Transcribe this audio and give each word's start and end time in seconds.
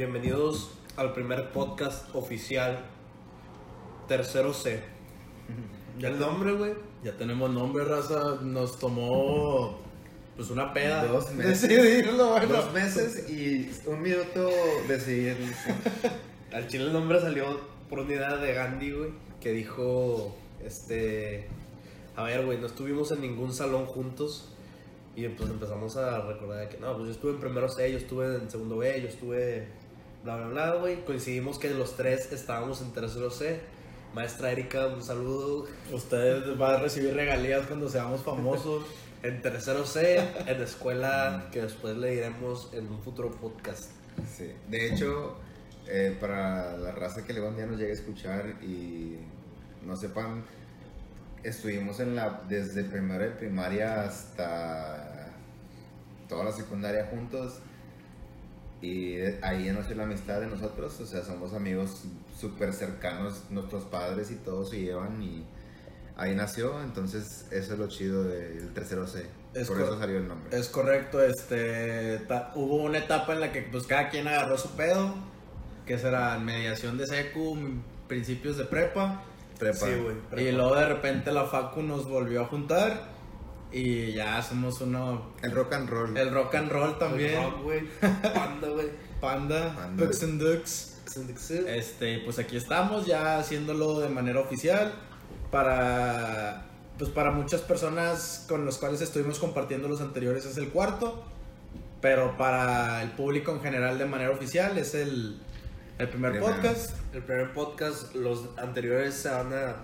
bienvenidos 0.00 0.70
al 0.96 1.12
primer 1.12 1.52
podcast 1.52 2.14
oficial 2.14 2.86
Tercero 4.08 4.54
C. 4.54 4.80
¿Ya 5.98 6.08
el 6.08 6.18
nombre, 6.18 6.52
güey? 6.54 6.72
Ya 7.04 7.18
tenemos 7.18 7.50
nombre, 7.50 7.84
raza. 7.84 8.38
Nos 8.40 8.78
tomó 8.78 9.78
pues 10.36 10.48
una 10.48 10.72
peda. 10.72 11.04
Dos 11.04 11.30
meses. 11.32 11.68
Decidirlo, 11.68 12.30
bueno. 12.30 12.48
Dos 12.48 12.72
meses 12.72 13.28
y 13.28 13.70
un 13.86 14.00
minuto 14.00 14.48
decidirlo. 14.88 15.54
Al 16.54 16.66
chile 16.66 16.84
el 16.84 16.94
nombre 16.94 17.20
salió 17.20 17.60
por 17.90 17.98
una 17.98 18.14
idea 18.14 18.36
de 18.38 18.54
Gandhi, 18.54 18.92
güey, 18.92 19.10
que 19.38 19.52
dijo, 19.52 20.34
este, 20.64 21.46
a 22.16 22.22
ver, 22.22 22.46
güey, 22.46 22.58
no 22.58 22.68
estuvimos 22.68 23.12
en 23.12 23.20
ningún 23.20 23.52
salón 23.52 23.84
juntos 23.84 24.50
y 25.14 25.28
pues 25.28 25.50
empezamos 25.50 25.98
a 25.98 26.22
recordar 26.22 26.70
que 26.70 26.78
no, 26.78 26.94
pues 26.94 27.08
yo 27.08 27.12
estuve 27.12 27.32
en 27.32 27.40
primero 27.40 27.68
C, 27.68 27.92
yo 27.92 27.98
estuve 27.98 28.36
en 28.36 28.50
segundo 28.50 28.78
B, 28.78 28.98
yo 29.02 29.08
estuve 29.08 29.68
bla, 30.22 30.36
bla, 30.36 30.46
bla, 30.48 30.74
güey. 30.76 31.04
Coincidimos 31.04 31.58
que 31.58 31.70
los 31.70 31.96
tres 31.96 32.32
estábamos 32.32 32.80
en 32.82 32.92
tercero 32.92 33.30
C. 33.30 33.60
Maestra 34.14 34.50
Erika, 34.50 34.88
un 34.88 35.02
saludo. 35.02 35.66
Usted 35.92 36.58
va 36.58 36.74
a 36.74 36.80
recibir 36.80 37.14
regalías 37.14 37.66
cuando 37.66 37.88
seamos 37.88 38.22
famosos. 38.22 38.84
En 39.22 39.42
tercero 39.42 39.84
C, 39.84 40.18
en 40.46 40.62
escuela, 40.62 41.50
que 41.52 41.60
después 41.60 41.94
le 41.94 42.12
diremos 42.12 42.70
en 42.72 42.90
un 42.90 43.02
futuro 43.02 43.30
podcast. 43.30 43.90
Sí. 44.34 44.50
De 44.66 44.86
hecho, 44.86 45.36
eh, 45.86 46.16
para 46.18 46.78
la 46.78 46.92
raza 46.92 47.22
que 47.26 47.34
luego 47.34 47.50
un 47.50 47.56
día 47.56 47.66
nos 47.66 47.76
llegue 47.76 47.90
a 47.90 47.96
escuchar 47.96 48.46
y 48.62 49.18
no 49.84 49.94
sepan, 49.94 50.42
estuvimos 51.42 52.00
en 52.00 52.16
la 52.16 52.40
desde 52.48 52.82
primero 52.82 53.22
de 53.22 53.30
primaria 53.32 54.04
hasta 54.04 55.34
toda 56.26 56.44
la 56.44 56.52
secundaria 56.52 57.06
juntos 57.10 57.60
y 58.82 59.16
ahí 59.42 59.70
nació 59.72 59.96
la 59.96 60.04
amistad 60.04 60.40
de 60.40 60.46
nosotros, 60.46 60.98
o 61.00 61.06
sea, 61.06 61.22
somos 61.22 61.52
amigos 61.52 62.04
súper 62.38 62.72
cercanos, 62.72 63.44
nuestros 63.50 63.84
padres 63.84 64.30
y 64.30 64.36
todos 64.36 64.70
se 64.70 64.80
llevan 64.80 65.22
y 65.22 65.44
ahí 66.16 66.34
nació, 66.34 66.82
entonces 66.82 67.46
eso 67.50 67.72
es 67.74 67.78
lo 67.78 67.88
chido 67.88 68.24
del 68.24 68.72
tercero 68.72 69.06
C, 69.06 69.26
Es 69.54 69.68
por 69.68 69.80
eso 69.80 69.98
salió 69.98 70.18
el 70.18 70.28
nombre. 70.28 70.56
Es 70.58 70.68
correcto, 70.68 71.22
este 71.22 72.20
hubo 72.54 72.76
una 72.76 72.98
etapa 72.98 73.34
en 73.34 73.40
la 73.40 73.52
que 73.52 73.62
pues 73.62 73.86
cada 73.86 74.08
quien 74.08 74.28
agarró 74.28 74.56
su 74.56 74.70
pedo, 74.70 75.14
que 75.86 75.98
será 75.98 76.38
mediación 76.38 76.96
de 76.96 77.06
secu, 77.06 77.58
principios 78.08 78.56
de 78.56 78.64
prepa, 78.64 79.24
Prepa. 79.58 79.86
Sí, 79.86 79.92
güey. 80.02 80.48
y 80.48 80.52
luego 80.52 80.74
de 80.74 80.86
repente 80.86 81.30
la 81.32 81.44
facu 81.44 81.82
nos 81.82 82.08
volvió 82.08 82.42
a 82.42 82.46
juntar 82.46 83.19
y 83.72 84.12
ya 84.12 84.42
somos 84.42 84.80
uno 84.80 85.34
El 85.42 85.52
rock 85.52 85.72
and 85.74 85.88
roll. 85.88 86.16
el 86.16 86.32
rock 86.32 86.54
and 86.56 86.70
roll 86.70 86.98
también, 86.98 87.34
El 87.34 87.44
rock, 87.50 87.62
güey. 87.62 87.80
Panda, 88.00 88.68
güey. 88.68 88.88
Panda, 89.20 89.74
Panda. 89.74 90.04
Pucks 90.04 90.22
and 90.22 90.42
Ducks. 90.42 90.86
Este, 91.66 92.18
pues 92.24 92.38
aquí 92.38 92.56
estamos 92.56 93.06
ya 93.06 93.38
haciéndolo 93.38 93.98
de 94.00 94.08
manera 94.08 94.40
oficial 94.40 94.92
para 95.50 96.66
pues 96.98 97.10
para 97.10 97.30
muchas 97.30 97.62
personas 97.62 98.44
con 98.48 98.64
los 98.64 98.78
cuales 98.78 99.00
estuvimos 99.00 99.38
compartiendo 99.38 99.88
los 99.88 100.00
anteriores 100.02 100.44
es 100.44 100.56
el 100.58 100.68
cuarto, 100.68 101.24
pero 102.00 102.36
para 102.36 103.02
el 103.02 103.10
público 103.12 103.52
en 103.52 103.60
general 103.60 103.98
de 103.98 104.04
manera 104.04 104.30
oficial 104.30 104.76
es 104.78 104.94
el, 104.94 105.40
el 105.98 106.08
primer 106.08 106.32
Primero. 106.32 106.52
podcast. 106.54 106.94
El 107.14 107.22
primer 107.22 107.52
podcast, 107.54 108.14
los 108.14 108.44
anteriores 108.58 109.14
se 109.14 109.30
van 109.30 109.52
a. 109.52 109.76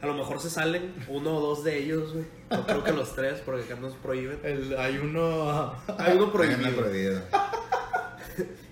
A 0.00 0.06
lo 0.06 0.14
mejor 0.14 0.40
se 0.40 0.48
salen 0.48 0.94
uno 1.08 1.36
o 1.36 1.40
dos 1.40 1.64
de 1.64 1.78
ellos, 1.78 2.12
güey. 2.12 2.24
No 2.50 2.64
creo 2.66 2.84
que 2.84 2.92
los 2.92 3.14
tres, 3.16 3.40
porque 3.44 3.64
acá 3.64 3.80
nos 3.80 3.94
prohíben. 3.94 4.38
El- 4.44 4.76
hay 4.78 4.98
uno 4.98 5.72
Hay 5.98 6.16
uno 6.16 6.32
Prohibido. 6.32 7.20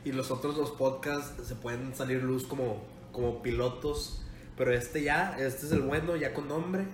Y 0.04 0.12
los 0.12 0.30
otros 0.30 0.54
dos 0.56 0.70
podcasts 0.70 1.48
se 1.48 1.56
pueden 1.56 1.94
salir 1.96 2.22
luz 2.22 2.46
como, 2.46 2.84
como 3.10 3.42
pilotos. 3.42 4.22
Pero 4.56 4.72
este 4.72 5.02
ya, 5.02 5.36
este 5.38 5.66
es 5.66 5.72
el 5.72 5.82
bueno, 5.82 6.14
ya 6.16 6.32
con 6.32 6.46
nombre, 6.48 6.86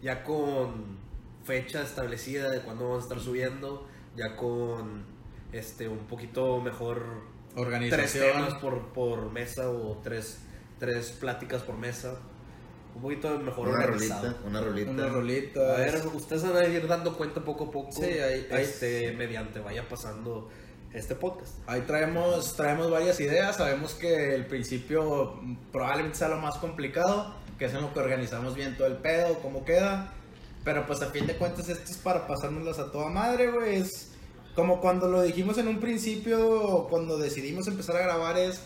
ya 0.00 0.22
con 0.22 0.98
fecha 1.44 1.82
establecida 1.82 2.48
de 2.50 2.60
cuándo 2.60 2.84
vamos 2.84 3.02
a 3.02 3.08
estar 3.08 3.20
subiendo, 3.20 3.86
ya 4.16 4.36
con 4.36 5.04
este 5.52 5.88
un 5.88 5.98
poquito 6.06 6.60
mejor 6.60 7.02
tres 7.54 7.66
organización. 7.66 8.32
temas 8.36 8.54
por, 8.54 8.92
por 8.92 9.30
mesa 9.32 9.68
o 9.68 10.00
tres, 10.04 10.38
tres 10.78 11.10
pláticas 11.10 11.62
por 11.62 11.76
mesa. 11.76 12.20
Un 12.94 13.02
poquito 13.02 13.38
mejor 13.38 13.68
Una 13.68 13.78
organizado. 13.84 14.22
rolita, 14.22 14.40
una 14.48 14.60
rolita. 14.60 14.90
Una 14.90 15.08
rolita. 15.08 15.60
A 15.60 15.78
ver, 15.78 16.02
ustedes 16.14 16.42
van 16.42 16.56
a 16.56 16.64
ir 16.66 16.86
dando 16.86 17.16
cuenta 17.16 17.40
poco 17.42 17.64
a 17.64 17.70
poco. 17.70 17.92
Sí, 17.92 18.02
ahí- 18.04 18.46
ahí- 18.50 18.62
este, 18.62 19.12
mediante 19.12 19.60
vaya 19.60 19.88
pasando 19.88 20.48
este 20.92 21.14
podcast. 21.14 21.54
Ahí 21.66 21.82
traemos, 21.82 22.56
traemos 22.56 22.90
varias 22.90 23.18
ideas. 23.20 23.56
Sabemos 23.56 23.94
que 23.94 24.34
el 24.34 24.46
principio 24.46 25.40
probablemente 25.72 26.18
sea 26.18 26.28
lo 26.28 26.36
más 26.38 26.58
complicado, 26.58 27.34
que 27.58 27.66
es 27.66 27.74
en 27.74 27.82
lo 27.82 27.92
que 27.94 28.00
organizamos 28.00 28.54
bien 28.54 28.76
todo 28.76 28.86
el 28.88 28.96
pedo, 28.96 29.38
cómo 29.40 29.64
queda. 29.64 30.12
Pero 30.64 30.86
pues 30.86 31.00
a 31.00 31.06
fin 31.06 31.26
de 31.26 31.36
cuentas 31.36 31.68
esto 31.68 31.90
es 31.90 31.96
para 31.98 32.26
pasárnoslas 32.26 32.78
a 32.80 32.90
toda 32.92 33.08
madre, 33.08 33.50
güey. 33.50 33.76
Es 33.76 34.10
como 34.54 34.80
cuando 34.80 35.08
lo 35.08 35.22
dijimos 35.22 35.56
en 35.58 35.68
un 35.68 35.78
principio, 35.80 36.86
cuando 36.90 37.16
decidimos 37.18 37.66
empezar 37.68 37.96
a 37.96 38.00
grabar 38.02 38.36
es... 38.36 38.60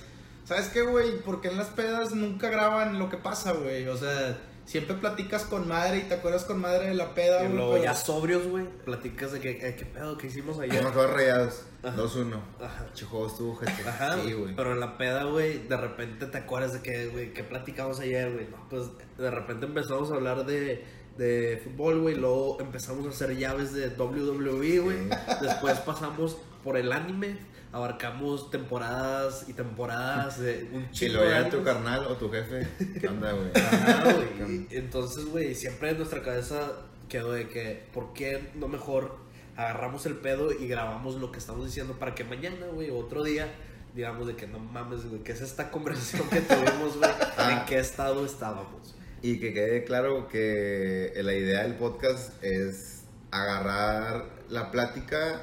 ¿Sabes 0.44 0.68
qué, 0.68 0.82
güey? 0.82 1.18
Porque 1.24 1.48
en 1.48 1.56
las 1.56 1.68
pedas 1.68 2.12
nunca 2.14 2.50
graban 2.50 2.98
lo 2.98 3.08
que 3.08 3.16
pasa, 3.16 3.52
güey. 3.52 3.86
O 3.88 3.96
sea, 3.96 4.38
siempre 4.66 4.94
platicas 4.96 5.44
con 5.44 5.66
madre 5.68 5.98
y 5.98 6.02
te 6.02 6.14
acuerdas 6.14 6.44
con 6.44 6.60
madre 6.60 6.88
de 6.88 6.94
la 6.94 7.14
peda, 7.14 7.42
Y 7.42 7.46
güey. 7.46 7.56
luego 7.56 7.72
pero- 7.72 7.84
ya 7.84 7.94
sobrios, 7.94 8.46
güey, 8.46 8.66
platicas 8.84 9.32
de 9.32 9.40
que, 9.40 9.50
eh, 9.50 9.74
qué 9.76 9.86
pedo 9.86 10.18
que 10.18 10.26
hicimos 10.26 10.58
ayer. 10.58 10.80
Unos 10.80 10.94
dos 10.94 11.10
rayados. 11.10 11.62
Ajá. 11.82 11.96
2-1. 11.96 12.40
Ajá. 12.60 12.86
Che, 12.94 13.04
juego 13.06 13.26
estuvo, 13.26 13.56
gente. 13.56 13.88
Ajá, 13.88 14.16
Sí, 14.22 14.32
güey. 14.32 14.54
pero 14.54 14.72
en 14.72 14.80
la 14.80 14.96
peda, 14.98 15.24
güey, 15.24 15.66
de 15.66 15.76
repente 15.76 16.26
te 16.26 16.38
acuerdas 16.38 16.72
de 16.74 16.80
que, 16.82 17.06
güey, 17.08 17.32
¿qué 17.32 17.42
platicamos 17.44 18.00
ayer, 18.00 18.32
güey? 18.32 18.46
No, 18.48 18.66
pues 18.68 18.84
de 19.18 19.30
repente 19.30 19.66
empezamos 19.66 20.10
a 20.10 20.14
hablar 20.14 20.44
de, 20.46 20.84
de 21.18 21.60
fútbol, 21.64 22.00
güey, 22.00 22.16
luego 22.16 22.58
empezamos 22.60 23.06
a 23.06 23.10
hacer 23.10 23.36
llaves 23.36 23.72
de 23.72 23.88
WWE, 23.88 24.78
güey. 24.80 24.98
Después 25.42 25.78
pasamos 25.80 26.36
por 26.62 26.76
el 26.78 26.90
anime, 26.92 27.36
abarcamos 27.74 28.52
temporadas 28.52 29.46
y 29.48 29.52
temporadas 29.52 30.38
de 30.38 30.68
un 30.72 30.86
Si 30.92 31.06
chico 31.06 31.14
lo 31.14 31.22
de 31.22 31.26
veía 31.26 31.50
tu 31.50 31.64
carnal 31.64 32.06
o 32.06 32.14
tu 32.14 32.30
jefe, 32.30 32.68
¿qué 33.00 33.08
onda, 33.08 33.32
güey? 33.32 33.50
Y 34.70 34.76
Entonces, 34.76 35.24
güey, 35.26 35.56
siempre 35.56 35.90
en 35.90 35.96
nuestra 35.96 36.22
cabeza 36.22 36.70
quedó 37.08 37.32
de 37.32 37.48
que, 37.48 37.88
¿por 37.92 38.12
qué 38.12 38.48
no 38.54 38.68
mejor 38.68 39.16
agarramos 39.56 40.06
el 40.06 40.14
pedo 40.14 40.52
y 40.52 40.68
grabamos 40.68 41.16
lo 41.16 41.32
que 41.32 41.40
estamos 41.40 41.66
diciendo 41.66 41.98
para 41.98 42.14
que 42.14 42.22
mañana, 42.22 42.66
güey, 42.72 42.90
o 42.90 42.96
otro 42.96 43.24
día, 43.24 43.52
digamos 43.92 44.28
de 44.28 44.36
que 44.36 44.46
no 44.46 44.60
mames, 44.60 45.06
güey, 45.06 45.24
¿qué 45.24 45.32
es 45.32 45.40
esta 45.40 45.72
conversación 45.72 46.28
que 46.30 46.42
tuvimos, 46.42 46.96
güey? 46.96 47.10
Ah. 47.36 47.58
¿En 47.58 47.66
qué 47.66 47.80
estado 47.80 48.24
estábamos? 48.24 48.94
Y 49.20 49.40
que 49.40 49.52
quede 49.52 49.82
claro 49.82 50.28
que 50.28 51.12
la 51.16 51.34
idea 51.34 51.64
del 51.64 51.74
podcast 51.74 52.40
es 52.44 53.02
agarrar 53.32 54.26
la 54.48 54.70
plática 54.70 55.42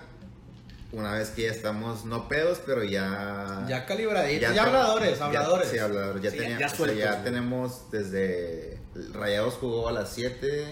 una 0.93 1.13
vez 1.13 1.29
que 1.29 1.43
ya 1.43 1.51
estamos, 1.51 2.03
no 2.05 2.27
pedos, 2.27 2.61
pero 2.65 2.83
ya... 2.83 3.65
Ya 3.69 3.85
calibraditos, 3.85 4.41
ya, 4.41 4.53
te- 4.53 4.59
habladores, 4.59 5.17
ya- 5.19 5.25
habladores. 5.25 5.67
sí, 5.69 5.77
habladores. 5.77 6.21
Ya, 6.21 6.31
Sí, 6.31 6.37
tenía- 6.37 6.59
ya 6.59 6.65
o 6.65 6.69
sea, 6.69 6.77
sueltos, 6.77 6.99
ya 6.99 7.23
tenemos 7.23 7.89
desde... 7.91 8.79
Rayados 9.13 9.53
jugó 9.55 9.87
a 9.87 9.93
las 9.93 10.09
7 10.13 10.65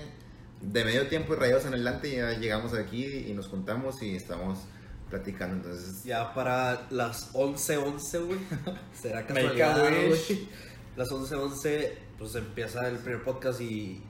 de 0.62 0.84
medio 0.86 1.08
tiempo 1.08 1.34
y 1.34 1.38
Rayados 1.38 1.64
en 1.66 1.74
adelante 1.74 2.10
y 2.10 2.16
ya 2.18 2.32
llegamos 2.34 2.74
aquí 2.74 3.06
y 3.06 3.34
nos 3.34 3.48
juntamos 3.48 4.02
y 4.02 4.16
estamos 4.18 4.60
platicando. 5.10 5.56
Entonces, 5.56 6.04
Ya 6.04 6.34
para 6.34 6.86
las 6.90 7.34
11:11, 7.34 8.26
güey. 8.26 8.40
Será 9.02 9.26
casualidad, 9.26 9.80
güey. 9.90 10.50
Las 10.98 11.08
11:11, 11.10 11.92
pues 12.18 12.36
empieza 12.36 12.86
el 12.90 12.98
primer 12.98 13.24
podcast 13.24 13.62
y, 13.62 14.04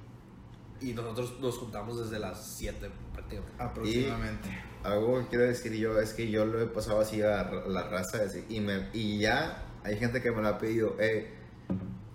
y 0.82 0.94
nosotros 0.94 1.40
nos 1.40 1.56
juntamos 1.60 2.00
desde 2.04 2.18
las 2.18 2.56
7 2.58 2.90
prácticamente. 3.14 3.64
Aproximadamente. 3.64 4.64
Algo 4.84 5.20
que 5.20 5.28
quiero 5.28 5.46
decir 5.46 5.74
yo 5.74 6.00
es 6.00 6.14
que 6.14 6.30
yo 6.30 6.46
lo 6.46 6.62
he 6.62 6.66
pasado 6.66 7.02
así 7.02 7.22
a 7.22 7.50
la 7.68 7.84
raza 7.84 8.24
así, 8.26 8.46
y, 8.50 8.60
me, 8.60 8.88
y 8.94 9.20
ya 9.20 9.64
hay 9.84 9.98
gente 9.98 10.22
que 10.22 10.32
me 10.32 10.42
lo 10.42 10.48
ha 10.48 10.58
pedido, 10.58 10.96
eh, 11.00 11.34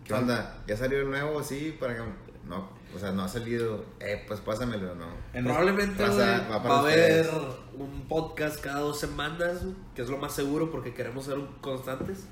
¿qué 0.05 0.14
onda? 0.14 0.62
¿Ya 0.66 0.76
salió 0.76 1.00
el 1.00 1.11
nuevo? 1.11 1.43
Sí, 1.43 1.76
para 1.78 1.96
que... 1.96 2.02
No, 2.49 2.69
o 2.94 2.99
sea, 2.99 3.11
no 3.11 3.22
ha 3.22 3.28
salido, 3.28 3.87
eh, 4.00 4.22
pues 4.28 4.40
pásamelo, 4.40 4.94
¿no? 4.94 5.06
En 5.32 5.44
Probablemente 5.44 6.05
va 6.05 6.58
va, 6.58 6.76
a 6.76 6.78
haber 6.81 7.26
un 7.76 8.06
podcast 8.06 8.61
cada 8.61 8.81
dos 8.81 9.00
semanas, 9.00 9.62
que 9.94 10.02
es 10.02 10.11
lo 10.11 10.19
más 10.19 10.34
seguro 10.34 10.70
porque 10.70 10.93
queremos 10.93 11.25
ser 11.25 11.38
constantes. 11.62 12.26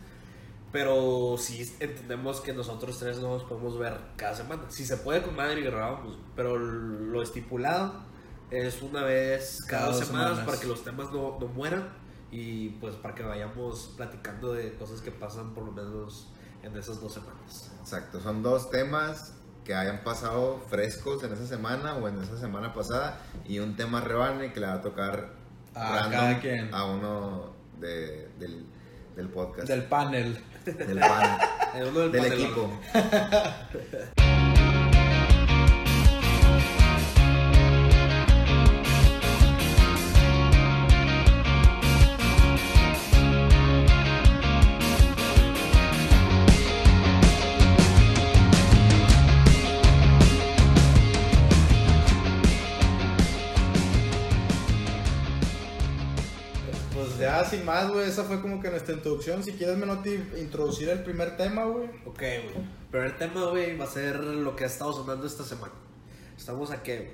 Pero 0.70 1.36
sí 1.38 1.74
entendemos 1.80 2.40
que 2.40 2.52
nosotros 2.52 2.98
tres 2.98 3.18
no 3.18 3.28
nos 3.28 3.44
podemos 3.44 3.78
ver 3.78 3.94
cada 4.16 4.34
semana. 4.34 4.64
Si 4.68 4.84
se 4.84 4.98
puede 4.98 5.22
con 5.22 5.34
madre 5.34 5.60
y 5.60 5.64
grabamos, 5.64 6.18
pero 6.36 6.58
lo 6.58 7.22
estipulado 7.22 8.11
es 8.52 8.82
una 8.82 9.02
vez 9.02 9.58
cada, 9.68 9.82
Cada 9.86 9.96
dos 9.96 10.06
semanas, 10.06 10.28
semanas. 10.30 10.46
para 10.46 10.60
que 10.60 10.66
los 10.66 10.84
temas 10.84 11.10
no, 11.12 11.38
no 11.40 11.46
mueran 11.48 11.88
y 12.30 12.70
pues 12.80 12.94
para 12.96 13.14
que 13.14 13.22
vayamos 13.22 13.92
platicando 13.96 14.52
de 14.52 14.74
cosas 14.74 15.00
que 15.00 15.10
pasan 15.10 15.54
por 15.54 15.64
lo 15.64 15.72
menos 15.72 16.28
en 16.62 16.76
esas 16.76 17.00
dos 17.00 17.14
semanas. 17.14 17.70
Exacto, 17.80 18.20
son 18.20 18.42
dos 18.42 18.70
temas 18.70 19.34
que 19.64 19.74
hayan 19.74 20.02
pasado 20.02 20.60
frescos 20.68 21.22
en 21.24 21.32
esa 21.32 21.46
semana 21.46 21.94
o 21.96 22.08
en 22.08 22.20
esa 22.22 22.36
semana 22.38 22.72
pasada 22.74 23.20
y 23.46 23.58
un 23.60 23.76
tema 23.76 24.00
rebane 24.00 24.52
que 24.52 24.60
le 24.60 24.66
va 24.66 24.74
a 24.74 24.82
tocar 24.82 25.34
A 25.74 26.08
cada 26.10 26.40
quien. 26.40 26.72
a 26.74 26.84
uno 26.86 27.52
de, 27.78 28.28
del- 28.38 28.66
del 29.16 29.28
podcast. 29.28 29.68
Del 29.68 29.84
panel. 29.84 30.42
del 30.64 30.98
pan, 30.98 31.38
En 31.74 31.88
uno 31.88 32.08
del 32.08 32.32
equipo. 32.32 32.70
sin 57.62 57.66
más, 57.66 57.90
güey, 57.90 58.08
esa 58.08 58.24
fue 58.24 58.40
como 58.40 58.60
que 58.60 58.70
nuestra 58.70 58.94
introducción. 58.94 59.42
Si 59.42 59.52
quieres, 59.52 59.76
Menotti, 59.76 60.14
introducir 60.38 60.88
el 60.88 61.02
primer 61.02 61.36
tema, 61.36 61.64
güey. 61.64 61.86
Ok, 62.06 62.18
güey. 62.18 62.66
Pero 62.90 63.04
el 63.04 63.16
tema, 63.16 63.46
güey, 63.46 63.76
va 63.76 63.84
a 63.84 63.88
ser 63.88 64.16
lo 64.22 64.56
que 64.56 64.64
ha 64.64 64.66
estado 64.66 64.92
sonando 64.92 65.26
esta 65.26 65.44
semana. 65.44 65.72
Estamos 66.36 66.70
a 66.70 66.82
qué, 66.82 66.96
güey? 66.96 67.10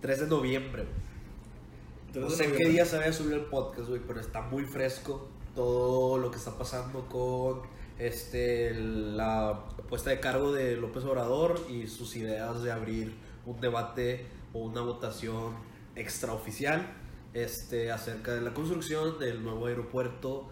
3 0.00 0.20
de 0.20 0.26
noviembre, 0.26 0.84
güey. 0.84 2.24
No 2.24 2.30
sé 2.30 2.52
qué 2.52 2.68
día 2.68 2.84
se 2.84 2.96
había 2.96 3.12
subido 3.12 3.36
el 3.36 3.44
podcast, 3.44 3.88
güey, 3.88 4.00
pero 4.06 4.20
está 4.20 4.40
muy 4.40 4.64
fresco 4.64 5.28
todo 5.54 6.18
lo 6.18 6.30
que 6.30 6.38
está 6.38 6.56
pasando 6.56 7.06
con 7.08 7.62
este 7.98 8.74
la 8.74 9.66
puesta 9.88 10.10
de 10.10 10.18
cargo 10.18 10.52
de 10.52 10.76
López 10.76 11.04
Obrador 11.04 11.60
y 11.68 11.86
sus 11.86 12.16
ideas 12.16 12.62
de 12.62 12.72
abrir 12.72 13.14
un 13.46 13.60
debate 13.60 14.26
o 14.52 14.60
una 14.60 14.80
votación 14.80 15.54
extraoficial 15.94 16.99
este, 17.34 17.90
acerca 17.92 18.34
de 18.34 18.40
la 18.40 18.52
construcción 18.54 19.18
del 19.18 19.42
nuevo 19.42 19.66
aeropuerto 19.66 20.48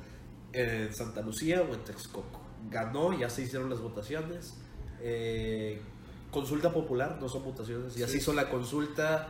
en 0.53 0.93
Santa 0.95 1.23
Lucía 1.23 1.63
o 1.63 1.75
en 1.75 1.85
Texcoco. 1.85 2.41
Ganó, 2.71 3.19
ya 3.19 3.31
se 3.31 3.43
hicieron 3.43 3.71
las 3.71 3.81
votaciones. 3.81 4.57
eh, 5.01 5.81
consulta 6.31 6.73
popular, 6.73 7.19
no 7.21 7.29
son 7.29 7.45
votaciones. 7.45 7.95
Ya 7.95 8.07
se 8.09 8.19
hizo 8.19 8.33
la 8.35 8.51
consulta 8.51 9.29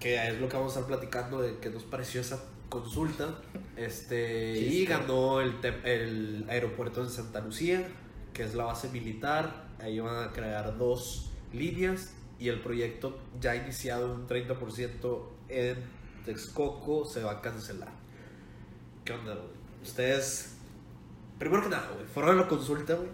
que 0.00 0.28
es 0.28 0.40
lo 0.40 0.48
que 0.48 0.56
vamos 0.56 0.76
a 0.76 0.80
estar 0.80 0.88
platicando 0.88 1.40
de 1.40 1.58
qué 1.58 1.70
nos 1.70 1.84
pareció 1.84 2.20
esa 2.20 2.42
consulta. 2.68 3.40
Este, 3.76 4.58
y 4.58 4.84
ganó 4.86 5.40
el, 5.40 5.56
el 5.84 6.46
aeropuerto 6.48 7.02
de 7.04 7.10
Santa 7.10 7.40
Lucía, 7.40 7.88
que 8.32 8.44
es 8.44 8.54
la 8.54 8.64
base 8.64 8.88
militar. 8.90 9.68
Ahí 9.80 9.98
van 10.00 10.28
a 10.28 10.32
crear 10.32 10.76
dos 10.78 11.30
líneas 11.52 12.14
y 12.38 12.48
el 12.48 12.60
proyecto 12.60 13.18
ya 13.40 13.56
iniciado 13.56 14.12
un 14.14 14.26
30% 14.28 15.37
en 15.48 15.76
Texcoco 16.24 17.04
se 17.04 17.22
va 17.22 17.32
a 17.32 17.40
cancelar. 17.40 17.88
¿Qué 19.04 19.12
onda, 19.12 19.34
güey? 19.34 19.46
Ustedes, 19.82 20.56
primero 21.38 21.62
que 21.62 21.68
nada, 21.70 21.88
güey, 21.94 22.06
fueron 22.06 22.36
a 22.38 22.42
la 22.42 22.48
consulta, 22.48 22.94
güey. 22.94 23.08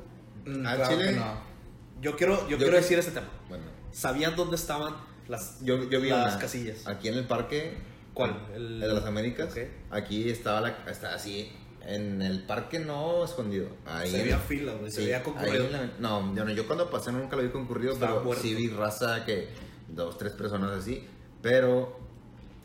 Mm, 0.46 0.66
¿Al 0.66 0.76
claro 0.76 0.96
Chile? 0.96 1.10
que 1.12 1.16
no. 1.18 1.54
Yo 2.00 2.16
quiero, 2.16 2.34
yo 2.44 2.48
Yo 2.50 2.56
quiero 2.58 2.72
que- 2.72 2.78
decir 2.78 2.98
este 2.98 3.12
tema. 3.12 3.28
Bueno, 3.48 3.64
¿Sabían 3.92 4.34
dónde 4.34 4.56
estaban 4.56 4.94
las, 5.28 5.60
yo, 5.64 5.88
yo 5.88 6.00
vi 6.00 6.08
las 6.10 6.32
una. 6.34 6.38
casillas? 6.40 6.86
Aquí 6.86 7.08
en 7.08 7.14
el 7.14 7.26
parque. 7.26 7.78
¿Cuál? 8.12 8.36
El, 8.54 8.74
El- 8.74 8.80
de 8.80 8.88
las 8.94 9.04
Américas. 9.04 9.50
Ok. 9.52 9.58
Aquí 9.90 10.28
estaba 10.28 10.60
la, 10.60 10.68
está 10.90 11.14
así. 11.14 11.52
En 11.86 12.22
el 12.22 12.44
parque 12.44 12.78
no 12.78 13.24
escondido. 13.24 13.68
Ahí 13.86 14.10
se 14.10 14.22
veía 14.22 14.38
fila, 14.38 14.72
güey, 14.74 14.90
se 14.90 15.00
Sí, 15.00 15.04
veía 15.06 15.22
concurrido. 15.22 15.68
la- 15.70 15.90
no, 15.98 16.34
yo, 16.34 16.44
no, 16.44 16.50
yo 16.50 16.66
cuando 16.66 16.90
pasé 16.90 17.12
nunca 17.12 17.36
lo 17.36 17.42
vi 17.42 17.50
concurrido, 17.50 17.92
Estaba 17.92 18.12
pero 18.14 18.24
muerto. 18.24 18.42
sí 18.42 18.54
vi 18.54 18.68
raza 18.68 19.24
que 19.24 19.48
dos, 19.88 20.16
tres 20.18 20.32
personas 20.32 20.70
así. 20.72 21.06
Pero 21.42 22.00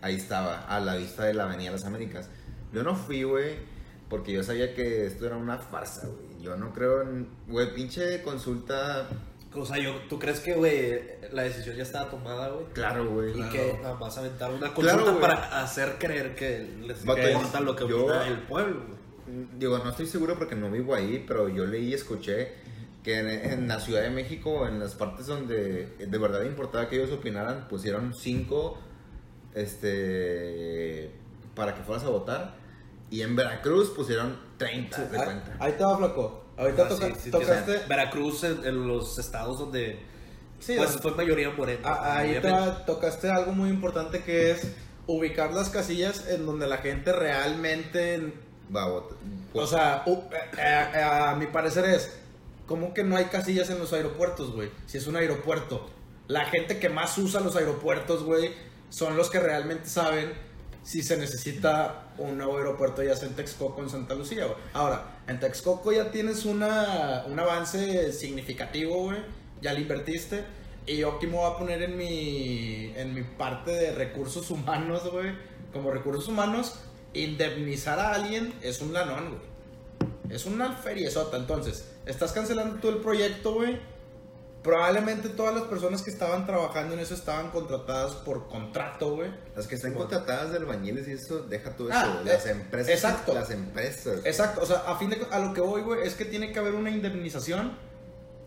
ahí 0.01 0.15
estaba, 0.15 0.61
a 0.61 0.79
la 0.79 0.95
vista 0.95 1.25
de 1.25 1.33
la 1.33 1.43
Avenida 1.45 1.71
Las 1.71 1.85
Américas. 1.85 2.29
Yo 2.73 2.83
no 2.83 2.95
fui, 2.95 3.23
güey, 3.23 3.55
porque 4.09 4.31
yo 4.33 4.43
sabía 4.43 4.73
que 4.73 5.05
esto 5.05 5.25
era 5.25 5.37
una 5.37 5.57
farsa, 5.57 6.07
güey. 6.07 6.41
Yo 6.41 6.55
no 6.55 6.71
creo 6.73 7.01
en, 7.01 7.27
güey, 7.47 7.73
pinche 7.73 8.21
consulta, 8.21 9.07
O 9.53 9.65
sea, 9.65 9.77
yo, 9.79 9.93
¿tú 10.07 10.19
crees 10.19 10.39
que, 10.41 10.53
güey, 10.53 11.01
la 11.31 11.41
decisión 11.43 11.75
ya 11.75 11.83
estaba 11.83 12.09
tomada, 12.09 12.49
güey? 12.49 12.65
claro, 12.73 13.09
güey. 13.09 13.31
Y 13.31 13.33
Claro. 13.33 13.51
que 13.51 13.79
nada 13.81 13.95
más 13.95 14.17
aventaron 14.17 14.55
una 14.57 14.73
consulta 14.73 15.19
para 15.19 15.61
hacer 15.63 15.95
creer 15.99 16.35
que 16.35 16.59
les 16.81 17.03
importa 17.03 17.59
lo 17.59 17.75
que 17.75 17.87
yo- 17.87 18.05
opina 18.05 18.27
el 18.27 18.39
pueblo, 18.43 18.83
güey. 18.87 18.99
Digo, 19.59 19.77
no 19.79 19.89
estoy 19.91 20.05
seguro 20.07 20.35
porque 20.37 20.55
no 20.55 20.71
vivo 20.71 20.95
ahí, 20.95 21.23
pero 21.27 21.49
yo 21.49 21.65
leí 21.65 21.89
y 21.89 21.93
escuché 21.93 22.53
que 23.03 23.19
en, 23.19 23.27
en 23.29 23.67
la 23.67 23.79
Ciudad 23.79 24.01
de 24.01 24.09
México, 24.11 24.67
en 24.67 24.79
las 24.79 24.95
partes 24.95 25.25
donde 25.27 25.85
de 25.97 26.17
verdad 26.17 26.43
importaba 26.43 26.87
que 26.89 26.95
ellos 26.97 27.11
opinaran, 27.11 27.67
pusieron 27.67 28.13
cinco 28.13 28.79
este, 29.53 31.11
para 31.55 31.75
que 31.75 31.81
fueras 31.83 32.03
a 32.05 32.09
votar. 32.09 32.55
Y 33.09 33.21
en 33.21 33.35
Veracruz 33.35 33.89
pusieron 33.89 34.37
30, 34.57 35.05
de 35.05 35.17
Ah, 35.17 35.25
cuenta. 35.25 35.55
Ahí 35.59 35.73
te 35.73 35.83
va, 35.83 35.97
flaco. 35.97 36.45
Ahorita 36.57 36.83
Ah, 36.85 36.89
toca- 36.89 37.07
sí, 37.07 37.13
sí, 37.23 37.31
tocaste. 37.31 37.79
Veracruz 37.87 38.43
en, 38.43 38.63
en 38.65 38.87
los 38.87 39.17
estados 39.17 39.57
donde 39.59 39.99
Sí, 40.59 40.75
pues 40.77 40.89
donde- 40.93 41.01
fue 41.01 41.11
mayoría 41.15 41.49
morena. 41.51 41.81
Ah, 41.83 42.17
ahí 42.19 42.33
te 42.33 42.39
obviamente. 42.39 42.69
va- 42.69 42.85
tocaste 42.85 43.29
algo 43.31 43.53
muy 43.53 43.69
importante 43.69 44.21
que 44.23 44.51
es 44.51 44.67
ubicar 45.07 45.53
las 45.53 45.69
casillas 45.69 46.27
en 46.27 46.45
donde 46.45 46.67
la 46.67 46.77
gente 46.77 47.11
realmente. 47.13 48.33
Va 48.75 48.83
a 48.83 48.87
votar. 48.89 49.17
O 49.53 49.65
sea, 49.65 50.03
eh, 50.05 50.87
eh, 50.93 51.01
a 51.01 51.35
mi 51.35 51.47
parecer 51.47 51.85
es. 51.85 52.15
¿Cómo 52.67 52.93
que 52.93 53.03
no 53.03 53.15
hay 53.17 53.25
casillas 53.25 53.71
en 53.71 53.79
los 53.79 53.93
aeropuertos, 53.93 54.51
güey? 54.53 54.69
Si 54.85 54.99
es 54.99 55.07
un 55.07 55.15
aeropuerto. 55.15 55.89
La 56.27 56.45
gente 56.45 56.77
que 56.77 56.89
más 56.89 57.17
usa 57.17 57.41
los 57.41 57.55
aeropuertos, 57.55 58.23
güey, 58.23 58.51
son 58.89 59.15
los 59.17 59.29
que 59.29 59.39
realmente 59.39 59.87
saben 59.87 60.33
si 60.83 61.03
se 61.03 61.17
necesita 61.17 62.13
un 62.17 62.37
nuevo 62.37 62.57
aeropuerto, 62.57 63.03
ya 63.03 63.15
sea 63.15 63.27
en 63.27 63.35
Texcoco 63.35 63.81
o 63.81 63.83
en 63.83 63.89
Santa 63.89 64.15
Lucía, 64.15 64.45
güey. 64.45 64.57
Ahora, 64.73 65.19
en 65.27 65.39
Texcoco 65.39 65.91
ya 65.91 66.11
tienes 66.11 66.45
una, 66.45 67.25
un 67.27 67.39
avance 67.39 68.11
significativo, 68.11 69.03
güey. 69.03 69.17
Ya 69.61 69.73
le 69.73 69.81
invertiste. 69.81 70.43
Y 70.85 70.97
yo 70.97 71.11
aquí 71.11 71.27
me 71.27 71.33
voy 71.33 71.51
a 71.51 71.57
poner 71.57 71.83
en 71.83 71.97
mi, 71.97 72.91
en 72.95 73.13
mi 73.13 73.21
parte 73.21 73.71
de 73.71 73.91
recursos 73.91 74.49
humanos, 74.49 75.09
güey. 75.11 75.33
Como 75.71 75.91
recursos 75.91 76.27
humanos, 76.27 76.79
indemnizar 77.13 77.99
a 77.99 78.15
alguien 78.15 78.53
es 78.61 78.81
un 78.81 78.93
lanón, 78.93 79.29
güey. 79.29 79.41
Es 80.29 80.45
una 80.45 80.73
feriezota. 80.73 81.37
Entonces, 81.37 81.91
estás 82.05 82.31
cancelando 82.31 82.79
todo 82.79 82.93
el 82.93 82.99
proyecto, 82.99 83.53
güey. 83.53 83.79
Probablemente 84.63 85.29
todas 85.29 85.55
las 85.55 85.63
personas 85.63 86.01
que 86.01 86.09
estaban 86.09 86.45
trabajando 86.45 86.93
en 86.93 86.99
eso 86.99 87.13
estaban 87.13 87.49
contratadas 87.49 88.13
por 88.15 88.47
contrato, 88.49 89.15
güey. 89.15 89.31
Las 89.55 89.67
que 89.67 89.75
están 89.75 89.93
contratadas 89.93 90.51
de 90.51 90.57
albañiles 90.57 91.07
y 91.07 91.13
eso, 91.13 91.43
deja 91.43 91.75
todo 91.77 91.89
eso. 91.89 91.97
Ah, 91.97 92.21
las 92.25 92.45
eh, 92.45 92.51
empresas. 92.51 92.93
exacto. 92.93 93.33
Las 93.33 93.51
empresas. 93.51 94.19
Exacto, 94.25 94.61
o 94.61 94.65
sea, 94.65 94.79
a 94.79 94.97
fin 94.97 95.09
de 95.11 95.17
a 95.31 95.39
lo 95.39 95.53
que 95.53 95.61
voy, 95.61 95.81
güey, 95.81 96.05
es 96.05 96.15
que 96.15 96.25
tiene 96.25 96.51
que 96.51 96.59
haber 96.59 96.75
una 96.75 96.89
indemnización. 96.89 97.77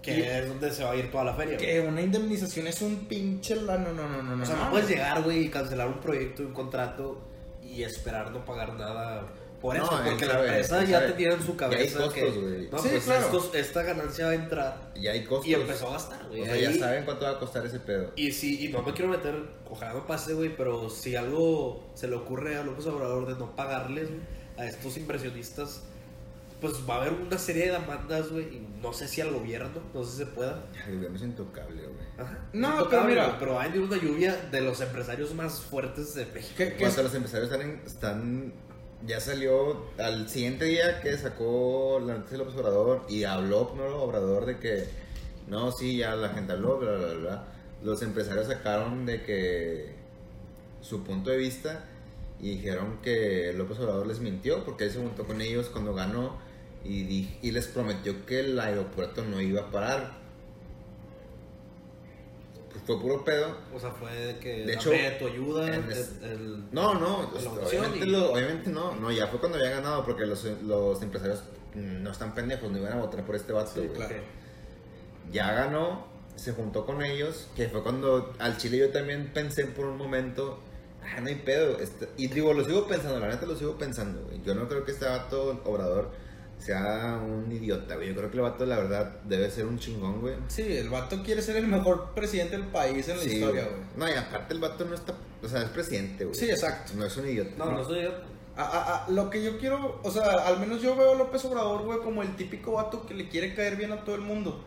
Que 0.02 0.18
Y- 0.18 0.22
es 0.22 0.48
donde 0.48 0.72
se 0.72 0.82
va 0.84 0.90
a 0.90 0.96
ir 0.96 1.10
toda 1.10 1.24
la 1.24 1.34
feria. 1.34 1.56
Que 1.56 1.80
una 1.80 2.02
indemnización 2.02 2.66
es 2.66 2.82
un 2.82 3.06
pinche 3.06 3.54
la 3.56 3.78
no 3.78 3.92
no 3.92 4.08
no 4.08 4.22
no 4.22 4.36
no. 4.36 4.42
O 4.42 4.46
sea, 4.46 4.56
no 4.56 4.64
no. 4.64 4.70
puedes 4.72 4.88
llegar, 4.88 5.22
güey, 5.22 5.44
y 5.44 5.48
cancelar 5.48 5.86
un 5.88 6.00
proyecto, 6.00 6.42
un 6.42 6.52
contrato 6.52 7.22
y 7.62 7.84
esperar 7.84 8.32
no 8.32 8.44
pagar 8.44 8.74
nada 8.74 9.28
por 9.62 9.76
eso. 9.76 9.84
No, 9.84 10.04
porque 10.04 10.26
la 10.26 10.32
sabe, 10.32 10.46
empresa 10.48 10.84
ya 10.84 11.06
tenía 11.06 11.32
en 11.32 11.40
su 11.42 11.46
Ya 11.56 11.66
hay 11.66 11.70
cabeza 11.70 11.98
costos, 11.98 12.14
que 12.14 12.30
güey. 12.30 12.68
no, 12.70 12.78
Sí, 12.78 12.88
pues 12.90 13.04
claro. 13.04 13.24
estos- 13.26 13.54
esta 13.54 13.82
ganancia 13.84 14.26
va 14.26 14.30
a 14.32 14.34
entrar 14.34 14.92
Y 14.94 15.06
hay 15.06 15.24
costos. 15.24 15.46
y 15.48 15.54
empezó 15.54 15.88
a 15.88 15.92
gastar, 15.92 16.26
güey. 16.28 16.42
O 16.42 16.44
sea, 16.44 16.54
Ahí- 16.54 16.62
ya 16.62 16.72
saben 16.74 17.04
cuánto 17.04 17.24
va 17.24 17.30
a 17.30 17.38
costar 17.38 17.64
ese 17.64 17.80
pedo. 17.80 18.10
Y 18.16 18.32
si, 18.32 18.66
y 18.66 18.68
no 18.72 18.82
me 18.82 18.92
quiero 18.92 19.10
meter, 19.10 19.34
ojalá 19.70 19.94
no 19.94 20.06
pase, 20.06 20.34
güey, 20.34 20.54
pero 20.56 20.90
si 20.90 21.16
algo 21.16 21.90
se 21.94 22.08
le 22.08 22.16
ocurre 22.16 22.56
a 22.56 22.64
López 22.64 22.84
Obrador 22.86 23.26
de 23.26 23.34
no 23.38 23.54
pagarles 23.56 24.08
güey, 24.08 24.20
a 24.58 24.66
estos 24.66 24.96
inversionistas, 24.98 25.82
pues 26.60 26.74
va 26.88 26.94
a 26.94 27.00
haber 27.00 27.14
una 27.14 27.38
serie 27.38 27.66
de 27.66 27.72
demandas, 27.72 28.30
güey, 28.30 28.44
y 28.44 28.68
no 28.80 28.92
sé 28.92 29.08
si 29.08 29.20
al 29.20 29.32
gobierno, 29.32 29.80
no 29.92 30.04
sé 30.04 30.12
si 30.12 30.16
se 30.18 30.26
pueda. 30.26 30.62
El 30.86 30.94
gobierno 30.96 31.16
es 31.16 31.22
intocable, 31.24 31.82
güey. 31.82 31.92
No, 32.52 32.68
Es 32.68 32.74
pero 32.74 32.78
intocable, 32.78 33.08
mira. 33.14 33.24
güey, 33.26 33.38
Pero 33.40 33.54
va 33.54 33.62
a 33.64 33.68
venir 33.68 33.80
una 33.82 33.96
lluvia 33.96 34.36
de 34.52 34.60
los 34.60 34.80
empresarios 34.80 35.34
más 35.34 35.60
fuertes 35.60 36.14
de 36.14 36.26
México. 36.26 36.54
¿Qué- 36.56 36.68
qué 36.74 36.76
Cuando 36.78 36.98
es- 36.98 37.04
los 37.04 37.14
empresarios 37.16 37.50
están, 37.50 37.80
están- 37.84 38.52
ya 39.06 39.20
salió 39.20 39.84
al 39.98 40.28
siguiente 40.28 40.66
día 40.66 41.00
que 41.00 41.16
sacó 41.16 42.00
la 42.04 42.14
noticia 42.14 42.38
de 42.38 42.44
López 42.44 42.58
Obrador 42.58 43.02
y 43.08 43.24
habló 43.24 43.74
¿no? 43.76 44.02
Obrador 44.02 44.46
de 44.46 44.58
que 44.58 44.84
no, 45.48 45.72
sí, 45.72 45.96
ya 45.96 46.14
la 46.14 46.30
gente 46.30 46.52
habló, 46.52 46.78
bla, 46.78 46.92
bla, 46.92 47.14
bla. 47.14 47.44
Los 47.82 48.02
empresarios 48.02 48.46
sacaron 48.46 49.04
de 49.06 49.22
que 49.22 49.94
su 50.80 51.02
punto 51.02 51.30
de 51.30 51.36
vista 51.36 51.84
y 52.40 52.56
dijeron 52.56 52.98
que 53.02 53.52
López 53.56 53.78
Obrador 53.80 54.06
les 54.06 54.20
mintió 54.20 54.64
porque 54.64 54.84
él 54.84 54.90
se 54.92 54.98
juntó 54.98 55.24
con 55.24 55.40
ellos 55.40 55.68
cuando 55.68 55.94
ganó 55.94 56.38
y, 56.84 57.36
y 57.42 57.50
les 57.50 57.66
prometió 57.68 58.24
que 58.26 58.40
el 58.40 58.58
aeropuerto 58.58 59.24
no 59.24 59.40
iba 59.40 59.62
a 59.62 59.70
parar. 59.70 60.21
Pues 62.86 62.98
fue 62.98 63.00
puro 63.00 63.24
pedo. 63.24 63.56
O 63.74 63.78
sea, 63.78 63.90
fue 63.92 64.12
de 64.12 64.38
que 64.38 64.64
De 64.66 64.74
hecho, 64.74 64.90
tu 65.18 65.26
ayuda. 65.26 65.66
el- 65.68 65.92
el- 66.24 66.64
No, 66.72 66.94
no, 66.94 67.30
sea, 67.38 67.50
votación 67.50 67.84
obviamente, 67.84 68.06
y- 68.06 68.10
lo- 68.10 68.32
obviamente 68.32 68.70
no, 68.70 68.94
no, 68.96 69.10
ya 69.12 69.26
fue 69.28 69.38
cuando 69.38 69.58
había 69.58 69.70
ganado 69.70 70.04
porque 70.04 70.26
los, 70.26 70.44
los 70.64 71.00
empresarios 71.02 71.42
no 71.74 72.10
están 72.10 72.34
pendejos, 72.34 72.70
no 72.70 72.78
iban 72.78 72.92
a 72.94 72.96
votar 72.96 73.24
por 73.24 73.34
este 73.36 73.52
vato. 73.52 73.70
Sí, 73.80 73.88
claro. 73.94 74.16
Ya 75.30 75.52
ganó, 75.52 76.06
se 76.36 76.52
juntó 76.52 76.84
con 76.84 77.02
ellos, 77.02 77.48
que 77.56 77.68
fue 77.68 77.82
cuando 77.82 78.32
al 78.38 78.56
Chile 78.58 78.78
yo 78.78 78.90
también 78.90 79.30
pensé 79.32 79.64
por 79.66 79.86
un 79.86 79.96
momento 79.96 80.58
ah, 81.04 81.20
no 81.20 81.28
hay 81.28 81.36
pedo. 81.36 81.78
Este- 81.78 82.08
y 82.16 82.26
digo, 82.28 82.52
lo 82.52 82.64
sigo 82.64 82.86
pensando, 82.86 83.18
la 83.18 83.28
neta 83.28 83.46
lo 83.46 83.56
sigo 83.56 83.76
pensando, 83.78 84.22
güey. 84.22 84.40
Yo 84.44 84.54
no 84.54 84.68
creo 84.68 84.84
que 84.84 84.92
este 84.92 85.04
vato 85.06 85.60
Obrador 85.64 86.10
sea 86.64 87.20
un 87.22 87.50
idiota, 87.50 87.96
güey. 87.96 88.08
Yo 88.08 88.14
creo 88.14 88.30
que 88.30 88.36
el 88.36 88.42
vato, 88.42 88.64
la 88.66 88.76
verdad, 88.76 89.16
debe 89.24 89.50
ser 89.50 89.66
un 89.66 89.78
chingón, 89.78 90.20
güey. 90.20 90.34
Sí, 90.48 90.62
el 90.62 90.88
vato 90.90 91.22
quiere 91.22 91.42
ser 91.42 91.56
el 91.56 91.66
mejor 91.66 92.10
presidente 92.14 92.56
del 92.56 92.66
país 92.68 93.08
en 93.08 93.16
la 93.16 93.22
Sí, 93.22 93.30
historia, 93.34 93.64
güey. 93.64 93.82
No, 93.96 94.08
y 94.08 94.16
aparte 94.18 94.54
el 94.54 94.60
vato 94.60 94.84
no 94.84 94.94
está, 94.94 95.14
o 95.42 95.48
sea, 95.48 95.62
es 95.62 95.68
presidente, 95.70 96.24
güey. 96.24 96.36
Sí, 96.36 96.48
exacto. 96.50 96.92
No 96.96 97.04
es 97.04 97.16
un 97.16 97.28
idiota. 97.28 97.50
No, 97.58 97.72
no 97.72 97.84
soy 97.84 98.02
yo. 98.04 98.10
A- 98.54 98.62
a- 98.62 99.04
a- 99.06 99.10
lo 99.10 99.30
que 99.30 99.42
yo 99.42 99.58
quiero, 99.58 99.98
o 100.02 100.10
sea, 100.10 100.24
al 100.46 100.60
menos 100.60 100.82
yo 100.82 100.94
veo 100.94 101.12
a 101.12 101.14
López 101.14 101.44
Obrador, 101.46 101.82
güey, 101.84 101.98
como 102.00 102.22
el 102.22 102.36
típico 102.36 102.72
vato 102.72 103.06
que 103.06 103.14
le 103.14 103.28
quiere 103.28 103.54
caer 103.54 103.76
bien 103.76 103.92
a 103.92 104.04
todo 104.04 104.14
el 104.14 104.20
mundo. 104.20 104.62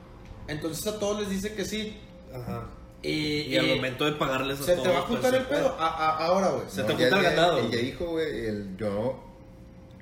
Entonces 0.47 0.85
a 0.87 0.99
todos 0.99 1.19
les 1.21 1.29
dice 1.29 1.53
que 1.53 1.63
sí. 1.65 1.97
Ajá. 2.33 2.67
Y, 3.03 3.41
Y 3.43 3.57
al 3.57 3.67
momento 3.67 4.05
de 4.05 4.13
pagarles 4.13 4.59
a 4.59 4.63
se 4.63 4.71
todos, 4.73 4.87
te 4.87 4.93
va 4.93 4.99
a 4.99 5.01
juntar 5.03 5.29
pues, 5.31 5.33
el 5.43 5.47
se 5.47 5.53
pedo. 5.53 5.75
A- 5.79 5.87
a- 5.87 6.25
ahora, 6.25 6.49
güey. 6.49 6.63
Se 6.67 6.81
No, 6.81 6.87
te 6.87 6.93
junta 6.93 7.05
el 7.17 7.23
ya- 7.23 7.29
ganado, 7.29 7.61
Ya 7.61 7.67
güey. 7.67 7.81
dijo, 7.85 8.05
güey, 8.07 8.45
el- 8.47 8.75
yo 8.77 9.23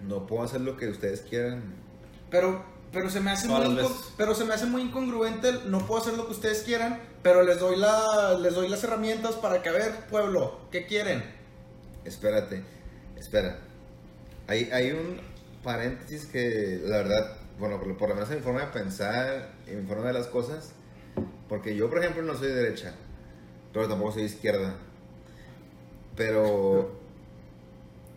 no 0.03 0.25
puedo 0.25 0.43
hacer 0.43 0.61
lo 0.61 0.77
que 0.77 0.87
ustedes 0.87 1.21
quieran. 1.21 1.82
Pero, 2.33 2.63
pero 2.91 3.11
se 3.11 3.19
me 3.19 3.29
hace 3.29 3.47
Todas 3.47 3.69
muy 3.69 3.85
pero 4.17 4.33
se 4.33 4.43
me 4.43 4.55
hace 4.55 4.65
muy 4.65 4.81
incongruente. 4.81 5.53
No 5.67 5.85
puedo 5.85 6.01
hacer 6.01 6.17
lo 6.17 6.25
que 6.25 6.31
ustedes 6.31 6.63
quieran, 6.63 6.99
pero 7.21 7.43
les 7.43 7.59
doy 7.59 7.77
la, 7.77 8.39
les 8.41 8.55
doy 8.55 8.69
las 8.69 8.83
herramientas 8.83 9.35
para 9.35 9.61
que 9.61 9.69
a 9.69 9.71
ver, 9.71 10.07
pueblo, 10.09 10.61
¿qué 10.71 10.87
quieren? 10.87 11.23
Espérate, 12.03 12.63
espera. 13.17 13.59
Hay, 14.47 14.67
hay 14.73 14.89
un 14.93 15.21
paréntesis 15.63 16.25
que, 16.25 16.81
la 16.83 16.97
verdad, 16.97 17.37
bueno, 17.59 17.79
por, 17.79 17.95
por 17.97 18.09
lo 18.09 18.15
menos 18.15 18.31
en 18.31 18.37
mi 18.37 18.41
forma 18.41 18.61
de 18.61 18.71
pensar, 18.71 19.51
en 19.67 19.81
mi 19.81 19.87
forma 19.87 20.07
de 20.07 20.13
las 20.13 20.25
cosas, 20.25 20.71
porque 21.47 21.75
yo, 21.75 21.87
por 21.87 21.99
ejemplo, 21.99 22.23
no 22.23 22.35
soy 22.35 22.47
de 22.47 22.55
derecha, 22.55 22.95
pero 23.71 23.87
tampoco 23.87 24.13
soy 24.13 24.23
izquierda. 24.23 24.73
Pero, 26.15 26.99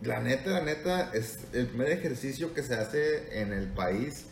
la 0.01 0.19
neta, 0.21 0.49
la 0.51 0.61
neta, 0.61 1.11
es 1.13 1.39
el 1.53 1.67
primer 1.67 1.91
ejercicio 1.91 2.53
que 2.53 2.63
se 2.63 2.75
hace 2.75 3.41
en 3.41 3.53
el 3.53 3.67
país 3.67 4.25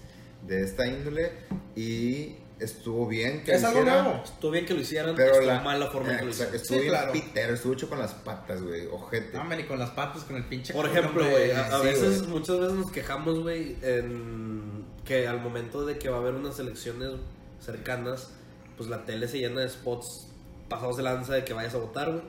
de 0.45 0.63
esta 0.63 0.85
índole 0.85 1.31
y 1.75 2.35
estuvo 2.59 3.07
bien 3.07 3.43
que 3.43 3.53
Es 3.53 3.61
lo 3.63 3.69
algo 3.69 3.81
hiciera, 3.81 4.03
nuevo. 4.03 4.23
Estuvo 4.23 4.51
bien 4.51 4.65
que 4.65 4.73
lo 4.73 4.79
hicieran, 4.81 5.15
Pero 5.15 5.31
estuvo 5.33 5.47
la, 5.47 5.59
mal 5.61 5.79
la 5.79 5.87
forma 5.91 6.17
que 6.17 6.23
lo 6.25 6.31
hicieron. 6.31 6.55
estuvo 6.55 6.77
Sí, 6.77 6.83
bien 6.83 6.93
claro. 6.93 7.11
pitero, 7.11 7.53
estuvo 7.53 7.73
hecho 7.73 7.89
con 7.89 7.99
las 7.99 8.13
patas, 8.13 8.61
güey, 8.61 8.85
ojete. 8.87 9.37
No, 9.37 9.43
ni 9.43 9.63
con 9.63 9.79
las 9.79 9.89
patas, 9.91 10.23
con 10.23 10.35
el 10.37 10.45
pinche. 10.45 10.73
Por 10.73 10.85
ejemplo, 10.87 11.27
güey, 11.29 11.51
a, 11.51 11.65
a 11.75 11.79
sí, 11.81 11.85
veces, 11.87 12.27
muchas 12.27 12.59
veces 12.59 12.73
nos 12.75 12.91
quejamos, 12.91 13.39
güey, 13.41 13.75
en 13.81 14.85
que 15.03 15.27
al 15.27 15.41
momento 15.41 15.85
de 15.85 15.97
que 15.97 16.09
va 16.09 16.17
a 16.17 16.19
haber 16.19 16.35
unas 16.35 16.57
elecciones 16.59 17.11
cercanas, 17.59 18.29
pues 18.77 18.89
la 18.89 19.05
tele 19.05 19.27
se 19.27 19.39
llena 19.39 19.61
de 19.61 19.69
spots 19.69 20.27
pasados 20.69 20.97
de 20.97 21.03
lanza 21.03 21.33
de 21.33 21.43
que 21.43 21.53
vayas 21.53 21.73
a 21.75 21.77
votar, 21.77 22.11
güey. 22.11 22.23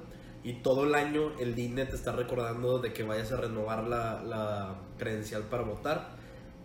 Y 0.46 0.52
todo 0.62 0.84
el 0.84 0.94
año 0.94 1.32
el 1.40 1.58
INE 1.58 1.86
te 1.86 1.96
está 1.96 2.12
recordando 2.12 2.78
de 2.78 2.92
que 2.92 3.02
vayas 3.02 3.32
a 3.32 3.36
renovar 3.36 3.82
la, 3.84 4.22
la 4.22 4.76
credencial 4.96 5.42
para 5.42 5.64
votar. 5.64 6.10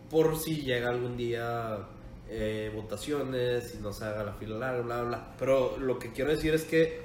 Por 0.10 0.38
si 0.38 0.62
llega 0.62 0.90
algún 0.90 1.18
día 1.18 1.80
eh, 2.30 2.72
votaciones 2.76 3.74
y 3.74 3.82
no 3.82 3.92
se 3.92 4.06
haga 4.06 4.24
la 4.24 4.34
fila 4.34 4.58
larga, 4.58 4.82
bla, 4.84 4.96
bla, 5.02 5.04
bla. 5.08 5.36
Pero 5.40 5.78
lo 5.80 5.98
que 5.98 6.12
quiero 6.12 6.30
decir 6.30 6.54
es 6.54 6.64
que 6.64 7.02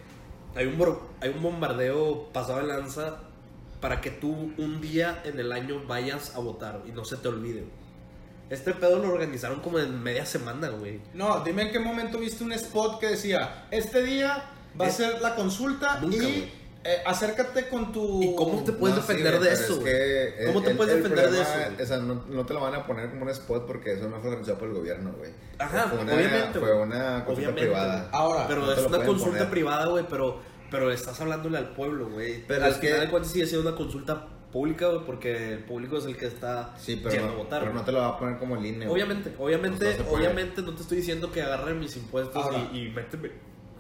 hay 0.55 0.67
un, 0.67 0.99
hay 1.23 1.31
un 1.31 1.43
bombardeo 1.43 2.29
pasado 2.33 2.59
de 2.59 2.67
lanza 2.67 3.21
para 3.81 4.03
que 4.03 4.11
tú 4.11 4.53
un 4.59 4.81
día 4.83 5.23
en 5.25 5.41
el 5.41 5.53
año 5.53 5.83
vayas 5.87 6.35
a 6.37 6.41
votar 6.41 6.83
y 6.87 6.93
no 6.93 7.05
se 7.07 7.17
te 7.17 7.29
olvide. 7.29 7.65
Este 8.51 8.75
pedo 8.75 8.99
lo 8.99 9.13
organizaron 9.15 9.61
como 9.61 9.79
en 9.79 10.03
media 10.03 10.27
semana, 10.27 10.69
güey. 10.69 11.01
No, 11.15 11.41
dime 11.43 11.63
en 11.63 11.73
qué 11.73 11.79
momento 11.79 12.19
viste 12.19 12.45
un 12.45 12.53
spot 12.53 13.01
que 13.01 13.07
decía: 13.09 13.67
Este 13.71 14.03
día 14.03 14.45
va 14.79 14.85
a 14.85 14.89
Es- 14.89 14.97
ser 14.97 15.21
la 15.23 15.35
consulta 15.35 16.01
Nunca, 16.01 16.17
y. 16.29 16.53
eh, 16.87 17.03
acércate 17.05 17.69
con 17.69 17.93
tu. 17.93 18.23
¿Y 18.23 18.35
cómo 18.37 18.63
te 18.65 18.73
puedes 18.73 18.97
No, 18.97 19.03
sí, 19.03 19.09
defender 19.09 19.37
güey, 19.39 19.49
de 19.49 19.55
eso, 19.55 19.73
es 19.75 19.79
que 19.81 20.47
¿Cómo 20.47 20.59
el- 20.61 20.65
te 20.65 20.71
el- 20.71 20.77
puedes 20.77 20.95
el 20.95 21.03
defender 21.03 21.31
de 21.31 21.37
problema, 21.39 21.61
eso, 21.63 21.71
güey? 21.73 21.83
O 21.83 21.87
sea, 21.87 21.97
no, 21.99 22.25
no 22.29 22.47
te 22.47 22.55
lo 22.55 22.61
van 22.61 22.75
a 22.75 22.87
poner 22.87 23.11
como 23.11 23.23
un 23.23 23.29
spot 23.31 23.67
porque 23.67 23.93
eso 23.95 24.09
no 24.09 24.21
fue 24.21 24.29
organizado 24.31 24.59
por 24.59 24.69
el 24.69 24.75
gobierno, 24.75 25.13
güey. 25.19 25.31
Ajá, 25.59 25.89
fue 25.89 25.99
una, 26.01 26.15
obviamente, 26.15 26.59
Fue 26.59 26.73
una 26.75 27.25
consulta 27.25 27.33
Obviamente, 27.33 27.61
privada. 27.63 28.09
Ahora, 28.13 28.47
Pero 28.49 28.61
no 28.67 28.73
es 28.73 28.79
una 28.79 28.99
consulta 29.05 29.31
poner. 29.39 29.51
privada, 29.51 29.87
güey, 29.87 30.05
pero, 30.09 30.41
pero 30.71 30.91
estás 30.91 31.21
hablándole 31.21 31.59
al 31.59 31.71
pueblo, 31.75 32.09
güey. 32.11 32.45
Pero 32.47 32.65
al 32.65 32.71
es 32.73 32.77
que- 32.79 32.87
final 32.89 33.01
de 33.01 33.11
cuentas 33.11 33.33
sigue 33.33 33.47
siendo 33.47 33.69
una 33.69 33.77
consulta 33.77 34.29
pública, 34.53 34.87
güey, 34.89 35.05
porque 35.05 35.53
el 35.55 35.59
público 35.65 35.99
es 35.99 36.07
el 36.07 36.17
que 36.17 36.27
está 36.27 36.75
Sí, 36.79 36.97
pero, 37.03 37.11
yendo 37.15 37.27
no, 37.29 37.35
a 37.35 37.37
votar. 37.37 37.61
pero 37.61 37.73
güey. 37.73 37.81
no 37.81 37.85
te 37.85 37.93
lo 37.93 37.99
va 37.99 38.09
a 38.09 38.19
poner 38.19 38.39
como 38.39 38.57
línea. 38.57 38.91
Obviamente, 38.91 39.35
obviamente, 39.39 39.99
No 39.99 40.11
obviamente 40.11 40.63
no 40.63 40.75
te 40.75 40.83
estoy 40.83 40.99
diciendo 40.99 41.31
que 41.33 41.43
agarren 41.43 41.79
mis 41.81 41.97
impuestos 41.97 42.43
Ahora. 42.43 42.69
y, 42.73 42.79
y 42.87 42.91
méteme 42.91 43.31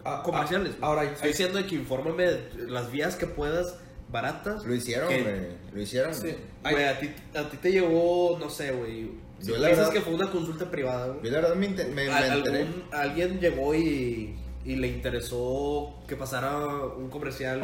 Ah, 0.07 0.23
comerciales. 0.23 0.73
ah, 0.81 0.87
ahora, 0.87 1.05
estoy 1.05 1.29
diciendo 1.29 1.59
que 1.69 1.75
infórmame 1.75 2.25
las 2.69 2.91
vías 2.91 3.17
que 3.17 3.27
puedas 3.27 3.77
baratas. 4.09 4.65
Lo 4.65 4.75
hicieron, 4.75 5.09
que- 5.09 5.23
güey. 5.23 5.47
Lo 5.75 5.81
hicieron. 5.83 6.15
Sí. 6.15 6.35
Güey, 6.63 6.85
a 6.85 6.99
ti, 6.99 7.11
a 7.35 7.49
ti 7.49 7.57
te 7.57 7.73
llegó, 7.73 8.37
no 8.39 8.49
sé, 8.49 8.73
güey. 8.73 9.11
Si 9.41 9.49
Yo 9.49 9.59
la 9.59 9.69
verdad- 9.69 9.91
que 9.91 10.01
fue 10.01 10.15
una 10.15 10.31
consulta 10.31 10.71
privada, 10.71 11.09
güey. 11.09 11.25
Yo 11.25 11.31
la 11.33 11.41
verdad 11.41 11.57
me, 11.57 11.69
me, 11.69 11.85
me 11.95 12.05
enteré. 12.27 12.67
alguien 12.93 13.39
llegó 13.41 13.75
y, 13.75 14.35
y 14.65 14.77
le 14.77 14.87
interesó 14.89 15.95
que 16.09 16.17
pasara 16.17 16.57
un 16.97 17.11
comercial 17.11 17.61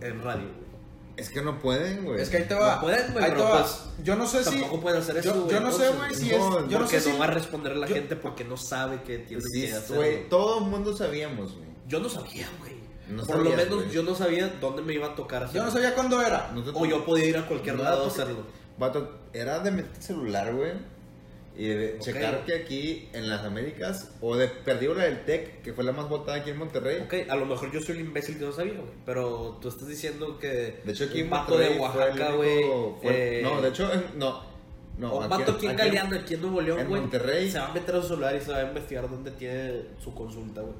en 0.00 0.22
radio, 0.22 0.42
güey. 0.44 0.65
Es 1.16 1.30
que 1.30 1.40
no 1.40 1.58
pueden, 1.60 2.04
güey. 2.04 2.20
Es 2.20 2.28
que 2.28 2.36
ahí 2.38 2.44
te 2.44 2.54
va. 2.54 2.74
No 2.76 2.80
pueden, 2.82 3.12
güey, 3.12 3.24
ahí 3.24 3.30
te 3.32 3.40
va. 3.42 3.62
pues, 3.62 3.80
yo 4.04 4.16
no 4.16 4.26
sé 4.26 4.44
si. 4.44 4.50
Tampoco 4.60 4.80
pueden 4.82 5.00
hacer 5.00 5.16
eso, 5.16 5.34
yo, 5.34 5.40
güey. 5.42 5.54
yo 5.54 5.60
no 5.60 5.72
sé, 5.72 5.88
güey, 5.88 6.14
si 6.14 6.28
no, 6.28 6.28
es. 6.28 6.40
Yo 6.40 6.60
no 6.60 6.78
porque 6.78 7.00
sé 7.00 7.08
no 7.08 7.14
si. 7.14 7.20
va 7.20 7.24
a 7.24 7.30
responder 7.30 7.76
la 7.76 7.86
yo- 7.86 7.94
gente 7.94 8.16
porque 8.16 8.44
no 8.44 8.56
sabe 8.56 9.02
que 9.02 9.18
tiene 9.20 9.42
Sí, 9.42 9.62
que 9.66 9.72
hacer. 9.72 9.96
güey. 9.96 10.28
Todo 10.28 10.58
el 10.58 10.64
mundo 10.66 10.94
sabíamos, 10.96 11.54
güey. 11.54 11.68
Yo 11.88 12.00
no 12.00 12.08
sabía, 12.08 12.48
güey. 12.58 12.76
No 13.08 13.24
Por 13.24 13.38
lo 13.38 13.50
menos 13.50 13.68
güey. 13.76 13.90
yo 13.90 14.02
no 14.02 14.14
sabía 14.14 14.48
dónde 14.60 14.82
me 14.82 14.92
iba 14.92 15.06
a 15.06 15.14
tocar 15.14 15.44
hacer. 15.44 15.56
Yo 15.56 15.64
no 15.64 15.70
sabía 15.70 15.94
cuándo 15.94 16.20
era. 16.20 16.50
No 16.52 16.62
te- 16.62 16.70
O 16.74 16.84
yo 16.84 17.04
podía 17.04 17.24
ir 17.26 17.36
a 17.38 17.46
cualquier 17.46 17.76
No, 17.76 17.84
lado 17.84 18.00
a 18.02 18.04
porque- 18.08 18.22
hacerlo. 18.22 18.42
Vato, 18.78 19.18
era 19.32 19.60
de 19.60 19.70
meter 19.70 19.90
el 19.96 20.02
celular, 20.02 20.52
güey. 20.54 20.72
Y 21.58 21.68
de 21.68 21.94
Ok. 21.94 22.00
checar 22.02 22.44
que 22.44 22.54
aquí 22.54 23.08
en 23.14 23.28
las 23.30 23.42
Américas, 23.44 24.14
o 24.20 24.36
de 24.36 24.48
perdido 24.48 24.94
la 24.94 25.04
del 25.04 25.24
TEC, 25.24 25.62
que 25.62 25.72
fue 25.72 25.84
la 25.84 25.92
más 25.92 26.08
votada 26.08 26.38
aquí 26.38 26.50
en 26.50 26.58
Monterrey. 26.58 27.00
Ok, 27.02 27.30
a 27.30 27.36
lo 27.36 27.46
mejor 27.46 27.72
yo 27.72 27.80
soy 27.80 27.94
el 27.96 28.02
imbécil 28.02 28.38
que 28.38 28.44
no 28.44 28.52
sabía, 28.52 28.74
güey. 28.74 28.90
Pero 29.06 29.58
tú 29.62 29.68
estás 29.68 29.88
diciendo 29.88 30.38
que. 30.38 30.80
De 30.84 30.92
hecho, 30.92 31.04
aquí 31.04 31.18
un 31.20 31.24
en 31.24 31.30
vato 31.30 31.56
de 31.56 31.78
Oaxaca, 31.78 32.32
güey. 32.32 32.60
eh, 33.04 33.40
No, 33.42 33.62
de 33.62 33.68
hecho, 33.70 33.90
en- 33.92 34.18
no. 34.18 34.54
No, 34.98 35.12
o 35.12 35.22
un 35.22 35.28
vato 35.28 35.52
aquí 35.52 35.66
en 35.66 35.76
Galeana, 35.76 36.16
aquí 36.20 36.34
en 36.34 36.40
Nuevo 36.42 36.60
León, 36.60 36.80
en 36.80 36.88
güey. 36.88 37.00
Monterrey. 37.02 37.50
Se 37.50 37.58
va 37.58 37.68
a 37.68 37.74
meter 37.74 37.94
a 37.96 38.02
su 38.02 38.08
celular 38.08 38.34
y 38.36 38.40
se 38.40 38.50
va 38.52 38.58
a 38.58 38.64
investigar 38.68 39.08
dónde 39.10 39.30
tiene 39.30 39.82
su 40.02 40.14
consulta, 40.14 40.60
güey. 40.62 40.74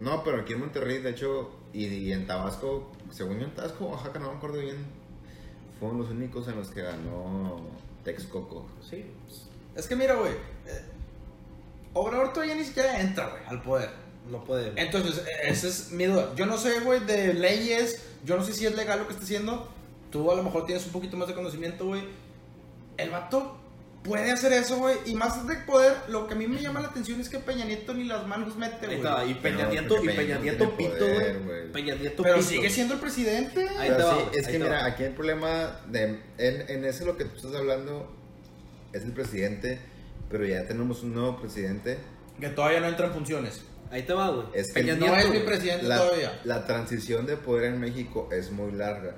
No, 0.00 0.22
pero 0.24 0.40
aquí 0.40 0.54
en 0.54 0.60
Monterrey, 0.60 0.98
de 0.98 1.10
hecho, 1.10 1.50
y, 1.74 1.84
y 1.86 2.12
en 2.12 2.26
Tabasco, 2.26 2.90
según 3.10 3.38
yo 3.38 3.44
en 3.46 3.54
Tabasco, 3.54 3.84
Oaxaca, 3.86 4.18
no 4.18 4.30
me 4.32 4.36
acuerdo 4.38 4.58
bien, 4.60 4.76
fueron 5.78 5.98
los 5.98 6.10
únicos 6.10 6.48
en 6.48 6.56
los 6.56 6.68
que 6.70 6.80
ganó 6.82 7.60
Texcoco. 8.04 8.66
Sí. 8.80 9.04
pues, 9.26 9.46
Es 9.76 9.86
que 9.86 9.96
mira, 9.96 10.14
güey. 10.14 10.32
eh, 10.32 10.82
Obrador 11.92 12.32
todavía 12.32 12.54
ni 12.54 12.64
siquiera 12.64 13.00
entra, 13.00 13.28
güey, 13.28 13.42
al 13.46 13.62
poder. 13.62 13.90
no 14.30 14.44
puede. 14.44 14.72
Entonces, 14.76 15.18
eh, 15.26 15.48
esa 15.48 15.66
es 15.68 15.90
mi 15.90 16.04
duda. 16.04 16.32
Yo 16.36 16.46
no 16.46 16.56
sé, 16.56 16.80
güey, 16.80 17.00
de 17.00 17.34
leyes. 17.34 18.02
Yo 18.24 18.36
no 18.36 18.44
sé 18.44 18.52
si 18.52 18.66
es 18.66 18.74
legal 18.76 18.98
lo 19.00 19.06
que 19.06 19.12
está 19.14 19.24
haciendo. 19.24 19.68
Tú 20.10 20.30
a 20.30 20.34
lo 20.34 20.42
mejor 20.42 20.66
tienes 20.66 20.84
un 20.86 20.92
poquito 20.92 21.16
más 21.16 21.28
de 21.28 21.34
conocimiento, 21.34 21.86
güey. 21.86 22.02
El 22.96 23.10
vato 23.10 23.56
puede 24.04 24.30
hacer 24.30 24.52
eso, 24.52 24.76
güey. 24.78 24.96
Y 25.06 25.14
más 25.14 25.46
de 25.48 25.56
poder, 25.56 25.94
lo 26.08 26.26
que 26.28 26.34
a 26.34 26.36
mí 26.36 26.46
me 26.46 26.60
llama 26.60 26.80
la 26.80 26.88
atención 26.88 27.20
es 27.20 27.28
que 27.28 27.38
Peña 27.38 27.64
Nieto 27.64 27.92
ni 27.94 28.04
las 28.04 28.26
manos 28.26 28.56
mete, 28.56 28.86
Ahí 28.86 28.96
güey. 28.96 28.96
está, 28.98 29.24
y 29.24 29.34
Peña 29.34 29.64
No, 29.64 29.70
Nieto, 29.70 29.94
y 29.94 29.96
porque 29.98 30.06
Peña 30.10 30.16
Peña 30.38 30.38
Nieto 30.40 30.64
no 30.64 30.76
pito, 30.76 31.06
güey. 31.06 31.72
Peña 31.72 31.94
Nieto 31.96 32.22
Pero 32.22 32.36
pito. 32.36 32.48
sigue 32.48 32.70
siendo 32.70 32.94
el 32.94 33.00
presidente. 33.00 33.68
Ahí 33.78 33.90
va, 33.90 33.96
sí, 33.96 34.02
güey, 34.24 34.38
es 34.38 34.46
ahí 34.46 34.52
que 34.52 34.58
mira, 34.58 34.84
aquí 34.84 35.02
el 35.04 35.12
problema 35.14 35.80
de, 35.88 36.20
en, 36.38 36.64
en 36.70 36.84
ese 36.84 37.04
lo 37.04 37.16
que 37.16 37.24
tú 37.24 37.36
estás 37.36 37.54
hablando 37.54 38.10
es 38.92 39.02
el 39.04 39.12
presidente, 39.12 39.80
pero 40.30 40.44
ya 40.46 40.66
tenemos 40.66 41.02
un 41.02 41.14
nuevo 41.14 41.40
presidente. 41.40 41.98
Que 42.40 42.48
todavía 42.48 42.80
no 42.80 42.88
entra 42.88 43.06
en 43.06 43.12
funciones. 43.12 43.62
Ahí 43.90 44.02
te 44.04 44.12
va, 44.12 44.30
güey. 44.30 44.46
Es 44.54 44.68
que 44.72 44.80
Peña 44.82 44.94
no 44.94 45.16
es 45.16 45.30
mi 45.30 45.40
presidente 45.40 45.84
La, 45.86 45.98
todavía. 45.98 46.40
la 46.44 46.66
transición 46.66 47.26
de 47.26 47.36
poder 47.36 47.64
en 47.72 47.80
México 47.80 48.28
es 48.32 48.52
muy 48.52 48.70
larga. 48.72 49.16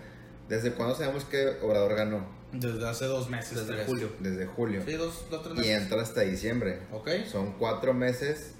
¿Desde 0.48 0.72
cuándo 0.72 0.94
sabemos 0.94 1.24
que 1.24 1.46
Obrador 1.62 1.94
ganó? 1.94 2.26
Desde 2.52 2.86
hace 2.88 3.04
dos 3.06 3.28
meses. 3.30 3.54
Desde 3.58 3.74
tres. 3.74 3.86
julio. 3.86 4.10
Desde 4.20 4.46
julio. 4.46 4.82
Sí, 4.86 4.92
dos, 4.94 5.24
dos, 5.30 5.42
tres 5.42 5.54
Y 5.56 5.58
meses. 5.60 5.82
entra 5.82 6.02
hasta 6.02 6.20
diciembre. 6.22 6.80
Ok. 6.90 7.08
Son 7.30 7.52
cuatro 7.58 7.94
meses 7.94 8.52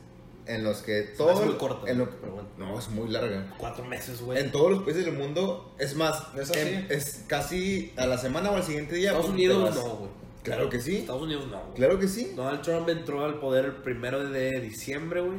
en 0.46 0.64
los 0.64 0.78
que 0.82 1.02
todo... 1.16 1.30
hace 1.30 1.44
muy 1.44 1.54
corto, 1.54 1.86
en 1.86 1.98
lo- 1.98 2.06
bueno. 2.06 2.48
No, 2.58 2.78
es 2.78 2.88
muy 2.88 3.08
larga. 3.08 3.54
Cuatro 3.58 3.84
meses, 3.84 4.20
güey. 4.20 4.38
En 4.38 4.50
todos 4.52 4.70
los 4.70 4.82
países 4.82 5.04
del 5.06 5.14
mundo, 5.16 5.74
es 5.78 5.94
más, 5.94 6.22
Es 6.36 6.50
así. 6.50 6.58
en- 6.60 6.86
es 6.90 7.24
casi 7.26 7.92
a 7.96 8.06
la 8.06 8.18
semana 8.18 8.50
o 8.50 8.56
al 8.56 8.62
siguiente 8.64 8.94
día. 8.96 9.08
Estados 9.10 9.26
te 9.26 9.32
Unidos 9.32 9.74
no, 9.74 9.96
güey. 9.96 10.10
Claro 10.42 10.68
que 10.68 10.80
sí. 10.80 10.96
Estados 10.96 11.22
Unidos 11.22 11.46
no, 11.46 11.60
güey. 11.60 11.74
Claro 11.74 11.98
que 11.98 12.08
sí. 12.08 12.32
Donald 12.34 12.62
Trump 12.62 12.88
entró 12.88 13.24
al 13.24 13.38
poder 13.38 13.64
el 13.66 13.76
primero 13.76 14.28
de 14.28 14.60
diciembre, 14.60 15.20
güey. 15.20 15.38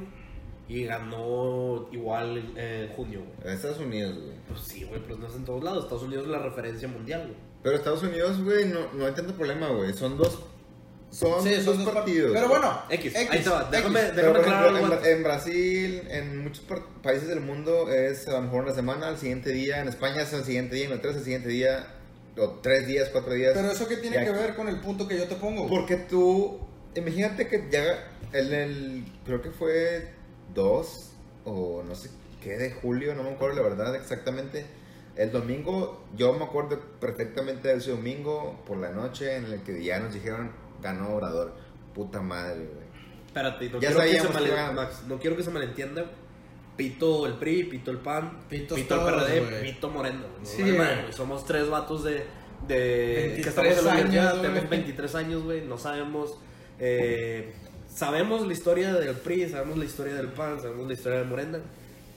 Y 0.69 0.85
ganó 0.85 1.89
igual 1.91 2.53
en 2.55 2.87
junio, 2.95 3.19
güey. 3.21 3.47
En 3.47 3.53
Estados 3.53 3.79
Unidos, 3.79 4.17
güey. 4.17 4.37
Pues 4.47 4.61
sí, 4.61 4.83
güey, 4.85 5.01
pero 5.01 5.17
no 5.17 5.27
es 5.27 5.35
en 5.35 5.43
todos 5.43 5.63
lados. 5.63 5.83
Estados 5.83 6.03
Unidos 6.03 6.25
es 6.25 6.31
la 6.31 6.39
referencia 6.39 6.87
mundial, 6.87 7.23
güey. 7.23 7.35
Pero 7.63 7.75
Estados 7.75 8.03
Unidos, 8.03 8.41
güey, 8.43 8.65
no, 8.65 8.91
no 8.93 9.05
hay 9.05 9.13
tanto 9.13 9.33
problema, 9.33 9.67
güey. 9.69 9.93
Son 9.93 10.17
dos, 10.17 10.39
son, 11.11 11.43
Sí, 11.43 11.53
dos 11.55 11.63
son 11.63 11.85
dos 11.85 11.93
partidos. 11.93 12.31
Pero 12.33 12.47
bueno, 12.49 12.81
X, 12.89 13.13
X, 13.15 13.29
ahí 13.29 13.37
X. 13.39 13.51
déjame, 13.71 13.99
Pero, 14.15 14.33
déjame 14.33 14.79
ejemplo, 14.79 14.99
en, 15.05 15.17
en 15.17 15.23
Brasil, 15.23 16.01
en 16.09 16.43
muchos 16.43 16.65
países 17.01 17.27
del 17.27 17.41
mundo 17.41 17.89
es 17.91 18.27
a 18.27 18.31
lo 18.33 18.41
mejor 18.41 18.63
una 18.63 18.73
semana, 18.73 19.07
al 19.09 19.17
siguiente 19.17 19.51
día. 19.51 19.81
En 19.81 19.87
España 19.89 20.21
es 20.21 20.33
al 20.33 20.43
siguiente 20.43 20.75
día, 20.75 20.85
en 20.85 20.91
Inglaterra 20.91 21.11
es 21.11 21.17
el 21.19 21.23
siguiente 21.25 21.49
día, 21.49 21.87
o 22.37 22.49
tres 22.61 22.87
días, 22.87 23.09
cuatro 23.09 23.33
días. 23.33 23.53
Pero 23.53 23.71
eso 23.71 23.87
qué 23.87 23.97
tiene 23.97 24.23
que 24.23 24.31
ver 24.31 24.55
con 24.55 24.67
el 24.67 24.79
punto 24.79 25.07
que 25.07 25.17
yo 25.17 25.27
te 25.27 25.35
pongo. 25.35 25.67
Porque 25.67 25.95
tú, 25.97 26.59
imagínate 26.95 27.47
que 27.47 27.67
ya 27.71 28.11
en 28.31 28.53
el, 28.53 29.05
creo 29.25 29.41
que 29.41 29.51
fue 29.51 30.09
2 30.53 31.09
o 31.45 31.83
no 31.83 31.95
sé 31.95 32.09
qué 32.41 32.57
de 32.57 32.71
julio, 32.71 33.15
no 33.15 33.23
me 33.23 33.31
acuerdo 33.31 33.61
la 33.61 33.69
verdad 33.69 33.95
exactamente. 33.95 34.65
El 35.15 35.31
domingo, 35.31 36.03
yo 36.15 36.33
me 36.33 36.43
acuerdo 36.45 36.79
perfectamente 36.99 37.67
de 37.67 37.75
ese 37.75 37.91
domingo 37.91 38.63
por 38.65 38.77
la 38.77 38.89
noche 38.89 39.35
en 39.35 39.45
el 39.45 39.61
que 39.61 39.83
ya 39.83 39.99
nos 39.99 40.13
dijeron 40.13 40.51
ganó 40.81 41.15
Obrador. 41.15 41.53
Puta 41.93 42.21
madre, 42.21 42.65
güey. 42.65 42.83
Espérate, 43.27 43.69
no 43.69 43.79
Ya 43.79 43.89
quiero, 43.89 44.03
que 44.03 44.11
se 44.11 44.17
sabíamos 44.17 44.33
mal- 44.33 44.73
Max, 44.75 45.03
no 45.07 45.19
quiero 45.19 45.35
que 45.37 45.43
se 45.43 45.51
malentienda. 45.51 46.05
Pito 46.75 47.25
el 47.27 47.33
PRI, 47.33 47.65
Pito 47.65 47.91
el 47.91 47.97
PAN, 47.97 48.39
Pitos 48.49 48.79
Pito 48.79 48.95
el 48.95 49.13
PRD, 49.13 49.39
güey. 49.39 49.61
Pito 49.61 49.89
Moreno. 49.89 50.21
¿no? 50.39 50.45
Sí. 50.45 50.63
Somos 51.11 51.45
tres 51.45 51.69
vatos 51.69 52.03
de. 52.03 52.25
de 52.67 53.35
23 53.35 53.43
que 53.43 53.49
estamos 53.49 53.77
en 53.77 53.85
la 53.85 53.91
universidad, 53.93 54.41
tenemos 54.41 54.69
23 54.69 55.15
años, 55.15 55.43
güey. 55.43 55.61
No 55.61 55.77
sabemos. 55.77 56.37
eh, 56.79 57.53
sabemos 57.93 58.47
la 58.47 58.53
historia 58.53 58.93
del 58.93 59.15
PRI, 59.15 59.49
sabemos 59.49 59.77
la 59.77 59.85
historia 59.85 60.15
del 60.15 60.27
PAN, 60.27 60.59
sabemos 60.61 60.87
la 60.87 60.93
historia 60.93 61.19
de 61.19 61.25
Morena. 61.25 61.59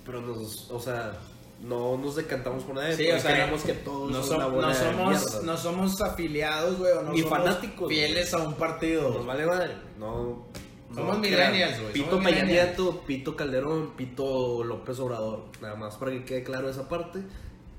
Pero 0.04 0.20
nos. 0.22 0.70
O 0.70 0.80
sea, 0.80 1.18
no 1.62 1.96
nos 1.96 2.16
decantamos 2.16 2.64
por 2.64 2.76
nadie. 2.76 2.96
Sí, 2.96 3.10
o 3.10 3.18
sea, 3.18 3.50
que 3.50 3.72
todos 3.72 4.10
no, 4.10 4.22
son 4.22 4.38
no 4.60 4.75
somos, 4.75 5.42
no 5.42 5.56
somos 5.56 6.00
afiliados, 6.00 6.78
güey, 6.78 6.92
o 6.92 7.02
no 7.02 7.12
Ni 7.12 7.22
somos 7.22 7.38
fanáticos, 7.38 7.88
fieles 7.88 8.32
a 8.34 8.38
un 8.38 8.54
partido. 8.54 9.10
Nos 9.10 9.26
vale 9.26 9.46
madre. 9.46 9.75
No. 9.98 10.46
Somos 10.96 11.18
millennials, 11.20 11.80
güey, 11.80 11.92
Pito 11.92 12.20
Peña. 12.22 12.44
Nieto, 12.44 13.02
Pito 13.06 13.36
Calderón, 13.36 13.96
Pito 13.96 14.64
López 14.64 14.98
Obrador. 14.98 15.44
Nada 15.60 15.76
más 15.76 15.96
para 15.96 16.10
que 16.12 16.24
quede 16.24 16.42
claro 16.42 16.68
esa 16.68 16.88
parte. 16.88 17.20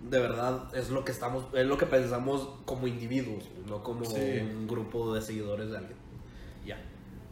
De 0.09 0.19
verdad 0.19 0.73
es 0.75 0.89
lo 0.89 1.03
que 1.03 1.11
estamos, 1.11 1.45
es 1.53 1.65
lo 1.65 1.77
que 1.77 1.87
pensamos 1.87 2.47
como 2.65 2.87
individuos, 2.87 3.43
no 3.67 3.83
como 3.83 4.05
Sí. 4.05 4.39
un 4.39 4.67
grupo 4.67 5.13
de 5.13 5.21
seguidores 5.21 5.71
de 5.71 5.77
alguien. 5.77 5.97
Ya. 6.65 6.77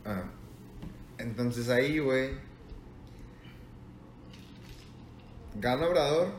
Ah. 0.03 0.23
Entonces 1.19 1.69
ahí, 1.69 1.99
güey. 1.99 2.31
Gana 5.55 5.87
Obrador 5.87 6.29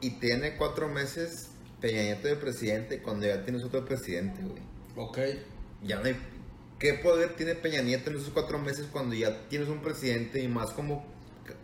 y 0.00 0.10
tiene 0.10 0.56
cuatro 0.56 0.88
meses 0.88 1.50
Peña 1.80 2.02
Nieto 2.02 2.28
de 2.28 2.36
presidente 2.36 3.02
cuando 3.02 3.26
ya 3.26 3.42
tienes 3.42 3.64
otro 3.64 3.84
presidente, 3.84 4.42
güey. 4.42 4.62
Ok. 4.96 5.18
Ya 5.82 5.98
no 5.98 6.04
hay... 6.04 6.16
¿Qué 6.80 6.94
poder 6.94 7.36
tiene 7.36 7.54
Peña 7.54 7.82
Nieto 7.82 8.10
en 8.10 8.16
esos 8.16 8.30
cuatro 8.30 8.58
meses 8.58 8.86
cuando 8.90 9.14
ya 9.14 9.36
tienes 9.48 9.68
un 9.68 9.80
presidente 9.82 10.40
y 10.40 10.48
más 10.48 10.70
como 10.70 11.04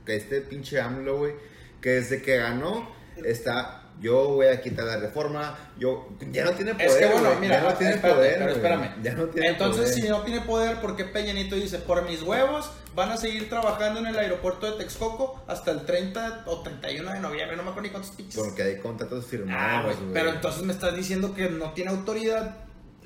que 0.04 0.14
este 0.14 0.42
pinche 0.42 0.80
AMLO, 0.80 1.16
güey? 1.18 1.32
Que 1.80 1.90
desde 1.90 2.22
que 2.22 2.36
ganó 2.36 2.88
está... 3.24 3.82
Yo 3.98 4.28
voy 4.28 4.48
a 4.48 4.60
quitar 4.60 4.84
la 4.84 4.98
reforma, 4.98 5.58
yo... 5.78 6.06
Ya 6.30 6.44
no 6.44 6.50
tiene 6.52 6.74
poder, 6.74 6.86
Es 6.90 6.96
que 6.96 7.06
bueno, 7.06 7.30
mira, 7.40 7.62
ya 7.62 7.70
no 7.70 7.74
tiene 7.78 7.94
espérate, 7.94 8.14
poder, 8.18 8.38
pero 8.40 8.50
espérame. 8.50 9.02
Ya 9.02 9.14
no 9.14 9.24
tiene 9.28 9.48
Entonces, 9.48 9.84
poder. 9.88 9.94
si 9.94 10.08
no 10.10 10.20
tiene 10.22 10.40
poder, 10.42 10.80
¿por 10.82 10.96
qué 10.96 11.04
Peña 11.06 11.32
Nieto 11.32 11.56
dice, 11.56 11.78
por 11.78 12.02
mis 12.06 12.20
huevos 12.20 12.70
van 12.94 13.08
a 13.12 13.16
seguir 13.16 13.48
trabajando 13.48 14.00
en 14.00 14.06
el 14.08 14.18
aeropuerto 14.18 14.70
de 14.70 14.76
Texcoco 14.76 15.42
hasta 15.46 15.70
el 15.70 15.86
30 15.86 16.42
o 16.44 16.60
31 16.62 17.10
de 17.10 17.20
noviembre? 17.20 17.56
No 17.56 17.62
me 17.62 17.70
acuerdo 17.70 17.88
ni 17.88 17.88
cuántos 17.88 18.10
pinches. 18.14 18.38
Porque 18.38 18.64
hay 18.64 18.80
contratos 18.80 19.24
Ah, 19.24 19.28
firmados, 19.30 19.96
güey, 19.98 20.12
pero 20.12 20.28
entonces 20.28 20.62
me 20.64 20.74
estás 20.74 20.94
diciendo 20.94 21.34
que 21.34 21.48
no 21.48 21.72
tiene 21.72 21.90
autoridad 21.92 22.54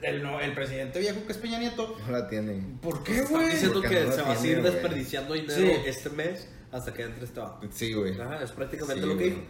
el, 0.02 0.22
no- 0.22 0.40
el 0.40 0.52
presidente 0.54 0.98
viejo 1.00 1.24
que 1.26 1.32
es 1.32 1.38
Peña 1.38 1.58
Nieto. 1.58 1.96
No 2.06 2.12
la 2.12 2.28
tiene. 2.28 2.62
¿Por 2.82 3.02
qué, 3.04 3.22
güey? 3.22 3.50
diciendo 3.50 3.80
porque 3.80 3.96
que 3.96 4.04
no 4.04 4.12
se 4.12 4.22
va 4.22 4.32
a 4.32 4.36
seguir 4.36 4.62
desperdiciando 4.62 5.34
dinero 5.34 5.54
Sí. 5.56 5.72
este 5.86 6.10
mes 6.10 6.48
hasta 6.72 6.92
que 6.94 7.02
entre 7.02 7.24
este 7.24 7.40
vato. 7.40 7.66
Sí, 7.72 7.92
güey. 7.92 8.20
Ajá, 8.20 8.42
es 8.42 8.50
prácticamente 8.52 9.02
Sí, 9.02 9.08
lo 9.08 9.16
que 9.18 9.24
dijo. 9.24 9.40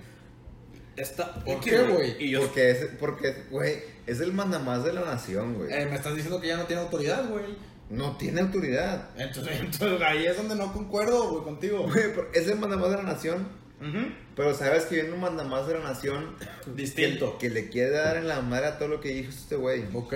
Está, 0.97 1.35
¿Por 1.45 1.61
qué, 1.61 1.79
güey? 1.83 2.29
Yo 2.29 2.41
Porque 2.43 2.71
es, 2.71 2.87
porque, 2.99 3.35
güey, 3.51 3.77
es 4.07 4.21
el 4.21 4.33
mandamás 4.33 4.85
de 4.85 4.93
la 4.93 5.03
nación, 5.03 5.55
güey. 5.55 5.73
Eh, 5.73 5.87
me 5.87 5.97
estás 5.97 6.15
diciendo 6.15 6.41
que 6.41 6.49
ya 6.49 6.57
no 6.57 6.65
tiene 6.65 6.83
autoridad, 6.83 7.29
güey. 7.29 7.45
No 7.89 8.17
tiene 8.17 8.41
autoridad. 8.43 9.09
Entonces, 9.17 9.55
entonces 9.61 10.03
ahí 10.03 10.27
es 10.27 10.37
donde 10.37 10.57
no 10.57 10.73
concuerdo, 10.73 11.31
güey, 11.31 11.45
contigo. 11.45 11.85
Güey, 11.85 12.05
es 12.35 12.49
el 12.49 12.59
mandamás 12.59 12.91
de 12.91 12.97
la 12.97 13.03
nación. 13.05 13.49
Ujú. 13.81 14.13
Pero 14.37 14.53
sabes 14.55 14.85
que 14.85 14.97
viene 14.97 15.13
un 15.13 15.21
mandamás 15.21 15.67
de 15.67 15.75
la 15.75 15.81
nación 15.81 16.37
Distinto. 16.75 17.39
que 17.39 17.49
le 17.49 17.71
quiere 17.71 17.91
dar 17.91 18.19
en 18.19 18.29
la 18.29 18.43
madre 18.43 18.67
a 18.67 18.79
todo 18.79 18.89
lo 18.89 19.01
que 19.01 19.09
dijo 19.09 19.31
este 19.31 19.57
güey. 19.57 19.85
Ok. 19.95 20.15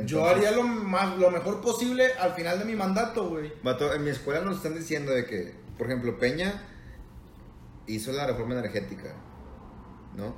Entonces, 0.00 0.10
Yo 0.10 0.28
haría 0.28 0.50
lo, 0.52 0.62
más, 0.62 1.16
lo 1.18 1.30
mejor 1.30 1.60
posible 1.60 2.12
al 2.14 2.34
final 2.34 2.58
de 2.58 2.64
mi 2.64 2.74
mandato, 2.74 3.28
güey. 3.28 3.52
vato, 3.62 3.92
en 3.92 4.04
mi 4.04 4.10
escuela 4.10 4.40
nos 4.40 4.56
están 4.58 4.74
diciendo 4.74 5.12
de 5.12 5.24
que, 5.26 5.54
por 5.76 5.86
ejemplo, 5.86 6.18
Peña 6.18 6.62
hizo 7.86 8.12
la 8.12 8.26
reforma 8.26 8.54
energética, 8.54 9.14
¿no? 10.16 10.34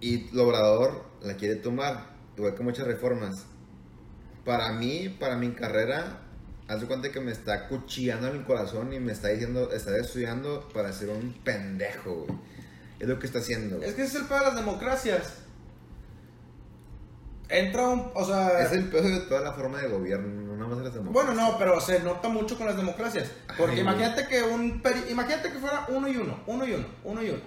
Y 0.00 0.30
Lobrador 0.34 1.04
la 1.22 1.34
quiere 1.36 1.56
tomar, 1.56 2.14
igual 2.36 2.54
que 2.54 2.62
muchas 2.62 2.86
reformas. 2.86 3.46
Para 4.44 4.72
mí, 4.72 5.14
para 5.20 5.36
mi 5.36 5.50
carrera, 5.50 6.22
haz 6.68 6.80
de 6.80 6.86
cuenta 6.86 7.10
que 7.12 7.20
me 7.20 7.32
está 7.32 7.68
cuchillando 7.68 8.28
en 8.28 8.36
el 8.36 8.44
corazón 8.44 8.92
y 8.92 9.00
me 9.00 9.12
está 9.12 9.28
diciendo, 9.28 9.70
está 9.72 9.96
estudiando 9.98 10.68
para 10.72 10.92
ser 10.92 11.10
un 11.10 11.34
pendejo, 11.44 12.24
güey. 12.26 12.38
Es 12.98 13.08
lo 13.08 13.18
que 13.18 13.26
está 13.26 13.40
haciendo. 13.40 13.76
güey. 13.76 13.88
Es 13.88 13.94
que 13.94 14.02
ese 14.02 14.16
es 14.16 14.22
el 14.22 14.28
pedo 14.28 14.38
de 14.38 14.44
las 14.46 14.56
democracias. 14.56 15.34
Entra 17.50 17.88
un. 17.88 18.10
O 18.14 18.24
sea. 18.24 18.60
Es 18.62 18.72
el 18.72 18.88
peor 18.88 19.02
de 19.04 19.20
toda 19.20 19.40
la 19.40 19.52
forma 19.52 19.78
de 19.80 19.88
gobierno, 19.88 20.28
no 20.28 20.54
nada 20.56 20.68
más 20.68 20.78
de 20.78 20.84
las 20.84 20.94
democracias. 20.94 21.34
Bueno, 21.36 21.40
no, 21.52 21.58
pero 21.58 21.80
se 21.80 22.00
nota 22.00 22.28
mucho 22.28 22.56
con 22.56 22.66
las 22.66 22.76
democracias. 22.76 23.30
Porque 23.58 23.74
Ay, 23.76 23.80
imagínate 23.80 24.26
que 24.28 24.42
un 24.42 24.82
peri- 24.82 25.10
imagínate 25.10 25.50
que 25.52 25.58
fuera 25.58 25.84
uno 25.88 26.08
y 26.08 26.16
uno, 26.16 26.38
uno 26.46 26.66
y 26.66 26.72
uno, 26.74 26.86
uno 27.04 27.22
y 27.22 27.30
uno. 27.30 27.40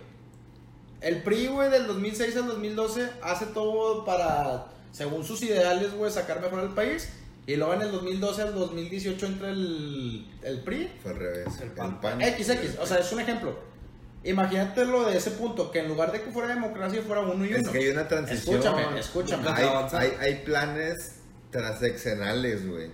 El 1.02 1.22
PRI, 1.24 1.48
güey, 1.48 1.70
del 1.70 1.88
2006 1.88 2.36
al 2.38 2.48
2012 2.48 3.10
hace 3.22 3.46
todo 3.48 4.06
para, 4.06 4.68
según 4.92 5.24
sus 5.26 5.42
ideales, 5.44 5.94
güey, 5.94 6.12
sacar 6.12 6.42
mejor 6.42 6.60
al 6.60 6.74
país. 6.74 7.10
Y 7.46 7.58
luego 7.58 7.74
en 7.74 7.82
el 7.82 7.92
2012 7.92 8.42
al 8.42 8.54
2018 8.56 9.26
entra 9.26 9.50
el, 9.50 10.26
el 10.44 10.62
PRI. 10.62 10.90
Fue 11.02 11.12
al 11.12 11.18
revés. 11.18 11.48
El 11.58 11.64
El 11.64 11.72
pan. 11.72 12.00
pan. 12.00 12.22
XX, 12.22 12.80
o 12.80 12.86
sea, 12.86 13.00
es 13.00 13.12
un 13.12 13.20
ejemplo. 13.20 13.54
Imagínate 14.26 14.86
lo 14.86 15.06
de 15.06 15.18
ese 15.18 15.32
punto, 15.32 15.70
que 15.72 15.80
en 15.80 15.88
lugar 15.90 16.12
de 16.12 16.22
que 16.22 16.32
fuera 16.32 16.48
democracia 16.48 17.02
fuera 17.02 17.22
uno 17.22 17.46
y 17.46 17.50
uno. 17.50 17.58
Es 17.58 17.68
que 17.70 17.78
hay 17.80 17.90
una 17.90 18.08
transición. 18.08 18.56
Escúchame, 18.60 19.00
escúchame. 19.00 19.50
Hay, 19.50 19.68
hay, 19.92 20.12
hay 20.20 20.36
planes 20.46 21.16
transeccionales, 21.52 22.68
güey. 22.68 22.90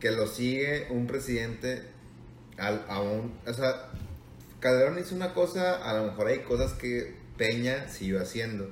Que 0.00 0.10
lo 0.10 0.26
sigue 0.26 0.86
un 0.90 1.06
presidente 1.06 1.82
al, 2.58 2.84
a 2.88 3.00
un. 3.00 3.38
O 3.46 3.52
sea, 3.52 3.88
Calderón 4.60 4.98
hizo 4.98 5.14
una 5.14 5.32
cosa, 5.34 5.88
a 5.88 5.94
lo 5.94 6.04
mejor 6.10 6.26
hay 6.28 6.40
cosas 6.40 6.72
que 6.72 7.14
Peña 7.36 7.88
siguió 7.88 8.20
haciendo. 8.20 8.68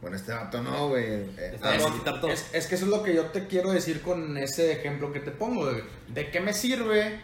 Bueno, 0.00 0.16
este 0.16 0.32
vato 0.32 0.62
no, 0.62 0.88
güey. 0.90 1.04
Eh, 1.04 1.58
ah. 1.62 1.74
Es, 1.74 1.82
es- 2.30 2.54
es 2.54 2.66
que 2.66 2.74
eso 2.76 2.84
es 2.84 2.90
lo 2.90 3.02
que 3.02 3.14
yo 3.14 3.26
te 3.26 3.46
quiero 3.46 3.72
decir 3.72 4.00
con 4.02 4.36
ese 4.38 4.70
ejemplo 4.72 5.12
que 5.12 5.20
te 5.20 5.30
pongo. 5.32 5.66
De, 5.72 5.82
¿de 6.08 6.30
qué 6.30 6.40
me 6.40 6.52
sirve 6.52 7.18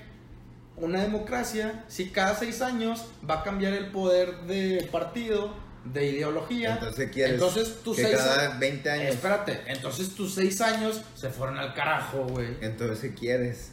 una 0.76 1.00
democracia 1.00 1.84
si 1.88 2.10
cada 2.10 2.34
seis 2.34 2.60
años 2.62 3.06
va 3.28 3.40
a 3.40 3.42
cambiar 3.42 3.72
el 3.74 3.90
poder 3.90 4.42
de 4.42 4.88
partido, 4.90 5.54
de 5.84 6.06
ideología? 6.06 6.74
Entonces, 6.74 7.10
¿quieres 7.10 7.34
Entonces, 7.34 7.82
tus 7.82 7.96
que 7.96 8.04
seis 8.04 8.16
cada 8.16 8.58
20 8.58 8.90
años. 8.90 9.14
Espérate, 9.14 9.62
entonces 9.66 10.14
tus 10.14 10.34
seis 10.34 10.60
años 10.60 11.02
se 11.14 11.30
fueron 11.30 11.58
al 11.58 11.74
carajo, 11.74 12.24
güey. 12.24 12.56
Entonces, 12.60 13.00
¿qué 13.00 13.14
quieres? 13.14 13.72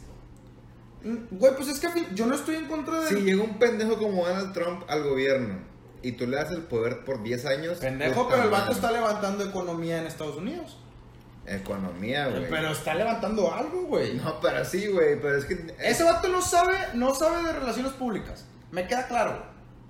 Mm, 1.02 1.36
Güey, 1.38 1.56
pues 1.56 1.68
es 1.68 1.80
que 1.80 1.88
yo 2.14 2.26
no 2.26 2.34
estoy 2.34 2.56
en 2.56 2.66
contra 2.66 3.00
de... 3.00 3.08
Si 3.08 3.16
llega 3.16 3.42
un 3.42 3.58
pendejo 3.58 3.98
como 3.98 4.26
Donald 4.26 4.52
Trump 4.52 4.84
al 4.88 5.02
gobierno 5.02 5.58
y 6.02 6.12
tú 6.12 6.26
le 6.26 6.36
das 6.36 6.50
el 6.50 6.62
poder 6.62 7.04
por 7.04 7.22
10 7.22 7.46
años. 7.46 7.78
Pendejo, 7.78 8.28
pero 8.28 8.44
el 8.44 8.50
vato 8.50 8.72
está 8.72 8.90
levantando 8.92 9.44
economía 9.44 9.98
en 9.98 10.06
Estados 10.06 10.36
Unidos. 10.36 10.78
Economía, 11.46 12.28
güey. 12.28 12.48
Pero 12.48 12.70
está 12.72 12.94
levantando 12.94 13.52
algo, 13.52 13.82
güey. 13.86 14.14
No, 14.14 14.40
pero 14.40 14.64
sí, 14.64 14.86
güey. 14.88 15.20
Pero 15.20 15.36
es 15.38 15.44
que. 15.44 15.74
Ese 15.80 16.04
vato 16.04 16.28
no 16.28 16.40
sabe, 16.40 16.76
no 16.94 17.14
sabe 17.14 17.42
de 17.42 17.52
relaciones 17.52 17.92
públicas. 17.92 18.44
Me 18.70 18.86
queda 18.86 19.06
claro. 19.08 19.44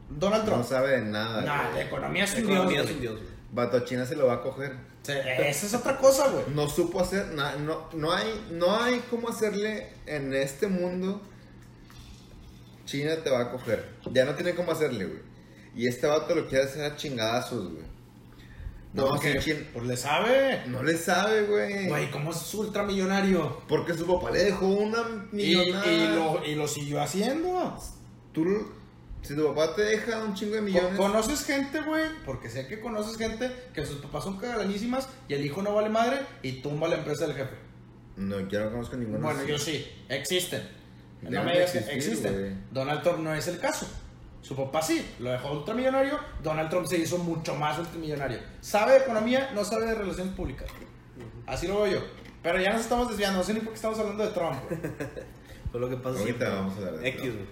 Donald 0.08 0.44
No 0.44 0.50
Trump. 0.50 0.64
sabe 0.66 0.92
de 0.92 1.02
nada. 1.02 1.42
Nah, 1.42 1.62
güey. 1.64 1.74
de 1.74 1.82
economía 1.82 2.24
es 2.24 2.34
un 2.34 2.40
Economía 2.40 2.82
dios, 2.82 2.84
es 2.86 2.90
un 2.92 2.96
güey. 2.98 3.00
dios, 3.00 3.20
güey. 3.20 3.32
Vato 3.52 3.80
China 3.80 4.06
se 4.06 4.16
lo 4.16 4.26
va 4.26 4.34
a 4.34 4.40
coger. 4.40 4.76
Sí, 5.02 5.12
Esa 5.12 5.66
es 5.66 5.74
otra 5.74 5.98
cosa, 5.98 6.28
güey. 6.28 6.44
No 6.54 6.68
supo 6.68 7.00
hacer 7.00 7.26
nada. 7.34 7.56
No, 7.56 7.88
no, 7.92 8.12
hay, 8.12 8.46
no 8.50 8.80
hay 8.80 9.00
cómo 9.10 9.28
hacerle 9.28 9.88
en 10.06 10.32
este 10.32 10.68
mundo. 10.68 11.20
China 12.84 13.16
te 13.22 13.30
va 13.30 13.40
a 13.40 13.50
coger. 13.50 13.88
Ya 14.12 14.24
no 14.24 14.34
tiene 14.34 14.54
cómo 14.54 14.72
hacerle, 14.72 15.04
güey. 15.06 15.20
Y 15.74 15.86
este 15.86 16.06
vato 16.06 16.34
lo 16.34 16.46
quiere 16.48 16.64
hacer 16.64 16.84
a 16.84 16.96
chingadazos, 16.96 17.70
güey. 17.72 17.84
No, 18.94 19.08
Porque, 19.08 19.40
si 19.40 19.50
Chin- 19.52 19.68
Pues 19.72 19.86
le 19.86 19.96
sabe. 19.96 20.62
no 20.66 20.82
le 20.82 20.96
sabe, 20.98 21.44
güey. 21.44 21.88
Güey, 21.88 22.10
¿cómo 22.10 22.30
es 22.30 22.52
ultramillonario? 22.54 23.62
Porque 23.66 23.94
su 23.94 24.06
papá 24.06 24.30
le 24.30 24.44
dejó 24.44 24.66
una 24.66 25.02
millonada. 25.32 25.86
y 25.90 26.08
lo, 26.14 26.44
y 26.44 26.54
lo 26.54 26.68
siguió 26.68 27.00
haciendo. 27.00 27.78
Tú, 28.32 28.44
si 29.22 29.34
tu 29.34 29.46
papá 29.54 29.74
te 29.74 29.82
deja 29.82 30.22
un 30.22 30.34
chingo 30.34 30.56
de 30.56 30.60
millones. 30.62 30.96
Co- 30.96 31.04
¿Conoces 31.04 31.44
gente, 31.44 31.80
güey? 31.80 32.04
Porque 32.26 32.50
sé 32.50 32.66
que 32.66 32.80
conoces 32.80 33.16
gente 33.16 33.50
que 33.72 33.86
sus 33.86 33.96
papás 33.98 34.24
son 34.24 34.36
cagalanísimas 34.38 35.08
y 35.26 35.34
el 35.34 35.46
hijo 35.46 35.62
no 35.62 35.74
vale 35.74 35.88
madre 35.88 36.20
y 36.42 36.60
tumba 36.60 36.86
la 36.88 36.96
empresa 36.96 37.26
del 37.26 37.36
jefe. 37.36 37.54
No, 38.16 38.40
yo 38.48 38.60
no 38.64 38.72
conozco 38.72 38.96
ninguno. 38.96 39.20
Bueno, 39.20 39.40
así. 39.40 39.48
yo 39.48 39.58
sí, 39.58 39.86
existen. 40.10 40.68
No 41.22 41.42
me 41.44 41.52
digas 41.52 41.70
que 41.70 41.78
existen. 41.94 42.62
Donald 42.72 43.02
Trump 43.02 43.20
no 43.20 43.34
es 43.34 43.48
el 43.48 43.58
caso. 43.58 43.86
Su 44.42 44.56
papá 44.56 44.82
sí, 44.82 45.14
lo 45.20 45.30
dejó 45.30 45.52
ultramillonario. 45.52 46.18
Donald 46.42 46.68
Trump 46.68 46.86
se 46.86 46.98
hizo 46.98 47.16
mucho 47.18 47.54
más 47.54 47.78
ultramillonario. 47.78 48.40
Sabe 48.60 48.92
de 48.92 48.98
economía, 48.98 49.52
no 49.54 49.64
sabe 49.64 49.86
de 49.86 49.94
relaciones 49.94 50.34
públicas. 50.34 50.68
Así 51.46 51.68
lo 51.68 51.82
veo 51.82 52.00
yo. 52.00 52.06
Pero 52.42 52.60
ya 52.60 52.72
nos 52.72 52.82
estamos 52.82 53.08
desviando, 53.08 53.38
no 53.38 53.44
sé 53.44 53.54
ni 53.54 53.60
por 53.60 53.68
qué 53.68 53.76
estamos 53.76 53.98
hablando 53.98 54.24
de 54.24 54.30
Trump. 54.30 54.56
Pues 55.72 55.80
lo 55.80 55.88
que 55.88 55.96
pasa 55.96 56.18
Ahorita 56.18 56.50
vamos 56.50 56.74
a 56.74 56.76
hablar 56.76 56.98
de 56.98 57.08
X, 57.08 57.22
Trump. 57.22 57.48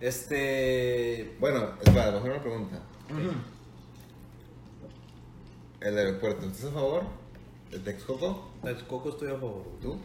Este. 0.00 1.36
Bueno, 1.40 1.72
espera, 1.82 2.12
mejor 2.12 2.30
una 2.30 2.40
pregunta. 2.40 2.82
El 5.80 5.98
aeropuerto, 5.98 6.46
¿estás 6.46 6.66
a 6.66 6.70
favor? 6.70 7.02
¿De 7.72 7.80
Texcoco? 7.80 8.52
Texcoco 8.62 9.08
estoy 9.08 9.30
a 9.30 9.38
favor. 9.38 9.64
¿Tú? 9.82 9.98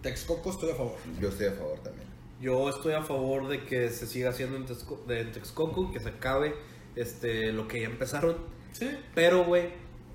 Texcoco 0.00 0.50
estoy 0.50 0.70
a 0.70 0.74
favor. 0.74 0.96
Yo 1.20 1.28
estoy 1.28 1.48
a 1.48 1.52
favor 1.52 1.78
también. 1.80 2.08
Yo 2.40 2.68
estoy 2.68 2.92
a 2.94 3.02
favor 3.02 3.48
de 3.48 3.64
que 3.64 3.88
se 3.90 4.06
siga 4.06 4.30
haciendo 4.30 4.56
en, 4.56 4.66
Texco- 4.66 5.04
de- 5.06 5.20
en 5.20 5.32
Texcoco, 5.32 5.90
que 5.90 6.00
se 6.00 6.10
acabe 6.10 6.54
este, 6.94 7.52
lo 7.52 7.66
que 7.68 7.80
ya 7.80 7.86
empezaron. 7.86 8.36
Sí. 8.72 8.90
Pero, 9.14 9.44
güey, 9.44 9.70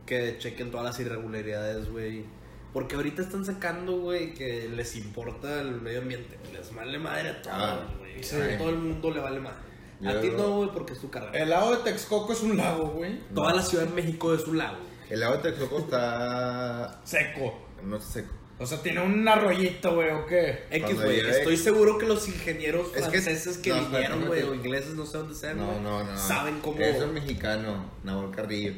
que 0.05 0.38
chequen 0.38 0.69
todas 0.71 0.86
las 0.86 0.99
irregularidades, 0.99 1.89
güey. 1.89 2.25
Porque 2.73 2.95
ahorita 2.95 3.21
están 3.23 3.43
sacando, 3.43 3.97
güey, 3.99 4.34
que 4.34 4.69
les 4.69 4.95
importa 4.95 5.62
el 5.62 5.81
medio 5.81 5.99
ambiente. 6.01 6.38
Les 6.53 6.73
vale 6.73 6.99
madre 6.99 7.29
a 7.29 7.41
todos, 7.41 7.55
Ah, 7.57 7.88
güey. 7.99 8.23
sí. 8.23 8.36
A 8.36 8.57
todo 8.57 8.69
el 8.69 8.77
mundo 8.77 9.12
le 9.12 9.19
vale 9.19 9.39
madre. 9.39 9.57
A 10.05 10.19
ti 10.19 10.29
no, 10.36 10.57
güey, 10.57 10.69
porque 10.71 10.93
es 10.93 10.99
tu 10.99 11.10
carrera. 11.12 11.38
El 11.38 11.49
lago 11.49 11.75
de 11.75 11.84
Texcoco 11.84 12.34
es 12.34 12.41
un 12.41 12.57
lago, 12.57 12.88
güey. 12.88 13.19
Toda 13.36 13.53
la 13.53 13.62
Ciudad 13.62 13.86
de 13.86 13.93
México 13.93 14.34
es 14.34 14.45
un 14.47 14.57
lago. 14.57 14.77
El 15.10 15.19
lago 15.19 15.38
de 15.38 15.51
Texcoco 15.51 15.79
está. 15.79 17.01
Seco. 17.03 17.60
No 17.84 17.97
está 17.97 18.10
seco. 18.13 18.29
O 18.62 18.65
sea, 18.67 18.78
tiene 18.84 19.02
un 19.02 19.28
arroyito, 19.28 19.95
güey, 19.95 20.12
¿o 20.12 20.26
qué? 20.28 20.60
X, 20.69 21.02
güey. 21.02 21.19
Estoy 21.19 21.58
seguro 21.58 21.97
que 21.97 22.06
los 22.06 22.28
ingenieros 22.28 22.88
Es 22.95 23.06
que- 23.08 23.19
franceses 23.21 23.58
que, 23.58 23.71
no, 23.71 23.78
espérate, 23.78 24.13
vinieron, 24.13 24.28
güey, 24.28 24.43
o 24.43 24.54
ingleses, 24.54 24.93
no 24.93 25.06
sé 25.06 25.17
dónde 25.17 25.34
sean, 25.36 25.58
No, 25.58 25.65
güey, 25.67 25.82
no, 25.82 26.04
no. 26.04 26.17
saben 26.17 26.60
cómo. 26.60 26.80
Es 26.80 27.02
un 27.02 27.13
mexicano, 27.13 27.89
Nabor 28.04 28.30
Carrillo. 28.36 28.74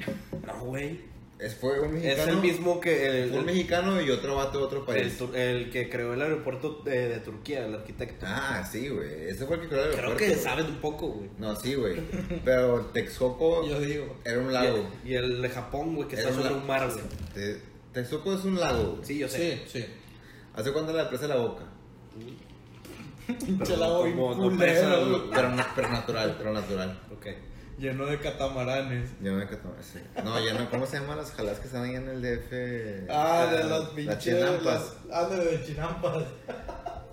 No, 0.48 0.60
güey. 0.66 1.12
Es, 1.40 1.56
fue 1.56 1.78
un 1.82 1.98
Es 1.98 2.04
mexicano. 2.04 2.32
el 2.32 2.38
mismo 2.38 2.80
que. 2.80 3.24
El, 3.24 3.30
Fue 3.32 3.40
un 3.40 3.50
el- 3.50 3.54
mexicano 3.56 4.02
y 4.02 4.10
otro 4.12 4.36
vato 4.36 4.60
de 4.60 4.64
otro 4.64 4.80
el 4.80 4.86
país. 4.86 5.18
el 5.34 5.70
que 5.72 5.90
creó 5.90 6.14
el 6.14 6.22
aeropuerto 6.22 6.82
de, 6.86 7.10
de 7.10 7.18
Turquía, 7.20 7.66
el 7.66 7.74
arquitecto. 7.76 8.26
Ah, 8.30 8.66
sí, 8.72 8.88
güey. 8.88 9.28
Ese 9.28 9.46
fue 9.46 9.58
el 9.58 9.64
que 9.64 9.68
creó 9.68 9.82
el 9.84 9.90
Creo 9.90 9.96
aeropuerto. 10.06 10.20
que 10.26 10.30
güey. 10.30 10.40
saben 10.40 10.66
un 10.68 10.78
poco, 10.78 11.08
güey. 11.08 11.30
No, 11.40 11.54
sí, 11.60 11.76
güey. 11.76 11.96
Pero 12.46 12.86
Texcoco 12.94 13.68
Yo 13.68 13.82
digo. 13.82 14.16
era 14.24 14.40
un 14.40 14.52
Y 14.52 14.54
lago. 14.54 14.88
el, 15.04 15.10
y 15.12 15.16
el 15.16 15.42
de 15.42 15.50
Japón, 15.50 15.96
güey, 15.96 16.08
que 16.08 16.16
Era 16.16 16.30
está 16.30 16.42
sobre 16.42 16.54
un 16.56 16.66
mar, 16.66 16.90
güey. 16.90 17.56
Te- 17.94 18.02
Texcoco 18.02 18.34
es 18.34 18.44
un 18.46 18.60
lago. 18.60 19.00
Sí, 19.04 19.20
yo 19.20 19.28
sé. 19.28 19.64
Sí, 19.68 19.80
sí. 19.82 19.86
¿Hace 20.56 20.72
cuánto 20.74 20.94
la 20.94 21.08
presa 21.10 21.24
de 21.24 21.30
la 21.30 21.36
boca? 21.38 21.64
Pinche 23.46 23.78
lago 23.78 24.04
bien 24.04 24.18
como- 24.18 24.50
no 24.50 24.58
presa. 24.58 24.90
Pero, 25.34 25.50
na- 25.52 25.68
pero 25.76 25.90
natural, 25.90 26.36
pero 26.38 26.54
natural. 26.54 27.00
Ok. 27.14 27.28
Lleno 27.78 28.06
de 28.06 28.20
catamaranes. 28.20 29.10
No 29.20 29.40
hay 29.40 29.48
que 29.48 29.56
tomar, 29.56 29.82
sí. 29.82 30.00
No, 30.24 30.40
ya 30.46 30.54
no. 30.54 30.70
¿Cómo 30.70 30.86
se 30.86 31.00
llaman 31.00 31.18
las 31.18 31.32
jalas 31.32 31.60
que 31.60 31.68
están 31.68 31.84
ahí 31.84 31.96
en 31.96 32.08
el 32.08 32.22
DF? 32.22 33.10
Ah, 33.10 33.48
de 33.52 33.60
La- 33.60 33.66
los 33.66 33.80
Las 33.86 33.90
pinches. 33.90 34.20
chinampas. 34.20 34.94
Ah, 35.12 35.24
de 35.26 35.38
los 35.58 35.66
chinampas. 35.66 36.24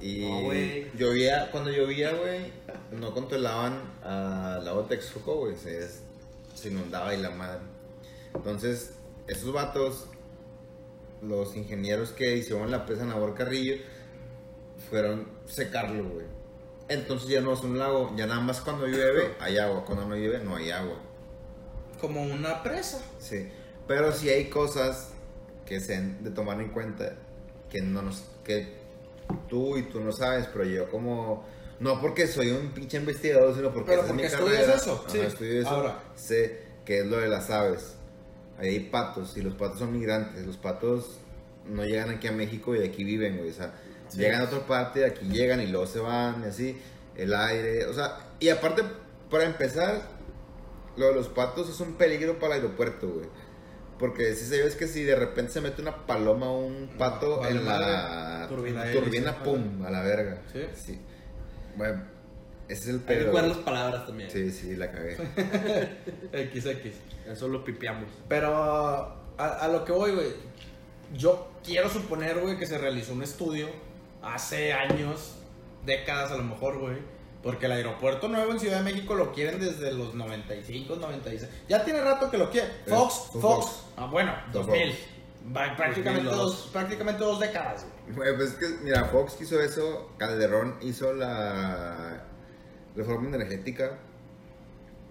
Y 0.00 0.20
No, 0.28 0.40
güey. 0.42 0.90
llovía, 0.96 1.50
cuando 1.50 1.70
llovía, 1.70 2.12
güey, 2.12 2.52
no 2.92 3.12
controlaban 3.14 3.80
al 4.02 4.64
lago 4.64 4.82
de 4.82 4.96
Texcoco, 4.96 5.36
güey, 5.36 5.56
se, 5.56 5.88
se 6.54 6.68
inundaba 6.68 7.14
y 7.14 7.18
la 7.20 7.30
madre. 7.30 7.60
Entonces, 8.34 8.94
esos 9.28 9.52
vatos, 9.52 10.06
los 11.22 11.56
ingenieros 11.56 12.12
que 12.12 12.36
hicieron 12.36 12.70
la 12.70 12.86
presa 12.86 13.04
Nabor 13.04 13.34
Carrillo, 13.34 13.76
fueron 14.88 15.26
secarlo, 15.46 16.04
güey. 16.08 16.26
Entonces 16.88 17.28
ya 17.28 17.40
no 17.40 17.52
es 17.52 17.60
un 17.60 17.78
lago, 17.78 18.12
ya 18.16 18.26
nada 18.26 18.40
más 18.40 18.60
cuando 18.60 18.86
llueve 18.86 19.34
hay 19.38 19.58
agua, 19.58 19.84
cuando 19.84 20.06
no 20.06 20.16
llueve 20.16 20.42
no 20.42 20.56
hay 20.56 20.70
agua. 20.70 20.96
Como 22.00 22.22
una 22.22 22.62
presa. 22.62 23.00
Sí, 23.18 23.48
pero 23.86 24.10
sí 24.12 24.28
hay 24.28 24.46
cosas 24.48 25.10
que 25.66 25.78
se 25.80 25.94
han 25.96 26.24
de 26.24 26.30
tomar 26.30 26.60
en 26.60 26.70
cuenta 26.70 27.14
que 27.68 27.80
no 27.82 28.02
nos 28.02 28.24
que 28.42 28.80
tú 29.48 29.76
y 29.76 29.82
tú 29.84 30.00
no 30.00 30.10
sabes, 30.10 30.48
pero 30.52 30.64
yo 30.64 30.90
como 30.90 31.44
no 31.78 32.00
porque 32.00 32.26
soy 32.26 32.50
un 32.50 32.70
pinche 32.72 32.96
investigador, 32.96 33.54
sino 33.54 33.72
porque 33.72 33.90
Pero 33.92 34.02
esa 34.02 34.10
es 34.10 34.16
porque 34.16 34.46
mi 34.46 34.52
carrera. 34.52 34.74
eso, 34.74 34.94
Ajá, 35.06 35.10
sí. 35.12 35.18
estudio 35.20 35.60
eso. 35.60 35.70
Ahora. 35.70 36.02
sé 36.16 36.62
que 36.84 37.00
es 37.00 37.06
lo 37.06 37.18
de 37.18 37.28
las 37.28 37.50
aves. 37.50 37.94
Ahí 38.60 38.68
hay 38.68 38.80
patos 38.80 39.36
y 39.36 39.42
los 39.42 39.54
patos 39.54 39.78
son 39.80 39.92
migrantes, 39.92 40.46
los 40.46 40.56
patos 40.58 41.18
no 41.66 41.84
llegan 41.84 42.10
aquí 42.10 42.28
a 42.28 42.32
México 42.32 42.76
y 42.76 42.84
aquí 42.86 43.02
viven, 43.04 43.38
güey, 43.38 43.50
o 43.50 43.54
sea, 43.54 43.72
Sí. 44.08 44.18
llegan 44.18 44.42
a 44.42 44.44
otra 44.44 44.60
parte, 44.66 45.04
aquí 45.04 45.26
llegan 45.26 45.60
y 45.60 45.66
luego 45.66 45.86
se 45.86 45.98
van 46.00 46.42
y 46.44 46.46
así, 46.48 46.78
el 47.16 47.32
aire, 47.34 47.86
o 47.86 47.94
sea, 47.94 48.18
y 48.38 48.48
aparte 48.50 48.82
para 49.30 49.44
empezar 49.44 50.02
lo 50.96 51.06
de 51.06 51.14
los 51.14 51.28
patos 51.28 51.68
es 51.70 51.80
un 51.80 51.94
peligro 51.94 52.38
para 52.38 52.56
el 52.56 52.62
aeropuerto, 52.62 53.08
güey. 53.08 53.26
Porque 53.98 54.34
si 54.34 54.46
sabes 54.46 54.76
que 54.76 54.86
si 54.88 55.02
de 55.04 55.14
repente 55.14 55.52
se 55.52 55.60
mete 55.60 55.80
una 55.82 56.06
paloma 56.06 56.50
o 56.50 56.58
un 56.66 56.88
pato 56.98 57.46
en 57.46 57.64
la. 57.66 58.46
Turbina. 58.48 58.90
turbina, 58.92 59.42
pum, 59.42 59.84
a 59.84 59.90
la 59.90 60.02
verga. 60.02 60.42
Sí. 60.52 60.60
Sí. 60.74 61.00
Bueno, 61.76 62.02
ese 62.72 62.82
es 62.82 62.88
el 62.88 62.94
Hay 62.96 63.00
que 63.00 63.06
pedo. 63.14 63.30
cuidar 63.30 63.44
güey. 63.46 63.56
las 63.56 63.64
palabras 63.64 64.06
también. 64.06 64.30
Sí, 64.30 64.50
sí, 64.50 64.76
la 64.76 64.90
cagué. 64.90 65.16
XX. 66.32 66.94
Eso 67.30 67.48
lo 67.48 67.64
pipiamos. 67.64 68.08
Pero 68.28 68.54
a, 68.56 69.44
a 69.60 69.68
lo 69.68 69.84
que 69.84 69.92
voy, 69.92 70.12
güey. 70.12 70.28
Yo 71.14 71.50
quiero 71.64 71.88
suponer, 71.88 72.38
güey, 72.40 72.56
que 72.58 72.66
se 72.66 72.78
realizó 72.78 73.12
un 73.12 73.22
estudio 73.22 73.68
hace 74.22 74.72
años, 74.72 75.34
décadas 75.84 76.30
a 76.32 76.36
lo 76.36 76.44
mejor, 76.44 76.78
güey. 76.78 76.98
Porque 77.42 77.66
el 77.66 77.72
aeropuerto 77.72 78.28
nuevo 78.28 78.52
en 78.52 78.60
Ciudad 78.60 78.78
de 78.78 78.82
México 78.92 79.14
lo 79.14 79.32
quieren 79.32 79.58
desde 79.60 79.92
los 79.92 80.14
95, 80.14 80.96
96. 80.96 81.50
Ya 81.68 81.84
tiene 81.84 82.00
rato 82.02 82.30
que 82.30 82.36
lo 82.36 82.50
quieren. 82.50 82.70
Fox, 82.86 83.14
Fox. 83.32 83.40
Fox. 83.40 83.82
Ah, 83.96 84.06
bueno, 84.06 84.34
Fue 84.52 84.60
2000. 84.62 84.90
Fox. 84.92 84.98
Va- 85.56 85.74
prácticamente, 85.76 86.24
2002. 86.26 86.36
dos, 86.36 86.70
prácticamente 86.70 87.24
dos 87.24 87.40
décadas, 87.40 87.86
güey. 88.04 88.14
Güey, 88.16 88.36
pues 88.36 88.50
es 88.50 88.54
que, 88.56 88.68
mira, 88.84 89.04
Fox 89.06 89.40
hizo 89.40 89.58
eso, 89.58 90.10
Calderón 90.18 90.76
hizo 90.82 91.14
la 91.14 92.24
reforma 92.96 93.28
energética, 93.28 93.98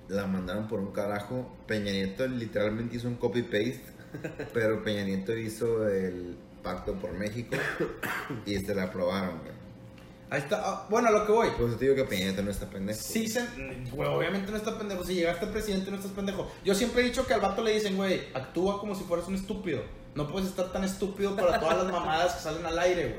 la 0.08 0.28
mandaron 0.28 0.68
por 0.68 0.80
un 0.80 0.92
carajo. 0.92 1.50
Peña 1.68 1.92
Nieto 1.92 2.28
literalmente 2.28 2.98
hizo 2.98 3.08
un 3.08 3.16
copy-paste, 3.16 3.84
pero 4.54 4.84
Peña 4.84 5.04
Nieto 5.04 5.36
hizo 5.38 5.88
el 5.88 6.38
pacto 6.64 6.94
por 6.96 7.14
México 7.14 7.56
y 8.46 8.58
se 8.58 8.76
la 8.76 8.84
aprobaron, 8.84 9.40
güey. 9.40 9.60
Ahí 10.32 10.42
está. 10.42 10.62
ah, 10.64 10.88
bueno, 10.92 11.08
a 11.08 11.12
lo 11.12 11.26
que 11.26 11.32
voy. 11.32 11.50
Por 11.52 11.70
eso 11.70 11.78
te 11.78 11.86
digo 11.86 11.96
que 11.96 12.04
Peña 12.04 12.26
Nieto 12.26 12.44
no 12.44 12.52
está 12.52 12.70
pendejo. 12.70 13.00
Sí, 13.02 13.28
se, 13.28 13.44
güey, 13.92 14.08
obviamente 14.08 14.52
no 14.52 14.58
está 14.58 14.78
pendejo. 14.78 15.04
Si 15.04 15.16
llegaste 15.16 15.48
presidente, 15.48 15.90
no 15.90 15.98
estás 15.98 16.12
pendejo. 16.12 16.52
Yo 16.64 16.76
siempre 16.76 17.02
he 17.02 17.06
dicho 17.06 17.26
que 17.26 17.34
al 17.34 17.42
vato 17.42 17.64
le 17.64 17.74
dicen, 17.74 17.96
güey, 17.96 18.22
actúa 18.36 18.80
como 18.80 18.94
si 18.94 19.04
fueras 19.06 19.28
un 19.28 19.36
estúpido. 19.36 19.82
No 20.14 20.28
puedes 20.28 20.50
estar 20.50 20.72
tan 20.72 20.84
estúpido 20.84 21.36
para 21.36 21.60
todas 21.60 21.78
las 21.84 21.92
mamadas 21.92 22.36
que 22.36 22.42
salen 22.42 22.66
al 22.66 22.78
aire, 22.78 23.16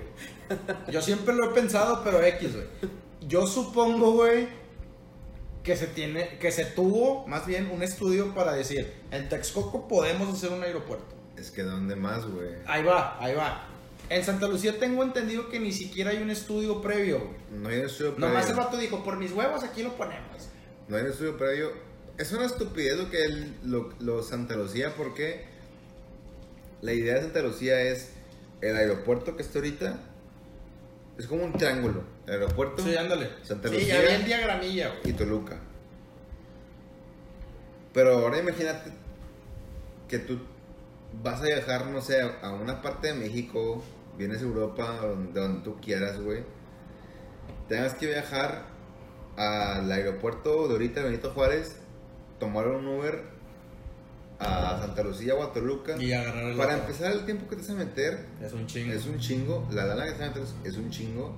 güey. 0.48 0.60
Yo 0.92 1.02
siempre 1.02 1.34
lo 1.34 1.50
he 1.50 1.54
pensado, 1.54 2.02
pero 2.04 2.22
X, 2.22 2.54
güey. 2.54 2.66
Yo 3.30 3.46
supongo, 3.46 4.10
güey, 4.10 4.48
que 5.62 5.76
se 5.76 5.86
tiene, 5.86 6.36
que 6.40 6.50
se 6.50 6.64
tuvo 6.64 7.28
más 7.28 7.46
bien 7.46 7.70
un 7.70 7.80
estudio 7.84 8.34
para 8.34 8.54
decir, 8.54 8.92
en 9.12 9.28
Texcoco 9.28 9.86
podemos 9.86 10.28
hacer 10.34 10.50
un 10.50 10.64
aeropuerto. 10.64 11.14
Es 11.36 11.52
que 11.52 11.62
¿dónde 11.62 11.94
más, 11.94 12.26
güey? 12.26 12.48
Ahí 12.66 12.82
va, 12.82 13.16
ahí 13.22 13.34
va. 13.36 13.68
En 14.08 14.24
Santa 14.24 14.48
Lucía 14.48 14.80
tengo 14.80 15.04
entendido 15.04 15.48
que 15.48 15.60
ni 15.60 15.70
siquiera 15.70 16.10
hay 16.10 16.18
un 16.18 16.30
estudio 16.30 16.82
previo, 16.82 17.20
güey. 17.20 17.60
No 17.62 17.68
hay 17.68 17.78
un 17.78 17.86
estudio 17.86 18.16
previo. 18.16 18.28
Nomás 18.28 18.50
el 18.50 18.56
vato 18.56 18.76
dijo, 18.76 19.04
por 19.04 19.16
mis 19.16 19.30
huevos 19.30 19.62
aquí 19.62 19.84
lo 19.84 19.96
ponemos. 19.96 20.48
No 20.88 20.96
hay 20.96 21.04
un 21.04 21.10
estudio 21.10 21.36
previo. 21.38 21.70
Es 22.18 22.32
una 22.32 22.46
estupidez 22.46 22.98
lo 22.98 23.10
que 23.10 23.24
él, 23.24 23.56
lo, 23.62 23.94
lo 24.00 24.24
Santa 24.24 24.56
Lucía, 24.56 24.92
porque 24.96 25.44
la 26.82 26.92
idea 26.92 27.14
de 27.14 27.22
Santa 27.22 27.42
Lucía 27.42 27.80
es 27.80 28.10
el 28.60 28.74
aeropuerto 28.74 29.36
que 29.36 29.42
está 29.42 29.60
ahorita. 29.60 30.00
Es 31.20 31.26
como 31.26 31.44
un 31.44 31.52
triángulo. 31.52 32.02
El 32.26 32.32
aeropuerto 32.40 32.82
Sí, 32.82 32.96
ándale. 32.96 33.28
Santa 33.42 33.68
sí, 33.68 33.74
Lucía. 33.74 34.02
ya 34.02 34.24
diagramilla, 34.24 34.88
güey. 34.88 35.10
y 35.10 35.12
Toluca. 35.12 35.58
Pero 37.92 38.20
ahora 38.20 38.38
imagínate 38.38 38.90
que 40.08 40.18
tú 40.18 40.38
vas 41.22 41.42
a 41.42 41.44
viajar, 41.44 41.86
no 41.88 42.00
sé, 42.00 42.22
a 42.22 42.52
una 42.52 42.80
parte 42.80 43.08
de 43.08 43.14
México, 43.14 43.84
vienes 44.16 44.38
a 44.40 44.44
Europa, 44.44 44.96
donde, 45.02 45.38
donde 45.38 45.62
tú 45.62 45.76
quieras, 45.78 46.18
güey. 46.22 46.42
Tengas 47.68 47.92
que 47.92 48.06
viajar 48.06 48.64
al 49.36 49.92
aeropuerto 49.92 50.68
de 50.68 50.72
ahorita, 50.72 51.02
Benito 51.02 51.32
Juárez, 51.32 51.76
tomar 52.38 52.66
un 52.66 52.86
Uber 52.86 53.24
a 54.40 54.78
Santa 54.80 55.02
Lucía 55.02 55.34
o 55.34 55.42
a 55.42 55.52
Toluca. 55.52 55.96
Y 56.02 56.12
agarrar 56.12 56.44
el 56.44 56.56
Para 56.56 56.74
otro. 56.76 56.86
empezar, 56.86 57.12
el 57.12 57.24
tiempo 57.24 57.48
que 57.48 57.56
te 57.56 57.62
vas 57.62 57.70
a 57.70 57.74
meter 57.74 58.18
Es 58.42 58.52
un 58.52 58.66
chingo. 58.66 58.92
es 58.92 59.06
un 59.06 59.18
chingo. 59.18 59.68
La 59.70 59.84
lana 59.84 60.06
que 60.06 60.12
te 60.12 60.18
vas 60.18 60.26
a 60.26 60.28
meter 60.40 60.42
es- 60.64 60.76
un 60.76 60.90
chingo. 60.90 61.36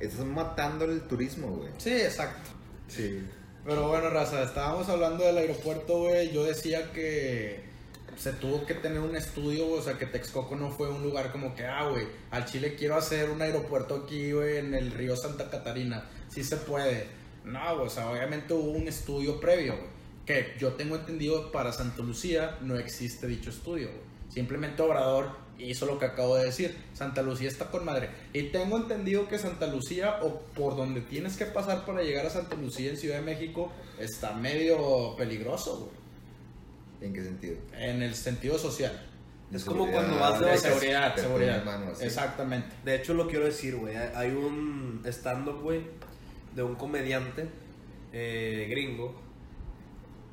Estás 0.00 0.24
matando 0.24 0.84
el 0.84 1.02
turismo, 1.02 1.48
güey. 1.48 1.70
Sí, 1.78 1.90
exacto. 1.92 2.50
Sí. 2.88 3.22
Pero 3.64 3.88
bueno, 3.88 4.10
raza, 4.10 4.42
estábamos 4.42 4.88
hablando 4.88 5.24
del 5.24 5.38
aeropuerto, 5.38 5.98
güey. 5.98 6.32
Yo 6.32 6.44
decía 6.44 6.92
que 6.92 7.64
se 8.16 8.32
tuvo 8.32 8.64
que 8.66 8.74
tener 8.74 9.00
un 9.00 9.16
estudio, 9.16 9.68
o 9.70 9.82
sea, 9.82 9.98
que 9.98 10.06
Texcoco 10.06 10.54
no 10.54 10.70
fue 10.70 10.88
un 10.90 11.02
lugar 11.02 11.32
como 11.32 11.54
que, 11.56 11.64
ah, 11.64 11.88
güey, 11.88 12.06
al 12.30 12.44
Chile 12.44 12.76
quiero 12.76 12.96
hacer 12.96 13.30
un 13.30 13.40
aeropuerto 13.42 14.02
aquí, 14.04 14.32
güey, 14.32 14.58
en 14.58 14.74
el 14.74 14.90
río 14.92 15.16
Santa 15.16 15.50
Catarina. 15.50 16.04
Sí 16.28 16.44
se 16.44 16.56
puede. 16.58 17.06
No, 17.44 17.74
güey, 17.76 17.86
o 17.86 17.90
sea, 17.90 18.10
obviamente 18.10 18.52
hubo 18.54 18.70
un 18.72 18.86
estudio 18.88 19.40
previo, 19.40 19.74
güey. 19.76 19.93
Que 20.26 20.54
yo 20.58 20.72
tengo 20.72 20.96
entendido 20.96 21.52
para 21.52 21.72
Santa 21.72 22.02
Lucía 22.02 22.58
no 22.62 22.76
existe 22.78 23.26
dicho 23.26 23.50
estudio. 23.50 23.90
Simplemente 24.28 24.82
Obrador 24.82 25.30
hizo 25.58 25.86
lo 25.86 25.98
que 25.98 26.06
acabo 26.06 26.36
de 26.36 26.46
decir. 26.46 26.74
Santa 26.94 27.22
Lucía 27.22 27.48
está 27.48 27.66
con 27.70 27.84
madre. 27.84 28.08
Y 28.32 28.44
tengo 28.44 28.76
entendido 28.78 29.28
que 29.28 29.38
Santa 29.38 29.66
Lucía, 29.66 30.18
o 30.22 30.40
por 30.56 30.76
donde 30.76 31.02
tienes 31.02 31.36
que 31.36 31.44
pasar 31.46 31.84
para 31.84 32.02
llegar 32.02 32.24
a 32.26 32.30
Santa 32.30 32.56
Lucía 32.56 32.90
en 32.90 32.96
Ciudad 32.96 33.16
de 33.16 33.22
México, 33.22 33.70
está 33.98 34.32
medio 34.32 35.14
peligroso, 35.16 35.76
güey. 35.80 36.04
¿En 37.08 37.12
qué 37.12 37.22
sentido? 37.22 37.56
En 37.78 38.02
el 38.02 38.14
sentido 38.14 38.58
social. 38.58 39.06
Es 39.52 39.64
como 39.64 39.88
cuando 39.90 40.16
vas 40.18 40.40
de 40.40 40.56
seguridad, 40.56 41.14
seguridad. 41.14 41.62
mano. 41.64 41.92
Exactamente. 42.00 42.68
De 42.84 42.96
hecho, 42.96 43.12
lo 43.14 43.28
quiero 43.28 43.44
decir, 43.44 43.76
güey. 43.76 43.94
Hay- 43.94 44.10
Hay 44.14 44.30
un 44.30 45.02
stand-up, 45.04 45.60
güey, 45.62 45.82
de 46.56 46.62
un 46.62 46.74
comediante 46.76 47.46
eh, 48.12 48.66
gringo. 48.70 49.22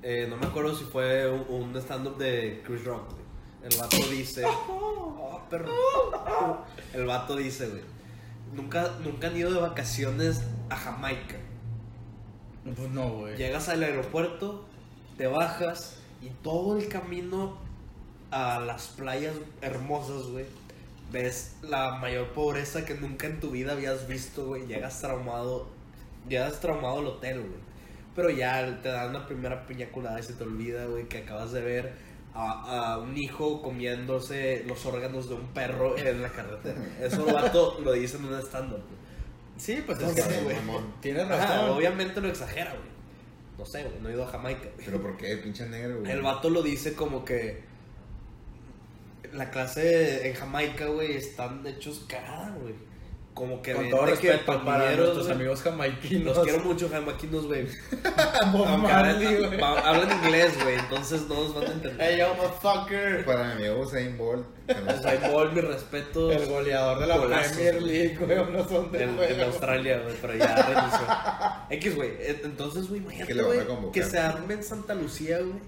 Eh, 0.04 0.26
no 0.30 0.38
me 0.38 0.48
acuerdo 0.48 0.76
si 0.76 0.84
fue 0.86 1.30
un, 1.30 1.46
un 1.50 1.76
stand-up 1.78 2.18
de 2.18 2.62
Chris 2.66 2.84
Rock, 2.86 3.12
güey. 3.12 3.72
El 3.72 3.78
vato 3.78 3.98
dice. 4.10 4.44
"Oh, 4.70 5.42
perro". 5.50 5.72
El 6.94 7.06
vato 7.06 7.36
dice, 7.36 7.68
güey. 7.68 7.82
Nunca, 8.54 8.92
nunca 9.04 9.28
han 9.28 9.38
ido 9.38 9.52
de 9.54 9.62
vacaciones 9.62 10.42
a 10.70 10.76
Jamaica. 10.76 11.38
Pues 12.64 12.90
no, 12.90 13.10
güey. 13.10 13.38
Llegas 13.38 13.70
al 13.70 13.84
aeropuerto, 13.84 14.66
te 15.18 15.28
bajas 15.28 15.98
y 16.22 16.30
todo 16.44 16.78
el 16.78 16.88
camino 16.90 17.58
a 18.32 18.60
las 18.60 18.88
playas 18.88 19.36
hermosas, 19.62 20.28
güey. 20.28 20.46
Ves 21.12 21.56
la 21.62 21.96
mayor 21.96 22.28
pobreza 22.30 22.86
que 22.86 22.94
nunca 22.96 23.28
en 23.28 23.40
tu 23.40 23.52
vida 23.52 23.74
habías 23.74 24.08
visto, 24.08 24.46
güey. 24.48 24.66
Llegas 24.66 25.00
traumado, 25.02 25.68
llegas 26.28 26.60
traumado 26.60 27.00
al 27.00 27.08
hotel, 27.08 27.40
güey. 27.42 27.71
Pero 28.16 28.30
ya 28.30 28.80
te 28.82 28.90
dan 28.90 29.14
la 29.14 29.26
primera 29.26 29.66
piña 29.66 29.90
colada 29.92 30.20
y 30.20 30.24
se 30.24 30.34
te 30.34 30.44
olvida, 30.44 30.86
güey, 30.86 31.08
que 31.08 31.20
acabas 31.20 31.52
de 31.54 31.62
ver 31.62 31.94
a, 32.34 32.94
a 32.94 32.98
un 33.00 33.18
hijo 33.18 33.62
comiéndose 33.62 34.64
los 34.68 34.86
órganos 34.86 35.30
de 35.30 35.36
un 35.36 35.48
perro 35.54 35.98
en 35.98 36.22
la 36.22 36.30
carretera. 36.30 36.78
Eso 37.02 37.28
el 37.28 37.34
vato 37.34 37.80
lo 37.84 37.94
dice 37.94 38.18
en 38.18 38.26
un 38.26 38.40
stand-up. 38.42 38.82
Sí, 39.58 39.84
pues 39.86 40.00
es 40.02 40.14
que 40.14 40.22
sí, 40.24 40.44
güey. 40.44 40.56
Tienes 41.02 41.24
Ajá, 41.24 41.38
razón. 41.38 41.70
obviamente 41.72 42.20
lo 42.20 42.28
exagera, 42.30 42.72
güey. 42.72 42.90
No 43.58 43.66
sé, 43.66 43.84
güey, 43.84 44.00
no 44.02 44.10
he 44.10 44.14
ido 44.14 44.24
a 44.24 44.28
Jamaica. 44.28 44.70
güey. 44.76 44.86
¿Pero 44.86 45.02
por 45.02 45.18
qué? 45.18 45.38
Pinche 45.38 45.66
negro, 45.68 46.00
güey. 46.00 46.12
El 46.12 46.22
vato 46.22 46.50
lo 46.50 46.62
dice 46.64 46.94
como 46.96 47.24
que 47.24 47.62
la 49.34 49.50
clase 49.52 50.28
en 50.28 50.34
Jamaica, 50.34 50.88
güey, 50.88 51.16
están 51.16 51.66
hechos 51.66 52.06
cagada, 52.10 52.56
güey. 52.60 52.74
Como 53.34 53.62
que 53.62 53.74
Con 53.74 53.90
todo 53.90 54.06
de 54.06 54.14
que 54.18 54.32
respeto 54.34 54.66
para 54.66 54.94
nuestros 54.96 55.30
amigos 55.30 55.62
jamaiquinos. 55.62 56.36
Los 56.36 56.46
quiero 56.46 56.64
mucho, 56.66 56.90
jamaiquinos, 56.90 57.46
güey. 57.48 57.66
Hablan- 58.42 60.12
inglés, 60.24 60.62
güey, 60.64 60.76
entonces 60.76 61.28
no 61.28 61.36
nos 61.36 61.56
van 61.56 61.64
a 61.64 61.72
entender. 61.72 61.98
Hey, 62.00 62.18
yo, 62.20 62.36
motherfucker. 62.36 63.26
Para 63.26 63.46
mi 63.46 63.52
amigo 63.66 63.82
Usain 63.82 64.18
Bolt. 64.18 64.46
hay 65.06 65.18
ball, 65.32 65.54
mi 65.54 65.62
respeto. 65.62 66.32
El 66.32 66.46
goleador 66.48 67.00
de 67.00 67.08
la 67.08 67.18
Golazos, 67.18 67.52
Premier. 67.54 67.82
League, 67.82 68.18
güey. 68.18 68.52
No 68.52 68.68
son 68.68 68.92
de 68.92 69.04
En, 69.04 69.42
Australia, 69.42 70.02
güey, 70.04 70.16
pero 70.22 70.36
ya 70.36 70.56
renunció. 70.56 71.08
X, 71.70 71.96
güey. 71.96 72.12
Entonces, 72.44 72.90
güey, 72.90 73.02
imagínate, 73.02 73.34
Que 73.34 73.42
güey, 73.44 74.04
se 74.04 74.20
arme 74.20 74.56
en 74.56 74.64
Santa 74.64 74.94
Lucía, 74.94 75.40
güey. 75.40 75.60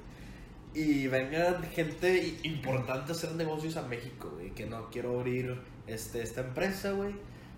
Y 0.75 1.07
vengan 1.07 1.63
gente 1.71 2.39
importante 2.43 3.11
a 3.11 3.15
hacer 3.15 3.31
negocios 3.33 3.77
a 3.77 3.83
México, 3.83 4.31
güey. 4.35 4.51
Que 4.51 4.65
no 4.65 4.89
quiero 4.89 5.17
abrir 5.19 5.61
este, 5.87 6.21
esta 6.21 6.41
empresa, 6.41 6.91
güey. 6.91 7.13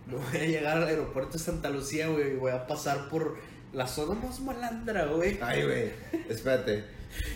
No 0.07 0.17
voy 0.17 0.37
a 0.41 0.45
llegar 0.45 0.77
al 0.77 0.87
aeropuerto 0.87 1.33
de 1.33 1.39
Santa 1.39 1.69
Lucía, 1.69 2.07
güey. 2.07 2.33
y 2.33 2.35
Voy 2.35 2.51
a 2.51 2.67
pasar 2.67 3.09
por 3.09 3.37
la 3.73 3.87
zona 3.87 4.19
más 4.23 4.39
malandra, 4.39 5.05
güey. 5.05 5.39
Ay, 5.41 5.63
güey. 5.63 5.91
Espérate. 6.29 6.85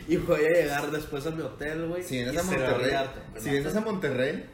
Y 0.08 0.18
voy 0.18 0.46
a 0.46 0.50
llegar 0.50 0.92
después 0.92 1.26
a 1.26 1.32
mi 1.32 1.42
hotel, 1.42 1.88
güey. 1.88 2.04
Si 2.04 2.16
vienes 2.16 2.38
a 2.38 2.44
Monterrey. 2.44 2.92
Si 3.40 3.50
vienes 3.50 3.76
a 3.76 3.82
Monterrey, 3.82 4.46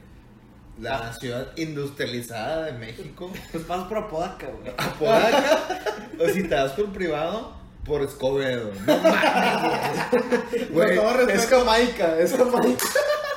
la 0.80 0.97
Ah. 1.10 1.13
ciudad 1.13 1.51
industrializada 1.58 2.65
de 2.65 2.73
México. 2.73 3.32
Pues 3.51 3.63
pasas 3.63 3.88
por 3.88 3.97
Apodaca, 3.97 4.47
güey. 4.47 4.73
Apodaca. 4.78 5.80
o 6.19 6.28
si 6.30 6.43
te 6.43 6.56
das 6.56 6.71
por 6.73 6.91
privado, 6.93 7.56
por 7.86 8.01
Escobedo. 8.01 8.71
No 8.86 8.97
mames, 8.97 10.69
güey. 10.71 10.97
Es 11.32 11.47
Jamaica, 11.47 12.19
es 12.19 12.36
Jamaica. 12.36 12.86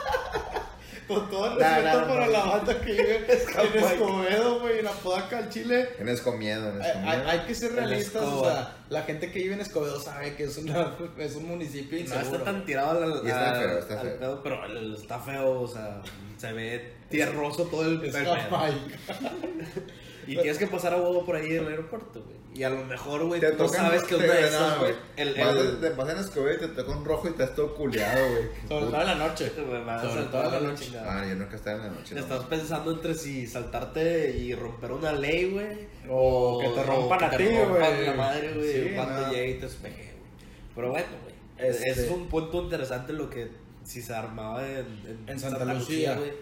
Con 1.08 1.30
todo 1.30 1.46
el 1.46 1.58
respeto 1.58 2.00
nah, 2.00 2.06
para 2.06 2.26
no. 2.26 2.32
la 2.32 2.44
banda 2.44 2.80
que 2.80 2.92
vive 2.92 3.16
en 3.28 3.84
Escobedo, 3.84 4.60
güey, 4.60 4.78
en 4.80 4.86
Apodaca, 4.86 5.38
al 5.38 5.48
Chile. 5.48 5.88
En 5.98 6.08
Escomiendo, 6.08 6.68
en 6.70 6.82
Hay, 6.82 6.90
hay- 7.06 7.22
hay 7.26 7.38
que 7.46 7.54
ser 7.54 7.72
realistas, 7.72 8.22
o 8.22 8.44
sea, 8.44 8.76
la 8.90 9.02
gente 9.02 9.32
que 9.32 9.38
vive 9.38 9.54
en 9.54 9.60
Escobedo 9.62 9.98
sabe 9.98 10.34
que 10.36 10.44
es, 10.44 10.58
una, 10.58 10.94
es 11.18 11.34
un 11.36 11.48
municipio 11.48 11.96
No 11.98 12.04
inseguro. 12.04 12.26
está 12.38 12.44
tan 12.44 12.64
tirado 12.66 13.02
al, 13.02 13.24
Y 13.24 13.28
está 13.28 13.50
al- 13.52 13.60
feo, 13.68 13.78
está 13.78 14.00
al 14.00 14.06
feo. 14.08 14.18
pedo, 14.18 14.42
pero 14.42 14.64
el- 14.66 14.94
está 14.94 15.18
feo, 15.18 15.60
o 15.62 15.66
sea, 15.66 16.02
se 16.36 16.52
ve 16.52 16.92
tierroso 17.08 17.64
todo 17.64 17.86
el, 17.86 18.04
Es. 18.04 18.14
Y 20.32 20.36
tienes 20.36 20.58
que 20.58 20.66
pasar 20.66 20.92
a 20.92 20.96
huevo 20.96 21.24
por 21.24 21.36
ahí 21.36 21.48
del 21.48 21.66
aeropuerto, 21.68 22.22
güey. 22.22 22.36
Y 22.54 22.62
a 22.64 22.70
lo 22.70 22.84
mejor, 22.84 23.24
güey, 23.24 23.40
tú 23.40 23.46
tocan- 23.56 23.68
sabes 23.86 24.02
que 24.04 24.16
una 24.16 24.24
de 24.24 24.46
esas, 24.48 24.78
güey, 24.80 24.94
el, 25.16 25.34
Vas, 25.34 25.56
el, 25.56 25.80
te 25.80 25.90
vas 25.90 26.08
en 26.10 26.18
Escobedo 26.18 26.54
y 26.54 26.58
te 26.58 26.68
toca 26.68 26.90
un 26.96 27.04
rojo 27.04 27.28
y 27.28 27.32
te 27.32 27.42
has 27.44 27.54
todo 27.54 27.74
culeado, 27.74 28.26
güey. 28.30 28.42
Sobre 28.68 28.86
todo 28.86 29.00
en 29.00 29.06
la 29.06 29.14
noche. 29.14 29.50
Sobre 29.50 29.64
todo 29.64 29.76
en 29.76 29.86
la 29.86 30.60
la 30.60 30.60
noche. 30.60 30.92
Ah, 30.98 31.24
yo 31.28 31.34
nunca 31.36 31.56
estaba 31.56 31.76
en 31.76 31.82
la 31.84 31.90
noche. 31.98 32.14
no. 32.14 32.20
Estás 32.20 32.44
pensando 32.44 32.90
entre 32.92 33.14
si 33.14 33.46
saltarte 33.46 34.30
y 34.36 34.54
romper 34.54 34.92
una 34.92 35.12
ley, 35.12 35.50
güey. 35.52 35.88
O 36.10 36.58
que 36.60 36.68
te 36.68 36.82
rompan 36.82 37.24
a 37.24 37.30
que 37.30 37.36
ti, 37.36 37.44
te 37.44 37.64
rompan 37.64 37.94
güey. 37.94 38.06
la 38.06 38.14
madre, 38.14 38.52
güey, 38.54 38.72
Sí, 38.72 38.90
cuando 38.94 39.30
llegue 39.30 39.50
y 39.50 39.54
te 39.60 39.66
espeje, 39.66 40.02
güey. 40.14 40.30
Pero 40.74 40.90
bueno, 40.90 41.06
güey. 41.22 41.34
Este- 41.70 41.90
Es 41.90 42.10
un 42.10 42.28
punto 42.28 42.62
interesante 42.62 43.12
lo 43.12 43.28
que 43.30 43.50
si 43.84 44.02
se 44.02 44.14
armaba 44.14 44.66
en, 44.66 45.24
En 45.26 45.38
Santa 45.38 45.64
Lucía. 45.64 46.14
güey. 46.16 46.32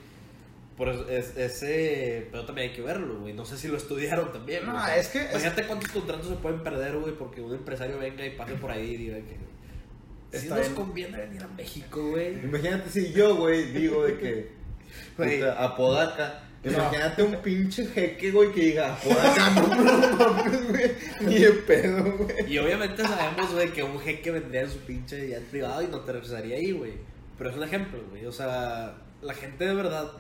Por 0.77 0.91
eso, 0.91 1.09
es- 1.09 1.37
ese 1.37 2.29
pero 2.31 2.45
también 2.45 2.69
hay 2.71 2.77
que 2.77 2.83
verlo, 2.83 3.19
güey. 3.21 3.33
No 3.33 3.45
sé 3.47 3.57
si 3.57 3.69
lo 3.69 3.77
estudiaron 3.77 4.31
también. 4.33 4.67
No, 4.67 4.73
güey. 4.73 4.99
Es 5.01 5.09
que- 5.09 5.21
es- 5.23 5.31
Imagínate 5.31 5.67
cuántos 5.67 5.91
contratos 5.91 6.29
se 6.29 6.35
pueden 6.35 6.63
perder, 6.63 6.97
güey, 6.99 7.15
porque 7.15 7.41
un 7.41 7.55
empresario 7.55 7.99
venga 7.99 8.25
y 8.27 8.31
pase 8.31 8.55
por 8.55 8.71
ahí 8.71 8.91
y 8.91 8.97
diga 8.97 9.17
que. 9.17 9.47
Si 10.39 10.49
nos 10.49 10.61
bien. 10.61 10.75
conviene 10.75 11.17
venir 11.19 11.43
a 11.43 11.49
México, 11.49 12.11
güey. 12.11 12.35
Imagínate 12.45 12.91
si 12.91 13.13
yo, 13.13 13.37
güey, 13.37 13.73
digo 13.73 14.05
de 14.05 14.19
que. 14.19 14.57
Güey. 15.17 15.39
puta, 15.41 15.65
Apodaca. 15.65 16.43
Imagínate 16.65 17.23
un 17.23 17.37
pinche 17.43 17.87
jeque, 17.87 18.31
güey, 18.33 18.51
que 18.53 18.61
diga 18.61 18.95
Apodaca, 18.95 19.51
no, 19.51 19.67
no 19.85 20.17
mames, 20.17 20.69
güey. 20.69 20.91
Ni 21.21 21.35
de 21.39 21.51
pedo, 21.53 22.17
güey. 22.17 22.53
Y 22.53 22.59
obviamente 22.59 23.03
sabemos, 23.03 23.53
güey, 23.55 23.71
que 23.73 23.83
un 23.85 23.99
jeque 24.01 24.31
vendría 24.33 24.63
en 24.63 24.71
su 24.71 24.79
pinche 24.81 25.29
jet 25.29 25.45
privado 25.45 25.83
y 25.83 25.87
no 25.87 26.01
te 26.01 26.13
regresaría 26.13 26.57
ahí, 26.57 26.73
güey. 26.73 26.93
Pero 27.39 27.51
es 27.51 27.57
un 27.57 27.63
ejemplo, 27.63 28.01
güey. 28.11 28.27
O 28.27 28.33
sea, 28.33 28.95
la 29.23 29.35
gente 29.35 29.65
de 29.65 29.75
verdad 29.75 30.11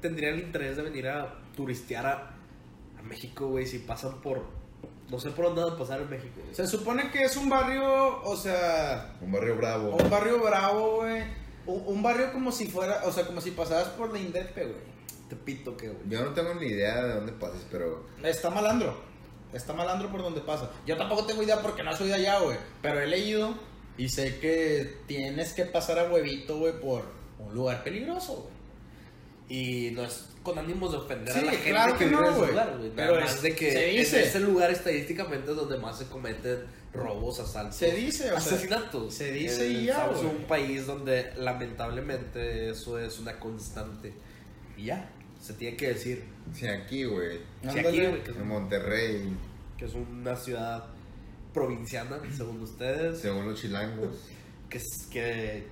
tendría 0.00 0.30
el 0.30 0.40
interés 0.40 0.76
de 0.76 0.82
venir 0.82 1.08
a 1.08 1.34
turistear 1.56 2.06
a, 2.06 2.30
a 2.98 3.02
México, 3.02 3.48
güey, 3.48 3.66
si 3.66 3.78
pasan 3.80 4.20
por... 4.20 4.42
No 5.10 5.20
sé 5.20 5.30
por 5.30 5.44
dónde 5.46 5.62
van 5.62 5.74
a 5.74 5.78
pasar 5.78 6.00
en 6.00 6.10
México, 6.10 6.40
güey. 6.42 6.54
Se 6.54 6.66
supone 6.66 7.10
que 7.12 7.22
es 7.22 7.36
un 7.36 7.48
barrio, 7.48 8.22
o 8.22 8.36
sea, 8.36 9.14
Un 9.20 9.30
barrio 9.30 9.56
bravo. 9.56 9.96
un 9.96 10.10
barrio 10.10 10.40
bravo, 10.42 10.96
güey. 10.96 11.22
Un, 11.66 11.82
un 11.86 12.02
barrio 12.02 12.32
como 12.32 12.50
si 12.50 12.66
fuera, 12.66 13.02
o 13.04 13.12
sea, 13.12 13.24
como 13.26 13.40
si 13.40 13.52
pasaras 13.52 13.88
por 13.90 14.12
la 14.12 14.18
Indepe, 14.18 14.64
güey. 14.64 14.96
Te 15.28 15.36
pito 15.36 15.76
que, 15.76 15.88
güey. 15.88 16.08
Yo 16.08 16.24
no 16.24 16.32
tengo 16.32 16.54
ni 16.54 16.66
idea 16.66 17.04
de 17.04 17.14
dónde 17.14 17.32
pases, 17.32 17.64
pero. 17.70 18.06
Está 18.22 18.50
malandro. 18.50 18.96
Está 19.52 19.72
malandro 19.72 20.10
por 20.10 20.22
donde 20.22 20.40
pasa. 20.40 20.70
Yo 20.86 20.96
tampoco 20.96 21.24
tengo 21.24 21.42
idea 21.42 21.60
porque 21.62 21.82
no 21.84 21.94
soy 21.96 22.08
de 22.08 22.14
allá, 22.14 22.40
güey. 22.40 22.56
Pero 22.82 23.00
he 23.00 23.06
leído 23.06 23.54
y 23.96 24.08
sé 24.08 24.38
que 24.40 24.98
tienes 25.06 25.52
que 25.52 25.64
pasar 25.66 25.98
a 26.00 26.04
huevito, 26.10 26.58
güey, 26.58 26.80
por 26.80 27.04
un 27.38 27.54
lugar 27.54 27.82
peligroso, 27.84 28.34
güey. 28.42 28.55
Y 29.48 29.90
no 29.92 30.02
es 30.04 30.26
con 30.42 30.58
ánimos 30.58 30.92
de 30.92 30.98
ofender 30.98 31.32
Sí, 31.34 31.40
a 31.40 31.44
la 31.44 31.50
gente 31.52 31.70
claro 31.70 31.92
que, 31.92 31.98
que 31.98 32.04
vive 32.10 32.26
en 32.26 32.32
ese 32.34 32.46
lugar, 32.48 32.76
güey. 32.78 32.90
Pero 32.94 33.18
es 33.18 33.34
es- 33.34 33.42
de 33.42 33.54
que 33.54 33.72
se 33.72 33.90
en 33.90 33.96
dice. 33.98 34.22
ese 34.24 34.40
lugar 34.40 34.70
estadísticamente 34.70 35.50
es 35.50 35.56
donde 35.56 35.78
más 35.78 35.98
se 35.98 36.06
cometen 36.06 36.64
robos, 36.92 37.38
asaltos. 37.40 37.76
Se 37.76 37.90
dice, 37.92 38.24
o 38.32 38.40
sea, 38.40 38.54
asesinatos. 38.54 39.14
se 39.14 39.30
dice 39.32 39.66
Eh, 39.66 39.70
y 39.70 39.84
ya, 39.86 39.92
Estamos 39.94 40.20
en 40.20 40.26
güey. 40.28 40.36
un 40.38 40.44
país 40.44 40.86
donde 40.86 41.32
lamentablemente 41.36 42.70
eso 42.70 42.98
es 42.98 43.18
una 43.18 43.38
constante. 43.38 44.12
Y 44.76 44.84
ya, 44.86 45.10
se 45.40 45.52
tiene 45.54 45.76
que 45.76 45.88
decir. 45.88 46.24
Si 46.52 46.66
aquí, 46.66 47.04
güey. 47.04 47.40
Ándale. 47.62 47.88
aquí, 47.88 47.98
güey, 48.06 48.22
es- 48.22 48.28
En 48.28 48.48
Monterrey, 48.48 49.36
que 49.76 49.84
es 49.84 49.94
una 49.94 50.36
ciudad 50.36 50.84
provinciana, 51.52 52.18
según 52.36 52.62
ustedes, 52.62 53.18
según 53.20 53.46
los 53.48 53.60
chilangos. 53.60 54.16
que, 54.68 54.78
es- 54.78 55.06
que, 55.10 55.66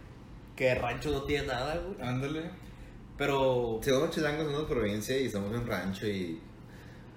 que 0.56 0.74
rancho 0.76 1.10
no 1.10 1.22
tiene 1.24 1.46
nada, 1.48 1.76
güey. 1.78 2.08
Ándale. 2.08 2.42
Pero 3.16 3.80
Según 3.82 4.02
los 4.02 4.10
chilangos 4.10 4.44
somos 4.46 4.64
provincia 4.68 5.16
y 5.16 5.30
somos 5.30 5.52
un 5.54 5.66
rancho 5.66 6.06
y 6.06 6.40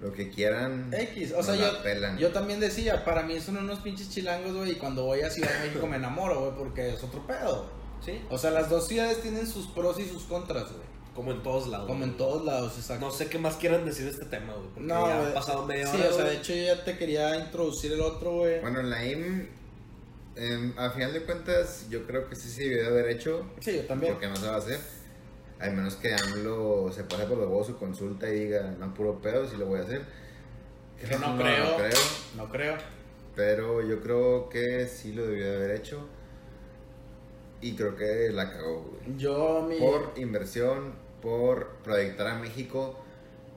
lo 0.00 0.12
que 0.12 0.30
quieran. 0.30 0.90
X, 0.92 1.32
o 1.36 1.42
sea, 1.42 1.56
yo, 1.56 1.82
pelan. 1.82 2.16
yo 2.18 2.30
también 2.30 2.60
decía, 2.60 3.04
para 3.04 3.22
mí 3.24 3.40
son 3.40 3.56
unos 3.56 3.80
pinches 3.80 4.08
chilangos, 4.10 4.54
güey, 4.54 4.72
y 4.72 4.74
cuando 4.76 5.04
voy 5.04 5.22
a 5.22 5.30
Ciudad 5.30 5.50
de 5.60 5.66
México 5.68 5.86
me 5.88 5.96
enamoro, 5.96 6.40
güey, 6.40 6.52
porque 6.56 6.90
es 6.94 7.02
otro 7.02 7.26
pedo. 7.26 7.66
Sí. 8.04 8.20
O 8.30 8.38
sea, 8.38 8.52
las 8.52 8.70
dos 8.70 8.86
ciudades 8.86 9.20
tienen 9.22 9.44
sus 9.46 9.66
pros 9.66 9.98
y 9.98 10.04
sus 10.08 10.22
contras, 10.24 10.66
güey. 10.72 10.86
Como 11.16 11.32
en 11.32 11.42
todos 11.42 11.66
lados. 11.66 11.88
Como 11.88 12.04
en 12.04 12.16
todos 12.16 12.44
lados, 12.44 12.74
exacto. 12.78 13.04
No 13.06 13.10
sé 13.12 13.26
qué 13.28 13.38
más 13.40 13.56
quieran 13.56 13.84
decir 13.84 14.04
de 14.04 14.12
este 14.12 14.26
tema, 14.26 14.52
güey. 14.54 14.66
Porque 14.68 14.80
No, 14.88 15.08
ya 15.08 15.18
güey. 15.18 15.30
ha 15.32 15.34
pasado 15.34 15.66
media 15.66 15.88
Sí, 15.88 15.96
hora. 15.96 16.10
o 16.10 16.12
sea, 16.12 16.24
de 16.26 16.36
hecho 16.36 16.54
yo 16.54 16.62
ya 16.62 16.84
te 16.84 16.96
quería 16.96 17.34
introducir 17.40 17.90
el 17.92 18.00
otro, 18.02 18.34
güey. 18.36 18.60
Bueno, 18.60 18.78
en 18.78 18.88
la 18.90 19.04
IM, 19.04 19.48
em, 20.36 20.72
a 20.78 20.90
final 20.90 21.12
de 21.12 21.24
cuentas, 21.24 21.86
yo 21.90 22.06
creo 22.06 22.28
que 22.28 22.36
sí 22.36 22.48
se 22.48 22.62
debió 22.62 22.82
de 22.82 22.86
haber 22.86 23.08
hecho, 23.08 23.44
Sí, 23.58 23.74
yo 23.74 23.82
también. 23.86 24.12
porque 24.12 24.28
no 24.28 24.36
se 24.36 24.46
va 24.46 24.54
a 24.54 24.58
hacer. 24.58 24.78
Al 25.60 25.72
menos 25.74 25.96
que 25.96 26.14
AMLO 26.14 26.90
se 26.92 27.04
pase 27.04 27.24
por 27.24 27.36
los 27.38 27.48
huevos 27.48 27.66
su 27.66 27.76
consulta 27.78 28.28
y 28.30 28.44
diga, 28.44 28.74
no, 28.78 28.94
puro 28.94 29.20
pedo, 29.20 29.48
sí 29.48 29.56
lo 29.56 29.66
voy 29.66 29.80
a 29.80 29.82
hacer. 29.82 30.02
Pero 31.00 31.18
no, 31.18 31.36
creo. 31.36 31.64
No 31.64 31.76
creo, 31.76 31.98
No 32.36 32.48
creo. 32.48 32.76
pero 33.34 33.82
yo 33.82 34.00
creo 34.00 34.48
que 34.48 34.86
sí 34.86 35.12
lo 35.12 35.26
debió 35.26 35.50
de 35.50 35.56
haber 35.56 35.70
hecho. 35.72 36.06
Y 37.60 37.74
creo 37.74 37.96
que 37.96 38.30
la 38.30 38.50
cagó, 38.52 38.82
güey. 38.82 39.16
Yo, 39.16 39.66
mi. 39.68 39.78
Por 39.78 40.12
inversión, 40.16 40.94
por 41.20 41.70
proyectar 41.82 42.28
a 42.28 42.38
México. 42.38 42.96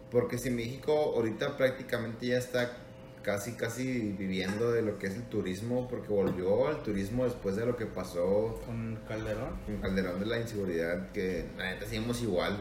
Porque 0.10 0.38
si 0.40 0.50
México 0.50 0.92
ahorita 1.16 1.56
prácticamente 1.56 2.26
ya 2.28 2.38
está 2.38 2.78
casi, 3.24 3.54
casi 3.54 4.16
viviendo 4.18 4.72
de 4.72 4.82
lo 4.82 4.98
que 4.98 5.08
es 5.08 5.16
el 5.16 5.24
turismo, 5.24 5.88
porque 5.88 6.08
volvió 6.10 6.68
al 6.68 6.82
turismo 6.84 7.24
después 7.26 7.56
de 7.56 7.66
lo 7.66 7.76
que 7.78 7.86
pasó 7.86 8.60
Con 8.66 8.98
Calderón. 9.08 9.58
con 9.66 9.78
Calderón 9.78 10.20
de 10.20 10.26
la 10.26 10.40
inseguridad, 10.40 11.12
que 11.12 11.46
la 11.58 11.72
neta 11.72 11.86
seguimos 11.86 12.22
igual. 12.22 12.58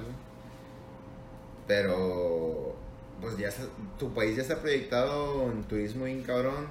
Pero, 1.66 2.74
pues 3.20 3.36
ya 3.38 3.48
está- 3.48 3.64
tu 3.98 4.12
país 4.12 4.36
ya 4.36 4.42
está 4.42 4.60
proyectado 4.60 5.50
en 5.52 5.62
turismo 5.64 6.04
bien 6.04 6.22
cabrón. 6.22 6.66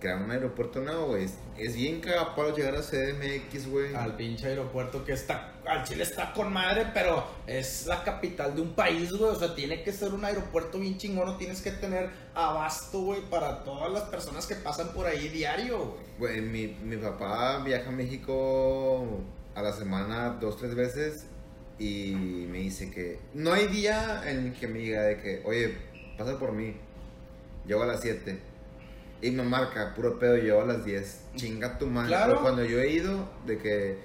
Crear 0.00 0.22
un 0.22 0.30
aeropuerto 0.30 0.80
nuevo, 0.80 1.06
güey. 1.08 1.26
Es, 1.56 1.76
bien 1.76 2.00
cagapalo 2.00 2.54
llegar 2.54 2.74
a 2.76 2.80
CDMX, 2.80 3.68
güey. 3.68 3.94
Al 3.94 4.16
pinche 4.16 4.48
aeropuerto 4.48 5.04
que 5.04 5.12
está. 5.12 5.54
Al 5.66 5.84
Chile 5.84 6.02
está 6.02 6.32
con 6.32 6.52
madre, 6.52 6.86
pero 6.92 7.24
es 7.46 7.86
la 7.86 8.04
capital 8.04 8.54
de 8.54 8.60
un 8.60 8.74
país, 8.74 9.10
güey. 9.12 9.30
O 9.30 9.34
sea, 9.34 9.54
tiene 9.54 9.82
que 9.82 9.92
ser 9.92 10.12
un 10.12 10.24
aeropuerto 10.24 10.78
bien 10.78 10.98
chingón. 10.98 11.26
No 11.26 11.36
tienes 11.36 11.62
que 11.62 11.70
tener 11.70 12.10
abasto, 12.34 13.00
güey, 13.00 13.22
para 13.22 13.64
todas 13.64 13.90
las 13.90 14.02
personas 14.04 14.46
que 14.46 14.56
pasan 14.56 14.88
por 14.92 15.06
ahí 15.06 15.28
diario, 15.28 15.78
güey. 15.78 16.04
Güey, 16.18 16.40
mi, 16.42 16.66
mi 16.82 16.96
papá 16.96 17.62
viaja 17.64 17.88
a 17.88 17.92
México 17.92 19.06
a 19.54 19.62
la 19.62 19.72
semana 19.72 20.36
dos, 20.40 20.58
tres 20.58 20.74
veces 20.74 21.26
y 21.78 22.14
me 22.50 22.58
dice 22.58 22.90
que 22.90 23.18
no 23.34 23.52
hay 23.52 23.66
día 23.66 24.22
en 24.30 24.52
que 24.52 24.68
me 24.68 24.78
diga 24.78 25.02
de 25.02 25.20
que, 25.20 25.42
oye, 25.44 25.74
pasa 26.16 26.38
por 26.38 26.52
mí, 26.52 26.74
llego 27.66 27.82
a 27.82 27.86
las 27.86 28.00
7 28.00 28.38
y 29.24 29.30
me 29.30 29.42
marca, 29.42 29.94
puro 29.94 30.18
pedo, 30.18 30.36
llego 30.36 30.60
a 30.60 30.66
las 30.66 30.84
10, 30.84 31.20
chinga 31.36 31.78
tu 31.78 31.86
madre. 31.86 32.08
Claro. 32.08 32.38
O 32.38 32.42
cuando 32.42 32.62
yo 32.62 32.78
he 32.78 32.90
ido, 32.90 33.26
de 33.46 33.56
que 33.58 33.98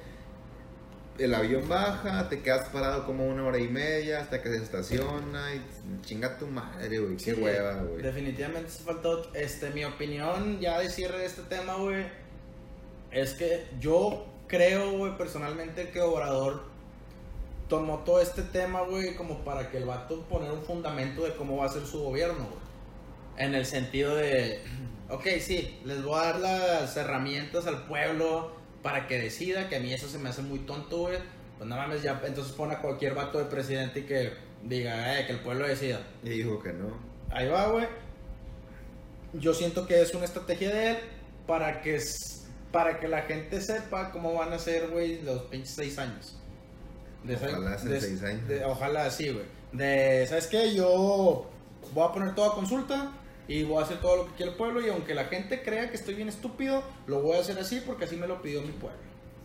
el 1.17 1.33
avión 1.35 1.67
baja, 1.67 2.29
te 2.29 2.41
quedas 2.41 2.69
parado 2.69 3.05
como 3.05 3.27
una 3.27 3.43
hora 3.43 3.59
y 3.59 3.67
media 3.67 4.21
hasta 4.21 4.41
que 4.41 4.49
se 4.49 4.63
estaciona 4.63 5.53
y 5.53 5.61
chinga 6.05 6.37
tu 6.37 6.47
madre, 6.47 6.99
güey, 6.99 7.17
qué 7.17 7.33
hueva, 7.33 7.73
güey. 7.83 8.01
Definitivamente 8.01 8.69
se 8.69 8.83
faltó. 8.83 9.33
Este, 9.33 9.71
mi 9.71 9.83
opinión 9.83 10.61
ya 10.61 10.79
de 10.79 10.89
cierre 10.89 11.19
de 11.19 11.25
este 11.25 11.41
tema, 11.43 11.75
güey. 11.75 12.05
Es 13.11 13.33
que 13.33 13.67
yo 13.81 14.25
creo, 14.47 14.97
güey, 14.97 15.17
personalmente 15.17 15.89
que 15.89 15.99
Obrador 15.99 16.63
tomó 17.67 17.99
todo 17.99 18.21
este 18.21 18.41
tema, 18.41 18.83
güey, 18.83 19.15
como 19.15 19.43
para 19.43 19.69
que 19.69 19.77
el 19.79 19.85
vato 19.85 20.21
poner 20.29 20.51
un 20.51 20.63
fundamento 20.63 21.23
de 21.23 21.35
cómo 21.35 21.57
va 21.57 21.65
a 21.65 21.69
ser 21.69 21.85
su 21.85 21.99
gobierno, 21.99 22.45
güey. 22.45 22.69
En 23.37 23.55
el 23.55 23.65
sentido 23.65 24.15
de, 24.15 24.61
ok, 25.09 25.25
sí, 25.39 25.79
les 25.85 26.03
voy 26.03 26.19
a 26.19 26.23
dar 26.33 26.39
las 26.39 26.97
herramientas 26.97 27.67
al 27.67 27.85
pueblo 27.87 28.51
para 28.83 29.07
que 29.07 29.19
decida, 29.19 29.67
que 29.69 29.75
a 29.77 29.79
mí 29.79 29.93
eso 29.93 30.07
se 30.07 30.17
me 30.19 30.29
hace 30.29 30.41
muy 30.41 30.59
tonto, 30.59 30.97
güey. 30.99 31.17
Pues 31.57 31.69
no 31.69 31.75
mames, 31.75 32.01
ya 32.01 32.21
entonces 32.25 32.53
pone 32.53 32.75
a 32.75 32.81
cualquier 32.81 33.13
vato 33.15 33.37
de 33.37 33.45
presidente 33.45 33.99
y 33.99 34.03
que 34.03 34.31
diga, 34.63 35.19
eh, 35.19 35.25
que 35.25 35.33
el 35.33 35.39
pueblo 35.39 35.67
decida. 35.67 35.99
Y 36.23 36.29
dijo 36.29 36.61
que 36.63 36.71
no. 36.71 36.97
Ahí 37.31 37.47
va, 37.49 37.67
güey. 37.67 37.85
Yo 39.33 39.53
siento 39.53 39.85
que 39.85 40.01
es 40.01 40.13
una 40.15 40.25
estrategia 40.25 40.69
de 40.73 40.91
él 40.91 40.97
para 41.45 41.81
que, 41.81 41.99
para 42.71 42.99
que 42.99 43.07
la 43.07 43.23
gente 43.23 43.61
sepa 43.61 44.11
cómo 44.11 44.33
van 44.33 44.53
a 44.53 44.59
ser, 44.59 44.87
güey, 44.89 45.21
los 45.21 45.43
pinches 45.43 45.71
seis 45.75 45.99
años. 45.99 46.37
De 47.23 47.35
Ojalá 47.35 47.75
de- 47.75 48.01
seis 48.01 48.23
años. 48.23 48.47
de- 48.47 48.63
ojalá 48.65 49.11
sí, 49.11 49.29
güey. 49.29 49.45
De, 49.73 50.25
¿sabes 50.27 50.47
qué? 50.47 50.73
Yo 50.73 51.49
voy 51.93 52.07
a 52.07 52.11
poner 52.11 52.33
toda 52.33 52.55
consulta 52.55 53.11
y 53.49 53.63
voy 53.63 53.81
a 53.81 53.85
hacer 53.85 53.99
todo 53.99 54.15
lo 54.15 54.25
que 54.27 54.33
quiere 54.33 54.51
el 54.51 54.57
pueblo 54.57 54.79
y 54.79 54.89
aunque 54.89 55.15
la 55.15 55.25
gente 55.25 55.63
crea 55.63 55.89
que 55.89 55.95
estoy 55.95 56.13
bien 56.13 56.29
estúpido, 56.29 56.83
lo 57.07 57.21
voy 57.21 57.35
a 57.35 57.39
hacer 57.39 57.57
así 57.57 57.81
porque 57.81 58.05
así 58.05 58.15
me 58.15 58.27
lo 58.27 58.43
pidió 58.43 58.61
mi 58.61 58.71
pueblo. 58.71 58.99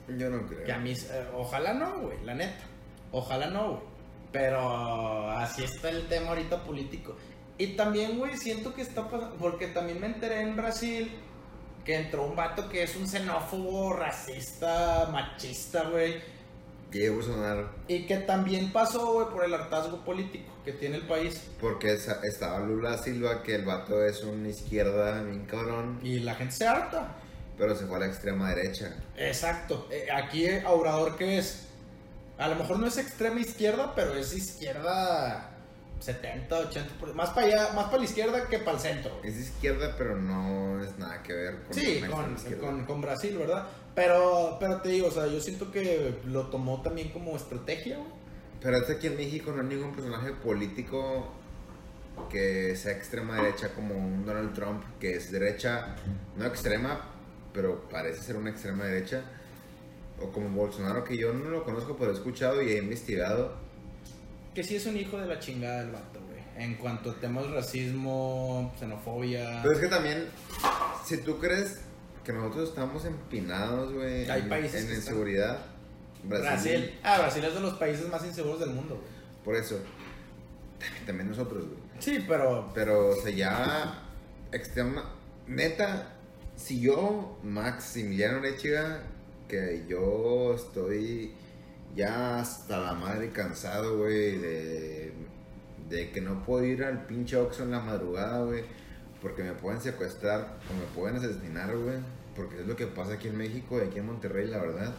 Yo 0.09 0.29
no 0.29 0.47
creo. 0.47 0.63
Que 0.63 0.73
a 0.73 0.79
mí, 0.79 0.93
eh, 0.93 1.27
ojalá 1.35 1.73
no, 1.73 2.01
güey, 2.01 2.23
la 2.23 2.35
neta. 2.35 2.65
Ojalá 3.13 3.47
no, 3.47 3.69
güey. 3.71 3.83
Pero 4.31 5.31
así 5.31 5.65
está 5.65 5.89
el 5.89 6.07
tema 6.07 6.29
ahorita 6.29 6.65
político. 6.65 7.17
Y 7.57 7.69
también, 7.69 8.19
güey, 8.19 8.37
siento 8.37 8.75
que 8.75 8.83
está 8.83 9.09
pasando, 9.09 9.37
porque 9.37 9.69
también 9.69 9.99
me 9.99 10.07
enteré 10.09 10.43
en 10.43 10.55
Brasil 10.55 11.11
que 11.83 11.95
entró 11.95 12.27
un 12.27 12.37
vato 12.37 12.69
que 12.69 12.83
es 12.83 12.97
un 12.97 13.09
xenófobo, 13.09 13.95
racista, 13.95 15.09
machista, 15.11 15.85
güey. 15.85 16.21
Diego 16.99 17.17
Bolsonaro. 17.17 17.69
Y 17.89 18.07
que 18.07 18.17
también 18.19 18.73
pasó, 18.73 19.13
güey, 19.15 19.29
por 19.29 19.45
el 19.45 19.53
hartazgo 19.53 20.05
político 20.05 20.53
que 20.65 20.73
tiene 20.73 20.97
el 20.97 21.07
país. 21.07 21.43
Porque 21.61 21.93
esa- 21.93 22.21
estaba 22.23 22.61
Lula 22.61 22.97
Silva, 22.99 23.43
que 23.43 23.55
el 23.57 23.65
vato 23.65 24.03
es 24.05 24.23
una 24.25 24.49
izquierda 24.49 25.23
bien 25.23 25.45
cabrón, 25.45 25.99
Y 26.03 26.21
la 26.21 26.35
gente 26.37 26.55
se 26.55 26.67
harta. 26.67 27.17
pero 27.59 27.75
se 27.77 27.87
fue 27.87 27.97
a 27.97 28.01
la 28.01 28.07
extrema 28.07 28.49
derecha. 28.55 28.97
Exacto. 29.17 29.87
Eh, 29.91 30.07
aquí, 30.13 30.45
eh, 30.47 30.65
Obrador, 30.67 31.17
¿qué 31.17 31.39
es? 31.39 31.67
A 32.39 32.49
lo 32.49 32.57
mejor 32.57 32.79
no 32.81 32.87
es 32.87 32.97
extrema 32.99 33.41
izquierda, 33.41 33.95
pero 33.95 34.15
es 34.15 34.33
izquierda 34.35 35.51
70, 36.01 36.59
80, 36.59 36.95
por- 36.99 37.15
más 37.15 37.31
para 37.31 37.47
allá, 37.47 37.73
más 37.75 37.87
para 37.87 37.99
la 37.99 38.05
izquierda 38.05 38.49
que 38.49 38.59
para 38.59 38.77
el 38.77 38.83
centro. 38.83 39.21
Es 39.23 39.37
izquierda, 39.37 39.95
pero 39.97 40.17
no 40.17 40.83
es 40.83 40.99
nada 40.99 41.23
que 41.23 41.33
ver 41.33 41.63
con 41.65 41.75
Sí, 41.75 42.01
con, 42.11 42.35
con, 42.61 42.85
con 42.87 43.01
Brasil, 43.01 43.37
¿verdad? 43.39 43.67
Pero, 43.95 44.57
pero 44.59 44.81
te 44.81 44.89
digo, 44.89 45.09
o 45.09 45.11
sea, 45.11 45.27
yo 45.27 45.41
siento 45.41 45.71
que 45.71 46.19
lo 46.25 46.47
tomó 46.47 46.83
también 46.83 47.11
como 47.11 47.37
estrategia, 47.37 47.99
güey. 47.99 48.11
Pero 48.61 48.79
es 48.79 48.91
aquí 48.91 49.07
en 49.07 49.17
México 49.17 49.53
no 49.53 49.61
hay 49.61 49.69
ningún 49.69 49.95
personaje 49.95 50.33
político 50.33 51.31
que 52.31 52.75
sea 52.77 52.93
extrema 52.93 53.37
derecha 53.37 53.75
como 53.75 53.95
un 53.95 54.25
Donald 54.25 54.55
Trump, 54.55 54.83
que 54.99 55.17
es 55.17 55.31
derecha, 55.31 55.97
no 56.37 56.47
extrema, 56.47 57.11
pero 57.53 57.89
parece 57.89 58.23
ser 58.23 58.37
una 58.37 58.51
extrema 58.51 58.85
derecha. 58.85 59.23
O 60.21 60.31
como 60.31 60.49
Bolsonaro, 60.49 61.05
que 61.05 61.17
yo 61.17 61.33
no 61.33 61.51
lo 61.51 61.65
conozco, 61.65 61.97
pero 61.97 62.13
he 62.13 62.15
escuchado 62.15 62.63
y 62.63 62.71
he 62.71 62.79
investigado. 62.79 63.57
Que 64.55 64.63
sí 64.63 64.77
es 64.77 64.87
un 64.87 64.97
hijo 64.97 65.19
de 65.19 65.27
la 65.27 65.39
chingada 65.41 65.83
el 65.83 65.91
vato, 65.91 66.21
güey. 66.27 66.41
En 66.57 66.77
cuanto 66.77 67.11
a 67.11 67.15
temas 67.17 67.51
racismo, 67.51 68.73
xenofobia. 68.79 69.61
Pero 69.63 69.75
es 69.75 69.81
que 69.81 69.89
también, 69.89 70.29
si 71.05 71.19
tú 71.19 71.39
crees 71.39 71.81
que 72.25 72.33
nosotros 72.33 72.71
estamos 72.71 73.05
empinados, 73.05 73.93
güey, 73.93 74.29
Hay 74.31 74.43
en, 74.43 74.49
países 74.49 74.85
en 74.85 74.97
inseguridad, 74.97 75.59
Brasil, 76.25 76.73
Brasil. 76.73 76.99
Ah, 77.03 77.19
Brasil 77.19 77.45
es 77.45 77.55
de 77.55 77.61
los 77.61 77.75
países 77.75 78.09
más 78.09 78.25
inseguros 78.25 78.61
del 78.61 78.71
mundo, 78.71 78.95
güey. 78.97 79.45
por 79.45 79.57
eso, 79.57 79.79
también 81.07 81.29
nosotros, 81.29 81.65
güey. 81.65 81.79
Sí, 81.99 82.25
pero 82.27 82.71
Pero, 82.75 83.11
o 83.11 83.17
sea, 83.17 83.31
ya 83.31 84.03
extrema, 84.53 85.11
neta, 85.47 86.15
si 86.57 86.81
yo, 86.81 87.39
Maximiliano 87.43 88.41
Lechiga, 88.41 89.03
que 89.49 89.85
yo 89.89 90.55
estoy 90.55 91.33
ya 91.95 92.39
hasta 92.41 92.79
la 92.81 92.95
madre 92.95 93.31
cansado, 93.31 93.99
güey, 93.99 94.39
de, 94.39 95.13
de 95.89 96.11
que 96.11 96.21
no 96.21 96.43
puedo 96.45 96.65
ir 96.65 96.85
al 96.85 97.07
pinche 97.07 97.37
Oxxo 97.37 97.65
en 97.65 97.71
la 97.71 97.81
madrugada, 97.81 98.45
güey, 98.45 98.65
porque 99.25 99.43
me 99.43 99.55
pueden 99.55 99.81
secuestrar 99.81 100.59
o 100.71 100.75
me 100.79 100.85
pueden 100.95 101.17
asesinar, 101.17 101.75
güey, 101.75 101.97
porque 102.37 102.61
es 102.61 102.67
lo 102.67 102.77
que 102.77 102.87
pasa 102.87 103.15
aquí 103.15 103.29
en 103.29 103.39
México 103.39 103.79
y 103.79 103.89
aquí 103.89 103.99
en 103.99 104.05
Monterrey, 104.05 104.47
la 104.47 104.59
verdad. 104.59 104.93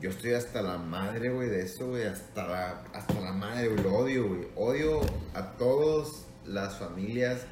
Yo 0.00 0.10
estoy 0.10 0.32
hasta 0.32 0.62
la 0.62 0.78
madre, 0.78 1.30
güey, 1.30 1.48
de 1.48 1.62
eso, 1.62 1.86
güey, 1.86 2.02
hasta 2.02 2.44
la, 2.44 2.70
hasta 2.92 3.20
la 3.20 3.30
madre, 3.32 3.68
güey, 3.68 3.84
lo 3.84 3.94
odio, 3.94 4.28
güey. 4.28 4.48
Odio 4.56 5.00
a 5.32 5.52
todas 5.52 6.26
las 6.44 6.76
familias, 6.76 7.46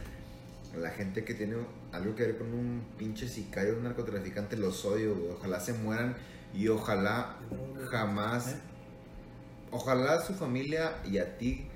la 0.76 0.90
gente 0.90 1.22
que 1.22 1.32
tiene 1.32 1.58
algo 1.92 2.16
que 2.16 2.24
ver 2.24 2.38
con 2.38 2.52
un 2.52 2.84
pinche 2.98 3.28
sicario, 3.28 3.76
un 3.76 3.84
narcotraficante, 3.84 4.56
los 4.56 4.84
odio, 4.84 5.14
güey. 5.14 5.30
Ojalá 5.30 5.60
se 5.60 5.74
mueran 5.74 6.16
y 6.52 6.66
ojalá 6.66 7.36
jamás, 7.88 8.56
ojalá 9.70 10.20
su 10.22 10.34
familia 10.34 11.00
y 11.04 11.18
a 11.18 11.38
ti 11.38 11.68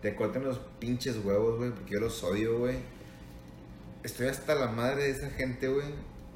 te 0.00 0.16
corten 0.16 0.42
los 0.42 0.58
pinches 0.78 1.22
huevos, 1.22 1.58
güey, 1.58 1.70
porque 1.72 1.92
yo 1.92 2.00
los 2.00 2.24
odio, 2.24 2.60
güey. 2.60 2.95
Estoy 4.06 4.28
hasta 4.28 4.54
la 4.54 4.68
madre 4.68 5.02
de 5.02 5.10
esa 5.10 5.30
gente, 5.30 5.66
güey. 5.66 5.88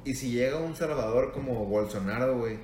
Y 0.03 0.15
si 0.15 0.29
llega 0.31 0.57
un 0.57 0.75
salvador 0.75 1.31
como 1.31 1.65
Bolsonaro, 1.65 2.37
güey, 2.37 2.57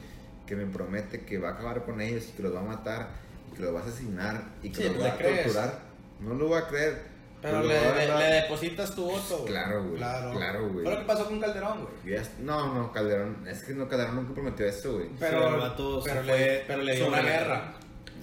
que 0.46 0.58
me 0.58 0.66
promete 0.66 1.22
que 1.22 1.38
va 1.38 1.50
a 1.50 1.52
acabar 1.54 1.86
con 1.86 2.02
ellos 2.02 2.28
y 2.28 2.32
que 2.34 2.44
los 2.44 2.54
va 2.54 2.60
a 2.60 2.64
matar 2.64 3.08
y 3.50 3.56
que 3.56 3.62
los 3.64 3.74
va 3.74 3.80
a 3.80 3.84
asesinar 3.84 4.44
y 4.62 4.70
que 4.70 4.84
Sí, 4.84 4.90
los 4.90 5.02
va 5.02 5.14
a 5.14 5.18
crees. 5.18 5.44
torturar, 5.44 5.80
no 6.20 6.34
lo 6.34 6.50
va 6.50 6.60
a 6.60 6.68
creer. 6.68 7.02
Pero 7.42 7.64
le 7.64 7.74
depositas 7.74 8.94
tu 8.96 9.06
voto, 9.06 9.38
güey. 9.38 9.46
Claro, 9.54 9.84
güey. 9.84 9.96
Claro. 9.96 10.32
Claro, 10.34 10.70
güey. 10.74 10.84
Fue 10.84 10.94
lo 10.94 11.00
que 11.00 11.06
pasó 11.06 11.26
con 11.28 11.40
Calderón, 11.40 11.88
güey. 12.04 12.22
No, 12.40 12.74
no, 12.74 12.92
Calderón. 12.92 13.48
Es 13.48 13.64
que 13.64 13.74
no, 13.74 13.88
Calderón 13.88 14.16
nunca 14.18 14.34
prometió 14.34 14.66
eso, 14.66 14.96
güey. 14.96 15.08
Pero, 15.18 15.58
pero, 16.04 16.24
le, 16.24 16.64
pero 16.68 16.84
le 16.84 16.96
dio 16.96 17.08
una 17.08 17.22
guerra. 17.22 17.74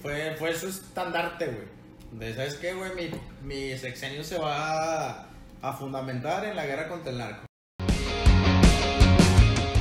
Fue, 0.03 0.35
fue 0.37 0.53
su 0.53 0.67
estandarte, 0.67 1.45
güey. 1.47 1.75
De, 2.11 2.35
¿sabes 2.35 2.55
qué, 2.55 2.73
güey? 2.75 2.91
Mi, 2.93 3.09
mi 3.41 3.75
sexenio 3.75 4.23
se 4.23 4.37
va 4.37 5.29
a, 5.67 5.73
fundamentar 5.73 6.45
en 6.45 6.55
la 6.55 6.65
guerra 6.65 6.87
contra 6.87 7.11
el 7.11 7.17
narco. 7.17 7.45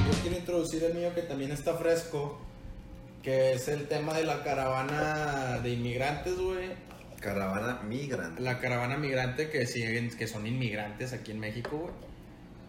Yo 0.07 0.13
quiero 0.23 0.37
introducir 0.37 0.85
el 0.85 0.95
mío 0.95 1.15
que 1.15 1.23
también 1.23 1.53
está 1.53 1.75
fresco, 1.75 2.41
que 3.23 3.53
es 3.53 3.69
el 3.69 3.87
tema 3.89 4.15
de 4.15 4.25
la 4.25 4.43
caravana 4.43 5.61
de 5.63 5.71
inmigrantes, 5.71 6.39
güey. 6.39 6.71
Caravana 7.21 7.81
migrante. 7.83 8.43
La 8.43 8.59
caravana 8.61 8.97
migrante 8.97 9.51
que 9.51 9.67
siguen, 9.67 10.11
que 10.17 10.27
son 10.27 10.47
inmigrantes 10.47 11.13
aquí 11.13 11.31
en 11.33 11.41
México, 11.41 11.79
güey. 11.79 11.95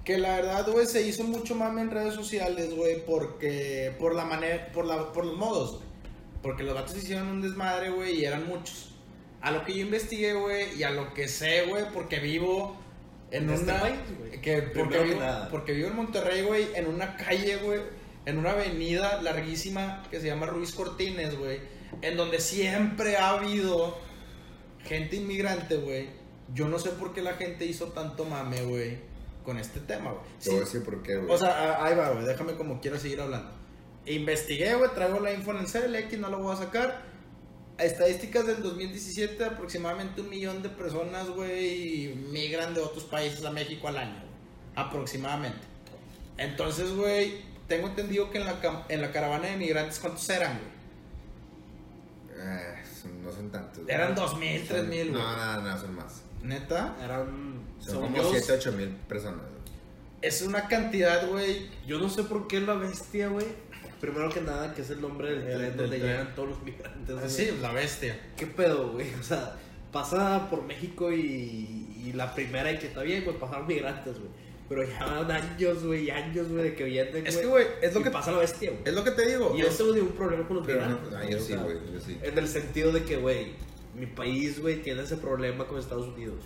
Que 0.03 0.17
la 0.17 0.35
verdad, 0.35 0.67
güey, 0.69 0.85
se 0.85 1.01
hizo 1.01 1.23
mucho 1.23 1.55
mame 1.55 1.81
en 1.81 1.91
redes 1.91 2.13
sociales, 2.13 2.75
güey, 2.75 3.03
porque 3.05 3.95
por 3.97 4.13
la 4.13 4.23
manera, 4.23 4.71
por 4.71 4.85
la, 4.85 5.11
por 5.11 5.25
los 5.25 5.35
modos, 5.35 5.77
güey. 5.77 5.85
Porque 6.43 6.63
los 6.63 6.75
vatos 6.75 6.95
hicieron 6.95 7.27
un 7.27 7.41
desmadre, 7.41 7.89
güey, 7.89 8.19
y 8.19 8.25
eran 8.25 8.45
muchos. 8.47 8.91
A 9.41 9.51
lo 9.51 9.63
que 9.63 9.73
yo 9.73 9.81
investigué, 9.81 10.33
güey, 10.33 10.77
y 10.77 10.83
a 10.83 10.91
lo 10.91 11.13
que 11.13 11.27
sé, 11.27 11.65
güey, 11.65 11.85
porque 11.91 12.19
vivo 12.19 12.84
en, 13.37 13.43
En 13.43 13.49
este 13.51 13.71
una 13.71 13.79
país, 13.81 13.99
güey. 14.19 14.41
que 14.41 14.61
porque 14.61 14.97
que 14.97 15.03
vivo, 15.03 15.19
nada. 15.19 15.49
porque 15.49 15.71
vivo 15.73 15.87
en 15.89 15.95
Monterrey, 15.95 16.41
güey, 16.43 16.67
en 16.75 16.87
una 16.87 17.15
calle, 17.17 17.57
güey, 17.57 17.81
en 18.25 18.37
una 18.37 18.51
avenida 18.51 19.21
larguísima 19.21 20.03
que 20.09 20.19
se 20.19 20.27
llama 20.27 20.45
Ruiz 20.47 20.73
Cortines, 20.73 21.37
güey, 21.37 21.59
en 22.01 22.17
donde 22.17 22.39
siempre 22.39 23.17
ha 23.17 23.29
habido 23.31 23.97
gente 24.83 25.15
inmigrante, 25.17 25.75
güey. 25.77 26.09
Yo 26.53 26.67
no 26.67 26.77
sé 26.79 26.89
por 26.91 27.13
qué 27.13 27.21
la 27.21 27.33
gente 27.33 27.65
hizo 27.65 27.87
tanto 27.87 28.25
mame, 28.25 28.61
güey, 28.63 28.97
con 29.43 29.57
este 29.57 29.79
tema, 29.79 30.11
güey. 30.11 30.23
Te 30.39 30.43
Sí, 30.43 30.49
voy 30.51 30.59
a 30.59 30.61
decir 30.65 30.83
por 30.83 31.01
qué, 31.03 31.17
güey. 31.17 31.31
o 31.31 31.37
sea, 31.37 31.83
ahí 31.83 31.95
va, 31.95 32.09
güey, 32.11 32.25
déjame 32.25 32.53
como 32.55 32.79
quiero 32.81 32.97
seguir 32.99 33.19
hablando. 33.21 33.51
Investigué, 34.05 34.75
güey, 34.75 34.91
traigo 34.93 35.19
la 35.19 35.31
info 35.33 35.51
en 35.51 35.57
el 35.57 35.65
CLX, 35.65 36.19
no 36.19 36.29
lo 36.29 36.37
voy 36.39 36.53
a 36.53 36.57
sacar. 36.57 37.14
Estadísticas 37.77 38.47
del 38.47 38.63
2017, 38.63 39.43
aproximadamente 39.43 40.21
un 40.21 40.29
millón 40.29 40.63
de 40.63 40.69
personas, 40.69 41.29
güey, 41.29 42.15
migran 42.31 42.73
de 42.73 42.79
otros 42.81 43.03
países 43.03 43.43
a 43.43 43.51
México 43.51 43.87
al 43.89 43.97
año, 43.97 44.13
güey. 44.21 44.25
Aproximadamente. 44.75 45.59
Entonces, 46.37 46.91
güey, 46.93 47.41
tengo 47.67 47.87
entendido 47.87 48.29
que 48.31 48.37
en 48.39 48.45
la, 48.45 48.85
en 48.87 49.01
la 49.01 49.11
caravana 49.11 49.47
de 49.47 49.57
migrantes, 49.57 49.99
¿cuántos 49.99 50.29
eran, 50.29 50.57
güey? 50.59 50.75
Eh, 52.47 52.83
son- 53.01 53.23
no 53.23 53.31
son 53.31 53.49
tantos. 53.51 53.83
güey. 53.83 53.93
Eran 53.95 54.15
2.000, 54.15 54.67
Son- 54.67 54.77
3.000, 54.77 55.09
güey. 55.09 55.21
No, 55.21 55.35
no, 55.37 55.61
no, 55.61 55.77
son 55.79 55.95
más. 55.95 56.21
¿Neta? 56.43 56.95
Eran. 57.03 57.55
Son 57.79 58.01
como 58.01 58.15
yo, 58.17 58.29
7, 58.31 58.53
8 58.53 58.71
mil 58.73 58.89
personas. 58.89 59.39
güey. 59.41 59.55
Es 60.21 60.41
una 60.41 60.67
cantidad, 60.67 61.27
güey. 61.27 61.69
Yo 61.87 61.99
no 61.99 62.09
sé 62.09 62.23
por 62.23 62.47
qué 62.47 62.61
la 62.61 62.73
bestia, 62.75 63.27
güey. 63.29 63.45
Primero 64.01 64.29
que 64.29 64.41
nada, 64.41 64.73
que 64.73 64.81
es 64.81 64.89
el 64.89 65.01
nombre 65.01 65.29
del 65.29 65.39
El- 65.39 65.45
tren 65.45 65.59
del 65.69 65.77
donde 65.77 65.97
tren. 65.97 66.09
llegan 66.11 66.35
todos 66.35 66.49
los 66.49 66.63
migrantes. 66.63 67.15
güey. 67.15 67.29
Sí, 67.29 67.49
la 67.61 67.71
bestia. 67.71 68.19
¿Qué 68.37 68.45
pedo, 68.47 68.91
güey? 68.91 69.07
O 69.19 69.23
sea, 69.23 69.55
pasa 69.91 70.49
por 70.49 70.63
México 70.63 71.11
y, 71.11 71.87
y 72.05 72.11
la 72.13 72.33
primera 72.35 72.71
y 72.71 72.77
que 72.77 72.87
está 72.87 73.01
bien, 73.01 73.23
güey, 73.23 73.37
pasaron 73.39 73.65
migrantes, 73.67 74.17
güey. 74.19 74.29
Pero 74.67 74.83
ya 74.83 75.05
van 75.05 75.29
años, 75.31 75.83
güey, 75.85 76.09
años, 76.09 76.49
güey, 76.49 76.63
de 76.63 76.75
que 76.75 76.83
vienen, 76.85 77.25
Es 77.27 77.37
que, 77.37 77.45
güey, 77.45 77.65
es 77.83 77.93
lo 77.93 77.99
y 77.99 78.03
que 78.03 78.09
pasa 78.11 78.31
la 78.31 78.39
bestia, 78.39 78.71
güey. 78.71 78.81
Es 78.83 78.93
lo 78.95 79.03
que 79.03 79.11
te 79.11 79.27
digo. 79.27 79.53
Y 79.55 79.61
yo 79.61 79.69
no 79.69 79.73
tengo 79.75 79.93
ningún 79.93 80.11
problema 80.13 80.47
con 80.47 80.57
los 80.57 80.65
Pero 80.65 80.81
no, 80.87 80.99
migrantes. 80.99 81.13
ah, 81.13 81.21
güey, 81.21 81.31
yo 81.31 81.39
sí, 81.39 81.55
güey, 81.55 81.93
yo 81.93 81.99
sí. 81.99 82.17
En 82.23 82.37
el 82.37 82.47
sentido 82.47 82.91
de 82.91 83.03
que, 83.03 83.17
güey, 83.17 83.53
mi 83.93 84.07
país, 84.07 84.59
güey, 84.59 84.81
tiene 84.81 85.03
ese 85.03 85.17
problema 85.17 85.65
con 85.67 85.77
Estados 85.79 86.07
Unidos. 86.07 86.43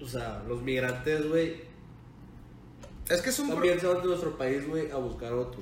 O 0.00 0.06
sea, 0.06 0.42
los 0.46 0.62
migrantes, 0.62 1.28
güey, 1.28 1.56
es 3.08 3.20
que 3.20 3.30
es 3.30 3.38
un 3.40 3.48
también 3.50 3.80
se 3.80 3.86
van 3.86 4.00
de 4.00 4.06
nuestro 4.08 4.38
país, 4.38 4.66
güey, 4.68 4.90
a 4.90 4.96
buscar 4.96 5.32
otro. 5.32 5.60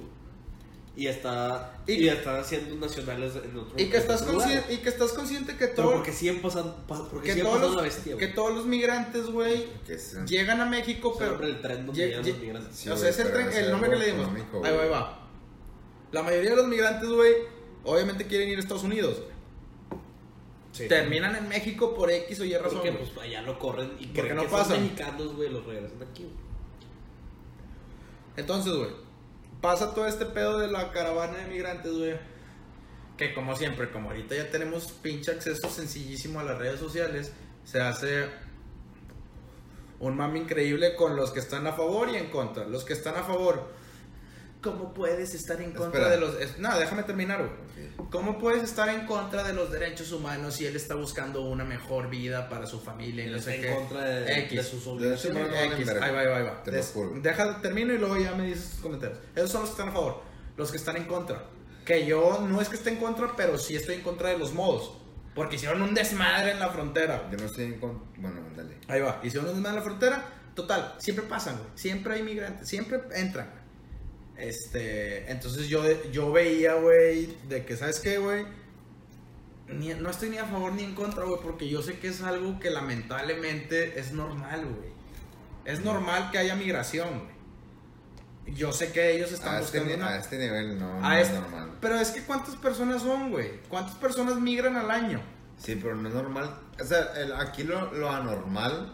Y 0.96 1.08
está 1.08 1.80
Y- 1.88 1.94
y, 2.04 2.08
están 2.08 2.36
haciendo 2.36 2.76
nacionales 2.76 3.32
en 3.34 3.58
otro 3.58 3.74
y 3.76 3.86
que 3.90 3.96
estás 3.96 4.22
consciente 4.22 4.72
y 4.74 4.76
que 4.76 4.88
estás 4.88 5.12
consciente 5.12 5.52
que 5.56 5.66
Pero 5.66 5.74
todo 5.82 5.92
porque 5.94 6.12
siguen 6.12 6.40
pasando, 6.40 6.76
pa- 6.86 7.08
porque 7.10 7.26
que 7.26 7.32
siguen 7.32 7.46
todos 7.46 7.56
pasando 7.58 7.66
los, 7.74 7.76
la 7.76 7.82
bestia, 7.82 8.16
que 8.16 8.28
todos 8.28 8.54
los 8.54 8.66
migrantes, 8.66 9.26
güey, 9.26 9.66
llegan 10.26 10.60
a 10.60 10.66
México, 10.66 11.16
Pero 11.18 11.42
el 11.42 11.60
tren 11.60 11.86
donde 11.86 12.00
lle- 12.00 12.06
llegan 12.10 12.22
lle- 12.24 12.28
los 12.30 12.38
migrantes. 12.38 12.76
Sí, 12.76 12.88
o 12.90 12.96
sea, 12.96 13.08
es 13.10 13.18
el, 13.18 13.32
tren- 13.32 13.52
el 13.52 13.70
nombre 13.72 13.90
que 13.90 13.96
le 13.96 14.06
dimos. 14.06 14.28
Ahí 14.64 14.76
va, 14.76 14.82
ahí 14.84 14.88
va. 14.88 15.28
La 16.12 16.22
mayoría 16.22 16.50
de 16.50 16.56
los 16.56 16.68
migrantes, 16.68 17.08
güey, 17.08 17.32
obviamente 17.82 18.26
quieren 18.28 18.48
ir 18.50 18.58
a 18.58 18.60
Estados 18.60 18.84
Unidos. 18.84 19.16
güey. 19.16 19.34
Sí. 20.70 20.86
Terminan 20.88 21.34
en 21.36 21.48
México 21.48 21.92
por 21.94 22.10
X 22.10 22.38
o 22.40 22.44
Y 22.44 22.56
razón. 22.56 22.78
Porque 22.78 22.92
pues 22.92 23.10
allá 23.18 23.42
lo 23.42 23.58
corren 23.58 23.92
y 23.98 24.06
Porque 24.06 24.20
creen 24.22 24.36
no 24.36 24.42
que 24.42 24.48
pasan. 24.48 24.76
son 24.76 24.82
mexicanos, 24.84 25.34
güey, 25.34 25.48
los 25.50 25.64
regresan 25.66 26.02
aquí. 26.08 26.28
Entonces, 28.36 28.72
güey, 28.74 28.90
pasa 29.64 29.94
todo 29.94 30.06
este 30.06 30.26
pedo 30.26 30.58
de 30.58 30.68
la 30.68 30.92
caravana 30.92 31.38
de 31.38 31.46
migrantes, 31.46 31.90
güey. 31.90 32.16
Que 33.16 33.32
como 33.32 33.56
siempre, 33.56 33.90
como 33.90 34.10
ahorita 34.10 34.36
ya 34.36 34.50
tenemos 34.50 34.92
pinche 34.92 35.30
acceso 35.30 35.70
sencillísimo 35.70 36.38
a 36.38 36.42
las 36.42 36.58
redes 36.58 36.78
sociales, 36.78 37.32
se 37.64 37.80
hace 37.80 38.26
un 40.00 40.18
mame 40.18 40.40
increíble 40.40 40.94
con 40.96 41.16
los 41.16 41.30
que 41.30 41.40
están 41.40 41.66
a 41.66 41.72
favor 41.72 42.10
y 42.10 42.16
en 42.16 42.28
contra. 42.28 42.66
Los 42.66 42.84
que 42.84 42.92
están 42.92 43.16
a 43.16 43.22
favor, 43.22 43.70
¿cómo 44.64 44.92
puedes 44.94 45.34
estar 45.34 45.60
en 45.60 45.72
contra 45.72 46.00
Espera. 46.00 46.10
de 46.10 46.16
los... 46.20 46.40
es- 46.40 46.58
no, 46.58 46.76
déjame 46.78 47.02
terminar, 47.04 47.38
güey. 47.38 48.08
¿Cómo 48.10 48.38
puedes 48.38 48.62
estar 48.64 48.88
en 48.88 49.06
contra 49.06 49.42
de 49.44 49.52
los 49.52 49.70
derechos 49.70 50.10
humanos 50.10 50.54
si 50.54 50.66
él 50.66 50.74
está 50.74 50.94
buscando 50.94 51.42
una 51.42 51.64
mejor 51.64 52.08
vida 52.10 52.48
para 52.48 52.66
su 52.66 52.80
familia 52.80 53.26
y 53.26 53.30
no 53.30 53.38
sé 53.40 53.56
en 53.56 53.60
qué? 53.62 53.74
contra 53.74 54.04
de, 54.04 54.38
X. 54.40 54.56
de 54.56 54.62
sus 54.64 54.86
obligaciones. 54.86 55.46
X, 55.74 55.88
ahí 55.90 56.10
va, 56.12 56.20
ahí 56.20 56.26
va, 56.26 56.36
ahí 56.38 56.42
va. 56.44 56.62
Te 56.64 56.70
lo 56.72 56.76
Des- 56.78 56.90
juro. 56.92 57.12
deja, 57.20 57.60
termino 57.60 57.92
y 57.92 57.98
luego 57.98 58.16
ya 58.18 58.32
me 58.32 58.46
dices 58.46 58.70
tus 58.70 58.80
comentarios. 58.80 59.18
Esos 59.36 59.50
son 59.50 59.60
los 59.60 59.70
que 59.70 59.74
están 59.74 59.88
a 59.90 59.92
favor. 59.92 60.22
Los 60.56 60.70
que 60.70 60.76
están 60.78 60.96
en 60.96 61.04
contra. 61.04 61.44
Que 61.84 62.06
yo 62.06 62.44
no 62.48 62.60
es 62.60 62.68
que 62.68 62.76
esté 62.76 62.90
en 62.90 62.96
contra, 62.96 63.36
pero 63.36 63.58
sí 63.58 63.76
estoy 63.76 63.96
en 63.96 64.00
contra 64.02 64.30
de 64.30 64.38
los 64.38 64.54
modos. 64.54 64.96
Porque 65.34 65.56
hicieron 65.56 65.82
un 65.82 65.94
desmadre 65.94 66.52
en 66.52 66.60
la 66.60 66.70
frontera. 66.70 67.28
Yo 67.30 67.36
no 67.36 67.44
estoy 67.46 67.64
en 67.64 67.80
con... 67.80 68.04
Bueno, 68.16 68.40
dale. 68.56 68.78
Ahí 68.88 69.00
va. 69.00 69.20
Hicieron 69.22 69.48
un 69.48 69.54
desmadre 69.56 69.78
en 69.78 69.84
la 69.84 69.90
frontera. 69.90 70.24
Total, 70.54 70.94
siempre 70.98 71.24
pasan, 71.26 71.56
güey. 71.58 71.68
Siempre 71.74 72.14
hay 72.14 72.22
migrantes. 72.22 72.68
Siempre 72.68 73.00
entran. 73.14 73.50
Este, 74.36 75.30
entonces 75.30 75.68
yo, 75.68 75.82
yo 76.10 76.32
veía, 76.32 76.74
güey, 76.74 77.36
de 77.48 77.64
que, 77.64 77.76
¿sabes 77.76 78.00
qué, 78.00 78.18
güey? 78.18 78.44
No 79.68 80.10
estoy 80.10 80.30
ni 80.30 80.38
a 80.38 80.44
favor 80.44 80.72
ni 80.72 80.82
en 80.82 80.94
contra, 80.94 81.24
güey, 81.24 81.40
porque 81.42 81.68
yo 81.68 81.82
sé 81.82 81.98
que 81.98 82.08
es 82.08 82.22
algo 82.22 82.58
que 82.60 82.70
lamentablemente 82.70 83.98
es 83.98 84.12
normal, 84.12 84.66
güey. 84.66 84.92
Es 85.64 85.80
normal 85.80 86.30
que 86.30 86.38
haya 86.38 86.54
migración, 86.54 87.08
güey. 87.20 87.34
Yo 88.56 88.72
sé 88.72 88.92
que 88.92 89.16
ellos 89.16 89.32
están 89.32 89.54
A 89.56 89.60
este, 89.60 89.78
buscando 89.78 89.96
una... 90.04 90.14
a 90.14 90.18
este 90.18 90.36
nivel 90.38 90.78
no, 90.78 91.00
no 91.00 91.12
es 91.12 91.28
este- 91.28 91.40
normal. 91.40 91.78
Pero 91.80 91.94
es 91.98 92.10
que 92.10 92.20
¿cuántas 92.24 92.56
personas 92.56 93.00
son, 93.02 93.30
güey? 93.30 93.52
¿Cuántas 93.70 93.94
personas 93.94 94.36
migran 94.38 94.76
al 94.76 94.90
año? 94.90 95.22
Sí, 95.56 95.78
pero 95.80 95.94
no 95.96 96.08
es 96.08 96.14
normal. 96.14 96.54
O 96.78 96.84
sea, 96.84 97.12
el- 97.16 97.32
aquí 97.32 97.62
lo, 97.62 97.90
lo 97.94 98.10
anormal 98.10 98.92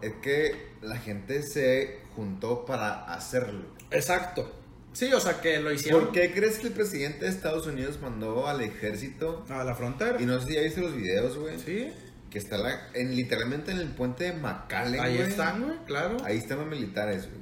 es 0.00 0.14
que 0.14 0.72
la 0.80 0.96
gente 0.96 1.42
se 1.44 2.00
juntó 2.16 2.64
para 2.64 3.04
hacerlo. 3.14 3.64
Exacto. 3.92 4.50
Sí, 4.92 5.10
o 5.12 5.20
sea, 5.20 5.40
que 5.40 5.58
lo 5.58 5.72
hicieron 5.72 6.04
¿Por 6.04 6.12
qué 6.12 6.32
crees 6.32 6.58
que 6.58 6.66
el 6.66 6.72
presidente 6.74 7.24
de 7.24 7.30
Estados 7.30 7.66
Unidos 7.66 7.98
mandó 8.00 8.46
al 8.46 8.60
ejército? 8.60 9.44
a 9.48 9.64
la 9.64 9.74
frontera. 9.74 10.20
Y 10.20 10.26
no 10.26 10.38
sé 10.40 10.48
si 10.48 10.54
ya 10.54 10.60
viste 10.60 10.80
los 10.80 10.94
videos, 10.94 11.38
güey. 11.38 11.58
Sí, 11.58 11.92
Que 12.30 12.38
está 12.38 12.58
la, 12.58 12.88
en, 12.92 13.14
literalmente 13.16 13.72
en 13.72 13.78
el 13.78 13.88
puente 13.88 14.24
de 14.24 14.32
McAllen, 14.34 15.00
ahí 15.00 15.16
güey. 15.16 15.30
están, 15.30 15.62
güey, 15.64 15.78
claro. 15.86 16.18
Ahí 16.24 16.36
están 16.36 16.58
los 16.58 16.66
militares, 16.66 17.26
güey. 17.28 17.40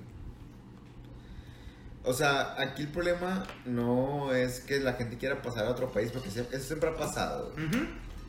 O 2.03 2.15
sea, 2.15 2.55
aquí 2.61 2.83
el 2.83 2.89
problema 2.89 3.47
no 3.67 4.33
es 4.33 4.61
que 4.61 4.79
la 4.81 4.95
gente 4.95 5.19
quiera 5.19 5.43
pasar 5.43 5.67
a 5.67 5.71
otro 5.71 5.93
país, 5.93 6.11
porque 6.13 6.29
eso 6.29 6.45
siempre 6.61 6.89
ha 6.89 6.97
pasado. 6.97 7.53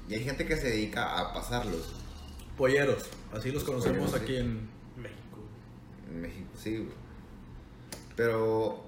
Y 0.09 0.13
hay 0.15 0.23
gente 0.23 0.45
que 0.45 0.57
se 0.57 0.67
dedica 0.69 1.19
a 1.19 1.33
pasarlos. 1.33 1.93
Polleros, 2.57 3.05
así 3.33 3.51
los 3.51 3.63
conocemos 3.63 4.11
Polleros, 4.11 4.21
aquí 4.21 4.33
sí. 4.33 4.39
en... 4.39 4.69
México. 5.01 5.39
En 6.09 6.21
México, 6.21 6.49
sí, 6.61 6.77
güey. 6.77 7.00
Pero, 8.21 8.83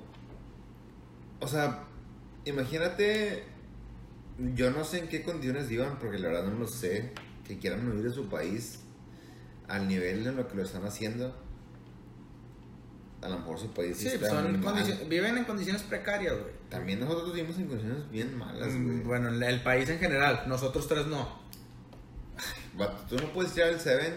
o 1.40 1.48
sea, 1.48 1.86
imagínate, 2.46 3.44
yo 4.54 4.70
no 4.70 4.84
sé 4.84 5.00
en 5.00 5.08
qué 5.08 5.24
condiciones 5.24 5.72
iban, 5.72 5.98
porque 5.98 6.20
la 6.20 6.28
verdad 6.28 6.44
no 6.52 6.60
lo 6.60 6.68
sé, 6.68 7.14
que 7.48 7.58
quieran 7.58 7.90
huir 7.90 8.04
de 8.04 8.12
su 8.12 8.30
país 8.30 8.82
al 9.68 9.88
nivel 9.88 10.28
en 10.28 10.36
lo 10.36 10.48
que 10.48 10.54
lo 10.56 10.62
están 10.62 10.86
haciendo. 10.86 11.36
A 13.24 13.30
lo 13.30 13.40
mejor 13.40 13.58
su 13.58 13.74
país 13.74 13.98
Sí, 13.98 14.08
está 14.10 14.30
son 14.30 14.62
mal. 14.62 15.08
viven 15.10 15.36
en 15.40 15.46
condiciones 15.46 15.82
precarias, 15.82 16.34
güey. 16.40 16.54
También 16.70 17.00
nosotros 17.00 17.34
vivimos 17.34 17.58
en 17.58 17.66
condiciones 17.70 18.12
bien 18.12 18.38
malas, 18.38 18.68
güey. 18.68 18.78
Mm, 18.78 19.04
Bueno, 19.08 19.30
el- 19.30 19.42
el 19.42 19.64
país 19.64 19.90
en 19.90 19.98
general, 19.98 20.44
nosotros 20.46 20.88
tres 20.88 21.08
no. 21.08 21.40
Vato, 22.78 23.04
tú 23.10 23.16
no 23.16 23.34
puedes 23.34 23.58
ir 23.58 23.64
al 23.64 23.80
Seven 23.80 24.14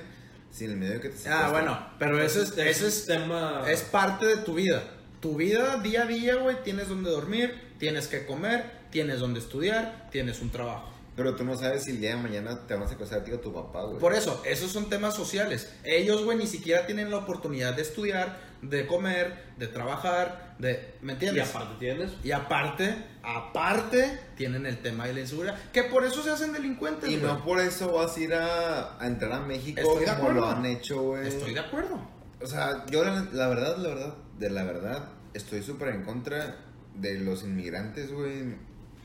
sin 0.51 0.73
el 0.73 0.77
miedo 0.77 0.93
de 0.95 1.01
que 1.01 1.09
te 1.09 1.29
Ah, 1.31 1.49
bueno, 1.51 1.79
pero 1.99 2.21
eso 2.21 2.43
es, 2.43 2.57
eso 2.59 2.87
es, 2.87 3.07
tema. 3.07 3.63
es 3.67 3.81
parte 3.83 4.27
de 4.27 4.37
tu 4.39 4.53
vida. 4.55 4.83
Tu 5.21 5.37
vida 5.37 5.79
día 5.79 6.03
a 6.03 6.07
día, 6.07 6.37
güey, 6.37 6.63
tienes 6.63 6.89
donde 6.89 7.11
dormir, 7.11 7.55
tienes 7.79 8.07
que 8.09 8.27
comer, 8.27 8.65
tienes 8.91 9.19
donde 9.21 9.41
estudiar, 9.41 10.09
tienes 10.11 10.41
un 10.41 10.51
trabajo. 10.51 10.91
Pero 11.17 11.35
tú 11.35 11.45
no 11.45 11.57
sabes 11.57 11.85
si 11.85 11.93
el 11.93 12.01
día 12.03 12.11
de 12.15 12.23
mañana 12.23 12.67
te 12.67 12.75
van 12.75 12.83
a 12.83 12.89
secuestrar 12.89 13.23
a 13.23 13.25
ti 13.25 13.33
o 13.33 13.37
a 13.37 13.41
tu 13.41 13.51
papá, 13.53 13.85
güey. 13.85 13.99
Por 13.99 14.13
eso, 14.13 14.43
esos 14.45 14.71
son 14.71 14.91
temas 14.91 15.15
sociales. 15.15 15.73
Ellos, 15.83 16.23
güey, 16.25 16.37
ni 16.37 16.47
siquiera 16.47 16.85
tienen 16.85 17.11
la 17.11 17.17
oportunidad 17.17 17.75
de 17.75 17.81
estudiar, 17.81 18.39
de 18.61 18.87
comer, 18.87 19.45
de 19.57 19.67
trabajar, 19.67 20.55
de... 20.59 20.95
¿Me 21.01 21.13
Y 21.13 21.15
entiendes? 21.15 21.49
aparte 21.49 21.75
tienes. 21.79 22.13
Y 22.23 22.33
aparte, 22.33 22.95
aparte, 23.23 24.21
tienen 24.37 24.67
el 24.67 24.77
tema 24.83 25.07
de 25.07 25.15
la 25.15 25.21
inseguridad. 25.21 25.57
Que 25.73 25.85
por 25.85 26.05
eso 26.05 26.23
se 26.23 26.31
hacen 26.31 26.53
delincuentes, 26.53 27.09
Y 27.09 27.17
güey. 27.17 27.33
no 27.33 27.43
por 27.43 27.61
eso 27.61 27.93
vas 27.93 28.15
a 28.15 28.21
ir 28.21 28.35
a, 28.35 29.01
a 29.03 29.07
entrar 29.07 29.33
a 29.33 29.41
México 29.41 29.81
Estoy 29.81 30.05
de 30.05 30.15
como 30.17 30.31
lo 30.33 30.47
han 30.47 30.67
hecho, 30.67 31.01
güey. 31.03 31.27
Estoy 31.29 31.55
de 31.55 31.61
acuerdo. 31.61 31.99
O 32.43 32.47
sea, 32.47 32.85
yo 32.91 33.03
la, 33.05 33.27
la 33.33 33.49
verdad, 33.49 33.77
la 33.79 33.89
verdad, 33.89 34.15
de 34.39 34.51
la 34.51 34.63
verdad, 34.65 35.09
estoy 35.35 35.63
súper 35.63 35.89
en 35.89 36.03
contra 36.05 36.59
de 36.95 37.19
los 37.21 37.43
inmigrantes, 37.45 38.13
güey. 38.13 38.55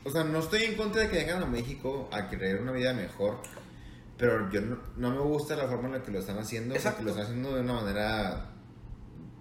O 0.04 0.10
sea, 0.10 0.24
no 0.24 0.40
estoy 0.40 0.64
en 0.64 0.74
contra 0.74 1.02
de 1.02 1.08
que 1.08 1.16
vengan 1.18 1.42
a 1.42 1.46
México 1.46 2.08
a 2.12 2.28
querer 2.28 2.60
una 2.60 2.72
vida 2.72 2.92
mejor, 2.92 3.38
pero 4.18 4.50
yo 4.50 4.60
no, 4.60 4.78
no 4.96 5.10
me 5.10 5.20
gusta 5.20 5.56
la 5.56 5.66
forma 5.68 5.86
en 5.88 5.92
la 5.94 6.02
que 6.02 6.10
lo 6.10 6.18
están 6.18 6.38
haciendo, 6.38 6.74
Exacto. 6.74 6.98
porque 6.98 7.04
lo 7.04 7.10
están 7.10 7.26
haciendo 7.26 7.54
de 7.54 7.60
una 7.62 7.72
manera 7.74 8.48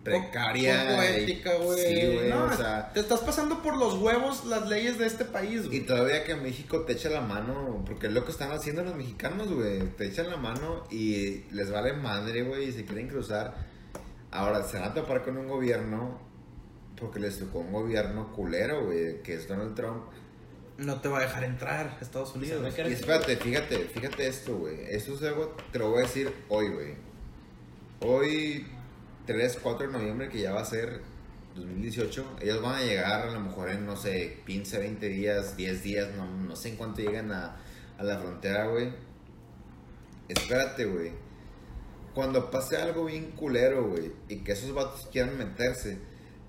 precaria. 0.04 0.88
Poco 0.90 1.04
y- 1.04 1.22
ética, 1.24 1.56
güey. 1.58 1.78
Sí, 1.80 2.16
güey, 2.16 2.30
No, 2.30 2.46
o 2.46 2.54
sea... 2.54 2.92
te 2.94 3.00
estás 3.02 3.20
pasando 3.20 3.62
por 3.62 3.78
los 3.78 3.96
huevos 4.00 4.46
las 4.46 4.68
leyes 4.70 4.98
de 4.98 5.06
este 5.06 5.26
país, 5.26 5.62
Y 5.66 5.68
güey. 5.68 5.86
todavía 5.86 6.24
que 6.24 6.36
México 6.36 6.82
te 6.82 6.94
echa 6.94 7.10
la 7.10 7.22
mano, 7.22 7.84
porque 7.86 8.08
es 8.08 8.14
lo 8.14 8.26
que 8.26 8.32
están 8.32 8.52
haciendo 8.52 8.84
los 8.84 8.96
mexicanos, 8.96 9.52
güey. 9.52 9.80
Te 9.98 10.08
echan 10.08 10.30
la 10.30 10.38
mano 10.38 10.86
y 10.90 11.44
les 11.52 11.72
vale 11.72 11.94
madre, 11.94 12.44
güey, 12.44 12.70
y 12.70 12.72
se 12.72 12.86
quieren 12.86 13.08
cruzar. 13.10 13.71
Ahora 14.32 14.64
se 14.64 14.80
van 14.80 14.92
a 14.92 14.94
topar 14.94 15.24
con 15.24 15.38
un 15.38 15.48
gobierno, 15.48 16.20
porque 16.98 17.20
les 17.20 17.38
tocó 17.38 17.60
un 17.60 17.74
gobierno 17.74 18.32
culero, 18.32 18.86
güey, 18.86 19.22
que 19.22 19.36
es 19.36 19.48
Donald 19.48 19.76
Trump. 19.76 20.06
No 20.78 21.02
te 21.02 21.10
va 21.10 21.20
a 21.20 21.22
dejar 21.22 21.44
entrar 21.44 21.98
a 22.00 22.02
Estados 22.02 22.34
Unidos. 22.36 22.74
Se 22.74 22.84
ve 22.84 22.90
que 22.90 22.90
Y 22.90 22.94
espérate, 22.94 23.36
fíjate, 23.36 23.78
fíjate 23.80 24.28
esto, 24.28 24.58
güey. 24.58 24.86
Esto 24.90 25.14
es 25.14 25.24
algo, 25.24 25.56
te 25.72 25.80
lo 25.80 25.90
voy 25.92 26.00
a 26.00 26.02
decir 26.04 26.34
hoy, 26.48 26.70
güey. 26.70 26.96
Hoy, 28.00 28.68
3, 29.26 29.60
4 29.62 29.88
de 29.88 29.94
noviembre, 29.94 30.30
que 30.30 30.40
ya 30.40 30.54
va 30.54 30.62
a 30.62 30.66
ser 30.66 31.02
2018, 31.56 32.38
ellos 32.42 32.62
van 32.62 32.76
a 32.76 32.82
llegar 32.84 33.28
a 33.28 33.32
lo 33.32 33.40
mejor 33.42 33.70
en, 33.70 33.86
no 33.86 33.98
sé, 33.98 34.42
15, 34.48 34.80
20 34.80 35.10
días, 35.10 35.58
10 35.58 35.84
días, 35.84 36.10
no, 36.16 36.26
no 36.26 36.56
sé 36.56 36.70
en 36.70 36.78
cuánto 36.78 37.02
llegan 37.02 37.32
a, 37.32 37.58
a 37.98 38.04
la 38.04 38.18
frontera, 38.18 38.68
güey. 38.68 38.94
Espérate, 40.30 40.86
güey. 40.86 41.12
Cuando 42.14 42.52
pase 42.52 42.78
algo 42.78 43.06
bien 43.06 43.32
culero, 43.32 43.88
güey, 43.90 44.12
y 44.28 44.38
que 44.38 44.52
esos 44.54 44.74
vatos 44.74 45.08
quieran 45.12 45.38
meterse 45.38 46.00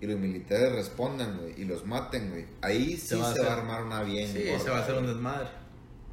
y 0.00 0.06
los 0.06 0.18
militares 0.18 0.72
respondan, 0.72 1.38
güey, 1.38 1.60
y 1.60 1.64
los 1.64 1.86
maten, 1.86 2.30
güey, 2.30 2.46
ahí 2.60 2.96
sí 2.96 3.08
se, 3.08 3.16
va 3.16 3.30
a 3.30 3.34
va, 3.42 3.46
a 3.54 3.56
armar 3.58 3.84
una 3.84 4.02
bien. 4.02 4.26
Sí, 4.32 4.44
gorda, 4.44 4.58
se 4.64 4.70
va 4.70 4.78
a 4.78 4.80
hacer 4.82 4.94
un 4.96 5.02
güey. 5.04 5.14
desmadre. 5.14 5.48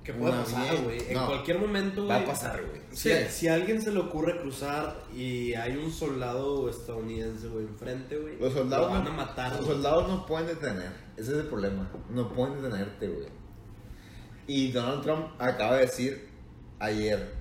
¿Qué 0.04 0.14
puede 0.14 0.32
Una 0.32 0.44
pasar, 0.44 0.78
güey? 0.84 1.00
En 1.08 1.14
no. 1.16 1.26
cualquier 1.28 1.60
momento, 1.60 2.08
Va 2.08 2.18
a 2.18 2.26
pasar, 2.26 2.64
güey. 2.64 2.82
Si, 2.92 3.10
Sí. 3.10 3.16
si 3.30 3.48
a 3.48 3.54
alguien 3.56 3.82
se 3.82 3.92
le 3.92 4.00
ocurre 4.00 4.40
cruzar 4.40 5.04
y 5.16 5.54
hay 5.54 5.76
un 5.76 5.92
soldado 5.92 6.70
estadounidense, 6.70 7.48
güey, 7.48 7.66
enfrente, 7.66 8.18
güey. 8.18 8.40
Los 8.40 8.54
soldados, 8.54 8.88
lo 8.88 8.94
van 9.00 9.08
a 9.08 9.12
matar. 9.12 9.52
los 9.52 9.66
güey. 9.66 9.72
soldados 9.74 10.08
no 10.08 10.26
pueden 10.26 10.48
detener. 10.48 10.92
Ese 11.18 11.32
es 11.34 11.38
el 11.40 11.48
problema. 11.48 11.92
No 12.10 12.32
pueden 12.34 12.62
detenerte, 12.62 13.08
güey. 13.08 13.28
Y 14.48 14.72
Donald 14.72 15.04
Trump 15.04 15.28
acaba 15.38 15.76
de 15.76 15.82
decir 15.82 16.30
ayer: 16.80 17.34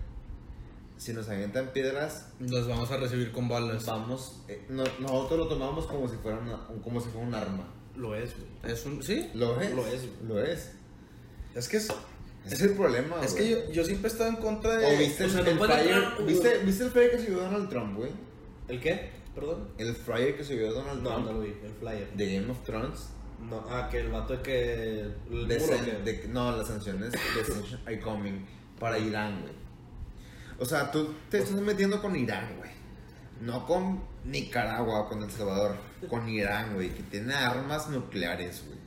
si 0.99 1.13
nos 1.15 1.29
avientan 1.29 1.69
piedras, 1.73 2.29
Los 2.41 2.69
vamos 2.69 2.91
a 2.91 2.97
recibir 2.99 3.33
con 3.33 3.49
balas. 3.49 3.87
vamos. 3.87 4.43
eh, 4.49 4.65
no- 4.69 4.85
nosotros 5.01 5.39
lo 5.39 5.49
tomamos 5.49 5.87
como 5.87 6.09
si 6.09 6.17
fuera 6.17 6.39
una- 6.39 6.67
como 6.83 7.01
si 7.01 7.09
fuera 7.09 7.27
un 7.27 7.35
arma. 7.35 7.67
Lo 7.97 8.15
es, 8.15 8.35
güey. 8.37 8.73
Es 8.73 8.85
un... 8.85 9.03
Sí. 9.03 9.31
Lo 9.35 9.61
es. 9.61 9.73
Lo 9.75 9.87
es, 9.87 10.03
güey. 10.03 10.29
Lo 10.29 10.43
es. 10.45 10.73
Es 11.55 11.69
que 11.69 11.79
es... 11.79 11.89
Es 12.47 12.61
el 12.63 12.75
problema, 12.75 13.17
Es 13.23 13.33
güey. 13.33 13.45
que 13.45 13.51
yo, 13.51 13.73
yo 13.73 13.85
siempre 13.85 14.09
he 14.09 14.13
estado 14.13 14.31
en 14.31 14.37
contra 14.37 14.77
de... 14.77 14.87
¿O 14.87 14.99
viste, 14.99 15.25
o 15.25 15.29
sea, 15.29 15.41
el, 15.41 15.57
no 15.57 15.65
el 15.65 15.71
flyer, 15.71 15.97
entrar 15.97 16.27
¿viste, 16.27 16.59
¿Viste 16.65 16.85
el 16.85 16.91
flyer 16.91 17.11
que 17.11 17.19
subió 17.19 17.39
Donald 17.41 17.69
Trump, 17.69 17.97
güey? 17.97 18.11
¿El 18.69 18.81
qué? 18.81 19.11
Perdón. 19.35 19.69
El 19.79 19.95
flyer 19.95 20.37
que 20.37 20.45
subió 20.45 20.73
Donald 20.73 21.03
No, 21.03 21.11
Trump 21.11 21.27
no 21.27 21.33
lo 21.35 21.41
vi. 21.41 21.49
El 21.65 21.73
flyer. 21.79 22.13
de 22.15 22.35
Game 22.39 22.51
of 22.51 22.63
Thrones. 22.65 23.09
No, 23.49 23.65
ah, 23.69 23.89
que 23.91 23.99
el 24.01 24.09
vato 24.11 24.33
de 24.37 24.43
que. 24.43 25.01
El 25.31 25.47
De 25.49 25.59
muro, 25.61 25.77
san- 25.77 25.85
que- 25.85 26.13
de- 26.13 26.29
no, 26.29 26.57
las 26.57 26.67
sanciones 26.67 27.13
de 27.13 27.19
sanctions 27.19 27.79
are 27.87 28.01
coming 28.01 28.45
para 28.81 28.99
Irán, 28.99 29.43
güey. 29.43 29.53
O 30.59 30.65
sea, 30.65 30.91
tú 30.91 31.15
te 31.31 31.39
estás 31.39 31.61
metiendo 31.61 32.01
con 32.03 32.17
Irán, 32.17 32.57
güey. 32.59 32.71
No 33.41 33.65
con 33.67 34.03
Nicaragua 34.25 35.01
o 35.01 35.09
con 35.09 35.23
El 35.23 35.31
Salvador. 35.31 35.77
Con 36.09 36.29
Irán, 36.29 36.75
güey, 36.75 36.91
que 36.91 37.03
tiene 37.05 37.35
armas 37.35 37.89
nucleares, 37.89 38.65
güey. 38.67 38.79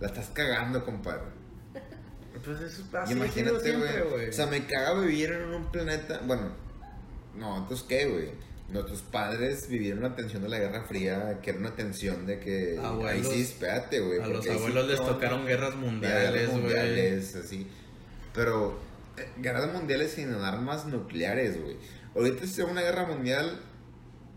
La 0.00 0.08
estás 0.08 0.30
cagando, 0.30 0.84
compadre. 0.84 1.22
Pues 2.44 2.60
eso 2.60 2.82
sido 2.82 3.10
Imagínate, 3.12 3.76
güey. 3.76 4.28
O 4.28 4.32
sea, 4.32 4.46
me 4.46 4.66
caga 4.66 4.94
vivir 4.94 5.30
en 5.30 5.54
un 5.54 5.70
planeta. 5.70 6.20
Bueno, 6.26 6.50
no, 7.36 7.58
entonces 7.58 7.86
qué, 7.88 8.06
güey. 8.06 8.30
Nuestros 8.68 9.02
padres 9.02 9.68
vivieron 9.68 10.02
la 10.02 10.16
tensión 10.16 10.42
de 10.42 10.48
la 10.48 10.58
Guerra 10.58 10.82
Fría, 10.82 11.38
que 11.42 11.50
era 11.50 11.58
una 11.60 11.74
tensión 11.76 12.26
de 12.26 12.40
que. 12.40 12.80
ahí 13.06 13.22
sí, 13.22 13.42
espérate, 13.42 14.00
güey. 14.00 14.20
A 14.20 14.26
los 14.26 14.44
sí 14.44 14.50
abuelos 14.50 14.88
les 14.88 14.98
no- 14.98 15.06
tocaron 15.06 15.46
guerras 15.46 15.76
mundiales, 15.76 16.48
güey. 16.50 16.62
mundiales, 16.62 17.36
así. 17.36 17.68
Pero, 18.34 18.80
guerras 19.38 19.72
mundiales 19.72 20.12
sin 20.12 20.32
armas 20.34 20.86
nucleares, 20.86 21.60
güey. 21.62 21.76
Ahorita 22.14 22.44
es 22.44 22.58
una 22.58 22.82
guerra 22.82 23.06
mundial 23.06 23.60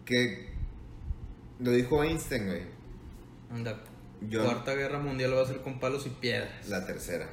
que 0.05 0.53
lo 1.59 1.71
dijo 1.71 2.03
Einstein, 2.03 2.45
güey. 2.47 2.63
La 3.63 3.77
Yo- 4.27 4.43
cuarta 4.43 4.73
guerra 4.75 4.99
mundial 4.99 5.36
va 5.36 5.41
a 5.41 5.45
ser 5.45 5.61
con 5.61 5.79
palos 5.79 6.05
y 6.05 6.09
piedras. 6.09 6.67
La 6.69 6.86
tercera. 6.86 7.27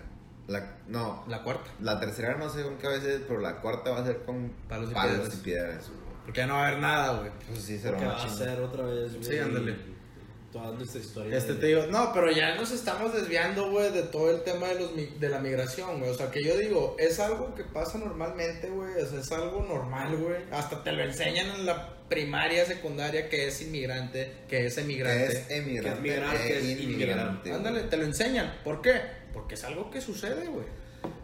La, 0.48 0.76
no, 0.88 1.24
La 1.28 1.42
cuarta. 1.44 1.70
la 1.80 2.00
tercera 2.00 2.36
no 2.36 2.48
sé 2.50 2.62
con 2.64 2.76
qué 2.76 3.00
ser, 3.00 3.24
pero 3.28 3.40
la 3.40 3.60
cuarta 3.60 3.90
va 3.90 4.00
a 4.00 4.04
ser 4.04 4.24
con 4.24 4.52
Palos 4.68 4.90
y 4.90 4.94
palos 4.94 5.12
piedras. 5.16 5.34
y 5.34 5.42
piedras, 5.42 5.88
güey. 5.88 6.00
Porque 6.24 6.40
ya 6.40 6.46
no 6.46 6.54
va 6.54 6.64
a 6.64 6.68
haber 6.68 6.80
nada, 6.80 7.18
güey. 7.18 7.30
Pues 7.48 7.62
sí, 7.62 7.80
una 7.84 8.08
va 8.08 8.24
a 8.24 8.28
ser 8.28 8.60
otra 8.60 8.84
vez, 8.84 9.12
güey. 9.12 9.24
Sí, 9.24 9.38
ándale. 9.38 9.76
Toda 10.52 10.70
nuestra 10.72 11.00
historia. 11.00 11.38
Este 11.38 11.54
de- 11.54 11.60
te 11.60 11.66
digo, 11.68 11.86
no, 11.86 12.12
pero 12.12 12.30
ya 12.30 12.54
nos 12.56 12.70
estamos 12.72 13.14
desviando, 13.14 13.70
güey, 13.70 13.90
de 13.90 14.02
todo 14.02 14.30
el 14.30 14.42
tema 14.42 14.68
de, 14.68 14.80
los, 14.80 14.92
mi- 14.94 15.06
de 15.06 15.28
la 15.30 15.38
migración, 15.38 15.98
güey. 15.98 16.10
O 16.10 16.14
sea, 16.14 16.30
que 16.30 16.44
yo 16.44 16.56
digo, 16.58 16.94
es 16.98 17.18
algo 17.20 17.54
que 17.54 17.64
pasa 17.64 17.96
normalmente, 17.98 18.68
güey. 18.68 19.00
O 19.02 19.06
sea, 19.06 19.20
es 19.20 19.32
algo 19.32 19.62
normal, 19.66 20.14
güey. 20.16 20.42
Hasta 20.50 20.84
te 20.84 20.92
lo 20.92 21.02
enseñan 21.02 21.46
en 21.48 21.64
la 21.64 21.96
primaria, 22.10 22.66
secundaria, 22.66 23.30
que 23.30 23.48
es 23.48 23.62
inmigrante, 23.62 24.30
que 24.46 24.66
es 24.66 24.74
Que 24.74 24.80
emigrante. 24.82 25.26
es 25.26 25.50
emigrante. 25.50 26.02
Que 26.02 26.08
es 26.10 26.16
migrante, 26.18 26.44
e 26.44 26.48
que 26.48 26.58
es 26.72 26.80
inmigrante. 26.80 27.52
Ándale, 27.52 27.80
te 27.84 27.96
lo 27.96 28.04
enseñan. 28.04 28.54
¿Por 28.62 28.82
qué? 28.82 29.00
Porque 29.32 29.54
es 29.54 29.64
algo 29.64 29.90
que 29.90 30.02
sucede, 30.02 30.46
güey. 30.48 30.66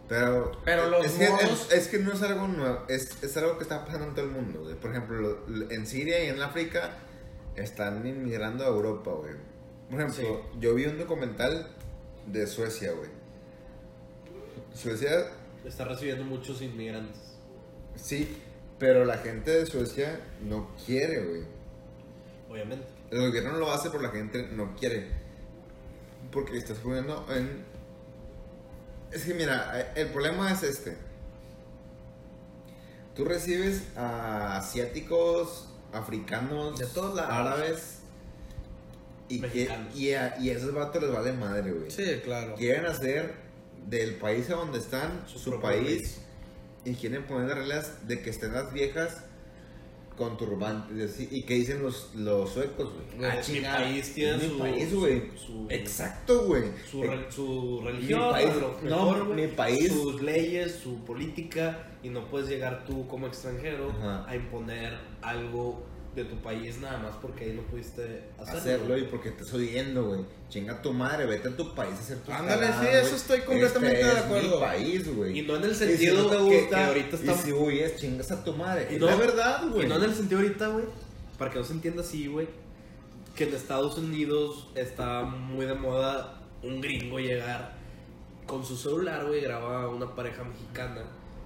Pero, 0.07 0.59
Pero 0.65 0.89
los 0.89 1.05
es, 1.05 1.11
que, 1.11 1.29
modos- 1.29 1.67
es, 1.71 1.77
es 1.83 1.87
que 1.89 1.99
no 1.99 2.11
es 2.13 2.21
algo 2.23 2.47
nuevo, 2.47 2.83
es, 2.89 3.11
es 3.21 3.37
algo 3.37 3.57
que 3.59 3.63
está 3.63 3.85
pasando 3.85 4.07
en 4.07 4.15
todo 4.15 4.25
el 4.25 4.31
mundo. 4.31 4.75
Por 4.81 4.89
ejemplo, 4.89 5.19
lo- 5.21 5.47
lo- 5.47 5.69
en 5.69 5.85
Siria 5.85 6.23
y 6.23 6.29
en 6.29 6.41
África 6.41 6.97
están 7.55 8.05
inmigrando 8.05 8.63
a 8.63 8.67
Europa, 8.67 9.11
güey. 9.11 9.33
Por 9.89 10.01
ejemplo, 10.01 10.45
yo 10.59 10.75
vi 10.75 10.85
un 10.85 10.97
documental 10.97 11.67
de 12.27 12.45
Suecia, 12.47 12.91
güey. 12.93 13.09
Suecia, 14.73 15.27
Está 15.65 15.85
recibiendo 15.85 16.23
muchos 16.23 16.61
inmigrantes. 16.61 17.35
sí, 17.95 18.37
pero 18.77 19.03
la 19.03 19.17
gente 19.17 19.51
de 19.51 19.65
Suecia 19.65 20.21
no 20.47 20.69
quiere, 20.85 21.21
güey. 21.25 21.41
Obviamente. 22.49 22.85
El 23.11 23.27
gobierno 23.27 23.57
lo 23.57 23.71
hace, 23.71 23.89
pero 23.89 24.01
la 24.03 24.09
gente 24.09 24.47
no 24.53 24.73
quiere. 24.77 25.07
Porque 26.31 26.57
estás 26.57 26.77
poniendo 26.77 27.25
en... 27.29 27.65
Es 29.11 29.25
que 29.25 29.33
mira, 29.33 29.91
el 29.95 30.07
problema 30.09 30.51
es 30.51 30.63
este. 30.63 30.95
Tú 33.15 33.25
recibes 33.25 33.83
a 33.97 34.57
asiáticos, 34.57 35.68
africanos, 35.93 36.77
De 36.79 36.85
todos 36.85 37.15
lados. 37.15 37.31
árabes. 37.33 37.95
Y, 39.27 39.35
que, 39.41 39.47
Mexicanos. 39.47 39.95
y, 39.95 40.13
a, 40.13 40.37
y 40.39 40.49
a 40.49 40.53
esos 40.57 40.73
vatos 40.73 41.01
les 41.03 41.11
vale 41.11 41.33
madre, 41.33 41.71
güey. 41.71 41.91
Sí, 41.91 42.03
claro. 42.23 42.55
Quieren 42.55 42.85
hacer 42.87 43.35
del 43.87 44.15
país 44.15 44.49
a 44.49 44.55
donde 44.55 44.79
están 44.79 45.23
Su 45.27 45.59
país, 45.59 45.83
país. 45.83 46.21
y 46.85 46.95
quieren 46.95 47.25
poner 47.25 47.55
reglas 47.55 48.07
de 48.07 48.21
que 48.21 48.29
estén 48.31 48.53
las 48.53 48.73
viejas 48.73 49.23
con 50.19 50.37
turbantes 50.37 51.11
así, 51.13 51.27
y 51.31 51.41
que 51.43 51.55
dicen 51.55 51.81
los, 51.81 52.13
los 52.13 52.51
suecos, 52.51 52.91
güey. 53.17 53.31
Ah, 53.31 53.37
mi 53.51 53.59
país 53.61 54.13
tiene 54.13 54.47
su- 54.47 54.59
país, 54.59 54.93
güey. 54.93 55.23
Exacto, 55.69 56.45
güey. 56.45 56.63
Su, 56.89 57.03
Eh, 57.03 57.07
re- 57.07 57.31
su 57.31 57.79
mi 57.81 57.87
religión, 57.91 58.31
país- 58.31 58.49
no, 58.83 59.25
mi 59.25 59.47
país- 59.47 59.91
sus 59.91 60.21
leyes, 60.21 60.75
su 60.83 61.03
política, 61.05 61.87
y 62.03 62.09
no 62.09 62.27
puedes 62.29 62.47
llegar 62.49 62.85
tú 62.85 63.07
como 63.07 63.25
extranjero 63.27 63.89
Ajá. 63.97 64.29
a 64.29 64.35
imponer 64.35 64.97
algo 65.21 65.83
de 66.15 66.25
tu 66.25 66.35
país 66.37 66.79
nada 66.79 66.97
más 66.97 67.15
porque 67.21 67.45
ahí 67.45 67.53
no 67.53 67.61
pudiste 67.63 68.23
hacerlo. 68.39 68.59
hacerlo 68.59 68.97
y 68.97 69.03
porque 69.03 69.31
te 69.31 69.43
estoy 69.43 69.67
oyendo, 69.69 70.05
güey. 70.07 70.21
Chinga 70.49 70.81
tu 70.81 70.91
madre, 70.91 71.25
vete 71.27 71.49
a 71.49 71.55
tu 71.55 71.75
país 71.75 71.93
a 71.93 71.99
hacer 71.99 72.17
tus 72.19 72.33
Ándale, 72.33 72.65
sí, 72.67 72.87
eso 72.91 73.01
güey. 73.01 73.13
estoy 73.15 73.39
completamente 73.41 74.01
Este 74.01 74.05
de 74.13 74.19
es 74.19 74.25
acuerdo. 74.25 74.55
mi 74.55 74.61
país, 74.65 75.15
güey. 75.15 75.39
Y 75.39 75.41
no 75.43 75.55
en 75.57 75.63
el 75.63 75.71
Y 75.71 75.75
si 75.75 75.85
sentido 75.85 76.23
no 76.23 76.29
te 76.29 76.37
que- 76.37 76.43
gusta, 76.61 76.75
que 76.77 76.83
ahorita 76.83 77.09
Y 77.11 77.19
estamos- 77.19 77.41
si 77.41 77.53
huyes, 77.53 77.95
chingas 77.97 78.31
a 78.31 78.43
tu 78.43 78.53
madre. 78.53 78.87
Y 78.89 78.95
Es 78.95 78.99
no- 78.99 79.05
la 79.05 79.15
verdad, 79.15 79.61
güey. 79.69 79.85
Y 79.85 79.89
no 79.89 79.95
en 79.97 80.03
el 80.03 80.15
sentido 80.15 80.41
ahorita, 80.41 80.67
güey, 80.69 80.85
para 81.37 81.51
que 81.51 81.59
no 81.59 81.63
se 81.65 81.73
entienda 81.73 82.01
así, 82.01 82.27
güey, 82.27 82.47
que 83.35 83.43
en 83.43 83.53
Estados 83.53 83.97
Unidos 83.99 84.67
está 84.75 85.21
muy 85.21 85.65
de 85.67 85.75
moda 85.75 86.41
un 86.63 86.81
gringo 86.81 87.19
llegar 87.19 87.77
con 88.47 88.65
su 88.65 88.75
celular, 88.75 89.25
güey, 89.27 89.41
graba 89.41 89.83
a 89.83 89.87
una 89.89 90.15
pareja 90.15 90.43
mexicana 90.43 91.03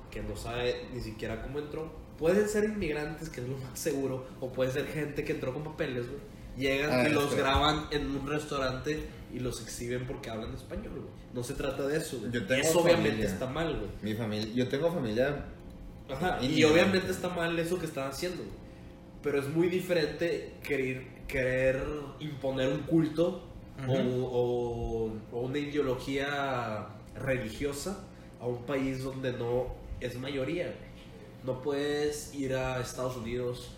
que 0.10 0.22
no 0.24 0.36
sabe 0.38 0.88
ni 0.94 1.02
siquiera 1.02 1.42
cómo 1.44 1.60
entró. 1.60 1.92
Pueden 2.24 2.48
ser 2.48 2.64
inmigrantes, 2.64 3.30
que 3.30 3.42
es 3.42 3.48
lo 3.50 3.58
más 3.58 3.78
seguro, 3.78 4.26
o 4.40 4.50
puede 4.54 4.72
ser 4.72 4.88
gente 4.88 5.26
que 5.26 5.34
entró 5.34 5.54
con 5.54 5.64
papeles, 5.66 6.06
güey. 6.08 6.22
Llegan 6.56 6.92
Ah, 6.94 7.10
y 7.10 7.12
los 7.12 7.36
graban 7.36 7.88
en 7.92 8.16
un 8.16 8.26
restaurante 8.28 9.04
y 9.34 9.40
los 9.40 9.62
exhiben 9.62 10.08
porque 10.08 10.30
hablan 10.30 10.54
español, 10.54 10.94
güey. 10.94 11.14
No 11.34 11.44
se 11.44 11.54
trata 11.56 11.86
de 11.86 11.98
eso, 11.98 12.20
güey. 12.20 12.32
Yo 12.32 12.46
tengo 12.48 12.62
Eso 12.62 12.80
obviamente 12.80 13.26
está 13.26 13.46
mal, 13.48 13.76
güey. 13.78 13.90
Mi 14.02 14.14
familia, 14.14 14.54
yo 14.54 14.70
tengo 14.70 14.90
familia. 14.92 15.46
Ajá, 16.10 16.40
y 16.42 16.64
obviamente 16.64 17.12
está 17.12 17.28
mal 17.28 17.60
eso 17.60 17.78
que 17.80 17.88
están 17.88 18.10
haciendo, 18.10 18.38
güey. 18.44 18.56
pero 19.22 19.40
es 19.40 19.48
muy 19.50 19.68
diferente 19.68 20.54
querer, 20.64 21.06
querer 21.28 21.82
imponer 22.20 22.72
un 22.72 22.80
culto 22.84 23.50
o- 23.88 23.94
o, 23.94 25.12
o 25.32 25.42
una 25.42 25.58
ideología 25.58 26.88
religiosa 27.16 28.06
a 28.40 28.48
un 28.48 28.66
país 28.66 29.04
donde 29.04 29.34
no 29.34 29.74
es 30.00 30.18
mayoría. 30.20 30.66
güey. 30.66 30.93
No 31.46 31.62
puedes 31.62 32.34
ir 32.34 32.56
a 32.56 32.80
Estados 32.80 33.18
Unidos 33.18 33.72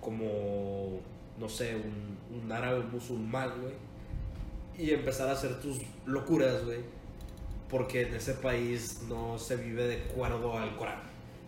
como, 0.00 1.00
no 1.38 1.48
sé, 1.48 1.76
un, 1.76 2.40
un 2.42 2.52
árabe 2.52 2.82
musulmán, 2.90 3.52
güey, 3.60 3.74
y 4.78 4.92
empezar 4.92 5.28
a 5.28 5.32
hacer 5.32 5.60
tus 5.60 5.78
locuras, 6.06 6.64
güey, 6.64 6.78
porque 7.68 8.02
en 8.02 8.14
ese 8.14 8.34
país 8.34 9.00
no 9.08 9.38
se 9.38 9.56
vive 9.56 9.86
de 9.86 9.96
acuerdo 10.04 10.56
al 10.56 10.76
Corán. 10.76 11.02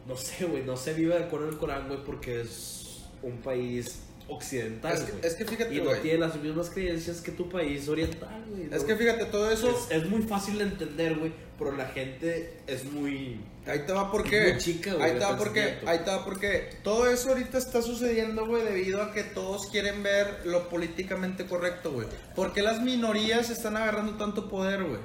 No 0.06 0.16
sé, 0.16 0.44
güey, 0.46 0.64
no 0.64 0.76
se 0.76 0.94
vive 0.94 1.16
de 1.16 1.24
acuerdo 1.24 1.48
al 1.48 1.56
Corán, 1.58 1.86
güey, 1.88 2.04
porque 2.04 2.40
es 2.42 3.04
un 3.22 3.38
país 3.38 4.00
occidental, 4.28 4.92
Es 4.92 5.00
que, 5.00 5.12
güey. 5.12 5.26
es 5.26 5.34
que 5.34 5.44
fíjate, 5.44 5.74
y 5.74 5.80
no 5.80 5.92
tiene 5.92 6.18
las 6.18 6.36
mismas 6.40 6.70
creencias 6.70 7.20
que 7.20 7.32
tu 7.32 7.48
país 7.48 7.88
oriental, 7.88 8.44
güey. 8.48 8.64
Es 8.64 8.82
¿no? 8.82 8.86
que 8.86 8.96
fíjate, 8.96 9.24
todo 9.26 9.50
eso. 9.50 9.70
es, 9.70 9.90
es 9.90 10.08
muy 10.08 10.22
fácil 10.22 10.58
de 10.58 10.64
entender, 10.64 11.18
güey, 11.18 11.32
pero 11.60 11.76
la 11.76 11.86
gente 11.86 12.54
es 12.66 12.84
muy... 12.84 13.40
Ahí 13.66 13.80
te 13.86 13.92
va 13.92 14.10
porque. 14.10 14.52
muy 14.54 14.58
chica, 14.58 14.94
güey, 14.94 15.04
ahí 15.10 15.18
te 15.18 15.24
va 15.24 15.36
porque. 15.36 15.74
Ahí 15.86 15.98
te 15.98 16.10
va 16.10 16.24
porque. 16.24 16.70
Todo 16.82 17.08
eso 17.08 17.28
ahorita 17.28 17.58
está 17.58 17.82
sucediendo, 17.82 18.46
güey, 18.46 18.64
debido 18.64 19.02
a 19.02 19.12
que 19.12 19.22
todos 19.22 19.66
quieren 19.70 20.02
ver 20.02 20.40
lo 20.46 20.68
políticamente 20.70 21.44
correcto, 21.46 21.92
güey. 21.92 22.08
¿Por 22.34 22.54
qué 22.54 22.62
las 22.62 22.80
minorías 22.80 23.50
están 23.50 23.76
agarrando 23.76 24.16
tanto 24.16 24.48
poder, 24.48 24.82
güey? 24.82 24.98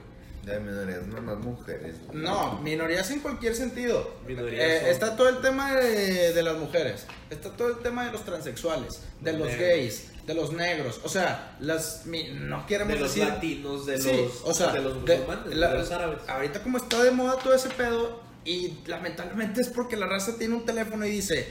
De 0.45 0.59
minorías, 0.61 1.05
no 1.05 1.21
más 1.21 1.37
mujeres. 1.39 1.95
güey. 2.07 2.17
No, 2.23 2.59
minorías 2.61 3.11
en 3.11 3.19
cualquier 3.19 3.55
sentido. 3.55 4.15
Minorías 4.25 4.63
Eh, 4.63 4.79
son- 4.81 4.89
está 4.89 5.15
todo 5.17 5.27
el 5.29 5.41
tema 5.41 5.75
de, 5.75 6.31
de 6.33 6.43
las 6.43 6.55
mujeres, 6.57 7.05
está 7.29 7.49
todo 7.51 7.67
el 7.67 7.79
tema 7.79 8.05
de 8.05 8.13
los 8.13 8.23
transexuales, 8.23 9.01
de 9.19 9.33
Los 9.33 9.49
gays, 9.57 10.11
de 10.25 10.33
los 10.33 10.51
negros. 10.53 10.99
O 11.03 11.09
sea, 11.09 11.55
las 11.59 12.05
mi- 12.05 12.29
no 12.33 12.65
queremos 12.65 12.93
De 12.93 12.99
los 12.99 13.13
decir 13.13 13.27
latinos, 13.31 13.85
de 13.85 13.99
Sí, 14.01 14.11
los, 14.11 14.41
o 14.43 14.53
sea, 14.53 14.71
de 14.71 14.81
los 14.81 14.95
musulmanes, 15.01 15.45
de, 15.45 15.55
la- 15.55 15.73
los 15.73 15.91
árabes. 15.91 16.19
Ahorita 16.27 16.63
como 16.63 16.77
está 16.77 17.03
de 17.03 17.11
moda 17.11 17.37
todo 17.37 17.53
ese 17.53 17.69
pedo 17.69 18.21
y 18.43 18.73
lamentablemente 18.87 19.61
es 19.61 19.69
porque 19.69 19.95
la 19.97 20.07
raza 20.07 20.37
tiene 20.37 20.55
un 20.55 20.65
teléfono 20.65 21.05
y 21.05 21.11
dice, 21.11 21.47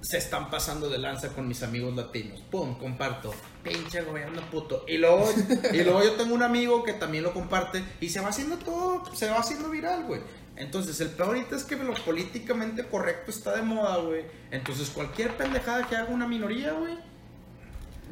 se 0.00 0.16
están 0.18 0.50
pasando 0.50 0.88
de 0.88 0.98
lanza 0.98 1.30
con 1.30 1.48
mis 1.48 1.62
amigos 1.62 1.96
latinos. 1.96 2.40
Pum, 2.50 2.78
comparto. 2.78 3.32
Pinche 3.64 4.02
gobierno 4.02 4.40
puto. 4.50 4.84
Y 4.86 4.98
luego, 4.98 5.28
y 5.72 5.82
luego 5.82 6.02
yo 6.04 6.12
tengo 6.12 6.34
un 6.34 6.42
amigo 6.42 6.84
que 6.84 6.92
también 6.92 7.24
lo 7.24 7.32
comparte 7.34 7.82
y 8.00 8.08
se 8.10 8.20
va 8.20 8.28
haciendo 8.28 8.56
todo, 8.58 9.04
se 9.14 9.28
va 9.30 9.38
haciendo 9.38 9.70
viral, 9.70 10.04
güey. 10.04 10.20
Entonces, 10.56 11.00
el 11.00 11.08
peor 11.10 11.28
ahorita 11.28 11.54
es 11.54 11.62
que 11.64 11.76
lo 11.76 11.94
políticamente 11.94 12.84
correcto 12.84 13.30
está 13.30 13.54
de 13.54 13.62
moda, 13.62 13.96
güey. 13.98 14.24
Entonces, 14.50 14.90
cualquier 14.90 15.36
pendejada 15.36 15.86
que 15.86 15.94
haga 15.94 16.08
una 16.12 16.26
minoría, 16.26 16.72
güey, 16.72 16.94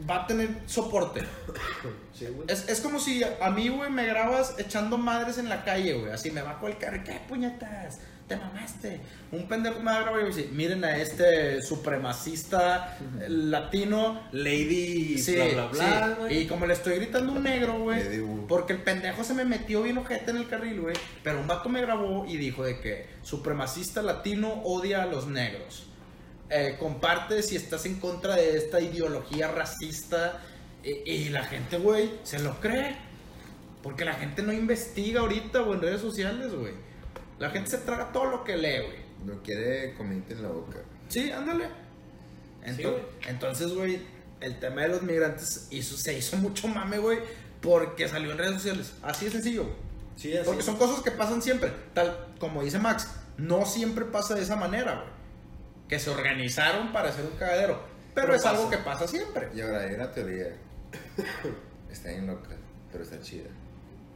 va 0.08 0.24
a 0.24 0.26
tener 0.26 0.48
soporte. 0.66 1.22
Sí, 2.12 2.26
güey. 2.26 2.46
Es, 2.48 2.68
es 2.68 2.80
como 2.80 2.98
si 2.98 3.22
a 3.24 3.50
mí, 3.50 3.68
güey, 3.68 3.90
me 3.90 4.06
grabas 4.06 4.54
echando 4.58 4.98
madres 4.98 5.38
en 5.38 5.48
la 5.48 5.64
calle, 5.64 5.94
güey. 5.94 6.12
Así 6.12 6.30
me 6.30 6.42
bajo 6.42 6.66
el 6.66 6.78
carro 6.78 7.02
¿qué 7.04 7.20
puñetas? 7.28 7.98
Te 8.26 8.36
mamaste. 8.36 9.00
Un 9.30 9.46
pendejo 9.46 9.78
me 9.78 9.84
va 9.92 9.98
a 9.98 10.00
grabar 10.02 10.20
y 10.20 10.24
me 10.24 10.28
dice, 10.30 10.48
miren 10.52 10.84
a 10.84 10.96
este 10.96 11.62
supremacista 11.62 12.98
latino. 13.28 14.20
Lady, 14.32 15.18
Sí, 15.18 15.34
bla, 15.36 15.44
bla, 15.46 15.66
bla, 15.68 16.06
sí. 16.08 16.14
güey. 16.20 16.38
Y 16.42 16.46
como 16.46 16.66
le 16.66 16.74
estoy 16.74 16.96
gritando 16.96 17.32
un 17.32 17.42
negro, 17.44 17.78
güey. 17.80 18.02
Porque 18.48 18.72
el 18.72 18.82
pendejo 18.82 19.22
se 19.22 19.34
me 19.34 19.44
metió 19.44 19.82
bien 19.82 19.98
ojete 19.98 20.30
en 20.32 20.38
el 20.38 20.48
carril, 20.48 20.80
güey. 20.80 20.96
Pero 21.22 21.38
un 21.40 21.46
vato 21.46 21.68
me 21.68 21.80
grabó 21.80 22.24
y 22.26 22.36
dijo 22.36 22.64
de 22.64 22.80
que 22.80 23.06
supremacista 23.22 24.02
latino 24.02 24.52
odia 24.64 25.02
a 25.04 25.06
los 25.06 25.26
negros. 25.28 25.86
Eh, 26.50 26.76
comparte 26.78 27.42
si 27.42 27.56
estás 27.56 27.86
en 27.86 27.98
contra 27.98 28.36
de 28.36 28.56
esta 28.56 28.80
ideología 28.80 29.48
racista. 29.48 30.40
Y, 30.82 30.90
y 31.10 31.28
la 31.30 31.44
gente, 31.44 31.78
güey, 31.78 32.12
se 32.22 32.38
lo 32.38 32.60
cree. 32.60 32.96
Porque 33.82 34.04
la 34.04 34.14
gente 34.14 34.42
no 34.42 34.52
investiga 34.52 35.20
ahorita, 35.20 35.60
güey, 35.60 35.74
en 35.74 35.82
redes 35.82 36.00
sociales, 36.00 36.52
güey. 36.54 36.72
La 37.38 37.50
gente 37.50 37.70
se 37.70 37.78
traga 37.78 38.12
todo 38.12 38.26
lo 38.26 38.44
que 38.44 38.56
lee, 38.56 38.78
güey. 38.84 39.06
Lo 39.26 39.42
quiere 39.42 39.94
comerte 39.94 40.34
en 40.34 40.42
la 40.42 40.48
boca. 40.48 40.78
Sí, 41.08 41.30
ándale. 41.30 41.66
Ento- 42.64 42.76
Sí, 42.76 43.28
entonces, 43.28 43.72
güey, 43.72 44.00
el 44.40 44.58
tema 44.58 44.82
de 44.82 44.88
los 44.88 45.02
migrantes 45.02 45.68
hizo, 45.70 45.96
se 45.96 46.16
hizo 46.18 46.36
mucho 46.36 46.66
mame, 46.68 46.98
güey, 46.98 47.18
porque 47.60 48.08
salió 48.08 48.32
en 48.32 48.38
redes 48.38 48.54
sociales. 48.54 48.92
Así 49.02 49.26
de 49.26 49.30
sencillo, 49.32 49.64
güey. 49.64 49.74
Sí, 50.16 50.36
así. 50.36 50.46
Porque 50.46 50.62
son 50.62 50.76
cosas 50.76 51.02
que 51.02 51.10
pasan 51.10 51.42
siempre. 51.42 51.72
Tal 51.94 52.28
como 52.38 52.62
dice 52.62 52.78
Max, 52.78 53.08
no 53.36 53.66
siempre 53.66 54.04
pasa 54.04 54.34
de 54.34 54.42
esa 54.42 54.56
manera, 54.56 54.94
güey. 54.94 55.15
Que 55.88 55.98
se 55.98 56.10
organizaron 56.10 56.92
para 56.92 57.10
hacer 57.10 57.24
un 57.24 57.36
cagadero. 57.38 57.80
Pero, 58.14 58.26
Pero 58.28 58.34
es 58.34 58.46
algo 58.46 58.68
que 58.70 58.78
pasa 58.78 59.06
siempre. 59.06 59.48
Y 59.54 59.60
ahora 59.60 59.82
hay 59.82 59.94
una 59.94 60.10
teoría. 60.10 60.56
Está 61.90 62.10
bien 62.10 62.26
loca, 62.26 62.50
pero 62.92 63.04
está 63.04 63.20
chida. 63.20 63.48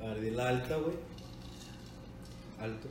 A 0.02 0.06
ver, 0.08 0.20
di 0.20 0.30
la 0.30 0.48
alta, 0.48 0.76
güey. 0.76 0.96
Alto. 2.60 2.88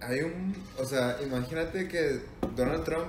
Hay 0.00 0.20
un. 0.20 0.54
O 0.78 0.84
sea, 0.84 1.16
imagínate 1.22 1.88
que 1.88 2.20
Donald 2.56 2.84
Trump. 2.84 3.08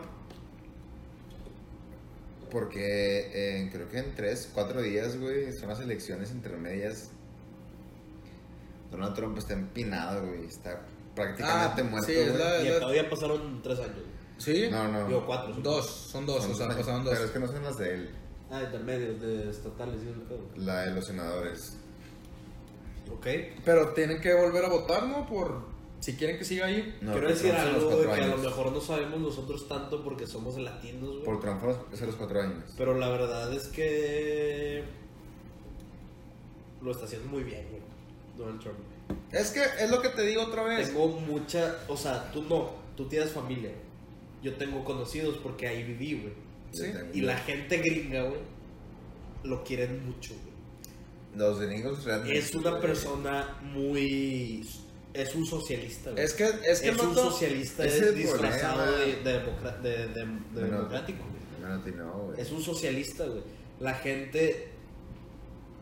Porque 2.51 3.59
en- 3.59 3.69
creo 3.69 3.89
que 3.89 3.99
en 3.99 4.15
3, 4.15 4.49
4 4.53 4.81
días, 4.81 5.17
güey, 5.19 5.53
son 5.53 5.69
las 5.69 5.79
elecciones 5.79 6.31
intermedias. 6.31 7.11
Donald 8.91 9.13
Trump 9.15 9.37
está 9.37 9.53
empinado, 9.53 10.25
güey. 10.27 10.45
Está 10.45 10.81
prácticamente 11.23 11.81
Ah, 11.81 11.85
muerto, 11.85 12.07
sí, 12.07 12.13
es 12.13 12.31
güey. 12.31 12.43
la- 12.43 12.63
Y 12.63 12.79
todavía 12.79 13.09
pasaron 13.09 13.61
tres 13.61 13.79
años. 13.79 13.95
¿Sí? 14.37 14.67
No, 14.71 14.87
no. 14.87 15.07
Digo, 15.07 15.25
cuatro. 15.25 15.53
son 15.53 15.63
Dos, 15.63 15.85
son 15.89 16.25
dos, 16.25 16.41
Son 16.43 16.51
o 16.51 16.55
sea, 16.55 16.65
dos 16.67 16.75
pasaron 16.77 17.03
dos. 17.03 17.13
Pero 17.13 17.25
es 17.25 17.31
que 17.31 17.39
no 17.39 17.47
son 17.47 17.63
las 17.63 17.77
de 17.77 17.93
él. 17.93 18.09
Ah, 18.51 18.61
intermedios, 18.63 19.21
de 19.21 19.49
estatales 19.49 19.99
y. 20.01 20.59
La 20.59 20.81
de 20.85 20.95
los 20.95 21.05
senadores. 21.05 21.77
Ok. 23.11 23.27
Pero 23.65 23.89
tienen 23.93 24.21
que 24.21 24.33
volver 24.33 24.65
a 24.65 24.69
votar, 24.69 25.05
¿no? 25.07 25.27
Por 25.27 25.61
si 25.99 26.15
quieren 26.15 26.37
que 26.37 26.45
siga 26.45 26.67
ahí. 26.67 26.97
No, 27.01 27.11
Quiero 27.11 27.27
decir 27.27 27.51
Trump 27.51 27.63
algo 27.75 27.89
de 27.89 28.05
cuatro 28.05 28.13
que 28.15 28.21
a 28.31 28.35
lo 28.35 28.37
mejor 28.37 28.71
no 28.71 28.79
sabemos 28.81 29.19
nosotros 29.19 29.67
tanto 29.67 30.03
porque 30.03 30.25
somos 30.25 30.57
latinos, 30.57 31.09
güey. 31.09 31.23
Por 31.25 31.39
Trump 31.41 31.61
es 31.91 32.01
a 32.01 32.05
los 32.05 32.15
4 32.15 32.41
años. 32.41 32.63
Pero 32.77 32.93
la 32.97 33.09
verdad 33.09 33.53
es 33.53 33.67
que 33.67 34.83
lo 36.81 36.91
está 36.91 37.05
haciendo 37.05 37.27
muy 37.29 37.43
bien, 37.43 37.67
güey. 37.69 37.81
Donald 38.37 38.61
Trump. 38.61 38.77
Es 39.31 39.51
que 39.51 39.61
es 39.79 39.89
lo 39.89 40.01
que 40.01 40.09
te 40.09 40.23
digo 40.23 40.43
otra 40.43 40.63
vez. 40.63 40.87
Tengo 40.87 41.07
mucha, 41.07 41.77
o 41.87 41.95
sea, 41.97 42.31
tú 42.31 42.43
no, 42.43 42.71
tú 42.97 43.07
tienes 43.07 43.31
familia. 43.31 43.71
Yo 44.41 44.55
tengo 44.55 44.83
conocidos 44.85 45.37
porque 45.43 45.67
ahí 45.67 45.83
viví, 45.83 46.21
güey. 46.21 46.33
Sí. 46.71 46.83
Y 47.13 47.21
la 47.21 47.37
gente 47.37 47.77
gringa, 47.77 48.23
güey, 48.23 48.41
lo 49.43 49.63
quieren 49.63 50.05
mucho, 50.05 50.33
güey. 50.33 50.49
Los 51.35 51.59
gringos 51.59 52.03
realmente. 52.05 52.37
Es 52.37 52.53
una 52.55 52.79
persona 52.79 53.57
muy... 53.61 54.67
Es 55.13 55.33
un 55.35 55.45
socialista, 55.45 56.11
güey. 56.11 56.23
Es 56.23 56.33
que 56.33 56.45
es 56.67 56.81
que 56.81 56.89
es 56.89 56.99
un 56.99 57.15
socialista 57.15 57.83
es 57.85 58.15
disfrazado 58.15 58.91
de, 58.99 59.15
de 59.23 59.39
democra- 59.39 59.77
de- 59.81 60.07
de- 60.07 60.07
de 60.07 60.25
Bueno, 60.53 60.77
democrático, 60.77 61.23
güey. 61.23 61.81
Ti 61.83 61.91
no, 61.97 62.11
güey. 62.25 62.39
Es 62.41 62.51
un 62.51 62.61
socialista, 62.61 63.25
güey. 63.25 63.41
La 63.79 63.95
gente 63.95 64.69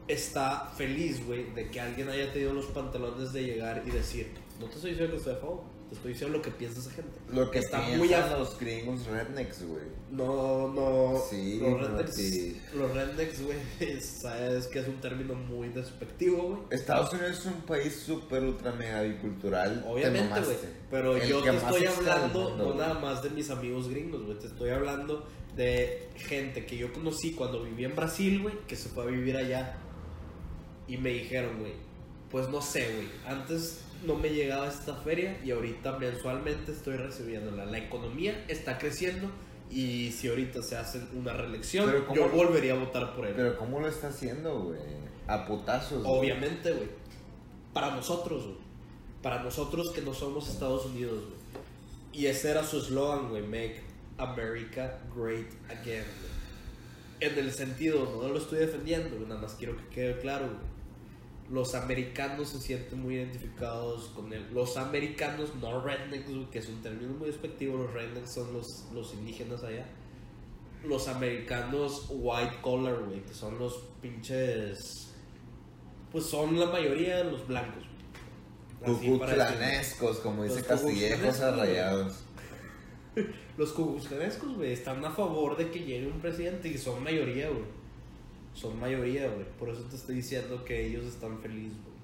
está 0.08 0.72
feliz, 0.78 1.26
güey, 1.26 1.52
de 1.54 1.70
que 1.70 1.80
alguien 1.80 2.10
haya 2.10 2.32
tenido 2.32 2.54
los 2.54 2.66
pantalones 2.68 3.34
de 3.34 3.44
llegar 3.44 3.84
y 3.86 3.92
decir, 3.92 4.32
no 4.60 4.68
te 4.68 4.76
estoy 4.76 4.92
diciendo 4.92 5.14
que 5.14 5.18
estoy 5.20 5.34
a 5.34 5.38
favor, 5.38 5.62
te 5.90 5.96
estoy 5.96 6.12
diciendo 6.14 6.38
lo 6.38 6.44
que 6.44 6.52
piensa 6.52 6.80
esa 6.82 6.92
gente. 6.92 7.18
Lo 7.32 7.50
que 7.50 7.60
está 7.60 7.80
muy 7.82 8.14
a- 8.14 8.38
los 8.38 8.60
gringos 8.60 9.06
rednecks, 9.06 9.64
güey. 9.66 9.84
No, 10.12 10.68
no. 10.74 11.22
Sí, 11.30 11.60
los 11.62 11.80
rednecks, 11.82 12.16
sí. 12.16 12.62
los 12.74 12.94
rednecks, 12.94 13.42
güey, 13.42 13.58
sabes 14.02 14.68
que 14.68 14.80
es 14.80 14.88
un 14.88 15.00
término 15.02 15.34
muy 15.36 15.70
despectivo, 15.70 16.44
güey. 16.44 16.60
Estados 16.72 17.14
Unidos 17.14 17.40
es 17.40 17.46
un 17.46 17.62
país 17.62 17.94
súper 18.06 18.44
ultra 18.44 18.72
mega 18.74 19.02
bicultural. 19.02 19.82
te 19.84 19.90
Obviamente, 19.90 20.42
güey. 20.42 20.58
Pero 20.90 21.16
El 21.18 21.28
yo 21.28 21.42
te 21.44 21.56
estoy 21.56 21.86
hablando 21.86 22.50
mundo, 22.50 22.74
no 22.74 22.76
nada 22.76 22.94
más 23.00 23.24
de 23.24 23.30
mis 23.30 23.50
amigos 23.50 23.90
gringos, 23.90 24.24
güey. 24.26 24.38
Te 24.40 24.48
estoy 24.48 24.70
hablando 24.72 25.26
de 25.56 26.10
gente 26.16 26.66
que 26.66 26.78
yo 26.78 26.92
conocí 26.94 27.32
cuando 27.34 27.64
vivía 27.64 27.88
en 27.88 27.96
Brasil, 27.96 28.42
güey, 28.42 28.56
que 28.68 28.76
se 28.76 28.90
fue 28.90 29.04
a 29.04 29.08
vivir 29.08 29.36
allá. 29.38 29.78
Y 30.88 30.98
me 30.98 31.10
dijeron, 31.10 31.60
güey, 31.60 31.74
pues 32.32 32.50
no 32.50 32.62
sé, 32.62 32.92
güey. 32.94 33.08
Antes 33.26 33.82
no 34.06 34.16
me 34.16 34.30
llegaba 34.30 34.68
esta 34.68 34.96
feria 34.96 35.40
y 35.44 35.52
ahorita 35.52 35.98
mensualmente 35.98 36.72
estoy 36.72 36.98
recibiéndola. 36.98 37.66
La 37.66 37.78
economía 37.78 38.46
está 38.48 38.78
creciendo 38.78 39.30
y 39.70 40.12
si 40.12 40.30
ahorita 40.30 40.62
se 40.64 40.78
hace 40.78 41.02
una 41.14 41.34
reelección, 41.34 41.86
Pero 41.86 42.06
¿cómo- 42.08 42.16
yo 42.16 42.30
volvería 42.30 42.74
a 42.74 42.78
votar 42.78 43.16
por 43.16 43.26
él. 43.26 43.34
Pero 43.36 43.58
¿cómo 43.58 43.80
lo 43.80 43.88
está 43.88 44.08
haciendo, 44.10 44.62
güey? 44.62 44.80
A 45.28 45.46
putazos. 45.46 46.04
güey. 46.04 46.20
Obviamente, 46.20 46.72
güey. 46.72 46.90
para 47.74 47.94
nosotros, 47.94 48.44
güey. 48.46 48.58
Para 49.22 49.44
nosotros 49.44 49.92
que 49.92 50.02
no 50.02 50.14
somos 50.14 50.50
Estados 50.50 50.86
Unidos, 50.88 51.26
güey. 51.26 51.38
Y 52.14 52.26
ese 52.28 52.50
era 52.50 52.64
su 52.64 52.78
eslogan, 52.80 53.30
güey, 53.30 53.44
Make 53.44 53.82
America 54.18 55.00
Great 55.16 55.48
Again, 55.70 56.04
güey. 56.04 56.38
En 57.20 57.38
el 57.38 57.52
sentido, 57.52 58.20
no 58.22 58.30
lo 58.30 58.38
estoy 58.40 58.60
defendiendo, 58.60 59.16
güey, 59.18 59.28
nada 59.28 59.42
más 59.42 59.54
quiero 59.56 59.76
que 59.78 59.84
quede 59.94 60.20
claro, 60.20 60.46
güey. 60.48 60.77
Los 61.50 61.76
americanos 61.76 62.50
se 62.50 62.60
sienten 62.60 63.02
muy 63.02 63.16
identificados 63.16 64.10
con 64.10 64.34
él. 64.34 64.46
Los 64.54 64.76
americanos, 64.76 65.56
no 65.62 65.82
rednecks, 65.82 66.30
que 66.52 66.60
es 66.60 66.68
un 66.68 66.82
término 66.82 67.14
muy 67.14 67.28
despectivo, 67.28 67.78
los 67.78 67.94
rednecks 67.94 68.34
son 68.34 68.52
los, 68.54 68.86
los 68.94 69.14
indígenas 69.14 69.64
allá. 69.64 69.86
Los 70.84 71.08
americanos 71.08 72.08
white 72.10 72.58
collar, 72.62 73.04
güey, 73.06 73.22
que 73.22 73.34
son 73.34 73.58
los 73.58 73.82
pinches... 74.02 75.14
Pues 76.12 76.26
son 76.26 76.60
la 76.60 76.68
mayoría 76.68 77.24
los 77.24 77.48
blancos. 77.48 77.84
Cucuclanescos, 78.84 80.20
como 80.20 80.44
dice 80.44 80.64
Castillejos 80.64 81.18
cucuclanescos, 81.18 81.42
arrayados. 81.42 82.24
Los 83.58 83.72
cubuscanescos, 83.72 84.56
güey, 84.56 84.74
están 84.74 85.04
a 85.04 85.10
favor 85.10 85.58
de 85.58 85.72
que 85.72 85.80
llegue 85.80 86.08
un 86.08 86.20
presidente 86.20 86.68
y 86.70 86.78
son 86.78 87.04
mayoría, 87.04 87.50
güey. 87.50 87.66
Son 88.58 88.80
mayoría, 88.80 89.28
güey. 89.30 89.46
Por 89.60 89.70
eso 89.70 89.82
te 89.84 89.96
estoy 89.96 90.16
diciendo 90.16 90.66
que 90.66 90.88
ellos 90.88 91.06
están 91.06 91.40
felices, 91.42 91.78
güey. 91.84 91.98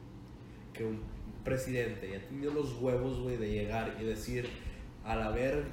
Que 0.73 0.83
un 0.85 1.01
presidente 1.43 2.09
ya 2.11 2.19
tenido 2.27 2.53
los 2.53 2.73
huevos, 2.79 3.19
güey, 3.21 3.37
de 3.37 3.49
llegar 3.51 3.97
y 3.99 4.03
decir, 4.03 4.47
a 5.03 5.15
la 5.15 5.29
ver, 5.31 5.63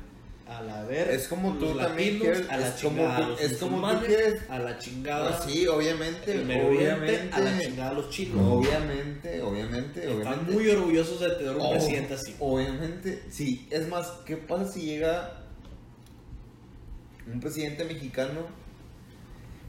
a 0.49 0.63
la 0.63 0.85
ver. 0.85 1.11
Es 1.11 1.29
como 1.29 1.53
tú 1.59 1.77
también 1.77 2.15
latinos, 2.19 2.23
quieres- 2.23 2.49
a 2.51 2.57
la 2.57 2.69
es 2.69 2.75
como 2.83 2.97
chingada, 2.97 3.29
los 3.29 3.41
es 3.41 3.57
como 3.59 3.91
tú 3.93 4.07
quieres- 4.07 4.43
a 4.51 4.59
la 4.59 4.79
chingada. 4.79 5.31
Ah, 5.39 5.43
sí, 5.47 5.67
obviamente, 5.69 6.39
obviamente. 6.41 7.31
a 7.35 7.41
la 7.41 7.59
chingada 7.61 7.91
a 7.91 7.95
los 7.95 8.11
chinos. 8.11 8.39
Obviamente, 8.43 9.43
obviamente, 9.43 10.01
Están 10.01 10.17
obviamente. 10.17 10.53
muy 10.53 10.69
orgullosos 10.71 11.21
de 11.21 11.31
tener 11.37 11.57
un 11.57 11.61
Oh, 11.63 11.71
presidente 11.73 12.15
así. 12.15 12.35
Obviamente, 12.41 13.23
sí. 13.29 13.69
Es 13.71 13.87
más, 13.87 14.09
¿qué 14.25 14.39
pasa 14.39 14.67
si 14.73 14.81
llega 14.87 15.45
un 17.33 17.39
presidente 17.39 17.85
mexicano 17.85 18.47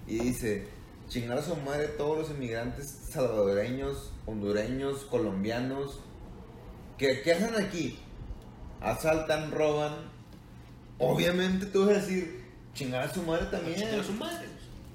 y 0.08 0.18
dice, 0.20 0.66
chingar 1.12 1.38
a 1.38 1.42
su 1.42 1.56
madre 1.58 1.88
todos 1.90 2.18
los 2.20 2.30
inmigrantes 2.30 2.88
salvadoreños, 3.10 4.12
hondureños, 4.26 5.00
colombianos, 5.10 6.00
que, 6.98 7.22
¿qué 7.22 7.34
hacen 7.34 7.54
aquí? 7.56 8.00
Asaltan, 8.80 9.52
roban. 9.52 9.94
Obviamente 10.98 11.66
tú 11.66 11.82
vas 11.86 11.98
a 11.98 12.02
decir, 12.02 12.44
chingar 12.74 13.04
a 13.04 13.14
su 13.14 13.22
madre 13.24 13.46
también. 13.48 13.76
Chingar 13.78 14.00
a 14.00 14.04
su 14.04 14.14
madre. 14.14 14.48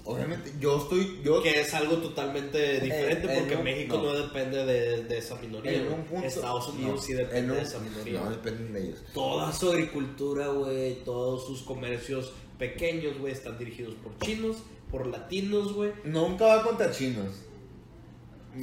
Obviamente, 0.08 0.52
yo 0.60 0.78
estoy, 0.78 1.20
yo 1.24 1.42
Que 1.42 1.60
es 1.62 1.74
algo 1.74 1.96
totalmente 1.96 2.78
diferente 2.80 3.32
en 3.32 3.40
porque 3.40 3.56
un- 3.56 3.64
México 3.64 3.96
no, 3.96 4.04
no. 4.04 4.12
depende 4.12 4.64
de, 4.64 5.02
de 5.02 5.18
esa 5.18 5.34
minoría. 5.34 5.72
en 5.72 5.92
un 5.92 6.04
punto. 6.04 6.24
Estados 6.26 6.68
Unidos 6.68 6.94
no, 6.94 7.02
sí 7.02 7.12
en 7.12 7.18
depende 7.18 7.50
un- 7.52 7.56
de 7.58 7.62
esa 7.64 7.78
minoría. 7.80 8.20
No 8.20 8.30
dependen 8.30 8.72
de 8.72 8.84
ellos. 8.84 9.02
Toda 9.12 9.52
su 9.52 9.68
agricultura, 9.68 10.46
güey, 10.48 11.02
todos 11.04 11.44
sus 11.46 11.62
comercios 11.62 12.32
pequeños, 12.56 13.18
güey, 13.18 13.32
están 13.32 13.58
dirigidos 13.58 13.94
por 13.96 14.16
chinos, 14.20 14.58
por 14.90 15.06
latinos, 15.06 15.72
güey. 15.72 15.92
Nunca 16.04 16.46
va 16.46 16.62
contra 16.62 16.90
chinos. 16.90 17.46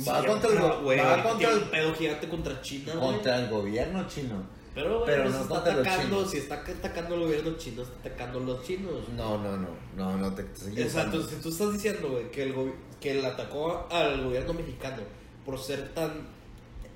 Va 0.08 0.22
Sí, 0.22 0.28
contra 0.28 0.50
el, 0.50 0.84
güey, 0.84 1.00
va 1.00 1.22
contra 1.22 1.52
el, 1.52 1.60
pedo 1.62 1.94
gigante 1.94 2.28
contra 2.28 2.62
China, 2.62 2.94
güey. 2.96 3.14
contra 3.14 3.40
el 3.40 3.50
gobierno 3.50 4.08
chino. 4.08 4.44
Pero, 4.74 5.02
güey, 5.02 5.06
pero 5.06 5.24
pues 5.24 5.36
no 5.36 5.42
está 5.42 5.58
atacando, 5.58 6.28
si 6.28 6.38
está 6.38 6.56
atacando 6.56 7.16
el 7.16 7.22
gobierno 7.22 7.58
chino, 7.58 7.84
está 7.84 7.96
atacando 8.00 8.40
a 8.40 8.42
los 8.42 8.64
chinos. 8.64 9.08
No, 9.16 9.38
no, 9.38 9.56
no, 9.56 9.68
no, 9.96 10.18
no 10.18 10.34
te 10.34 10.42
Exacto, 10.82 11.22
si 11.22 11.36
tú 11.36 11.50
estás 11.50 11.74
diciendo, 11.74 12.10
güey, 12.10 12.32
que 12.32 12.44
el, 12.44 12.74
que 13.00 13.12
él 13.12 13.26
atacó 13.26 13.88
al 13.92 14.24
gobierno 14.24 14.54
mexicano 14.54 15.04
por 15.46 15.60
ser 15.60 15.94
tan 15.94 16.28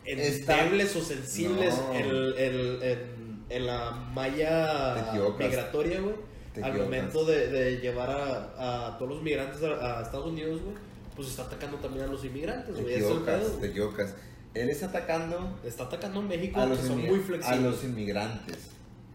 endebles 0.05 0.95
o 0.95 1.01
sensibles 1.01 1.75
en, 1.93 3.65
la 3.65 3.91
malla 3.91 5.35
migratoria, 5.37 6.01
güey, 6.01 6.15
Te 6.61 6.63
al 6.63 6.77
momento 6.77 7.25
de, 7.25 7.47
de 7.49 7.77
llevar 7.79 8.09
a, 8.09 8.87
a 8.87 8.97
todos 8.97 9.11
los 9.13 9.21
migrantes 9.23 9.61
a, 9.63 9.99
a 9.99 10.03
Estados 10.03 10.27
Unidos, 10.27 10.61
güey, 10.61 10.75
pues 11.15 11.27
está 11.29 11.43
atacando 11.43 11.77
también 11.77 12.05
a 12.05 12.07
los 12.07 12.23
inmigrantes, 12.25 12.75
Te 12.75 12.81
güey, 12.81 12.93
el 12.95 13.01
equivocas, 13.03 13.59
te 13.59 13.67
equivocas. 13.67 14.15
Él 14.53 14.69
está 14.69 14.87
atacando 14.87 15.59
Está 15.63 15.83
atacando 15.83 16.19
a 16.19 16.23
México, 16.23 16.59
a 16.59 16.65
los, 16.65 16.79
que 16.79 16.87
son 16.87 16.99
inmi- 17.01 17.07
muy 17.09 17.19
a 17.19 17.23
flexibles. 17.23 17.61
los 17.61 17.83
inmigrantes. 17.83 18.57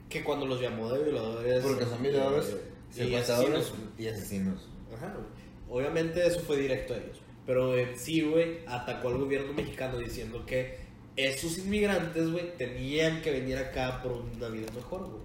Que 0.09 0.23
cuando 0.23 0.47
los 0.47 0.61
llamó 0.61 0.93
de 0.93 1.03
violadores. 1.05 1.63
Porque 1.65 1.85
son 1.85 2.03
violadores, 2.03 2.49
eh, 2.51 2.61
secuestradores 2.91 3.73
y 3.99 4.07
asesinos. 4.09 4.69
Ajá, 4.95 5.15
güey. 5.15 5.27
Obviamente 5.81 6.25
eso 6.27 6.41
fue 6.41 6.59
directo 6.59 6.95
a 6.95 6.99
ellos. 6.99 7.19
Pero 7.47 7.77
en 7.77 7.99
sí, 7.99 8.21
güey, 8.23 8.59
atacó 8.69 9.09
al 9.09 9.19
gobierno 9.19 9.53
mexicano 9.53 9.97
diciendo 9.99 10.45
que 10.47 10.77
esos 11.17 11.59
inmigrantes, 11.59 12.31
güey, 12.31 12.57
tenían 12.57 13.21
que 13.23 13.31
venir 13.33 13.57
acá 13.57 14.01
por 14.03 14.13
una 14.13 14.49
vida 14.49 14.67
mejor, 14.75 15.01
güey. 15.09 15.23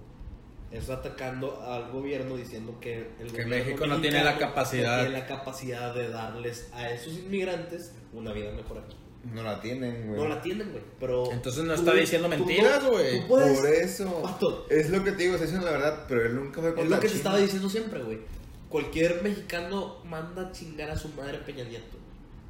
Eso 0.72 0.94
atacando 0.94 1.62
al 1.64 1.92
gobierno 1.92 2.36
diciendo 2.36 2.78
que 2.82 3.12
el 3.20 3.28
Que 3.32 3.44
gobierno 3.44 3.56
México 3.56 3.88
no 3.88 4.02
tiene 4.02 4.24
la 4.24 4.38
capacidad. 4.38 4.98
no 4.98 5.04
tiene 5.04 5.20
la 5.20 5.26
capacidad 5.26 5.94
de 5.96 6.10
darles 6.10 6.70
a 6.74 6.90
esos 6.92 7.14
inmigrantes 7.14 7.94
una 8.14 8.34
vida 8.34 8.52
mejor 8.52 8.80
aquí. 8.80 8.96
No 9.34 9.44
la 9.44 9.60
tienen, 9.62 10.08
güey. 10.08 10.22
No 10.22 10.28
la 10.28 10.42
tienen, 10.42 10.72
güey. 10.72 10.84
Pero. 11.00 11.32
Entonces 11.32 11.64
no 11.64 11.74
tú- 11.74 11.80
está 11.82 11.94
diciendo 11.94 12.28
mentiras, 12.30 12.84
güey. 12.86 13.28
puedes- 13.28 13.58
Por 13.60 13.70
eso. 13.70 14.66
Es 14.70 14.90
lo 14.90 15.04
que 15.04 15.12
te 15.12 15.24
digo, 15.24 15.34
está 15.34 15.46
diciendo 15.46 15.66
la 15.66 15.72
verdad, 15.78 16.06
pero 16.08 16.26
él 16.26 16.36
nunca 16.36 16.60
fue 16.62 16.70
Es 16.70 16.76
contra 16.76 16.96
lo 16.96 17.02
que 17.02 17.08
te 17.08 17.14
China. 17.14 17.18
estaba 17.18 17.38
diciendo 17.40 17.70
siempre, 17.70 18.04
güey. 18.04 18.20
Cualquier 18.70 19.24
mexicano 19.24 19.98
manda 20.06 20.50
a 20.50 20.52
chingar 20.52 20.90
a 20.90 20.98
su 20.98 21.08
madre 21.10 21.38
Peña 21.40 21.64
Nieto. 21.64 21.98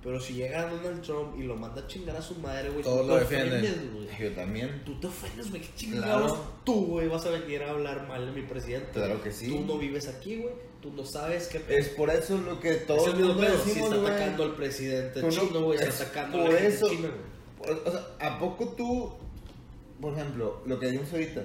Pero 0.04 0.20
si 0.22 0.34
llega 0.36 0.70
Donald 0.70 1.02
Trump 1.02 1.38
y 1.40 1.44
lo 1.44 1.56
manda 1.56 1.82
a 1.82 1.88
chingar 1.88 2.16
a 2.16 2.22
su 2.22 2.36
madre, 2.36 2.70
güey, 2.70 2.84
Todos 2.84 3.02
tú 3.02 3.08
lo 3.08 3.14
te 3.16 3.20
defienden. 3.22 3.60
ofendes, 3.66 3.94
güey. 3.94 4.08
Yo 4.20 4.32
también. 4.36 4.82
Tú 4.86 5.00
te 5.00 5.08
ofendes, 5.08 5.50
güey. 5.50 5.62
¿Qué 5.64 5.70
chingados 5.76 6.32
Claro. 6.34 6.48
tú, 6.64 6.86
güey, 6.86 7.08
vas 7.08 7.26
a 7.26 7.32
venir 7.32 7.64
a 7.64 7.72
hablar 7.72 8.08
mal 8.08 8.26
de 8.26 8.32
mi 8.42 8.48
presidente? 8.48 8.92
Claro 8.94 9.22
que 9.22 9.32
sí. 9.32 9.48
Tú 9.50 9.66
no 9.66 9.78
vives 9.78 10.08
aquí, 10.08 10.38
güey. 10.38 10.54
Tú 10.82 10.92
no 10.94 11.04
sabes 11.04 11.48
qué 11.48 11.62
Es 11.76 11.90
por 11.90 12.10
eso 12.12 12.38
lo 12.38 12.60
que 12.60 12.70
Es 12.70 12.86
todo 12.88 13.08
el 13.08 13.16
mundo 13.16 13.38
pedo. 13.42 13.58
Si 13.60 13.70
decimos, 13.70 13.90
está 13.90 14.02
güey. 14.02 14.14
atacando 14.14 14.44
al 14.44 14.56
presidente 14.56 15.22
no- 15.24 15.30
chino, 15.30 15.62
güey. 15.64 15.80
Está 15.80 15.90
es 15.90 16.02
atacando 16.02 16.38
a 16.38 16.42
por 16.44 16.54
la 16.54 16.60
gente 16.60 16.76
eso- 16.76 16.90
china, 16.90 17.10
güey. 17.60 17.78
O 17.86 17.92
sea, 17.92 18.08
¿a 18.20 18.40
poco 18.40 18.70
tú, 18.78 19.12
por 20.00 20.14
ejemplo, 20.14 20.62
lo 20.66 20.80
que 20.80 20.92
dimos 20.92 21.12
ahorita? 21.12 21.44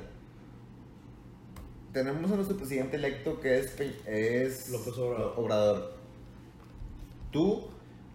Tenemos 1.92 2.30
a 2.30 2.36
nuestro 2.36 2.56
presidente 2.56 2.96
electo 2.96 3.40
que 3.40 3.58
es, 3.58 3.74
es 4.06 4.68
López 4.70 4.94
Obrador. 4.96 5.34
Obrador. 5.36 5.92
Tú 7.30 7.64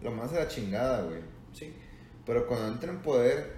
lo 0.02 0.10
mandas 0.10 0.32
a 0.36 0.40
la 0.44 0.48
chingada, 0.48 1.02
güey. 1.04 1.20
Sí. 1.52 1.72
Pero 2.26 2.46
cuando 2.46 2.68
entra 2.68 2.90
en 2.92 3.00
poder, 3.02 3.56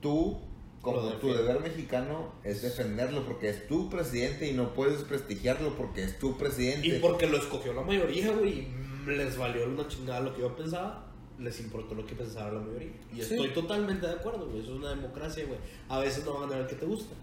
tú, 0.00 0.38
como 0.80 1.00
tu 1.14 1.32
deber 1.32 1.60
mexicano, 1.60 2.32
es 2.44 2.62
defenderlo 2.62 3.24
porque 3.26 3.48
es 3.50 3.66
tu 3.66 3.90
presidente 3.90 4.48
y 4.48 4.52
no 4.54 4.72
puedes 4.74 4.98
desprestigiarlo 4.98 5.76
porque 5.76 6.02
es 6.04 6.18
tu 6.18 6.36
presidente. 6.38 6.86
Y 6.86 6.98
porque 7.00 7.26
lo 7.26 7.36
escogió 7.38 7.72
la 7.72 7.82
mayoría, 7.82 8.32
güey, 8.32 8.60
y 8.60 9.10
les 9.10 9.36
valió 9.36 9.66
una 9.66 9.86
chingada 9.88 10.20
lo 10.20 10.34
que 10.34 10.40
yo 10.42 10.56
pensaba, 10.56 11.04
les 11.38 11.60
importó 11.60 11.94
lo 11.94 12.06
que 12.06 12.14
pensaba 12.14 12.52
la 12.52 12.60
mayoría. 12.60 12.92
Y 13.12 13.16
Sí. 13.16 13.34
estoy 13.34 13.50
totalmente 13.50 14.06
de 14.06 14.14
acuerdo, 14.14 14.46
güey. 14.46 14.60
Eso 14.62 14.72
es 14.72 14.78
una 14.78 14.90
democracia, 14.90 15.44
güey. 15.46 15.58
A 15.88 15.98
veces 15.98 16.24
no 16.24 16.34
van 16.34 16.44
a 16.44 16.46
ganar 16.46 16.62
el 16.62 16.66
que 16.68 16.76
te 16.76 16.86
gusta. 16.86 17.14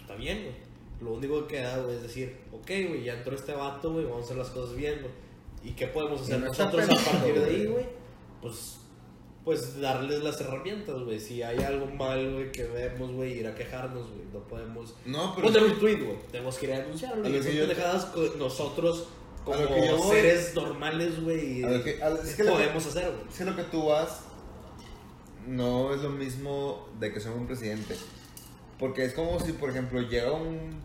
Está 0.00 0.14
bien, 0.16 0.42
güey. 0.42 0.54
Lo 1.00 1.14
único 1.18 1.46
que 1.46 1.56
queda, 1.56 1.78
güey, 1.82 1.96
es 1.96 2.02
decir, 2.02 2.36
ok, 2.52 2.66
güey, 2.88 3.04
ya 3.04 3.14
entró 3.14 3.34
este 3.34 3.52
vato, 3.52 3.92
güey, 3.92 4.04
vamos 4.06 4.22
a 4.22 4.24
hacer 4.24 4.36
las 4.38 4.48
cosas 4.50 4.74
bien, 4.76 5.00
güey. 5.00 5.12
¿Y 5.64 5.72
qué 5.72 5.86
podemos 5.88 6.20
hacer 6.22 6.40
nosotros 6.40 6.84
a 6.84 7.10
partir 7.10 7.34
de 7.40 7.44
ahí, 7.46 7.56
güey. 7.64 7.66
güey? 7.72 7.86
Pues, 8.42 8.76
pues 9.44 9.80
darles 9.80 10.22
las 10.22 10.40
herramientas, 10.40 11.02
güey. 11.02 11.18
Si 11.18 11.42
hay 11.42 11.58
algo 11.58 11.86
mal, 11.86 12.32
güey, 12.34 12.52
que 12.52 12.64
vemos, 12.64 13.10
güey, 13.12 13.38
ir 13.38 13.46
a 13.46 13.54
quejarnos, 13.54 14.08
güey. 14.10 14.22
No 14.32 14.40
podemos 14.40 14.94
No, 15.06 15.34
pero 15.34 15.48
poner 15.48 15.62
un 15.64 15.78
tweet, 15.78 15.96
güey. 16.04 16.16
Tenemos 16.30 16.58
que 16.58 16.66
ir 16.66 16.72
a 16.74 16.78
denunciarlo. 16.80 17.24
A 17.24 17.28
Y 17.28 17.32
lo 17.32 17.38
son 17.42 17.46
que 17.50 17.56
yo- 17.56 17.66
pendejadas 17.66 18.04
que 18.06 18.32
nosotros, 18.38 19.08
como 19.44 19.58
yo 19.58 19.96
voy- 19.96 20.16
seres 20.16 20.54
normales, 20.54 21.20
güey, 21.22 21.62
es 21.62 22.34
que 22.36 22.44
podemos 22.44 22.86
hacer, 22.86 23.10
güey. 23.10 23.28
Es 23.30 23.38
que 23.38 23.44
lo 23.44 23.56
que 23.56 23.64
tú 23.64 23.86
vas 23.86 24.20
no 25.46 25.94
es 25.94 26.00
lo 26.02 26.10
mismo 26.10 26.88
de 27.00 27.12
que 27.12 27.20
sea 27.20 27.32
un 27.32 27.46
presidente. 27.46 27.96
Porque 28.78 29.04
es 29.04 29.14
como 29.14 29.38
si, 29.40 29.52
por 29.52 29.70
ejemplo, 29.70 30.00
llega 30.02 30.32
un 30.32 30.80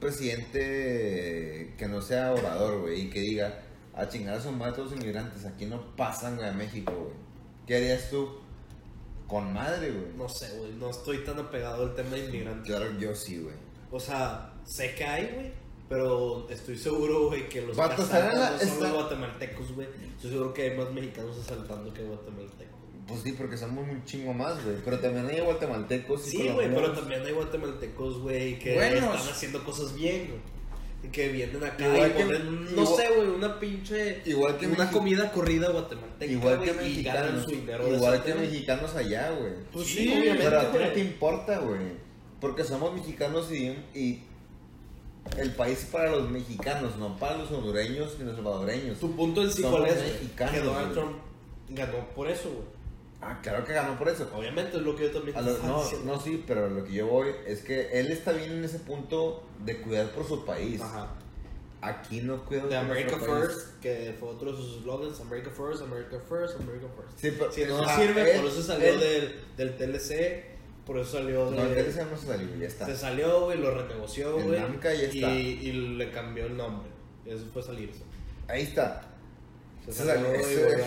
presidente 0.00 1.74
que 1.78 1.88
no 1.88 2.00
sea 2.02 2.32
orador, 2.32 2.80
güey, 2.82 3.02
y 3.02 3.10
que 3.10 3.20
diga, 3.20 3.62
a 3.94 4.08
chingar 4.08 4.34
a 4.34 4.40
su 4.40 4.50
madre 4.52 4.72
todos 4.72 4.90
los 4.92 5.00
inmigrantes, 5.00 5.44
aquí 5.44 5.66
no 5.66 5.94
pasan, 5.96 6.36
güey, 6.36 6.48
a 6.48 6.52
México, 6.52 6.92
güey. 6.92 7.14
¿Qué 7.66 7.76
harías 7.76 8.10
tú? 8.10 8.38
Con 9.26 9.52
madre, 9.52 9.90
güey. 9.90 10.12
No 10.16 10.28
sé, 10.28 10.48
güey. 10.58 10.72
No 10.74 10.90
estoy 10.90 11.24
tan 11.24 11.38
apegado 11.38 11.84
al 11.84 11.94
tema 11.94 12.10
de 12.10 12.26
inmigrantes. 12.26 12.66
Claro, 12.66 12.98
yo 12.98 13.14
sí, 13.14 13.38
güey. 13.38 13.54
O 13.90 14.00
sea, 14.00 14.52
sé 14.64 14.94
que 14.94 15.04
hay, 15.04 15.30
güey. 15.34 15.52
Pero 15.88 16.48
estoy 16.48 16.78
seguro, 16.78 17.28
güey, 17.28 17.48
que 17.48 17.60
los 17.62 17.76
la- 17.76 17.88
no 17.88 17.96
son 18.58 18.80
los 18.80 18.92
guatemaltecos, 18.92 19.72
güey. 19.72 19.86
Estoy 20.16 20.30
seguro 20.30 20.54
que 20.54 20.62
hay 20.70 20.76
más 20.78 20.90
mexicanos 20.90 21.38
asaltando 21.38 21.92
que 21.92 22.02
guatemaltecos. 22.02 22.72
Pues 23.06 23.20
sí, 23.22 23.32
porque 23.32 23.56
somos 23.58 23.86
un 23.88 24.02
chingo 24.04 24.32
más, 24.32 24.62
güey. 24.64 24.76
Pero 24.84 24.98
también 25.00 25.26
hay 25.28 25.40
guatemaltecos 25.40 26.26
y 26.28 26.30
Sí, 26.30 26.48
güey, 26.48 26.72
pero 26.74 26.92
también 26.92 27.22
hay 27.26 27.32
guatemaltecos, 27.32 28.18
güey, 28.20 28.58
que 28.58 28.74
Buenos. 28.74 29.16
están 29.16 29.32
haciendo 29.34 29.64
cosas 29.64 29.94
bien, 29.94 30.28
güey. 30.28 30.40
Que 31.10 31.28
vienen 31.28 31.62
acá 31.64 31.86
Igual 31.88 32.10
y 32.10 32.12
que- 32.14 32.24
ponen, 32.24 32.64
no 32.76 32.82
igual- 32.82 32.96
sé, 32.96 33.08
güey, 33.14 33.28
una 33.28 33.58
pinche. 33.58 34.22
Igual 34.24 34.56
que 34.58 34.66
una 34.68 34.76
Mexi- 34.88 34.92
comida 34.92 35.32
corrida 35.32 35.70
guatemalteca. 35.70 36.32
Igual 36.32 36.62
que 36.62 36.72
mexicanos. 36.74 37.46
Igual 37.50 38.22
que 38.22 38.34
mexicanos 38.34 38.94
allá, 38.94 39.30
güey. 39.38 39.52
Pues 39.72 39.86
Sí, 39.88 39.94
sí, 39.94 40.08
obviamente. 40.10 40.44
Pero 40.44 40.60
a 40.60 40.70
ti 40.72 40.78
no 40.78 40.88
te 40.92 41.00
importa, 41.00 41.58
güey. 41.58 41.80
Porque 42.40 42.64
somos 42.64 42.94
mexicanos 42.94 43.50
y, 43.52 43.76
y 43.98 44.22
el 45.38 45.52
país 45.54 45.78
es 45.80 45.84
para 45.86 46.10
los 46.10 46.30
mexicanos, 46.30 46.96
no 46.96 47.16
para 47.18 47.36
los 47.38 47.50
hondureños 47.50 48.16
ni 48.18 48.24
los 48.24 48.36
salvadoreños. 48.36 48.98
Tu 48.98 49.14
punto 49.14 49.42
en 49.42 49.52
sí, 49.52 49.62
¿cuál 49.62 49.86
es? 49.86 49.98
Que 50.36 50.60
Donald. 50.60 50.92
Trump 50.92 51.16
ganó 51.68 51.98
por 52.14 52.28
eso, 52.28 52.50
güey. 52.50 52.71
Ah, 53.24 53.38
claro 53.40 53.64
que 53.64 53.72
ganó 53.72 53.96
por 53.96 54.08
eso. 54.08 54.28
Obviamente 54.34 54.76
es 54.76 54.82
lo 54.82 54.96
que 54.96 55.04
yo 55.04 55.12
también 55.12 55.36
lo- 55.36 55.58
no, 55.58 55.84
no, 56.04 56.20
sí, 56.20 56.42
pero 56.46 56.68
lo 56.68 56.84
que 56.84 56.92
yo 56.92 57.06
voy 57.06 57.28
es 57.46 57.62
que 57.62 58.00
él 58.00 58.10
está 58.10 58.32
bien 58.32 58.50
en 58.52 58.64
ese 58.64 58.80
punto 58.80 59.44
de 59.64 59.80
cuidar 59.80 60.10
por 60.10 60.26
su 60.26 60.44
país. 60.44 60.80
Ajá. 60.80 61.08
Aquí 61.80 62.20
no 62.20 62.44
cuida 62.44 62.66
De 62.66 62.76
America 62.76 63.16
país. 63.18 63.28
First, 63.30 63.80
que 63.80 64.14
fue 64.18 64.28
otro 64.28 64.50
de 64.52 64.56
sus 64.56 64.82
slogans, 64.82 65.20
America 65.20 65.50
First, 65.50 65.82
America 65.82 66.16
First, 66.28 66.60
America 66.60 66.86
First. 66.96 67.18
Sí, 67.18 67.30
pero 67.38 67.52
Si 67.52 67.64
no 67.64 67.88
sirve, 67.96 68.34
él- 68.34 68.40
por 68.40 68.50
eso 68.50 68.62
salió 68.62 68.88
él- 68.88 69.00
del, 69.00 69.40
del 69.56 69.76
TLC, 69.76 70.44
por 70.86 70.98
eso 70.98 71.12
salió 71.18 71.50
de... 71.50 71.56
No, 71.56 71.62
el 71.64 71.74
TLC 71.74 72.04
no 72.10 72.16
se 72.16 72.26
salió, 72.26 72.48
ya 72.56 72.66
está. 72.66 72.86
Se 72.86 72.96
salió, 72.96 73.44
güey, 73.46 73.58
lo 73.58 73.70
renegoció, 73.72 74.32
güey. 74.34 74.60
Y, 75.32 75.68
y 75.68 75.72
le 75.96 76.10
cambió 76.10 76.46
el 76.46 76.56
nombre. 76.56 76.88
Eso 77.26 77.44
fue 77.52 77.62
salirse. 77.62 78.02
Ahí 78.48 78.62
está. 78.62 79.02
Se 79.84 79.92
Se 79.92 80.04
salió 80.04 80.26
salió, 80.26 80.40
y 80.40 80.56
volvió 80.64 80.84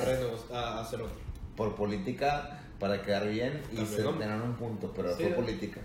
a, 0.53 0.59
a 0.77 0.81
hacer 0.81 1.01
otro. 1.01 1.24
Por 1.55 1.75
política, 1.75 2.59
para 2.79 3.01
quedar 3.01 3.27
bien 3.29 3.61
y 3.71 3.77
se 3.85 3.97
el 3.97 4.03
nombre. 4.05 4.25
tener 4.27 4.41
un 4.41 4.55
punto, 4.55 4.91
pero 4.95 5.15
Sí, 5.15 5.23
fue 5.23 5.29
¿no? 5.31 5.35
política. 5.37 5.81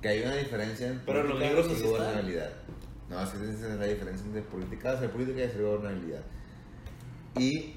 Que 0.00 0.08
hay 0.08 0.22
una 0.22 0.34
diferencia 0.36 0.88
en 0.88 1.00
Pero 1.06 1.20
en 1.20 1.28
los 1.28 1.34
política 1.38 1.60
libros 1.62 1.78
y 1.80 1.82
gobernabilidad. 1.86 2.50
No, 3.08 3.18
así 3.18 3.36
es 3.36 3.60
la 3.60 3.86
diferencia 3.86 4.26
entre 4.26 4.42
política, 4.42 4.92
hacer 4.92 5.10
política 5.10 5.40
y 5.40 5.42
hacer 5.44 5.62
gobernabilidad. 5.62 6.22
Y. 7.38 7.74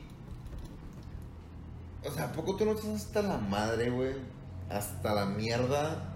O 2.04 2.12
sea, 2.12 2.26
¿a 2.26 2.32
poco 2.32 2.56
tú 2.56 2.66
no 2.66 2.72
estás 2.72 2.90
hasta 2.90 3.22
la 3.22 3.38
madre, 3.38 3.90
güey? 3.90 4.14
Hasta 4.70 5.14
la 5.14 5.26
mierda 5.26 6.14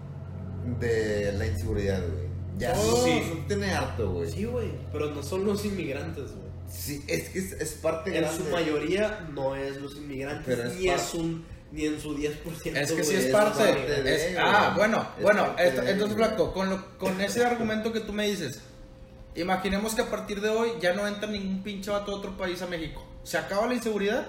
de 0.78 1.32
la 1.32 1.46
inseguridad, 1.46 2.00
güey. 2.00 2.28
Ya 2.58 2.72
Oh, 2.76 2.96
sí. 3.04 3.20
sí. 3.22 3.34
no 3.40 3.46
tiene 3.46 3.72
harto, 3.72 4.12
güey. 4.12 4.30
Sí, 4.30 4.44
güey, 4.44 4.70
pero 4.92 5.10
no 5.10 5.22
son 5.22 5.44
los 5.44 5.64
inmigrantes, 5.64 6.32
güey. 6.34 6.39
Sí, 6.70 7.02
es 7.06 7.28
que 7.30 7.38
es, 7.40 7.52
es 7.52 7.72
parte 7.74 8.10
En 8.16 8.22
grande. 8.22 8.44
su 8.44 8.50
mayoría 8.50 9.28
no 9.34 9.56
es 9.56 9.76
los 9.76 9.96
inmigrantes, 9.96 10.44
Pero 10.46 10.68
es 10.68 10.76
ni 10.78 10.86
parte- 10.86 11.02
es 11.02 11.14
un 11.14 11.46
ni 11.72 11.86
en 11.86 12.00
su 12.00 12.16
10%. 12.16 12.76
Es 12.76 12.92
que 12.92 13.04
sí 13.04 13.14
es 13.14 13.24
es 13.26 13.30
parte. 13.32 13.58
parte 13.64 14.02
de, 14.02 14.14
es- 14.32 14.36
ah, 14.38 14.72
bueno, 14.76 15.06
Es 15.16 15.22
bueno, 15.22 15.46
parte 15.46 15.68
esto- 15.68 15.82
entonces. 15.82 16.16
Flaco, 16.16 16.52
con, 16.52 16.68
lo- 16.70 16.98
con 16.98 17.20
ese 17.20 17.44
argumento 17.44 17.92
que 17.92 18.00
tú 18.00 18.12
me 18.12 18.26
dices, 18.28 18.60
imaginemos 19.36 19.94
que 19.94 20.02
a 20.02 20.10
partir 20.10 20.40
de 20.40 20.48
hoy 20.48 20.70
ya 20.80 20.92
no 20.94 21.06
entra 21.06 21.28
ningún 21.30 21.62
pinche 21.62 21.90
vato 21.90 22.10
de 22.12 22.16
otro 22.18 22.36
país 22.36 22.60
a 22.62 22.66
México. 22.66 23.06
¿Se 23.22 23.38
acaba 23.38 23.66
la 23.66 23.74
inseguridad? 23.74 24.26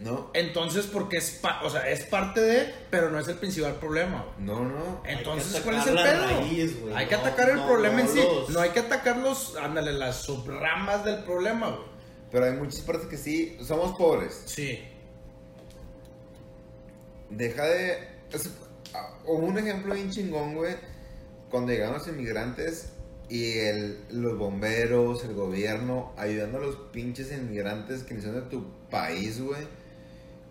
No, 0.00 0.30
Entonces, 0.34 0.86
porque 0.86 1.16
es, 1.18 1.38
pa- 1.40 1.62
o 1.62 1.70
sea, 1.70 1.88
es 1.88 2.04
parte 2.06 2.40
de, 2.40 2.74
pero 2.90 3.10
no 3.10 3.18
es 3.18 3.28
el 3.28 3.36
principal 3.36 3.76
problema. 3.76 4.26
no, 4.38 4.64
no. 4.64 5.02
Entonces, 5.06 5.60
¿cuál 5.62 5.76
es 5.76 5.86
el 5.86 5.94
pedo? 5.94 6.26
raíz, 6.26 6.74
hay 6.94 7.06
que 7.06 7.14
no- 7.14 7.20
atacar 7.22 7.48
el 7.50 7.56
no- 7.56 7.66
problema 7.66 8.00
en 8.00 8.08
sí. 8.08 8.16
los- 8.18 8.50
No 8.50 8.60
hay 8.60 8.70
que 8.70 8.80
atacar 8.80 9.16
los, 9.18 9.56
ándale, 9.56 9.92
las 9.92 10.22
subramas 10.22 11.04
del 11.04 11.22
problema, 11.24 11.68
güey. 11.70 11.88
Pero 12.32 12.44
hay 12.46 12.52
muchas 12.52 12.80
partes 12.80 13.06
que 13.06 13.16
sí, 13.16 13.56
somos 13.62 13.96
pobres. 13.96 14.42
Sí. 14.46 14.80
Deja 17.30 17.64
de. 17.64 17.98
es- 18.32 18.50
un 19.26 19.58
ejemplo 19.58 19.94
bien 19.94 20.10
chingón, 20.10 20.54
güey. 20.54 20.74
Cuando 21.50 21.72
llegaron 21.72 21.94
los 21.94 22.06
inmigrantes 22.08 22.90
y 23.28 23.58
el, 23.58 23.98
los 24.10 24.36
bomberos, 24.36 25.24
el 25.24 25.34
gobierno, 25.34 26.12
ayudando 26.16 26.58
a 26.58 26.60
los 26.60 26.76
pinches 26.92 27.32
inmigrantes 27.32 28.02
que 28.02 28.14
ni 28.14 28.22
son 28.22 28.34
de 28.34 28.42
tu 28.42 28.64
país, 28.90 29.40
güey. 29.40 29.62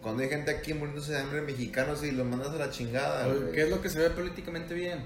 Cuando 0.04 0.22
hay 0.22 0.30
gente 0.30 0.51
aquí 0.51 0.74
muriéndose 0.74 1.14
de 1.14 1.20
hambre 1.20 1.41
mexicanos 1.41 2.04
y 2.04 2.12
los 2.12 2.26
mandas 2.28 2.49
a 2.49 2.56
la 2.58 2.70
chingada. 2.70 3.26
¿Qué 3.54 3.64
es 3.64 3.70
lo 3.70 3.82
que 3.82 3.89
se 3.89 3.99
ve 3.99 4.10
políticamente 4.10 4.74
bien? 4.74 5.06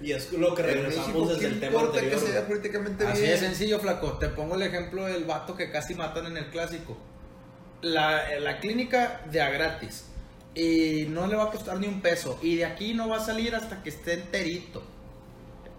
Y 0.00 0.12
es 0.12 0.32
lo 0.32 0.54
que 0.54 0.62
En 0.62 0.68
regresamos 0.68 1.08
México, 1.08 1.26
desde 1.28 1.40
¿qué 1.40 1.46
el 1.46 1.60
tema 1.60 1.80
anterior. 1.80 2.20
que 2.20 2.26
sea 2.32 2.46
políticamente 2.46 3.06
Así 3.06 3.20
bien? 3.22 3.32
de 3.34 3.38
sencillo, 3.38 3.78
flaco. 3.80 4.18
Te 4.18 4.28
pongo 4.28 4.56
el 4.56 4.62
ejemplo 4.62 5.06
del 5.06 5.24
vato 5.24 5.56
que 5.56 5.70
casi 5.70 5.94
matan 5.94 6.26
en 6.26 6.36
el 6.36 6.46
clásico. 6.50 6.96
La, 7.80 8.38
la 8.40 8.58
clínica 8.60 9.22
de 9.30 9.40
a 9.40 9.50
gratis. 9.50 10.04
Y 10.54 11.06
no 11.08 11.26
le 11.26 11.34
va 11.36 11.44
a 11.44 11.50
costar 11.50 11.78
ni 11.78 11.86
un 11.86 12.02
peso. 12.02 12.38
Y 12.42 12.56
de 12.56 12.66
aquí 12.66 12.94
no 12.94 13.08
va 13.08 13.16
a 13.18 13.24
salir 13.24 13.54
hasta 13.54 13.82
que 13.82 13.88
esté 13.90 14.14
enterito. 14.14 14.82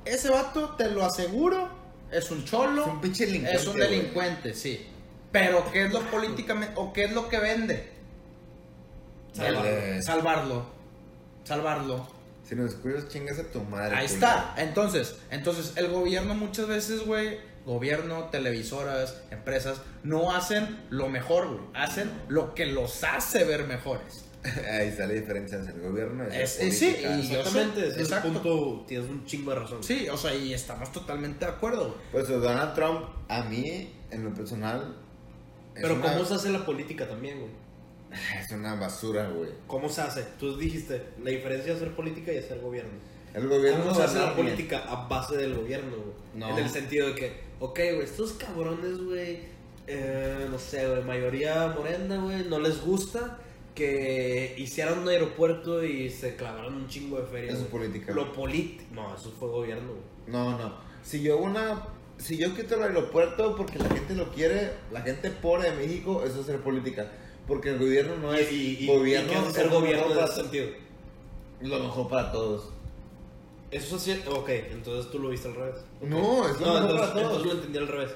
Ese 0.05 0.29
vato, 0.29 0.71
te 0.77 0.89
lo 0.89 1.05
aseguro, 1.05 1.69
es 2.11 2.31
un 2.31 2.43
cholo. 2.45 2.81
Es 2.81 2.87
un 2.87 3.01
pinche 3.01 3.25
delincuente, 3.25 3.57
Es 3.61 3.67
un 3.67 3.77
güey. 3.77 3.89
delincuente, 3.89 4.53
sí. 4.55 4.87
Pero 5.31 5.69
¿qué 5.71 5.85
es 5.85 5.93
lo 5.93 6.01
políticamente 6.09 6.73
o 6.77 6.91
qué 6.93 7.03
es 7.05 7.11
lo 7.13 7.29
que 7.29 7.39
vende? 7.39 7.92
Dale. 9.35 10.01
Salvarlo. 10.01 10.65
Salvarlo. 11.43 12.07
Si 12.47 12.55
nos 12.55 12.75
cuidas, 12.75 13.07
chingas 13.07 13.39
a 13.39 13.43
tu 13.43 13.61
madre. 13.61 13.95
Ahí 13.95 14.05
culo. 14.07 14.15
está. 14.15 14.53
Entonces, 14.57 15.15
entonces 15.31 15.73
el 15.77 15.87
gobierno 15.89 16.35
muchas 16.35 16.67
veces, 16.67 17.05
güey, 17.05 17.37
gobierno, 17.65 18.25
televisoras, 18.25 19.21
empresas, 19.31 19.81
no 20.03 20.35
hacen 20.35 20.79
lo 20.89 21.07
mejor, 21.09 21.47
güey. 21.47 21.61
Hacen 21.73 22.11
lo 22.27 22.53
que 22.53 22.65
los 22.65 23.03
hace 23.03 23.45
ver 23.45 23.65
mejores. 23.65 24.25
Ahí 24.43 24.89
está 24.89 25.07
la 25.07 25.13
diferencia 25.13 25.57
entre 25.57 25.73
el 25.73 25.81
gobierno 25.81 26.25
y 26.29 26.35
Es- 26.35 26.51
sí, 26.55 26.65
política. 26.91 27.15
y- 27.17 27.21
Exactamente, 27.33 27.79
sé, 27.81 27.87
ese 27.87 28.01
exacto. 28.01 28.27
punto 28.33 28.85
tienes 28.85 29.09
un 29.09 29.25
chingo 29.25 29.51
de 29.53 29.59
razón. 29.59 29.81
Sí, 29.81 30.09
o 30.09 30.17
sea, 30.17 30.35
y 30.35 30.53
estamos 30.53 30.91
totalmente 30.91 31.45
de 31.45 31.51
acuerdo, 31.51 31.85
güey. 31.87 31.99
Pues 32.11 32.27
Donald 32.27 32.73
Trump, 32.73 33.05
a 33.29 33.43
mí, 33.43 33.93
en 34.11 34.23
lo 34.25 34.33
personal, 34.33 34.97
Pero 35.73 35.95
una- 35.95 36.11
¿cómo 36.11 36.25
se 36.25 36.33
hace 36.35 36.49
la 36.49 36.65
política 36.65 37.07
también, 37.07 37.39
güey? 37.39 37.51
Es 38.39 38.51
una 38.51 38.75
basura, 38.75 39.29
güey. 39.29 39.49
¿Cómo 39.67 39.89
se 39.89 40.01
hace? 40.01 40.23
Tú 40.39 40.57
dijiste, 40.57 41.01
la 41.23 41.31
diferencia 41.31 41.73
es 41.73 41.77
hacer 41.77 41.95
política 41.95 42.31
y 42.31 42.37
hacer 42.37 42.59
gobierno. 42.59 42.91
El 43.33 43.47
gobierno 43.47 43.83
¿Cómo 43.83 43.95
se 43.95 44.03
hace 44.03 44.19
la 44.19 44.35
política 44.35 44.83
a 44.87 45.07
base 45.07 45.37
del 45.37 45.55
gobierno, 45.55 45.97
güey? 45.97 46.15
No. 46.35 46.57
En 46.57 46.63
el 46.63 46.69
sentido 46.69 47.07
de 47.07 47.15
que, 47.15 47.33
ok, 47.59 47.79
güey, 47.95 48.03
estos 48.03 48.33
cabrones, 48.33 48.99
güey, 49.03 49.39
eh, 49.87 50.47
no 50.49 50.59
sé, 50.59 50.87
güey, 50.87 51.03
mayoría 51.03 51.73
morena, 51.75 52.17
güey, 52.17 52.45
no 52.45 52.59
les 52.59 52.81
gusta 52.81 53.39
que 53.73 54.53
hicieran 54.57 54.99
un 54.99 55.09
aeropuerto 55.09 55.83
y 55.83 56.11
se 56.11 56.35
clavaran 56.35 56.75
un 56.75 56.87
chingo 56.87 57.19
de 57.19 57.25
feria. 57.25 57.51
Eso 57.53 57.63
es 57.63 57.67
política. 57.67 58.13
Lo 58.13 58.31
político. 58.31 58.83
No, 58.93 59.15
eso 59.15 59.31
fue 59.31 59.49
gobierno, 59.49 59.89
güey. 59.89 60.03
No, 60.27 60.57
no. 60.57 60.75
Si 61.03 61.21
yo 61.21 61.37
una... 61.37 61.87
Si 62.19 62.37
yo 62.37 62.55
quito 62.55 62.75
el 62.75 62.83
aeropuerto 62.83 63.55
porque 63.55 63.79
la 63.79 63.89
gente 63.89 64.13
lo 64.13 64.31
quiere, 64.31 64.73
la 64.91 65.01
gente 65.01 65.31
pobre 65.31 65.71
de 65.71 65.75
México, 65.75 66.23
eso 66.23 66.41
es 66.41 66.45
ser 66.45 66.59
política. 66.59 67.11
Porque 67.47 67.69
el 67.71 67.79
gobierno 67.79 68.15
no 68.17 68.33
es 68.33 68.51
y, 68.51 68.77
y, 68.83 68.87
gobierno. 68.87 69.31
¿y 69.31 69.35
es 69.47 69.53
ser 69.53 69.65
lo 69.69 69.79
gobierno 69.81 70.07
para- 70.13 70.27
sentido? 70.27 70.67
Lo 71.61 71.79
mejor 71.79 72.09
para 72.09 72.31
todos. 72.31 72.69
Eso 73.71 73.95
es 73.97 74.03
cierto. 74.03 74.39
Ok, 74.39 74.49
entonces 74.49 75.11
tú 75.11 75.19
lo 75.19 75.29
viste 75.29 75.47
al 75.47 75.55
revés. 75.55 75.75
Ok. 76.01 76.07
No, 76.07 76.47
es 76.47 76.59
lo 76.59 76.65
No, 76.67 76.73
mejor 76.73 76.81
entonces, 76.91 76.99
para 76.99 77.13
todos. 77.13 77.23
entonces 77.25 77.45
lo 77.45 77.51
entendí 77.53 77.77
al 77.79 77.87
revés. 77.87 78.11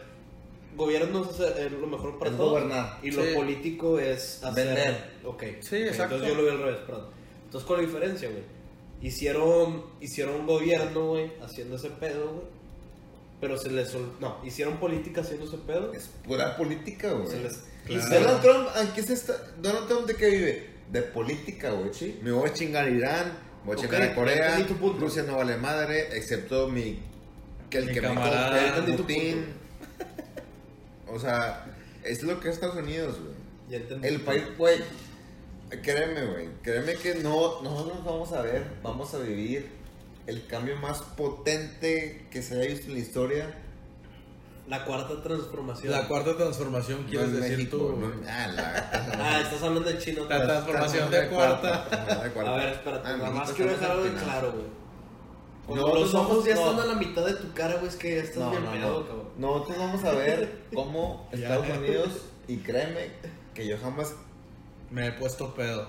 Gobierno 0.75 1.23
es 1.23 1.39
hacer 1.39 1.71
lo 1.71 1.88
mejor 1.88 2.19
para 2.19 2.32
Es 2.32 2.38
todos. 2.38 2.49
gobernar. 2.51 2.99
Y 3.01 3.11
lo 3.11 3.23
Sí. 3.23 3.30
político 3.36 3.99
es 3.99 4.43
hacer. 4.43 4.65
Vender. 4.67 5.11
Ok. 5.25 5.43
Sí, 5.61 5.75
ok, 5.78 5.82
exacto. 5.88 6.15
Entonces 6.15 6.28
yo 6.30 6.36
lo 6.36 6.43
vi 6.43 6.49
al 6.49 6.59
revés, 6.63 6.80
perdón. 6.86 7.05
Entonces, 7.45 7.67
¿cuál 7.67 7.80
es 7.80 7.86
la 7.86 7.91
diferencia, 7.93 8.30
güey? 8.30 8.43
Hicieron, 9.01 9.84
hicieron 10.01 10.36
un 10.41 10.47
gobierno, 10.47 11.07
güey, 11.09 11.32
haciendo 11.41 11.75
ese 11.75 11.89
pedo, 11.91 12.28
güey. 12.32 12.45
Pero 13.39 13.57
se 13.57 13.69
les. 13.71 13.89
sol- 13.89 14.11
No, 14.19 14.38
hicieron 14.43 14.78
política 14.78 15.21
haciendo 15.21 15.45
ese 15.45 15.57
pedo. 15.57 15.93
Es 15.93 16.09
pura 16.25 16.57
política, 16.57 17.11
güey. 17.13 17.28
Se 17.28 17.41
les. 17.41 17.63
Claro. 17.88 18.19
Donald 18.19 18.41
Trump, 18.41 18.67
¿en 18.77 18.88
qué 18.93 19.03
se 19.03 19.13
está? 19.13 19.33
Donald 19.61 19.88
Trump 19.88 20.07
de 20.07 20.15
qué 20.15 20.29
vive? 20.29 20.69
De 20.91 21.01
política, 21.01 21.71
güey. 21.71 21.93
Sí. 21.93 22.19
Me 22.21 22.31
voy 22.31 22.49
a 22.49 22.53
chingar 22.53 22.85
a 22.85 22.89
Irán, 22.89 23.33
voy 23.65 23.75
a 23.75 23.79
chingar 23.79 24.01
a 24.01 24.15
Corea. 24.15 24.65
Rusia 24.99 25.23
no 25.23 25.38
vale 25.38 25.57
madre, 25.57 26.17
excepto 26.17 26.67
mi 26.67 26.99
que 27.69 27.79
el 27.79 27.85
Mi 27.88 27.93
que 27.93 28.01
me 28.01 28.07
camarada. 28.07 28.49
coge 28.49 28.67
Entendí 28.67 28.91
tu 28.93 29.03
Putin. 29.03 29.45
O 31.07 31.19
sea, 31.19 31.65
es 32.03 32.23
lo 32.23 32.39
que 32.39 32.49
es 32.49 32.55
Estados 32.55 32.77
Unidos, 32.77 33.17
güey. 33.19 33.38
El 34.03 34.21
país, 34.21 34.43
güey, 34.57 34.79
créeme, 35.83 36.25
güey, 36.25 36.47
créeme 36.63 36.95
que 36.95 37.15
no, 37.15 37.61
nosotros 37.61 38.03
vamos 38.05 38.31
a 38.31 38.41
ver, 38.41 38.63
vamos 38.81 39.13
a 39.13 39.19
vivir 39.19 39.67
el 40.25 40.45
cambio 40.47 40.77
más 40.77 41.01
potente 41.01 42.27
que 42.31 42.41
se 42.41 42.55
haya 42.55 42.69
visto 42.69 42.88
en 42.88 42.93
la 42.93 42.99
historia. 42.99 43.57
La 44.68 44.84
cuarta 44.84 45.22
transformación. 45.24 45.91
La 45.93 46.07
cuarta 46.07 46.36
transformación, 46.36 47.03
No 47.03 47.09
quieres 47.09 47.32
decir 47.32 47.57
México, 47.57 47.78
tú. 47.78 47.95
no- 47.97 48.11
ah, 48.28 48.47
la, 48.47 48.89
Ah, 49.20 49.41
estás 49.41 49.63
hablando 49.63 49.89
de 49.89 49.97
chino. 49.97 50.26
La 50.26 50.43
transformación 50.45 51.09
de 51.09 51.28
cuarta. 51.30 51.86
Ajá, 51.89 52.24
de 52.24 52.32
cuarta. 52.32 52.53
A 52.53 52.57
ver, 52.57 52.70
espérate, 52.74 53.07
Ah, 53.07 53.18
nada 53.18 53.30
más 53.32 53.51
quiero 53.53 53.72
dejar 53.72 53.91
algo 53.91 54.03
claro, 54.24 54.51
güey. 54.51 54.65
Nosotros 55.78 55.99
los 56.01 56.13
ojos 56.15 56.45
ya 56.45 56.55
no. 56.55 56.70
están 56.70 56.80
a 56.82 56.86
la 56.86 56.95
mitad 56.95 57.26
de 57.26 57.34
tu 57.36 57.53
cara, 57.53 57.76
güey, 57.76 57.88
es 57.88 57.95
que 57.95 58.15
ya 58.15 58.22
estás 58.24 58.38
No, 58.43 58.51
bien 58.51 58.63
no, 58.63 58.72
no. 58.72 59.05
cabrón. 59.05 59.30
Nosotros 59.38 59.78
vamos 59.78 60.03
a 60.03 60.11
ver 60.13 60.61
cómo. 60.74 61.30
Estados 61.32 61.68
Unidos, 61.78 62.09
y 62.47 62.57
créeme 62.57 63.11
que 63.53 63.68
yo 63.68 63.78
jamás 63.82 64.13
Me 64.89 65.07
he 65.07 65.11
puesto 65.13 65.53
pedo. 65.53 65.88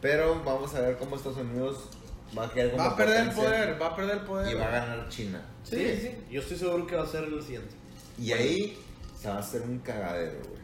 pero 0.00 0.42
vamos 0.44 0.74
a 0.74 0.80
ver 0.80 0.96
cómo 0.98 1.16
Estados 1.16 1.38
Unidos 1.38 1.88
Va 2.36 2.44
a 2.46 2.50
quedar 2.52 2.70
como 2.72 2.82
Va 2.84 2.90
a 2.90 2.96
perder 2.96 3.28
el 3.28 3.30
poder, 3.34 3.82
va 3.82 3.86
a 3.86 3.96
perder 3.96 4.18
el 4.18 4.24
poder. 4.24 4.52
Y 4.52 4.54
va 4.58 4.66
a 4.66 4.70
ganar 4.70 5.08
China. 5.08 5.42
Sí, 5.64 5.76
sí, 5.76 6.00
sí. 6.02 6.10
Yo 6.30 6.40
estoy 6.40 6.56
seguro 6.58 6.86
que 6.86 6.96
va 6.96 7.02
a 7.04 7.06
ser 7.06 7.24
el 7.24 7.42
siguiente. 7.42 7.74
Y 8.20 8.32
ahí 8.32 8.78
se 9.18 9.28
va 9.28 9.36
a 9.36 9.38
hacer 9.38 9.62
un 9.62 9.78
cagadero, 9.78 10.38
güey. 10.48 10.58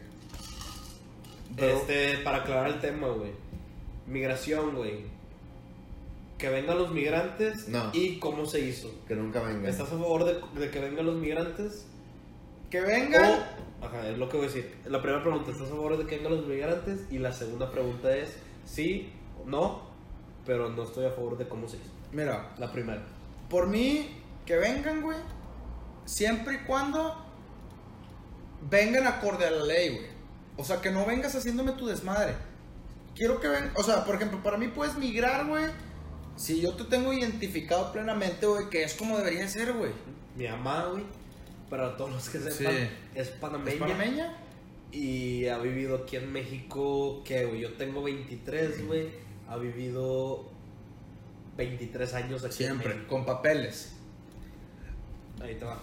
Pero- 1.55 1.77
Este, 1.77 2.17
para 2.19 2.37
aclarar 2.37 2.67
el 2.67 2.79
tema, 2.79 3.07
güey. 3.07 3.31
Migración, 4.07 4.75
güey. 4.75 5.05
Que 6.37 6.49
vengan 6.49 6.77
los 6.77 6.91
migrantes 6.91 7.67
No. 7.69 7.89
y 7.93 8.19
cómo 8.19 8.45
se 8.45 8.59
hizo. 8.59 8.91
Que 9.07 9.15
nunca 9.15 9.41
venga. 9.41 9.69
¿Estás 9.69 9.87
a 9.87 9.91
favor 9.97 10.25
de, 10.25 10.59
de 10.59 10.69
que 10.69 10.79
vengan 10.79 11.05
los 11.05 11.15
migrantes? 11.15 11.85
Que 12.69 12.81
vengan. 12.81 13.39
O, 13.81 13.85
ajá, 13.85 14.09
es 14.09 14.17
lo 14.17 14.27
que 14.27 14.37
voy 14.37 14.45
a 14.47 14.49
decir. 14.49 14.75
La 14.85 15.01
primera 15.01 15.23
pregunta, 15.23 15.51
¿estás 15.51 15.67
a 15.67 15.69
favor 15.71 15.97
de 15.97 16.05
que 16.05 16.17
vengan 16.17 16.35
los 16.35 16.45
migrantes? 16.45 16.99
Y 17.09 17.19
la 17.19 17.31
segunda 17.31 17.71
pregunta 17.71 18.15
es, 18.15 18.35
sí 18.65 19.13
o 19.43 19.49
no, 19.49 19.84
pero 20.45 20.69
no 20.69 20.83
estoy 20.83 21.05
a 21.05 21.11
favor 21.11 21.37
de 21.37 21.47
cómo 21.47 21.67
se 21.67 21.77
hizo. 21.77 21.85
Mira, 22.11 22.53
La 22.57 22.71
primera. 22.71 23.03
por 23.49 23.67
mí, 23.67 24.09
que 24.45 24.55
vengan, 24.57 25.01
güey. 25.01 25.17
Siempre 26.05 26.55
y 26.55 26.57
cuando 26.67 27.15
vengan 28.69 29.07
acorde 29.07 29.45
a 29.45 29.51
la 29.51 29.63
ley, 29.63 29.89
güey. 29.89 30.05
O 30.57 30.63
sea, 30.63 30.81
que 30.81 30.91
no 30.91 31.05
vengas 31.05 31.35
haciéndome 31.35 31.73
tu 31.73 31.87
desmadre. 31.87 32.33
Quiero 33.15 33.39
que 33.39 33.47
vengan. 33.47 33.71
O 33.75 33.83
sea, 33.83 34.05
por 34.05 34.15
ejemplo, 34.15 34.41
para 34.43 34.57
mí 34.57 34.67
puedes 34.67 34.95
migrar, 34.97 35.45
güey. 35.47 35.65
Si 36.35 36.61
yo 36.61 36.73
te 36.75 36.83
tengo 36.85 37.13
identificado 37.13 37.91
plenamente, 37.91 38.45
güey, 38.45 38.69
que 38.69 38.83
es 38.83 38.93
como 38.93 39.17
debería 39.17 39.47
ser, 39.47 39.73
güey. 39.73 39.91
Mi 40.35 40.47
mamá, 40.47 40.85
güey, 40.91 41.03
para 41.69 41.95
todos 41.97 42.11
los 42.11 42.29
que 42.29 42.39
sepan, 42.39 42.73
Sí. 42.75 42.87
es 43.15 43.29
panameña. 43.29 43.73
¿Es 43.73 43.79
panameña? 43.79 44.37
Y 44.91 45.47
ha 45.47 45.57
vivido 45.57 45.95
aquí 46.03 46.17
en 46.17 46.31
México, 46.31 47.21
que 47.25 47.45
güey, 47.45 47.61
yo 47.61 47.73
tengo 47.73 48.03
23, 48.03 48.85
güey. 48.85 49.09
Ha 49.49 49.57
vivido 49.57 50.45
23 51.57 52.13
años 52.15 52.43
aquí 52.43 52.53
Siempre, 52.55 53.05
con 53.07 53.25
papeles. 53.25 53.93
Ahí 55.41 55.55
te 55.55 55.65
va. 55.65 55.79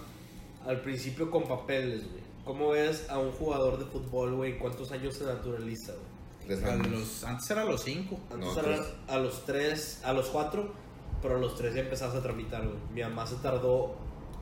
Al 0.65 0.81
principio 0.81 1.29
con 1.31 1.43
papeles, 1.43 2.03
güey. 2.09 2.23
¿Cómo 2.45 2.69
ves 2.69 3.09
a 3.09 3.19
un 3.19 3.31
jugador 3.31 3.79
de 3.79 3.85
fútbol, 3.85 4.35
güey? 4.35 4.57
¿Cuántos 4.57 4.91
años 4.91 5.15
se 5.15 5.25
naturaliza, 5.25 5.93
güey? 5.93 6.61
A 6.65 6.75
los, 6.75 7.23
antes 7.23 7.49
era 7.51 7.61
a 7.61 7.65
los 7.65 7.83
cinco. 7.83 8.19
Antes 8.29 8.47
No, 8.47 8.59
era 8.59 8.75
tres. 8.75 8.93
a 9.07 9.17
los 9.17 9.45
3, 9.45 10.01
a 10.03 10.13
los 10.13 10.27
4, 10.27 10.73
pero 11.21 11.37
a 11.37 11.39
los 11.39 11.55
3 11.55 11.73
ya 11.75 11.81
empezabas 11.81 12.15
a 12.15 12.21
tramitar, 12.21 12.63
güey. 12.65 12.77
Mi 12.93 13.01
mamá 13.01 13.25
se 13.25 13.35
tardó 13.37 13.95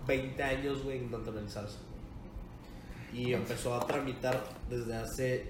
20 0.08 0.42
años, 0.42 0.84
güey, 0.84 0.98
en 0.98 1.12
naturalizarse. 1.12 1.78
Y 3.14 3.34
empezó 3.34 3.76
a 3.76 3.86
tramitar 3.86 4.44
desde 4.68 4.96
hace 4.96 5.50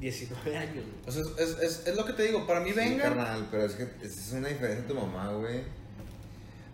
19 0.00 0.56
años, 0.56 0.84
güey. 0.84 1.06
O 1.06 1.12
sea, 1.12 1.22
es, 1.44 1.58
es, 1.62 1.86
es 1.86 1.96
lo 1.96 2.04
que 2.04 2.14
te 2.14 2.22
digo, 2.24 2.46
para 2.46 2.60
mí 2.60 2.70
Sí, 2.70 2.76
vengan. 2.76 2.98
carnal, 3.14 3.48
pero 3.50 3.64
es 3.66 3.74
que 3.74 3.86
es 4.02 4.32
una 4.32 4.48
diferencia 4.48 4.82
de 4.82 4.88
tu 4.88 4.94
mamá, 4.94 5.30
güey. 5.32 5.60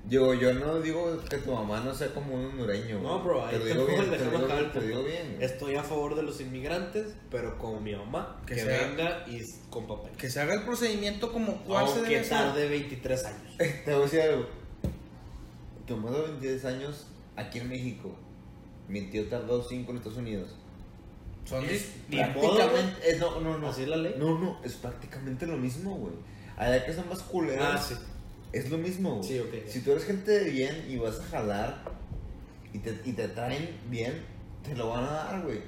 Yo, 0.09 0.35
yo 0.35 0.55
no 0.55 0.79
digo 0.81 1.19
que 1.29 1.39
tu 1.39 1.53
mamá 1.53 1.81
no 1.81 1.93
sea 1.93 2.15
como 2.15 2.37
un 2.37 2.45
hondureño, 2.45 3.01
güey. 3.01 3.03
No, 3.13 3.23
bro, 3.25 3.45
ahí 3.45 3.59
te 3.59 3.59
lo 3.59 3.65
te 3.65 3.73
digo 3.73 3.87
bien, 3.87 4.11
te 4.11 4.19
lo 4.19 4.31
digo 4.31 4.47
bien, 4.47 4.59
el 4.59 4.71
te 4.73 4.81
lo 4.81 4.87
digo 4.87 5.03
bien. 5.03 5.37
Estoy 5.41 5.75
a 5.75 5.83
favor 5.83 6.15
de 6.15 6.23
los 6.23 6.41
inmigrantes, 6.41 7.09
pero 7.29 7.59
como 7.59 7.81
mi 7.81 7.93
mamá, 7.97 8.41
Que 8.47 8.55
que, 8.55 8.61
sea- 8.61 8.87
venga 8.87 9.25
y 9.27 9.43
con 9.69 9.89
papel. 9.89 10.13
Que 10.17 10.31
se 10.31 10.41
haga 10.41 10.55
el 10.55 10.63
procedimiento 10.63 11.33
como 11.33 11.57
cual 11.65 11.89
se 11.89 12.03
debe 12.03 12.21
hacer. 12.21 12.29
tarde 12.39 12.69
23 12.69 13.25
años. 13.25 13.57
Te 13.59 13.93
voy 13.93 13.95
a 13.95 14.05
decir 14.05 14.21
algo. 14.21 14.47
Tu 15.89 15.97
mamá 15.97 16.17
de 16.17 16.23
22 16.29 16.65
años 16.67 17.07
aquí 17.35 17.59
en 17.59 17.69
México. 17.69 18.15
Mi 18.89 19.03
tío 19.11 19.27
tardó 19.29 19.61
5 19.65 19.91
en 19.91 19.97
Estados 19.97 20.19
Unidos. 20.19 20.55
Son 21.47 21.65
Es- 21.65 21.91
Prácticamente, 22.11 23.11
eh, 23.11 23.17
no, 23.21 23.41
no, 23.41 23.57
no. 23.59 23.69
¿Así 23.69 23.83
es 23.83 23.89
la 23.89 23.97
ley? 23.97 24.15
No, 24.19 24.39
no, 24.39 24.61
es 24.65 24.75
prácticamente 24.75 25.47
lo 25.47 25.57
mismo, 25.57 25.95
güey. 25.97 26.13
Allá 26.57 26.85
que 26.85 26.93
son 26.93 27.09
más 27.09 27.21
culeros. 27.23 27.65
Ah, 27.65 27.79
sí. 27.79 27.95
Es 28.53 28.71
lo 28.71 28.79
mismo, 28.79 29.17
güey. 29.17 29.29
Sí. 29.29 29.43
Si 29.67 29.81
tú 29.81 29.93
eres 29.93 30.05
gente 30.05 30.31
de 30.31 30.51
bien 30.51 30.87
y 30.89 30.97
vas 30.97 31.21
a 31.21 31.25
jalar 31.25 31.83
y 32.73 32.79
te, 32.79 32.99
y 33.05 33.13
te 33.13 33.29
traen 33.29 33.79
bien, 33.91 34.25
te 34.63 34.75
lo 34.75 34.91
van 34.91 35.05
a 35.05 35.11
dar, 35.11 35.43
güey. 35.43 35.61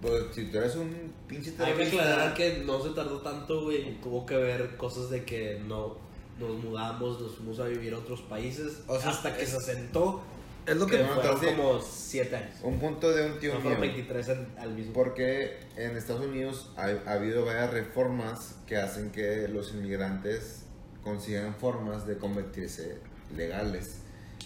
Pero 0.00 0.32
si 0.32 0.44
tú 0.46 0.58
eres 0.58 0.76
un 0.76 1.12
pinche 1.26 1.50
Hay 1.50 1.56
que 1.56 1.64
terrorista. 1.72 2.02
aclarar 2.02 2.34
que 2.34 2.62
no 2.64 2.82
se 2.82 2.90
tardó 2.90 3.20
tanto, 3.20 3.64
güey. 3.64 4.00
Tuvo 4.00 4.24
que 4.24 4.36
ver 4.36 4.76
cosas 4.76 5.10
de 5.10 5.24
que 5.24 5.60
no 5.66 5.96
nos 6.38 6.62
mudamos, 6.62 7.20
nos 7.20 7.34
fuimos 7.36 7.58
a 7.58 7.64
vivir 7.64 7.92
a 7.94 7.98
otros 7.98 8.22
países. 8.22 8.82
O 8.86 8.98
sea, 9.00 9.10
hasta 9.10 9.36
que 9.36 9.42
es- 9.42 9.50
se 9.50 9.56
asentó. 9.56 10.22
Es 10.68 10.76
lo 10.76 10.86
Que 10.86 10.98
que. 10.98 11.04
fueron 11.04 11.38
como 11.40 11.80
7 11.80 12.36
años. 12.36 12.54
Un 12.62 12.78
punto 12.78 13.10
de 13.10 13.24
un 13.26 13.38
tío 13.38 13.50
No 13.54 13.60
mío. 13.60 13.62
fueron 13.76 13.80
23 13.80 14.28
en- 14.28 14.48
al 14.58 14.70
mismo 14.74 14.92
Porque 14.92 15.58
en 15.76 15.96
Estados 15.96 16.24
Unidos 16.26 16.70
ha, 16.76 16.88
ha 17.06 17.12
habido 17.14 17.44
varias 17.44 17.70
reformas 17.72 18.56
que 18.66 18.76
hacen 18.76 19.10
que 19.10 19.48
los 19.48 19.72
inmigrantes 19.72 20.62
consigan 21.02 21.54
formas 21.54 22.06
de 22.06 22.18
convertirse 22.18 22.98
legales. 23.36 23.98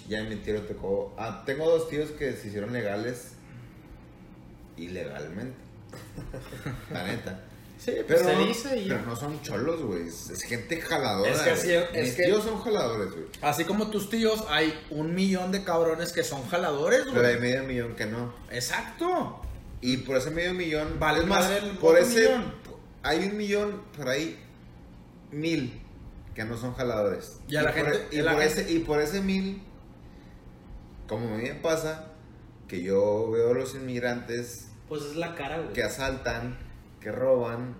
Ya 0.09 0.21
en 0.21 0.29
mi 0.29 0.37
tío 0.37 0.61
tocó. 0.63 1.15
ah, 1.19 1.43
tengo 1.47 1.69
dos 1.69 1.89
tíos 1.89 2.11
que 2.11 2.33
se 2.35 2.49
hicieron 2.49 2.73
legales 2.73 3.33
ilegalmente. 4.77 5.57
La 6.93 7.05
neta. 7.05 7.41
Sí, 7.85 7.91
pues 8.07 8.23
Pero, 8.23 8.25
se 8.25 8.37
dice 8.47 8.79
y 8.79 8.89
pero 8.89 9.03
no 9.07 9.17
son 9.17 9.43
cholos, 9.43 9.83
güey. 9.83 10.07
Es, 10.07 10.43
gente 10.45 10.81
jaladora. 10.81 11.33
Es 11.33 11.41
que 11.41 11.51
así- 11.51 11.67
güey. 11.69 11.85
es 11.95 12.05
Mis 12.09 12.15
que- 12.15 12.23
tíos 12.25 12.45
son 12.45 12.61
jaladores, 12.63 13.11
güey. 13.11 13.25
Así 13.41 13.65
como 13.65 13.91
tus 13.91 14.09
tíos, 14.09 14.45
hay 14.49 14.73
un 14.91 15.15
millón 15.15 15.51
de 15.51 15.65
cabrones 15.65 16.13
que 16.13 16.23
son 16.23 16.47
jaladores, 16.49 17.03
Pero 17.13 17.27
hay 17.27 17.37
güey. 17.37 17.51
medio 17.51 17.65
millón 17.65 17.97
que 17.97 18.07
no. 18.07 18.33
Exacto. 18.51 19.41
Y 19.81 19.97
por 19.99 20.17
ese 20.17 20.31
medio 20.31 20.55
millón. 20.55 21.01
Vale 21.01 21.21
es 21.21 21.27
más, 21.27 21.41
madre 21.51 21.61
por 21.81 21.99
ese. 21.99 22.21
millón. 22.21 22.55
Hay 23.03 23.19
un 23.29 23.37
millón, 23.37 23.83
pero 23.97 24.11
hay 24.11 24.39
mil 25.33 25.83
que 26.37 26.45
no 26.45 26.57
son 26.57 26.75
jaladores. 26.75 27.39
Y 27.49 27.57
a 27.57 27.63
la 27.63 27.73
por, 27.75 27.83
gente- 27.91 28.07
y, 28.13 28.19
y 28.19 28.23
la 28.23 28.33
por 28.35 28.43
gente- 28.43 28.61
ese, 28.63 28.73
y 28.73 28.79
por 28.79 29.01
ese 29.01 29.21
mil, 29.23 29.61
como 31.09 31.35
a 31.35 31.37
mí 31.37 31.43
me 31.43 31.55
pasa, 31.57 32.13
que 32.69 32.81
yo 32.83 33.29
veo 33.31 33.51
a 33.51 33.55
los 33.55 33.75
inmigrantes 33.75 34.69
Pues 34.89 35.03
es 35.03 35.17
la 35.17 35.35
cara, 35.35 35.59
güey. 35.59 35.73
que 35.73 35.83
asaltan, 35.83 36.57
que 37.03 37.13
roban. 37.13 37.75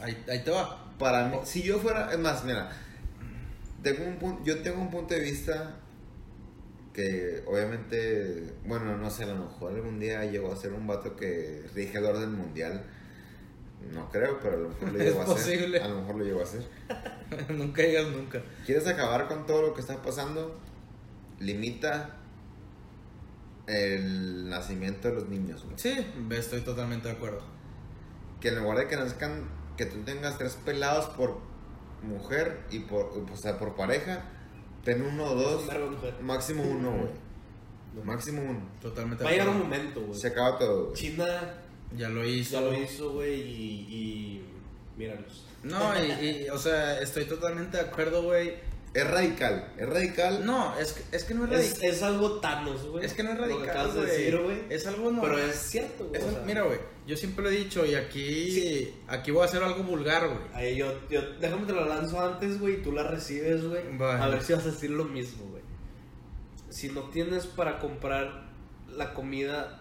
Ahí, 0.00 0.24
ahí 0.28 0.42
te 0.42 0.50
va. 0.50 0.92
Para 0.98 1.28
mí, 1.28 1.36
si 1.44 1.62
yo 1.62 1.78
fuera. 1.78 2.12
Es 2.12 2.18
más, 2.18 2.44
mira. 2.44 2.70
Tengo 3.82 4.04
un 4.04 4.44
yo 4.44 4.62
tengo 4.62 4.80
un 4.80 4.90
punto 4.90 5.14
de 5.14 5.20
vista 5.20 5.76
que 6.92 7.42
obviamente, 7.46 8.54
bueno, 8.66 8.96
no 8.96 9.10
sé, 9.10 9.24
a 9.24 9.28
lo 9.28 9.36
mejor 9.46 9.72
algún 9.72 9.98
día 9.98 10.24
llegó 10.24 10.52
a 10.52 10.56
ser 10.56 10.72
un 10.72 10.86
vato 10.86 11.16
que 11.16 11.64
rige 11.74 11.98
el 11.98 12.04
orden 12.04 12.32
mundial. 12.34 12.84
No 13.92 14.08
creo, 14.10 14.38
pero 14.40 14.56
a 14.56 14.60
lo 14.60 14.68
mejor 14.68 14.92
lo 14.92 14.98
llegó 15.04 15.20
a 15.20 15.24
hacer. 15.24 15.34
posible. 15.36 15.80
A 15.80 15.88
lo 15.88 16.00
mejor 16.00 16.14
lo 16.16 16.24
llegó 16.24 16.40
a 16.40 16.44
hacer. 16.44 16.62
nunca 17.48 17.82
digas 17.82 18.06
nunca. 18.08 18.42
¿Quieres 18.64 18.86
acabar 18.86 19.26
con 19.26 19.46
todo 19.46 19.62
lo 19.62 19.74
que 19.74 19.80
está 19.80 20.00
pasando? 20.00 20.58
Limita 21.40 22.18
el 23.66 24.48
nacimiento 24.48 25.08
de 25.08 25.14
los 25.14 25.28
niños. 25.28 25.64
güey. 25.64 25.76
Sí, 25.78 26.06
estoy 26.30 26.60
totalmente 26.60 27.08
de 27.08 27.14
acuerdo. 27.14 27.42
Que 28.42 28.48
en 28.48 28.58
lugar 28.58 28.78
de 28.78 28.88
que 28.88 28.96
nazcan, 28.96 29.48
que 29.76 29.86
tú 29.86 30.02
tengas 30.02 30.36
tres 30.36 30.58
pelados 30.64 31.06
por 31.16 31.38
mujer 32.02 32.64
y 32.70 32.80
por, 32.80 33.12
o 33.32 33.36
sea, 33.36 33.58
por 33.58 33.74
pareja, 33.76 34.24
ten 34.84 35.00
uno 35.02 35.24
o 35.24 35.34
dos, 35.34 35.62
máximo 36.20 36.64
uno, 36.64 36.90
güey. 36.90 38.04
Máximo 38.04 38.42
uno. 38.42 38.60
Totalmente 38.80 39.22
Va 39.22 39.30
a 39.30 39.32
llegar 39.32 39.48
un 39.48 39.60
momento, 39.60 40.00
güey. 40.00 40.18
Se 40.18 40.28
acaba 40.28 40.58
todo, 40.58 40.84
güey. 40.86 40.94
China 40.94 41.54
Ya 41.96 42.08
lo 42.08 42.26
hizo. 42.26 42.52
ya 42.54 42.60
lo 42.62 42.74
hizo, 42.74 43.12
güey, 43.12 43.40
y, 43.40 43.70
y 43.88 44.44
míralos. 44.96 45.44
No, 45.62 45.92
y, 46.02 46.10
y, 46.44 46.48
o 46.48 46.58
sea, 46.58 46.98
estoy 47.00 47.26
totalmente 47.26 47.76
de 47.76 47.84
acuerdo, 47.84 48.22
güey. 48.24 48.54
Es 48.94 49.10
radical, 49.10 49.72
es 49.78 49.88
radical. 49.88 50.44
No, 50.44 50.78
es 50.78 50.92
que, 50.92 51.16
es 51.16 51.24
que 51.24 51.32
no 51.32 51.44
es 51.44 51.50
radical. 51.50 51.84
es 51.84 52.02
algo 52.02 52.40
Thanos, 52.40 52.86
güey. 52.86 53.06
Es 53.06 53.14
que 53.14 53.22
no 53.22 53.32
es 53.32 53.38
Lo 53.38 53.44
que 53.46 53.52
radical, 53.52 53.70
acabas 53.70 53.94
de 53.94 54.00
güey. 54.02 54.12
decir, 54.12 54.38
güey. 54.38 54.58
Es 54.68 54.86
algo 54.86 55.10
no. 55.10 55.22
Pero 55.22 55.38
es 55.38 55.56
cierto, 55.56 56.08
güey. 56.08 56.20
o 56.22 56.30
sea, 56.30 56.42
mira, 56.44 56.62
güey, 56.62 56.78
yo 57.06 57.16
siempre 57.16 57.42
lo 57.44 57.50
he 57.50 57.56
dicho 57.56 57.86
y 57.86 57.94
aquí, 57.94 58.92
aquí 59.08 59.30
voy 59.30 59.42
a 59.42 59.44
hacer 59.46 59.62
algo 59.62 59.82
vulgar, 59.82 60.28
güey. 60.28 60.40
Ahí 60.52 60.76
yo, 60.76 60.92
yo, 61.08 61.22
déjame 61.40 61.66
te 61.66 61.72
la 61.72 61.86
lanzo 61.86 62.20
antes, 62.20 62.60
güey, 62.60 62.74
y 62.74 62.82
tú 62.82 62.92
la 62.92 63.04
recibes, 63.04 63.64
güey. 63.64 63.96
Vale. 63.96 64.22
A 64.22 64.28
ver 64.28 64.42
si 64.42 64.52
vas 64.52 64.66
a 64.66 64.70
decir 64.70 64.90
lo 64.90 65.04
mismo, 65.06 65.46
güey. 65.46 65.62
Si 66.68 66.90
no 66.90 67.04
tienes 67.10 67.46
para 67.46 67.78
comprar 67.78 68.50
la 68.88 69.14
comida 69.14 69.78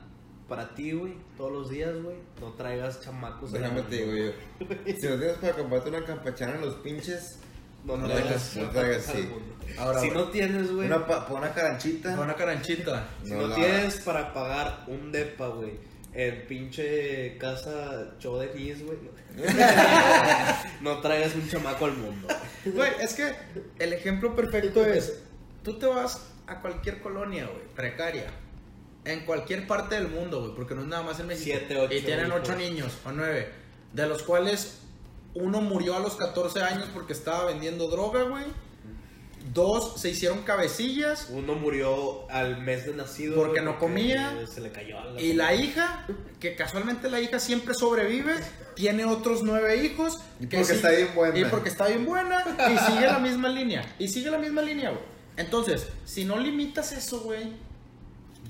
para 0.48 0.74
ti, 0.74 0.94
güey, 0.94 1.16
todos 1.38 1.52
los 1.52 1.70
días, 1.70 2.02
güey, 2.02 2.16
no 2.40 2.54
traigas 2.54 3.02
chamacos. 3.02 3.52
Déjame 3.52 3.82
te 3.84 4.06
digo 4.06 4.16
yo. 4.16 4.66
Si 4.86 5.08
no 5.08 5.16
tienes 5.20 5.38
para 5.38 5.54
comprarte 5.54 5.90
una 5.90 6.06
campechana 6.06 6.56
en 6.56 6.62
los 6.62 6.76
pinches, 6.76 7.40
No, 7.84 7.98
No 7.98 8.08
traigas 8.08 8.50
traigas, 8.52 8.56
no 8.56 8.70
traigas, 8.80 9.10
al 9.10 9.16
sí. 9.16 9.22
mundo. 9.24 9.56
Ahora, 9.78 10.02
si 10.02 10.10
no 10.12 10.24
tienes, 10.30 10.72
güey, 10.72 10.88
una, 10.88 11.08
pa- 11.08 11.28
una 11.30 11.54
caranchita. 11.54 12.20
Una 12.20 12.36
caranchita. 12.36 13.08
si 13.24 13.32
no 13.32 13.48
no, 13.48 13.56
tienes 13.56 13.96
para 14.02 14.34
pagar 14.34 14.84
un 14.88 15.12
depa, 15.12 15.48
güey, 15.48 15.72
en 16.14 16.46
pinche 16.48 17.38
casa 17.38 18.12
show 18.20 18.38
de 18.38 18.52
Kiss, 18.52 18.84
güey, 18.86 18.98
no 20.82 21.00
traigas 21.00 21.36
un 21.36 21.48
chamaco 21.50 21.86
al 21.86 21.94
mundo. 21.94 22.28
Güey, 22.66 22.92
es 23.02 23.14
que 23.14 23.34
el 23.80 23.94
ejemplo 23.94 24.36
perfecto 24.36 24.86
es, 24.86 25.20
tú 25.64 25.78
te 25.80 25.86
vas 25.86 26.28
a 26.48 26.60
cualquier 26.62 27.02
colonia, 27.02 27.46
güey, 27.46 27.66
precaria, 27.76 28.28
en 29.06 29.26
cualquier 29.26 29.68
parte 29.68 29.96
del 29.96 30.10
mundo, 30.10 30.42
güey, 30.42 30.54
porque 30.56 30.76
no 30.76 30.82
es 30.82 30.88
nada 30.88 31.04
más 31.04 31.20
en 31.20 31.28
México. 31.28 31.46
Siete, 31.46 31.78
ocho 31.78 31.94
y 31.96 32.02
tienen 32.02 32.28
hijos. 32.28 32.42
ocho 32.44 32.56
niños, 32.56 32.98
o 33.06 33.12
nueve, 33.12 33.50
de 33.94 34.08
los 34.08 34.24
cuales 34.24 34.80
uno 35.34 35.62
murió 35.62 35.96
a 35.96 36.00
los 36.00 36.16
14 36.16 36.62
años 36.62 36.88
porque 36.94 37.14
estaba 37.14 37.46
vendiendo 37.46 37.88
droga, 37.88 38.24
güey. 38.24 38.46
Dos 39.54 40.00
se 40.00 40.10
hicieron 40.10 40.44
cabecillas. 40.44 41.30
Uno 41.32 41.56
murió 41.56 42.30
al 42.30 42.62
mes 42.62 42.86
de 42.86 42.94
nacido. 42.94 43.36
Porque 43.36 43.62
güey, 43.62 43.66
no 43.66 43.80
comía. 43.80 44.46
Se 44.48 44.62
le 44.62 44.72
cayó 44.72 45.00
a 45.00 45.06
la 45.06 45.22
Y 45.22 45.34
la 45.34 45.54
hija, 45.56 46.06
que 46.40 46.56
casualmente 46.56 47.10
la 47.10 47.20
hija 47.20 47.40
siempre 47.40 47.74
sobrevive, 47.74 48.36
tiene 48.76 49.06
otros 49.06 49.42
nueve 49.44 49.84
hijos. 49.84 50.20
Y 50.40 50.48
que 50.48 50.58
porque 50.58 50.74
está 50.74 50.92
bien 50.92 51.10
buena. 51.16 51.40
Y 51.40 51.46
porque 51.46 51.70
está 51.70 51.88
bien 51.88 52.06
buena. 52.06 52.46
Y 52.72 52.92
sigue 52.92 53.08
la 53.08 53.20
misma 53.20 53.50
línea. 53.50 53.96
Y 53.98 54.08
sigue 54.08 54.30
la 54.30 54.38
misma 54.38 54.62
línea, 54.62 54.92
güey. 54.92 55.04
Entonces, 55.38 55.88
si 56.06 56.24
no 56.24 56.38
limitas 56.38 56.92
eso, 56.92 57.22
güey, 57.22 57.54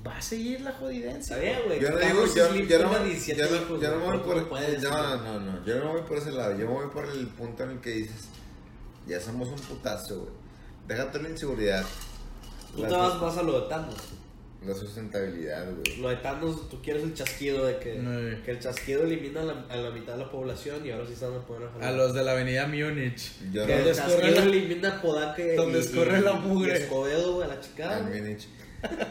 va 0.06 0.16
a 0.16 0.22
seguir 0.22 0.60
la 0.62 0.72
jodidencia. 0.72 1.36
Güey. 1.66 1.80
Yo 1.80 1.90
no 1.90 1.98
digo, 1.98 2.24
yo, 2.34 2.48
no, 2.48 2.54
yo 2.56 3.04
17 3.04 3.42
no- 3.42 3.50
me 3.98 4.04
voy 4.06 4.20
¿cómo 4.22 4.32
por, 6.02 6.18
ese 6.18 6.32
lado, 6.32 6.52
yo 6.58 6.66
me 6.66 6.72
voy 6.74 6.86
por 6.92 7.06
el 7.06 7.26
punto 7.28 7.62
en 7.64 7.70
el 7.70 7.80
que 7.80 7.90
dices, 7.90 8.28
ya 9.06 9.20
somos 9.20 9.48
un 9.48 9.56
putazo, 9.60 10.20
güey. 10.20 10.32
Déjate 10.88 11.22
la 11.22 11.28
inseguridad, 11.28 11.84
Tú 12.74 12.82
la, 12.82 12.88
te 12.88 12.94
vas 12.94 13.20
más 13.20 13.36
a 13.36 13.42
lo 13.42 13.60
de 13.62 13.68
Thanos. 13.68 13.94
la 14.66 14.74
sustentabilidad, 14.74 15.66
güey. 15.72 16.00
Lo 16.00 16.08
de 16.08 16.16
Thanos, 16.16 16.68
tú 16.68 16.80
quieres 16.82 17.02
el 17.04 17.14
chasquido 17.14 17.64
de 17.66 17.78
que, 17.78 17.94
No. 17.96 18.42
que 18.44 18.50
el 18.50 18.58
chasquido 18.58 19.04
elimina 19.04 19.42
a 19.42 19.44
la, 19.44 19.66
a 19.68 19.76
la 19.76 19.90
mitad 19.90 20.14
de 20.14 20.20
la 20.20 20.30
población 20.30 20.84
y 20.84 20.90
ahora 20.90 21.06
sí 21.06 21.12
están 21.12 21.34
a 21.34 21.46
poder 21.46 21.68
A 21.80 21.92
los 21.92 22.12
de 22.14 22.24
la 22.24 22.32
avenida 22.32 22.66
Múnich. 22.66 23.38
Yo 23.52 23.66
Que 23.66 23.72
no, 23.74 23.78
el 23.78 23.84
Donde 23.84 23.90
escurre 23.90 24.16
chasquido 24.22 24.34
la- 24.40 24.42
elimina 24.56 24.88
a 24.96 25.02
Podaca 25.02 25.42
donde 25.56 25.78
y- 25.78 25.82
la 26.20 26.32
y 26.32 26.38
mugre. 26.38 26.76
Escobedo, 26.78 27.34
güey, 27.34 27.44
a 27.50 27.54
la 27.54 27.60
chica. 27.60 27.96
al 27.96 28.04
Múnich. 28.04 28.48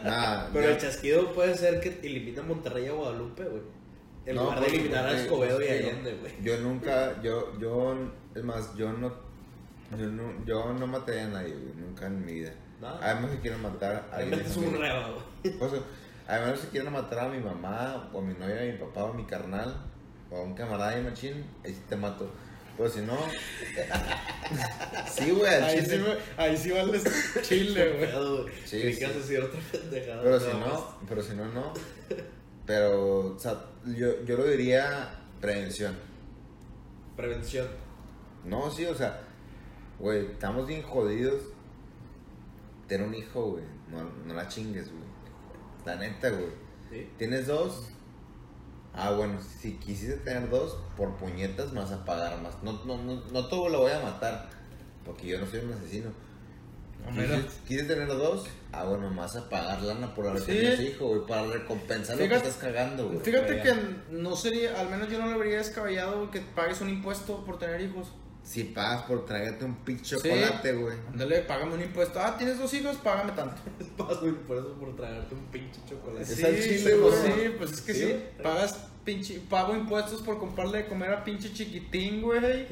Nah, 0.04 0.48
Pero 0.52 0.68
el 0.68 0.78
chasquido 0.78 1.32
puede 1.32 1.56
ser 1.56 1.80
que 1.80 2.00
elimina 2.02 2.42
a 2.42 2.44
Monterrey 2.44 2.86
a 2.86 2.92
Guadalupe, 2.92 3.44
güey. 3.44 3.62
En 4.26 4.36
no, 4.36 4.42
lugar 4.44 4.58
de 4.60 4.64
porque- 4.64 4.76
eliminar 4.78 5.06
a 5.06 5.18
Escobedo 5.20 5.60
y 5.60 5.64
a 5.64 5.68
porque 5.68 5.84
Allende, 5.90 6.14
güey. 6.20 6.32
Yo 6.42 6.58
nunca, 6.58 7.22
yo, 7.22 7.58
yo, 7.58 7.96
es 8.34 8.44
más, 8.44 8.74
yo 8.76 8.92
no, 8.92 9.12
yo 9.98 10.06
no, 10.06 10.44
yo 10.44 10.72
no 10.74 10.86
maté 10.86 11.20
a 11.20 11.28
nadie, 11.28 11.54
güey, 11.54 11.74
nunca 11.76 12.06
en 12.06 12.24
mi 12.24 12.32
vida. 12.34 12.52
Nada. 12.80 12.98
Además 13.02 13.30
que 13.32 13.40
quiero 13.40 13.58
matar 13.58 14.08
a 14.12 14.16
alguien. 14.16 14.38
metes 14.38 14.56
un 14.56 14.78
reba, 14.80 15.08
güey. 15.42 15.58
Pues, 15.58 15.72
además 16.28 16.60
si 16.60 16.66
quieren 16.68 16.92
matar 16.92 17.18
a 17.20 17.28
mi 17.28 17.38
mamá, 17.40 18.10
o 18.12 18.18
a 18.18 18.22
mi 18.22 18.34
novia, 18.34 18.60
a 18.60 18.64
mi 18.64 18.78
papá, 18.78 19.04
o 19.04 19.12
a 19.12 19.14
mi 19.14 19.24
carnal, 19.24 19.74
o 20.30 20.36
a 20.36 20.42
un 20.42 20.54
camarada 20.54 20.90
de 20.96 21.02
machín, 21.02 21.44
ahí 21.64 21.72
sí 21.74 21.82
te 21.88 21.96
mato. 21.96 22.30
Pues 22.82 22.94
si 22.94 23.00
no. 23.02 23.16
sí, 25.08 25.30
güey, 25.30 25.54
al 25.54 25.62
Ahí 25.62 25.78
sí, 25.78 25.84
chile. 25.84 25.98
güey, 26.02 26.18
ahí 26.36 26.56
sí 26.56 26.70
vales 26.72 27.04
chile, 27.42 27.92
güey. 27.96 28.52
Sí, 28.64 28.82
sí. 28.82 28.98
que 28.98 29.04
ibas 29.04 29.14
a 29.14 29.18
decir 29.20 29.40
otra 29.40 29.60
pendejada. 29.70 30.20
Pero 30.24 30.40
si 30.40 30.48
no, 30.48 30.98
pero 31.08 31.22
si 31.22 31.34
no, 31.34 31.44
no. 31.44 31.72
Pero, 32.66 33.36
o 33.36 33.38
sea, 33.38 33.66
yo, 33.86 34.24
yo 34.24 34.36
lo 34.36 34.46
diría 34.46 35.14
prevención. 35.40 35.96
Prevención. 37.16 37.68
No, 38.44 38.68
sí, 38.68 38.84
o 38.86 38.96
sea, 38.96 39.20
güey, 40.00 40.32
estamos 40.32 40.66
bien 40.66 40.82
jodidos. 40.82 41.40
Tener 42.88 43.06
un 43.06 43.14
hijo, 43.14 43.52
güey. 43.52 43.64
No, 43.92 44.02
no 44.26 44.34
la 44.34 44.48
chingues, 44.48 44.90
güey. 44.90 45.04
La 45.86 45.94
neta, 45.94 46.30
güey. 46.30 46.50
¿Sí? 46.90 47.08
¿Tienes 47.16 47.46
dos? 47.46 47.91
Ah, 48.94 49.10
bueno, 49.12 49.38
si 49.40 49.76
quisiste 49.78 50.16
tener 50.18 50.50
dos, 50.50 50.76
por 50.96 51.16
puñetas 51.16 51.72
me 51.72 51.80
vas 51.80 51.92
a 51.92 52.04
pagar 52.04 52.40
más. 52.42 52.62
No, 52.62 52.84
no, 52.84 52.98
no, 52.98 53.22
no 53.32 53.46
todo 53.48 53.68
lo 53.70 53.80
voy 53.80 53.92
a 53.92 54.00
matar, 54.00 54.48
porque 55.04 55.28
yo 55.28 55.38
no 55.38 55.46
soy 55.46 55.60
un 55.60 55.72
asesino. 55.72 56.10
¿Quieres, 57.66 57.88
tener 57.88 58.06
dos? 58.06 58.46
Ah, 58.70 58.84
bueno, 58.84 59.12
vas 59.16 59.34
a 59.34 59.48
pagar 59.48 59.82
lana 59.82 60.14
por 60.14 60.26
haber 60.28 60.40
Sí. 60.40 60.46
tenido 60.52 60.72
ese 60.72 60.84
hijo, 60.84 61.06
güey, 61.08 61.26
para 61.26 61.46
recompensar 61.46 62.16
lo 62.16 62.22
que 62.22 62.28
Fíjate- 62.28 62.48
estás 62.48 62.62
cagando, 62.62 63.08
güey. 63.08 63.18
Fíjate 63.20 63.60
que 63.60 63.74
no 64.10 64.36
sería, 64.36 64.78
al 64.80 64.88
menos 64.88 65.10
yo 65.10 65.18
no 65.18 65.26
le 65.32 65.36
vería 65.36 65.56
descabellado 65.58 66.18
güey, 66.18 66.30
que 66.30 66.40
pagues 66.40 66.80
un 66.80 66.90
impuesto 66.90 67.44
por 67.44 67.58
tener 67.58 67.80
hijos. 67.80 68.08
Si 68.44 68.64
pagas 68.64 69.02
por 69.02 69.24
traerte 69.24 69.64
un 69.64 69.76
pinche 69.76 70.16
Sí. 70.16 70.28
chocolate, 70.28 70.72
güey. 70.74 70.96
Ándale, 71.12 71.40
págame 71.42 71.74
un 71.74 71.82
impuesto. 71.82 72.20
Ah, 72.20 72.36
tienes 72.36 72.58
dos 72.58 72.74
hijos, 72.74 72.96
págame 72.96 73.32
tanto. 73.32 73.62
Paso 73.96 74.28
y 74.28 74.32
por 74.32 74.56
eso 74.58 74.74
por 74.74 74.96
traerte 74.96 75.34
un 75.34 75.44
pinche 75.46 75.80
chocolate. 75.88 76.22
Es 76.24 76.34
Sí, 76.36 76.44
al 76.44 76.60
chile, 76.60 76.96
pues 77.00 77.20
güey. 77.22 77.32
sí, 77.32 77.54
pues 77.56 77.72
es 77.72 77.80
que 77.82 77.94
sí. 77.94 78.00
Sí. 78.06 78.16
Pagas 78.42 78.78
pinche, 79.04 79.40
pago 79.48 79.74
impuestos 79.76 80.22
por 80.22 80.38
comprarle 80.38 80.78
de 80.78 80.86
comer 80.86 81.10
a 81.12 81.24
pinche 81.24 81.52
chiquitín, 81.52 82.20
güey. 82.22 82.66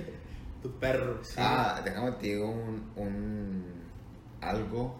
Tu 0.63 0.71
perro. 0.79 1.21
Ah, 1.37 1.81
déjame 1.85 2.13
te 2.13 2.27
digo 2.27 2.51
un, 2.51 2.91
un 2.97 3.65
algo. 4.41 4.99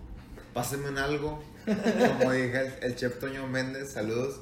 Pásame 0.55 0.89
un 0.89 0.99
algo. 0.99 1.43
Como 1.67 2.33
dije 2.33 2.59
el, 2.61 2.73
el 2.83 2.97
chef 2.97 3.19
Toño 3.19 3.47
Méndez, 3.47 3.93
saludos. 3.93 4.41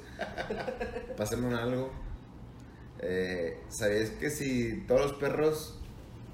Pásame 1.17 1.47
un 1.49 1.55
algo. 1.55 1.91
Eh, 3.01 3.61
¿Sabías 3.69 4.11
que 4.11 4.31
si 4.31 4.85
todos 4.87 5.01
los 5.03 5.13
perros, 5.15 5.78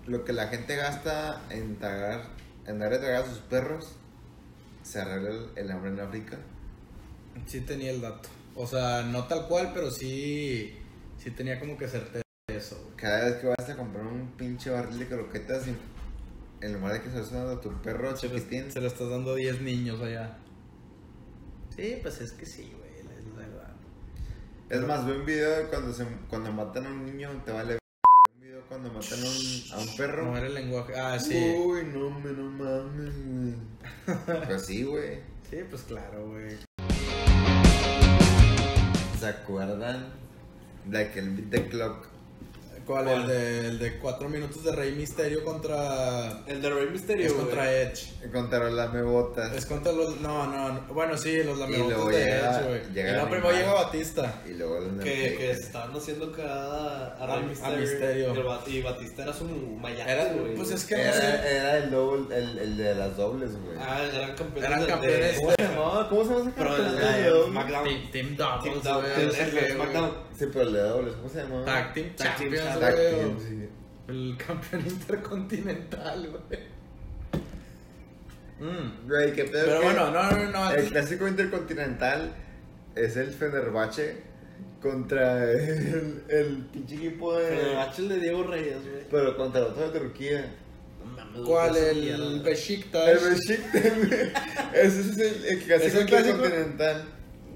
lo 0.06 0.24
que 0.24 0.32
la 0.32 0.48
gente 0.48 0.76
gasta 0.76 1.42
en 1.50 1.76
tragar, 1.78 2.28
en 2.66 2.78
darle 2.78 2.96
a 2.96 3.00
tragar 3.00 3.22
a 3.22 3.26
sus 3.26 3.38
perros, 3.38 3.92
se 4.82 5.00
arregla 5.00 5.30
el, 5.30 5.48
el 5.56 5.70
hambre 5.70 5.90
en 5.90 6.00
África? 6.00 6.38
Sí 7.46 7.60
tenía 7.60 7.90
el 7.90 8.00
dato. 8.00 8.28
O 8.56 8.66
sea, 8.66 9.02
no 9.02 9.24
tal 9.24 9.48
cual, 9.48 9.72
pero 9.74 9.90
sí, 9.90 10.78
sí 11.18 11.30
tenía 11.30 11.58
como 11.58 11.76
que 11.76 11.88
certeza 11.88 12.22
de 12.48 12.56
eso, 12.56 12.80
güey. 12.82 12.96
Cada 12.96 13.24
vez 13.24 13.36
que 13.36 13.46
vas 13.48 13.68
a 13.68 13.76
comprar 13.76 14.06
un 14.06 14.32
pinche 14.36 14.70
barril 14.70 14.98
de 14.98 15.08
croquetas, 15.08 15.66
en, 15.66 15.76
en 16.60 16.72
lugar 16.74 16.94
de 16.94 17.02
que 17.02 17.08
se 17.10 17.16
lo 17.16 17.22
estés 17.22 17.36
dando 17.36 17.52
a 17.52 17.60
tu 17.60 17.82
perro 17.82 18.16
Se 18.16 18.28
lo, 18.28 18.36
chiquitín, 18.36 18.70
se 18.70 18.80
lo 18.80 18.86
estás 18.86 19.08
dando 19.10 19.32
a 19.32 19.36
10 19.36 19.62
niños 19.62 20.00
allá. 20.00 20.38
Sí, 21.74 21.98
pues 22.00 22.20
es 22.20 22.32
que 22.32 22.46
sí, 22.46 22.72
güey, 22.78 22.94
es 22.98 23.26
la 23.26 23.46
verdad. 23.46 23.74
Es 24.70 24.80
más, 24.82 25.04
ve 25.04 25.18
un 25.18 25.26
video 25.26 25.50
de 25.50 25.64
cuando, 25.66 25.92
se, 25.92 26.06
cuando 26.28 26.52
matan 26.52 26.86
a 26.86 26.90
un 26.90 27.04
niño, 27.04 27.42
te 27.44 27.50
vale. 27.50 27.78
Cuando 28.68 28.90
matan 28.92 29.18
a 29.22 29.26
un, 29.26 29.64
a 29.72 29.78
un 29.82 29.96
perro. 29.96 30.24
No 30.24 30.36
era 30.36 30.46
el 30.46 30.54
lenguaje. 30.54 30.98
Ah, 30.98 31.18
sí. 31.18 31.54
Uy, 31.58 31.84
no, 31.84 32.10
me, 32.10 32.32
no 32.32 32.50
mames, 32.50 33.14
güey. 33.26 33.54
Pues 34.46 34.66
sí, 34.66 34.84
güey. 34.84 35.18
Sí, 35.50 35.58
pues 35.68 35.82
claro, 35.82 36.28
güey. 36.28 36.56
¿Se 39.20 39.26
acuerdan 39.28 40.12
de 40.86 40.98
aquel 40.98 41.30
beat 41.30 41.50
the 41.50 41.68
clock? 41.68 42.13
¿Cuál? 42.86 43.04
¿Cuál? 43.04 43.20
El 43.22 43.26
de, 43.26 43.66
el 43.68 43.78
de 43.78 43.98
4 43.98 44.28
minutos 44.28 44.62
de 44.64 44.72
Rey 44.72 44.92
Misterio 44.92 45.44
contra. 45.44 46.42
El 46.46 46.60
de 46.62 46.70
Rey 46.70 46.88
Mysterio, 46.90 47.26
Es 47.26 47.32
güey. 47.32 47.44
contra 47.46 47.72
Edge. 47.72 48.12
Contra 48.32 48.58
los 48.60 48.72
lamebotas. 48.74 49.52
Es 49.54 49.66
contra 49.66 49.92
los. 49.92 50.20
No, 50.20 50.46
no, 50.46 50.72
no. 50.72 50.80
Bueno, 50.94 51.16
sí, 51.16 51.36
los 51.42 51.56
luego 51.58 51.60
lamebotas 51.72 52.06
de 52.08 52.24
llega- 52.24 52.58
Edge, 52.60 52.68
güey. 52.68 52.92
llega 52.94 53.10
Y 53.10 53.12
no, 53.14 53.22
el 53.22 53.28
primero 53.28 53.52
llega 53.52 53.72
Batista. 53.74 54.42
Y 54.46 54.52
luego 54.54 54.80
los 54.80 55.02
Que, 55.04 55.34
que 55.36 55.50
estaban 55.50 55.96
haciendo 55.96 56.32
cagada 56.32 57.16
a 57.18 57.24
A- 57.24 57.26
Rey 57.26 57.44
a 57.44 57.46
Mysterio. 57.48 57.78
Mysterio. 57.80 58.34
Y, 58.34 58.38
el 58.38 58.44
Bat- 58.44 58.68
y 58.68 58.82
Batista 58.82 59.22
era 59.22 59.32
su 59.32 59.44
mayate, 59.44 60.10
Era, 60.12 60.32
güey. 60.34 60.54
pues 60.54 60.70
es 60.70 60.84
que 60.84 60.94
no 60.96 61.00
Era, 61.02 61.12
sé. 61.12 61.56
era 61.56 61.76
el, 61.78 61.90
doble, 61.90 62.36
el, 62.36 62.58
el 62.58 62.76
de 62.76 62.94
las 62.94 63.16
dobles, 63.16 63.50
güey. 63.60 63.76
Ah, 63.78 64.02
eran 64.02 64.34
campeones. 64.34 64.64
Eran 64.70 64.80
de- 64.80 64.86
campeones. 64.86 65.32
de- 65.36 65.36
¿Cómo 65.40 65.50
se 65.56 65.62
llamaba? 65.62 66.08
¿Cómo 66.08 66.22
se 66.24 66.28
llama 66.30 66.40
ese 66.42 66.50
Pero 66.56 66.76
el 66.76 66.82
campeón 66.84 67.00
de? 67.24 67.44
SmackDown. 67.50 67.84
Team, 67.84 68.10
team 68.12 68.36
Doubles, 68.36 68.82
Team 68.82 69.50
güey, 69.52 69.72
Sí, 70.36 70.46
pero 70.52 70.62
el 70.62 70.72
de 70.72 70.80
dobles, 70.80 71.14
¿cómo 71.14 71.28
se 71.28 71.42
llamaba? 71.42 71.64
Tag 71.64 71.94
Team 71.94 72.16
Tag 72.16 72.36
Team 72.36 72.52
Champions, 72.52 72.64
Champions. 72.64 72.80
Tag 72.80 72.94
güey. 72.94 73.14
Team, 73.20 73.38
sí. 73.40 73.68
El 74.08 74.36
campeón 74.36 74.82
intercontinental, 74.86 76.28
güey. 76.28 76.60
Mm. 78.60 79.08
Güey, 79.08 79.32
qué 79.32 79.44
pedo 79.44 79.64
Pero 79.66 79.80
que 79.80 79.84
bueno, 79.86 80.10
no, 80.10 80.30
no, 80.30 80.50
no. 80.50 80.70
El 80.72 80.88
clásico 80.90 81.26
intercontinental 81.28 82.34
es 82.94 83.16
el 83.16 83.30
Fenerbahce 83.30 84.22
contra 84.80 85.50
el, 85.50 86.22
el 86.28 86.56
pinche 86.72 86.94
equipo 86.96 87.34
Pero 87.36 87.60
de. 87.80 87.86
el 87.98 88.08
de 88.08 88.20
Diego 88.20 88.44
Reyes, 88.44 88.78
güey. 88.82 89.08
Pero 89.10 89.36
contra 89.36 89.60
el 89.60 89.66
otro 89.68 89.90
de 89.90 89.98
Turquía. 89.98 90.54
No 91.04 91.12
mames, 91.16 91.34
güey, 91.34 91.46
¿Cuál? 91.46 91.76
esa 91.76 91.90
El. 91.90 92.40
Besiktas. 92.42 93.08
El 93.08 93.30
Besiktas, 93.30 93.82
güey. 94.08 94.32
Ese 94.74 95.00
es 95.00 95.18
el, 95.18 95.44
el 95.46 95.58
clásico 95.62 95.86
¿Es 95.88 95.94
el 95.94 96.06
clásico? 96.06 96.36
intercontinental. 96.36 97.04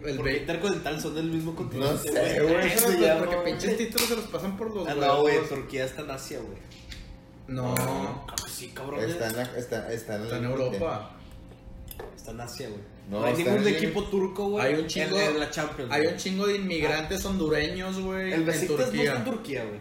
El 0.05 0.17
Porque 0.17 0.37
Intercontinental 0.39 1.01
son 1.01 1.15
del 1.17 1.25
mismo 1.31 1.55
continente, 1.57 2.11
sé, 2.13 2.41
güey. 2.41 2.67
Eso 2.69 2.87
¿cómo 2.87 2.99
no, 2.99 3.07
llama, 3.07 3.21
porque 3.27 3.37
pinches 3.51 3.77
títulos 3.77 4.09
se 4.09 4.17
los 4.17 4.25
pasan 4.27 4.57
por 4.57 4.75
los 4.75 4.87
Ah, 4.89 4.95
no, 4.95 5.23
güey. 5.23 5.49
Turquía 5.49 5.85
está 5.85 6.03
en 6.03 6.11
Asia, 6.13 6.39
güey. 6.39 6.59
No, 7.49 7.75
sí, 8.49 8.69
cabrón. 8.69 9.01
Está 9.05 9.27
en, 9.29 9.37
la, 9.37 9.43
está, 9.43 9.93
está 9.93 10.17
en, 10.17 10.23
está 10.23 10.37
en 10.39 10.45
el- 10.45 10.51
Europa. 10.51 11.11
Está 12.17 12.31
en 12.31 12.41
Asia, 12.41 12.69
güey. 12.69 12.81
No, 13.11 13.21
No, 13.21 13.27
hay 13.27 13.35
ningún 13.37 13.67
en- 13.67 13.75
equipo 13.75 14.05
turco, 14.05 14.51
güey. 14.51 14.67
Hay 14.67 14.75
un 14.81 14.87
chingo- 14.87 15.19
En, 15.19 15.41
la 15.41 15.51
Champions. 15.51 15.91
Hay 15.91 16.07
un 16.07 16.17
chingo 16.17 16.47
de 16.47 16.57
inmigrantes 16.57 17.25
hondureños, 17.25 17.99
güey, 18.01 18.33
El 18.35 18.45
Besiktas 18.45 18.93
no 18.93 19.03
está 19.03 19.17
en 19.17 19.25
Turquía, 19.25 19.65
güey. 19.65 19.81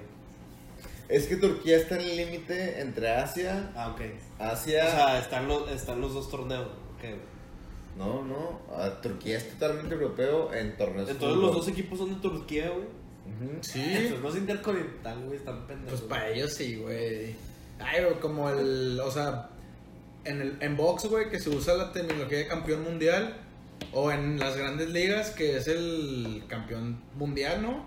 Es 1.09 1.27
que 1.27 1.35
Turquía 1.37 1.77
está 1.77 1.95
en 1.95 2.01
el 2.01 2.17
límite 2.17 2.81
entre 2.81 3.09
Asia, 3.11 3.71
Ah, 3.75 3.89
ok. 3.93 4.01
Asia. 4.39 4.85
O 4.87 4.91
sea, 4.91 5.19
están 5.19 5.47
los, 5.47 5.69
están 5.71 6.01
los 6.01 6.13
dos 6.13 6.29
torneos. 6.29 6.67
Ok, 6.95 7.01
güey. 7.01 7.36
No, 7.97 8.23
no. 8.23 8.61
Turquía 9.01 9.37
es 9.37 9.49
totalmente 9.51 9.95
europeo 9.95 10.53
en 10.53 10.77
torneos. 10.77 11.09
Entonces 11.09 11.37
los 11.37 11.53
dos 11.53 11.67
equipos 11.67 11.97
son 11.99 12.15
de 12.15 12.21
Turquía, 12.21 12.69
güey. 12.69 12.85
Sí, 13.61 13.81
Entonces 13.83 14.21
no 14.21 14.29
es 14.29 14.35
intercontinental, 14.35 15.23
güey. 15.25 15.37
Están 15.37 15.67
pendejos. 15.67 15.99
pues 15.99 16.09
para 16.09 16.29
ellos 16.29 16.53
sí, 16.53 16.77
güey. 16.77 17.35
Ay, 17.79 18.03
güey, 18.03 18.19
como 18.19 18.49
el, 18.49 18.99
o 18.99 19.11
sea, 19.11 19.49
en, 20.23 20.41
el, 20.41 20.57
en 20.61 20.77
box, 20.77 21.05
güey, 21.05 21.29
que 21.29 21.39
se 21.39 21.49
usa 21.49 21.75
la 21.75 21.91
terminología 21.91 22.39
de 22.39 22.47
campeón 22.47 22.83
mundial, 22.83 23.37
o 23.93 24.11
en 24.11 24.39
las 24.39 24.57
grandes 24.57 24.89
ligas, 24.89 25.31
que 25.31 25.57
es 25.57 25.67
el 25.67 26.43
campeón 26.47 26.99
mundial, 27.15 27.61
¿no? 27.61 27.85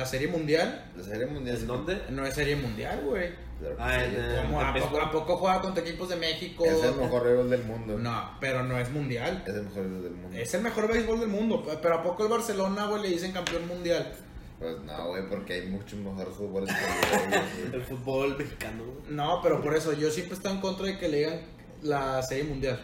La 0.00 0.06
serie 0.06 0.28
mundial 0.28 0.90
La 0.96 1.02
serie 1.04 1.26
mundial. 1.26 1.56
¿En 1.56 1.66
dónde? 1.66 2.02
no 2.10 2.24
es 2.26 2.34
serie 2.34 2.56
mundial, 2.56 3.00
güey. 3.04 3.30
Claro 3.60 3.76
Ah, 3.78 3.98
sí. 4.00 4.14
eh, 4.16 4.40
¿A, 4.58 4.72
poco, 4.74 5.00
a 5.00 5.10
poco 5.10 5.36
juega 5.36 5.60
contra 5.60 5.82
equipos 5.84 6.08
de 6.08 6.16
México? 6.16 6.64
Es 6.64 6.82
el 6.82 6.94
mejor 6.94 7.24
béisbol 7.24 7.50
del 7.50 7.64
mundo. 7.64 7.98
No, 7.98 8.30
pero 8.40 8.62
no 8.62 8.78
es 8.78 8.90
mundial. 8.90 9.44
Es 9.46 9.54
el 9.54 9.62
mejor 9.64 9.82
béisbol 9.82 10.02
del 10.02 10.12
mundo. 10.14 10.36
Es 10.38 10.54
el 10.54 10.62
mejor 10.62 10.88
béisbol 10.92 11.20
del 11.20 11.28
mundo. 11.28 11.66
Pero 11.82 11.94
¿a 11.94 12.02
poco 12.02 12.22
el 12.24 12.30
Barcelona, 12.30 12.86
güey, 12.86 13.02
le 13.02 13.08
dicen 13.10 13.32
campeón 13.32 13.68
mundial? 13.68 14.12
Pues 14.58 14.78
no, 14.84 15.08
güey, 15.08 15.28
porque 15.28 15.54
hay 15.54 15.66
mucho 15.68 15.96
mejor 15.96 16.32
fútbol 16.32 16.66
que 16.66 16.72
el 16.72 17.30
béisbol, 17.30 17.74
El 17.74 17.82
fútbol 17.82 18.38
mexicano, 18.38 18.84
güey. 18.84 19.14
No, 19.14 19.40
pero 19.42 19.60
por 19.62 19.76
eso 19.76 19.92
yo 19.92 20.10
siempre 20.10 20.36
estoy 20.36 20.52
en 20.52 20.60
contra 20.62 20.86
de 20.86 20.98
que 20.98 21.08
le 21.08 21.16
digan 21.18 21.40
la 21.82 22.22
serie 22.22 22.44
mundial. 22.44 22.80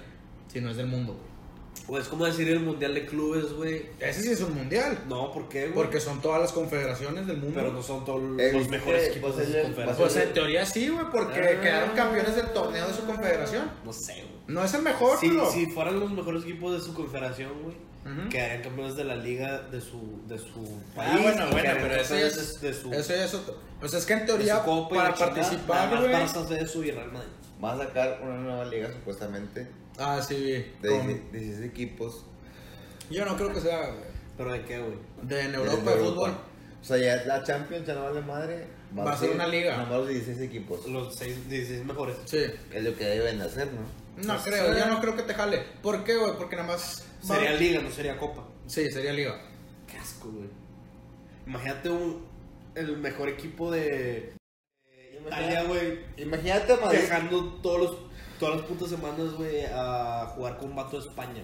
Si 0.49 0.61
no 0.61 0.71
es 0.71 0.77
del 0.77 0.87
mundo, 0.87 1.15
güey. 1.15 1.36
O 1.89 1.99
es 1.99 2.09
como 2.09 2.25
decir 2.25 2.49
el 2.49 2.59
mundial 2.61 2.95
de 2.95 3.07
clubes, 3.07 3.53
güey. 3.53 3.87
Ese 4.01 4.23
sí 4.23 4.31
es 4.31 4.41
un 4.41 4.55
mundial. 4.55 5.05
No, 5.09 5.33
¿por 5.33 5.49
qué, 5.49 5.63
güey? 5.69 5.75
Porque 5.75 6.01
son 6.01 6.21
todas 6.21 6.41
las 6.41 6.53
confederaciones 6.53 7.27
del 7.29 7.37
mundo. 7.37 7.55
Pero 7.61 7.73
no 7.73 7.83
son 7.83 8.05
todos 8.05 8.21
los 8.23 8.69
mejores 8.69 9.09
equipos 9.11 9.35
Pues 9.35 9.47
de 9.49 9.55
el- 9.55 9.61
su 9.61 9.67
confederación. 9.69 10.09
Pues 10.09 10.17
en 10.17 10.33
teoría 10.35 10.67
sí, 10.67 10.89
güey, 10.89 11.07
porque 11.13 11.41
Ah. 11.41 11.61
quedaron 11.61 11.91
campeones 11.95 12.35
del 12.35 12.47
torneo 12.53 12.89
de 12.89 12.93
su 12.95 13.05
confederación. 13.07 13.71
No 13.85 13.93
sé, 13.93 14.15
güey. 14.15 14.27
No 14.49 14.65
es 14.65 14.75
el 14.75 14.83
mejor, 14.83 15.19
pero... 15.21 15.51
si 15.51 15.67
fueran 15.67 16.01
los 16.01 16.11
mejores 16.11 16.43
equipos 16.43 16.73
de 16.73 16.81
su 16.81 16.93
confederación, 16.93 17.53
güey, 17.63 17.77
Ujú. 18.05 18.29
quedarían 18.31 18.63
campeones 18.63 18.97
de 18.97 19.05
la 19.05 19.17
liga 19.17 19.63
de 19.63 19.81
su, 19.81 20.21
de 20.27 20.39
su 20.39 20.63
país. 20.95 21.13
Ah, 21.13 21.19
bueno, 21.23 21.47
bueno, 21.53 21.71
pero 21.81 21.95
eso 21.95 22.11
campeones 22.15 22.37
es, 22.37 22.61
de 22.61 22.75
su, 22.75 22.93
eso 22.93 23.15
es 23.15 23.35
otro. 23.35 23.59
Pues 23.79 23.95
es 23.95 24.05
que 24.07 24.13
en 24.15 24.27
teoría, 24.27 24.65
para 24.91 25.15
participar, 25.15 25.97
güey... 25.99 26.11
más 26.13 26.49
de 26.49 26.59
eso 26.61 26.83
y 26.83 26.91
Real 26.91 27.13
Madrid. 27.13 27.29
Va 27.63 27.73
a 27.75 27.79
sacar 27.79 28.21
una 28.23 28.37
nueva 28.39 28.65
liga 28.67 28.91
supuestamente 28.93 29.67
Ah, 29.99 30.21
sí, 30.23 30.35
de 30.83 30.89
con- 30.89 31.07
16 31.33 31.61
equipos. 31.71 32.25
Yo 33.11 33.25
no 33.25 33.37
creo 33.37 33.53
que 33.53 33.61
sea 33.61 33.79
güey, 33.87 34.01
¿Pero 34.37 34.53
de 34.53 34.65
qué, 34.65 34.79
güey? 34.81 34.99
de 35.23 35.41
en 35.41 35.53
de- 35.53 35.59
Europa 35.59 35.91
de 35.91 35.97
de 35.97 36.05
fútbol. 36.05 36.31
O 36.81 36.85
sea, 36.85 36.99
ya 36.99 37.25
la 37.25 37.43
Champions 37.43 37.87
ya 37.87 37.95
no 37.95 38.03
vale 38.05 38.21
madre. 38.21 38.67
Va 38.97 39.13
a 39.13 39.17
ser 39.17 39.31
una 39.31 39.47
liga. 39.49 39.73
Nada 39.77 39.89
más 39.89 39.99
los 39.99 40.09
16 40.09 40.41
equipos. 40.41 40.87
Los 40.87 41.15
seis, 41.17 41.49
16 41.49 41.85
mejores. 41.85 42.17
Sí. 42.27 42.45
Es 42.73 42.85
lo 42.85 42.95
que 42.97 43.05
deben 43.05 43.39
de 43.39 43.45
hacer, 43.45 43.69
¿no? 43.73 43.81
No 44.23 44.35
Pues, 44.35 44.45
creo, 44.47 44.73
eh. 44.73 44.77
yo 44.79 44.87
no 44.87 45.01
creo 45.01 45.17
que 45.17 45.23
te 45.23 45.35
jale. 45.35 45.63
¿Por 45.83 46.05
qué, 46.05 46.17
güey? 46.17 46.33
Porque 46.39 46.57
nada 46.57 46.69
más... 46.69 47.05
va- 47.29 47.35
Sería 47.37 47.53
liga, 47.55 47.81
no 47.83 47.91
sería 47.91 48.17
copa. 48.17 48.47
Sí, 48.67 48.91
sería 48.91 49.13
liga. 49.13 49.41
Qué 49.91 49.97
asco, 49.99 50.31
güey. 50.31 50.49
Imagínate 51.47 51.91
un, 51.91 52.25
el 52.75 52.97
mejor 52.99 53.29
equipo 53.29 53.71
de 53.71 54.33
Italia, 55.27 55.65
güey. 55.65 55.99
Imagínate 56.17 56.73
a 56.73 56.77
Madrid. 56.77 56.99
Viajando 57.01 57.55
todos 57.63 57.81
los, 57.81 57.97
todas 58.39 58.57
las 58.57 58.65
putas 58.67 58.89
semanas, 58.89 59.33
güey, 59.37 59.65
a 59.73 60.27
jugar 60.35 60.57
con 60.59 60.71
un 60.71 60.77
vato 60.77 61.01
de 61.01 61.07
España. 61.09 61.43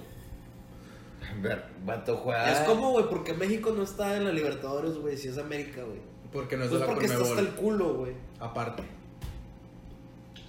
Ver, 1.41 1.65
vato 1.85 2.17
juega. 2.17 2.53
Es 2.53 2.61
como, 2.61 2.91
güey, 2.91 3.07
porque 3.09 3.33
México 3.33 3.73
no 3.77 3.83
está 3.83 4.17
en 4.17 4.25
la 4.25 4.33
Libertadores, 4.33 4.97
güey, 4.97 5.17
si 5.17 5.29
es 5.29 5.39
América, 5.39 5.83
güey. 5.83 6.01
Porque 6.33 6.57
no 6.57 6.65
es 6.65 6.71
Pues 6.71 6.81
de 6.81 6.87
la 6.87 6.93
porque 6.93 7.07
está 7.07 7.23
hasta 7.23 7.41
el 7.41 7.51
culo, 7.51 7.95
güey. 7.95 8.13
Aparte. 8.41 8.83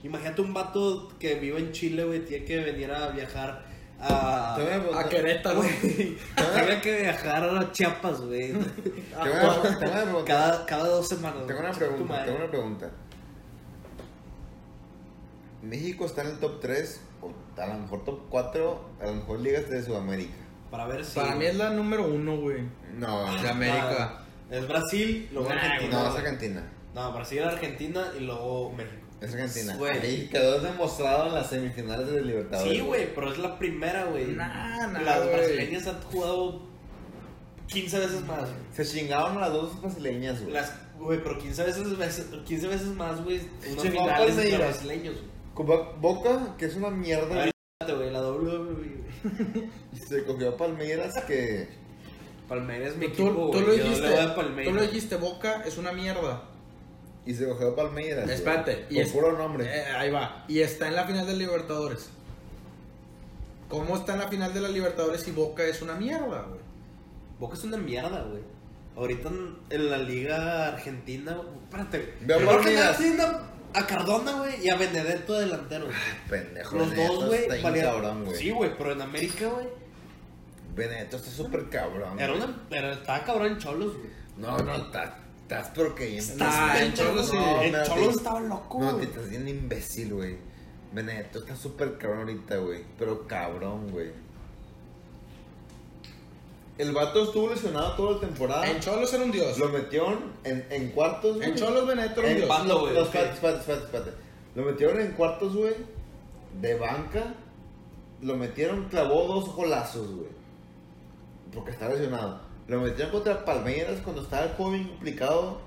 Imagínate 0.03 0.41
un 0.41 0.53
vato 0.53 1.09
que 1.19 1.35
vive 1.35 1.59
en 1.59 1.71
Chile, 1.71 2.03
güey, 2.03 2.25
tiene 2.25 2.45
que 2.45 2.57
venir 2.59 2.91
a 2.91 3.09
viajar 3.09 3.63
a... 3.99 4.55
Te 4.57 4.79
voy 4.79 4.93
a 4.97 5.07
Querétaro. 5.07 5.57
Güey, 5.59 6.17
tiene 6.55 6.81
que 6.81 7.01
viajar 7.01 7.43
a 7.43 7.71
Chiapas, 7.71 8.21
güey. 8.21 8.51
Te 8.51 8.57
voy 8.57 8.65
a- 8.65 9.61
te 9.79 9.85
voy 9.85 9.95
a 9.95 10.03
preguntar. 10.03 10.25
Cada, 10.25 10.65
cada 10.65 10.87
dos 10.89 11.07
semanas. 11.07 11.47
Tengo 11.47 11.61
una 11.61 11.71
pregunta, 11.71 12.25
tengo 12.25 12.37
una 12.37 12.49
pregunta. 12.49 12.91
México 15.63 16.05
está 16.05 16.21
en 16.21 16.27
el 16.29 16.39
top 16.39 16.59
3, 16.59 17.01
o 17.21 17.31
a 17.61 17.67
lo 17.67 17.73
mejor 17.79 18.03
top 18.03 18.19
4, 18.29 18.89
a 19.01 19.05
lo 19.05 19.13
mejor 19.15 19.39
ligas 19.39 19.69
de 19.69 19.81
Sudamérica. 19.83 20.33
Para 20.69 20.85
ver 20.87 21.05
si... 21.05 21.15
Para 21.19 21.35
mí 21.35 21.45
es 21.45 21.55
la 21.55 21.69
número 21.69 22.05
uno, 22.07 22.37
güey. 22.37 22.63
No, 22.97 23.23
De 23.41 23.49
América. 23.49 24.19
Es 24.51 24.67
Brasil, 24.67 25.29
luego 25.31 25.49
Nah, 25.49 25.55
Argentina. 25.55 25.91
no, 26.03 26.09
es 26.09 26.15
Argentina. 26.15 26.71
No, 26.93 27.13
Brasil, 27.13 27.43
Argentina 27.43 28.11
y 28.17 28.21
luego 28.21 28.71
México. 28.73 28.97
Es 29.21 29.33
Argentina. 29.33 29.75
Güey. 29.77 29.99
Ahí 29.99 30.29
quedó 30.29 30.59
demostrado 30.59 31.27
en 31.27 31.33
las 31.35 31.49
semifinales 31.49 32.07
de 32.11 32.21
Libertadores. 32.21 32.73
Sí, 32.73 32.79
güey, 32.81 33.13
pero 33.15 33.31
es 33.31 33.37
la 33.39 33.57
primera, 33.57 34.05
güey. 34.05 34.27
Nah, 34.27 34.87
nah, 34.87 34.99
Las 34.99 35.25
brasileñas 35.25 35.87
han 35.87 36.01
jugado 36.01 36.61
15 37.67 37.99
veces 37.99 38.25
más. 38.25 38.49
Se 38.73 38.85
chingaron 38.85 39.37
a 39.37 39.41
las 39.41 39.53
dos 39.53 39.81
brasileñas, 39.81 40.41
güey. 40.41 40.53
Las, 40.53 40.73
güey, 40.99 41.23
pero 41.23 41.37
15 41.39 41.63
veces, 41.63 41.97
veces- 41.97 42.25
15 42.45 42.67
veces 42.67 42.87
más, 42.89 43.23
güey. 43.23 43.39
Che, 43.39 43.89
finales 43.91 43.95
Palmeiras. 43.95 44.37
entre 44.45 44.57
brasileños, 44.57 45.15
güey. 45.15 45.32
Con 45.53 45.65
Bo- 45.67 45.93
Boca, 45.99 46.55
que 46.57 46.65
es 46.65 46.75
una 46.75 46.89
mierda, 46.89 47.27
güey, 47.87 48.11
la 48.11 48.21
WWE. 48.21 49.69
se 50.07 50.23
cogió 50.25 50.49
a 50.49 50.57
Palmeiras 50.57 51.13
que... 51.27 51.67
Palmeiras 52.47 52.89
es 52.91 52.97
mi 52.97 53.07
Tú, 53.09 53.27
equipo, 53.27 53.49
tú 53.51 53.61
güey. 53.61 53.61
lo 53.65 53.75
Yo 53.75 53.83
dijiste. 53.83 54.01
le 54.01 54.09
voy 54.15 54.19
a 54.19 54.29
Tú 54.29 54.35
Palmeiras. 54.35 54.75
lo 54.75 54.81
dijiste, 54.81 55.15
Boca 55.17 55.63
es 55.65 55.77
una 55.77 55.91
mierda. 55.91 56.43
Y 57.25 57.33
se 57.33 57.47
cogió 57.47 57.69
a 57.69 57.75
Palmeiras. 57.75 58.23
güey. 58.25 58.35
Espérate. 58.35 58.75
Por 58.89 58.97
es- 58.97 59.11
puro 59.11 59.37
nombre. 59.37 59.65
Eh, 59.65 59.83
ahí 59.95 60.09
va. 60.11 60.43
Y 60.47 60.59
está 60.59 60.87
en 60.87 60.95
la 60.95 61.05
final 61.05 61.25
de 61.25 61.35
Libertadores. 61.37 62.09
¿Cómo 63.69 63.95
está 63.95 64.13
en 64.13 64.19
la 64.19 64.27
final 64.27 64.53
de 64.53 64.61
la 64.61 64.69
Libertadores 64.69 65.21
si 65.21 65.31
Boca 65.31 65.63
es 65.63 65.81
una 65.81 65.93
mierda, 65.95 66.43
güey? 66.43 66.61
Boca 67.39 67.55
es 67.55 67.63
una 67.63 67.77
mierda, 67.77 68.23
güey. 68.23 68.41
Ahorita 68.95 69.29
en, 69.29 69.55
en 69.71 69.89
la 69.89 69.97
liga 69.97 70.67
argentina, 70.67 71.37
espérate. 71.63 72.13
Ve 72.21 72.33
a 72.33 72.37
Primero 72.37 72.57
que 72.59 72.63
Palmeiras. 72.65 72.83
nada 72.85 72.97
tienen 72.97 73.52
a, 73.73 73.87
Cardona, 73.87 74.33
güey, 74.39 74.65
y 74.65 74.69
a 74.69 74.75
Benedetto 74.75 75.33
delantero. 75.33 75.85
güey. 75.85 75.97
Pendejo. 76.29 76.77
Los 76.77 76.89
Benedetto 76.91 77.13
dos, 77.13 77.25
güey, 77.27 77.61
valían- 77.61 77.85
cabrón, 77.85 78.25
güey. 78.25 78.37
Sí, 78.37 78.49
güey, 78.51 78.77
pero 78.77 78.91
en 78.93 79.01
América, 79.01 79.47
güey, 79.47 79.67
Benedetto 80.75 81.17
está 81.17 81.29
súper 81.31 81.69
cabrón. 81.69 82.19
era 82.19 82.33
güey. 82.33 82.43
una, 82.43 82.63
era, 82.71 82.93
estaba 82.93 83.23
cabrón 83.23 83.47
en 83.47 83.57
Cholos, 83.59 83.97
güey. 83.97 84.09
No, 84.37 84.57
no, 84.57 84.75
estás, 84.75 85.11
estás 85.41 85.71
pero 85.75 85.93
que. 85.93 86.19
Nah, 86.37 86.77
en 86.81 86.93
Cholos 86.93 87.31
no, 87.33 87.61
en 87.61 87.71
no, 87.73 87.83
Cholos 87.83 88.15
estaba 88.15 88.39
loco, 88.39 88.79
No, 88.79 88.87
te 88.89 88.93
güey. 88.93 89.05
estás 89.05 89.29
bien 89.29 89.47
imbécil, 89.47 90.13
güey. 90.13 90.37
Benedetto 90.91 91.39
está 91.39 91.55
súper 91.55 91.97
cabrón 91.97 92.19
ahorita, 92.21 92.57
güey. 92.57 92.83
Pero 92.97 93.27
cabrón, 93.27 93.89
güey. 93.91 94.11
El 96.77 96.91
vato 96.91 97.23
estuvo 97.23 97.49
lesionado 97.49 97.93
toda 97.93 98.13
la 98.13 98.19
temporada. 98.19 98.67
En 98.67 98.79
Cholos 98.79 99.13
era 99.13 99.23
un 99.23 99.31
dios. 99.31 99.57
Lo 99.59 99.69
metieron 99.69 100.33
en, 100.43 100.65
en 100.69 100.89
cuartos, 100.89 101.37
güey. 101.37 101.49
En 101.49 101.55
Cholos 101.55 101.85
Benedetto 101.85 102.21
era 102.21 102.29
un 102.29 102.31
En 102.31 102.37
dios. 102.37 102.49
Bando, 102.49 102.79
güey, 102.79 102.93
No, 102.93 103.01
espérate, 103.01 103.33
espérate, 103.33 103.59
espérate, 103.59 103.85
espérate. 103.85 104.11
Lo 104.55 104.63
metieron 104.63 104.99
en 104.99 105.11
cuartos, 105.11 105.55
güey. 105.55 105.75
De 106.59 106.75
banca. 106.75 107.35
Lo 108.21 108.35
metieron, 108.35 108.85
clavó 108.85 109.27
dos 109.27 109.53
golazos, 109.55 110.09
güey. 110.15 110.29
Porque 111.53 111.71
estaba 111.71 111.93
lesionado. 111.93 112.41
Lo 112.67 112.81
metieron 112.81 113.11
contra 113.11 113.45
Palmeiras 113.45 113.99
cuando 114.03 114.23
estaba 114.23 114.45
el 114.45 114.51
juego 114.53 114.71
bien 114.71 114.87
complicado. 114.87 115.59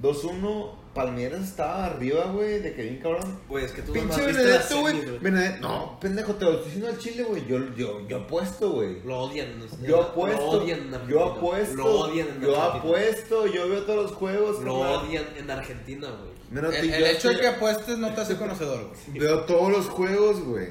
2-1. 0.00 0.70
Palmeiras 0.96 1.42
estaba 1.42 1.86
arriba, 1.86 2.24
güey. 2.32 2.58
De 2.58 2.74
que 2.74 2.82
bien 2.82 2.98
cabrón. 3.00 3.38
Güey, 3.48 3.64
es 3.66 3.72
que 3.72 3.82
tú 3.82 3.92
Pinche 3.92 4.18
la 4.18 4.26
Benedetto, 4.26 4.80
güey. 4.80 5.18
Benedetto. 5.20 5.60
No, 5.68 6.00
pendejo, 6.00 6.34
te 6.34 6.44
lo 6.46 6.50
estoy 6.52 6.64
diciendo 6.64 6.88
al 6.88 6.98
chile, 6.98 7.22
güey. 7.22 7.46
Yo, 7.46 7.58
yo, 7.76 8.08
yo 8.08 8.16
apuesto, 8.16 8.70
güey. 8.70 9.02
Lo 9.04 9.20
odian. 9.20 9.58
¿no? 9.58 9.66
Yo 9.86 9.96
Lo 9.98 10.02
apuesto, 10.02 10.44
odian 10.50 10.78
en 10.80 10.94
Argentina. 10.94 11.08
yo 11.10 11.24
apuesto, 11.24 11.76
Lo 11.76 11.94
odian 12.00 12.28
en 12.28 12.40
yo 12.40 12.56
Argentina. 12.60 12.78
apuesto, 12.78 13.46
yo 13.46 13.68
veo 13.68 13.82
todos 13.82 14.02
los 14.02 14.12
juegos. 14.12 14.62
Lo 14.64 14.74
odian 14.74 15.24
en 15.36 15.50
Argentina, 15.50 16.08
güey. 16.08 16.36
El, 16.74 16.88
yo 16.98 17.06
hecho 17.06 17.28
de 17.28 17.38
que 17.40 17.46
apuestes 17.56 17.98
no 17.98 18.14
te 18.14 18.20
hace 18.22 18.36
conocedor, 18.36 18.88
güey. 19.06 19.18
Veo 19.20 19.40
todos 19.42 19.70
los 19.70 19.86
juegos, 19.86 20.40
güey. 20.40 20.68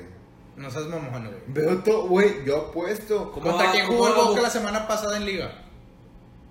No 0.57 0.72
seas 0.72 0.85
mamón, 0.85 1.27
güey. 1.27 1.38
Veo 1.47 1.77
todo, 1.84 2.07
güey, 2.07 2.45
yo 2.45 2.57
apuesto. 2.69 3.31
¿Cómo 3.31 3.45
¿Contra 3.52 3.72
quién 3.72 3.88
jugó 3.88 4.07
el 4.07 4.14
Boca 4.15 4.41
la 4.41 4.49
semana 4.49 4.88
pasada 4.88 5.18
en 5.18 5.26
Liga? 5.26 5.61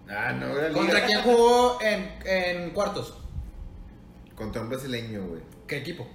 Ah, 0.08 0.32
no, 0.32 0.46
era 0.48 0.68
liga. 0.68 0.78
¿Contra 0.80 1.06
quién 1.06 1.22
jugó 1.22 1.78
en, 1.80 2.12
en 2.26 2.70
cuartos? 2.70 3.14
Contra 4.36 4.62
un 4.62 4.68
brasileño, 4.68 5.26
güey. 5.26 5.40
¿Qué 5.66 5.78
equipo? 5.78 6.06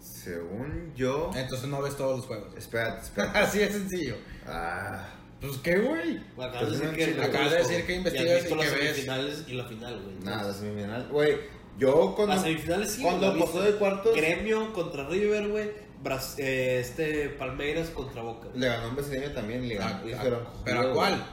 Según 0.00 0.92
yo... 0.94 1.30
Entonces 1.34 1.68
no 1.68 1.82
ves 1.82 1.96
todos 1.96 2.18
los 2.18 2.26
juegos. 2.26 2.54
Espérate, 2.56 3.00
espérate. 3.04 3.38
Así 3.38 3.58
de 3.58 3.70
sencillo. 3.70 4.16
Ah, 4.46 5.06
Pues 5.40 5.58
qué, 5.58 5.78
güey. 5.78 6.18
Acabas 6.38 6.52
de 6.52 6.66
Pues 6.66 6.70
decir 6.96 7.16
no, 7.16 7.22
que 7.22 7.26
acabas 7.28 7.50
de 7.50 7.58
decir 7.58 7.86
que 7.86 7.92
y 7.92 7.96
has 7.96 7.98
investigas 7.98 8.26
y 8.50 8.54
las 8.54 8.68
que 8.70 8.76
ves. 8.76 8.88
semifinales 8.94 9.44
y 9.48 9.52
la 9.54 9.64
final, 9.64 10.02
güey. 10.02 10.16
nada, 10.20 10.52
semifinal. 10.54 11.08
Güey, 11.08 11.36
yo 11.78 12.14
cuando... 12.16 12.34
Las 12.34 12.44
semifinales 12.44 12.90
sí. 12.90 13.02
Cuando 13.02 13.26
güey, 13.28 13.38
¿la 13.40 13.44
pasó 13.46 13.62
de 13.62 13.72
cuartos... 13.76 14.16
Gremio 14.16 14.72
contra 14.72 15.06
River, 15.08 15.48
güey. 15.48 15.70
Bras- 16.02 16.38
eh, 16.38 16.80
este 16.80 17.30
Palmeiras 17.30 17.88
contra 17.90 18.22
Boca. 18.22 18.48
Le 18.54 18.66
ganó 18.66 18.88
un 18.90 18.96
brasileño 18.96 19.32
también, 19.32 19.66
le 19.68 19.78
¿A- 19.78 19.88
ganó. 19.90 20.08
y 20.08 20.12
a- 20.12 20.20
fueron- 20.20 20.46
¿Pero 20.64 20.78
a 20.78 20.82
güey. 20.82 20.94
cuál? 20.94 21.24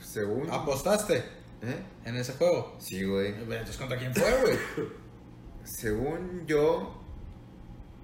Según... 0.00 0.50
¿Apostaste 0.50 1.24
¿Eh? 1.68 1.82
en 2.04 2.16
ese 2.16 2.32
juego? 2.34 2.76
Sí, 2.78 3.02
güey. 3.04 3.28
Entonces, 3.28 3.76
¿contra 3.76 3.98
quién 3.98 4.14
fue, 4.14 4.30
güey? 4.42 4.58
Según 5.64 6.46
yo, 6.46 7.00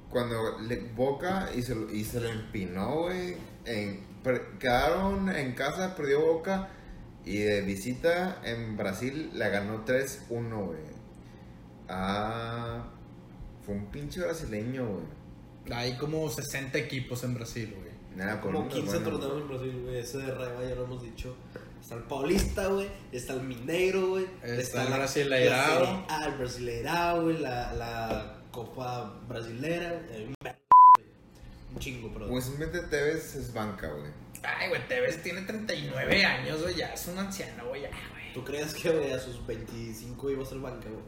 cuando 0.08 0.58
le 0.60 0.76
Boca 0.94 1.50
y 1.54 1.62
se, 1.62 1.74
lo- 1.74 1.90
y 1.92 2.04
se 2.04 2.20
lo 2.20 2.28
empinó, 2.28 3.02
güey. 3.02 3.36
en- 3.66 4.04
per- 4.22 4.58
Quedaron 4.58 5.28
en 5.34 5.54
casa, 5.54 5.94
perdió 5.96 6.20
Boca. 6.20 6.70
Y 7.24 7.38
de 7.38 7.60
visita 7.60 8.40
en 8.44 8.76
Brasil 8.78 9.30
la 9.34 9.48
ganó 9.50 9.84
3-1, 9.84 10.66
güey. 10.66 10.80
Ah. 11.88 12.84
Fue 13.64 13.74
un 13.74 13.86
pinche 13.90 14.20
brasileño, 14.20 14.86
güey. 14.86 15.04
Hay 15.78 15.96
como 15.98 16.28
60 16.30 16.78
equipos 16.78 17.22
en 17.24 17.34
Brasil, 17.34 17.74
güey. 17.78 17.90
Nada, 18.16 18.40
Como 18.40 18.60
uno, 18.60 18.68
15 18.68 18.98
bueno. 19.00 19.18
torneos 19.18 19.42
en 19.42 19.48
Brasil, 19.48 19.80
güey. 19.84 19.98
Ese 19.98 20.18
de 20.18 20.30
Reba 20.34 20.64
ya 20.66 20.74
lo 20.74 20.84
hemos 20.84 21.02
dicho. 21.02 21.36
Está 21.90 22.02
el 22.02 22.06
Paulista, 22.06 22.66
güey. 22.68 22.86
Está 23.10 23.32
el 23.32 23.42
Mineiro, 23.42 24.10
güey. 24.10 24.26
Está 24.44 24.84
el 24.84 24.92
Brasileirao. 24.92 25.80
la 25.80 25.86
Serie 25.88 26.04
A, 26.08 26.26
el 26.26 26.34
Brasileirao, 26.36 27.22
güey. 27.24 27.38
La, 27.38 27.72
la 27.72 28.38
Copa 28.52 29.12
Brasilera. 29.28 30.00
güey. 30.08 30.32
Un 31.72 31.78
chingo, 31.80 32.12
pero. 32.12 32.28
Pues 32.28 32.44
simplemente 32.44 32.86
Tevez 32.86 33.34
es 33.34 33.52
banca, 33.52 33.88
güey. 33.88 34.12
Ay, 34.44 34.68
güey, 34.68 34.86
Tevez 34.86 35.20
tiene 35.20 35.40
39 35.40 36.24
años, 36.24 36.62
güey, 36.62 36.76
ya 36.76 36.94
es 36.94 37.08
un 37.08 37.18
anciano, 37.18 37.66
güey, 37.66 37.82
ya, 37.82 37.88
güey. 37.88 38.34
¿Tú 38.34 38.44
crees 38.44 38.72
que, 38.72 38.88
güey, 38.88 39.10
a 39.10 39.18
sus 39.18 39.44
25 39.44 40.30
iba 40.30 40.44
a 40.44 40.46
ser 40.46 40.58
banca, 40.58 40.88
güey? 40.88 41.02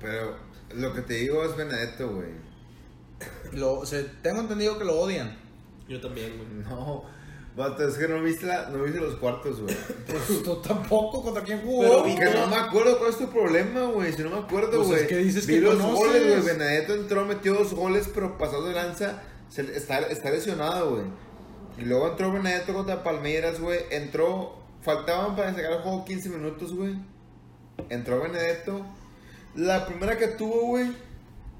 Pero 0.00 0.36
lo 0.74 0.94
que 0.94 1.02
te 1.02 1.14
digo 1.14 1.44
es 1.44 1.56
Benedetto, 1.56 2.12
güey. 2.12 2.30
Lo, 3.52 3.74
o 3.74 3.86
sea, 3.86 4.02
tengo 4.20 4.40
entendido 4.40 4.78
que 4.78 4.84
lo 4.84 4.98
odian. 4.98 5.38
Yo 5.88 6.00
también, 6.00 6.36
güey. 6.36 6.48
No, 6.64 7.04
vato, 7.56 7.88
es 7.88 7.96
que 7.96 8.06
no 8.06 8.22
viste, 8.22 8.46
la, 8.46 8.68
no 8.68 8.82
viste 8.84 9.00
los 9.00 9.16
cuartos, 9.16 9.60
güey. 9.62 9.74
Pues 10.06 10.42
tú 10.42 10.56
tampoco, 10.56 11.22
¿contra 11.22 11.42
quién 11.42 11.62
jugó? 11.62 12.04
Pero 12.04 12.04
Que 12.32 12.38
no 12.38 12.46
me 12.48 12.56
acuerdo 12.56 12.98
cuál 12.98 13.10
es 13.10 13.18
tu 13.18 13.28
problema, 13.30 13.82
güey. 13.86 14.12
Si 14.12 14.22
no 14.22 14.30
me 14.30 14.38
acuerdo, 14.38 14.76
Pues 14.76 14.88
güey. 14.88 15.00
es 15.02 15.08
que 15.08 15.16
dices 15.16 15.46
Vi 15.46 15.54
que 15.54 15.60
los 15.62 15.76
conoces. 15.76 15.98
goles, 16.06 16.42
güey. 16.44 16.56
Benedetto 16.56 16.94
entró, 16.94 17.24
metió 17.24 17.54
dos 17.54 17.72
goles, 17.74 18.08
pero 18.14 18.36
pasado 18.38 18.64
de 18.66 18.74
lanza. 18.74 19.22
se- 19.48 19.76
está, 19.76 19.98
está 20.00 20.30
lesionado, 20.30 20.90
güey. 20.90 21.04
Y 21.78 21.82
luego 21.82 22.08
entró 22.10 22.32
Benedetto 22.32 22.72
contra 22.74 23.02
Palmeiras, 23.02 23.60
güey. 23.60 23.80
Entró. 23.90 24.56
Faltaban 24.82 25.34
para 25.34 25.52
sacar 25.54 25.72
el 25.72 25.78
juego 25.80 26.04
15 26.04 26.28
minutos, 26.28 26.74
güey. 26.74 26.94
Entró 27.88 28.20
Benedetto. 28.22 28.80
La 29.54 29.86
primera 29.86 30.16
que 30.16 30.28
tuvo, 30.28 30.66
güey. 30.68 30.92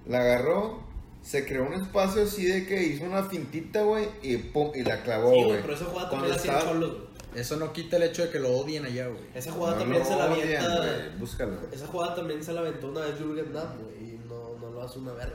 La 0.07 0.21
agarró. 0.21 0.86
Se 1.27 1.45
creó 1.45 1.67
un 1.67 1.73
espacio 1.75 2.23
así 2.23 2.45
de 2.47 2.67
que 2.67 2.81
hizo 2.85 3.05
una 3.05 3.25
fintita, 3.25 3.83
güey. 3.83 4.07
Y 4.23 4.37
pum, 4.37 4.71
y 4.75 4.83
la 4.85 5.03
clavó, 5.03 5.33
Sí, 5.35 5.43
güey. 5.45 5.61
pero 5.63 5.75
esa 5.75 5.85
jugada 5.87 6.09
Cuando 6.09 6.29
también 6.29 6.47
la 6.53 6.59
hacía 6.59 6.71
Cholos, 6.73 6.93
güey. 6.93 7.07
Eso 7.41 7.57
no 7.57 7.73
quita 7.73 7.97
el 7.97 8.05
hecho 8.05 8.23
de 8.23 8.31
que 8.31 8.39
lo 8.39 8.51
odien 8.57 8.85
allá, 8.87 9.09
güey. 9.09 9.23
Esa 9.35 9.51
jugada 9.53 9.75
No 9.75 9.81
también 9.81 10.03
lo 10.03 10.09
se 10.09 10.17
la 10.17 10.25
odian, 10.33 10.43
avienta. 10.47 10.77
güey. 10.77 11.19
Búscalo. 11.19 11.57
Esa 11.73 11.87
jugada 11.89 12.15
también 12.15 12.43
se 12.45 12.53
la 12.53 12.61
aventó 12.61 12.89
una 12.89 13.01
vez 13.01 13.19
Jürgen 13.19 13.53
Damm, 13.53 13.79
güey. 13.83 13.97
Y 14.15 14.21
no, 14.29 14.57
no 14.61 14.71
lo 14.71 14.83
hace 14.83 14.99
una 15.01 15.13
verga. 15.15 15.35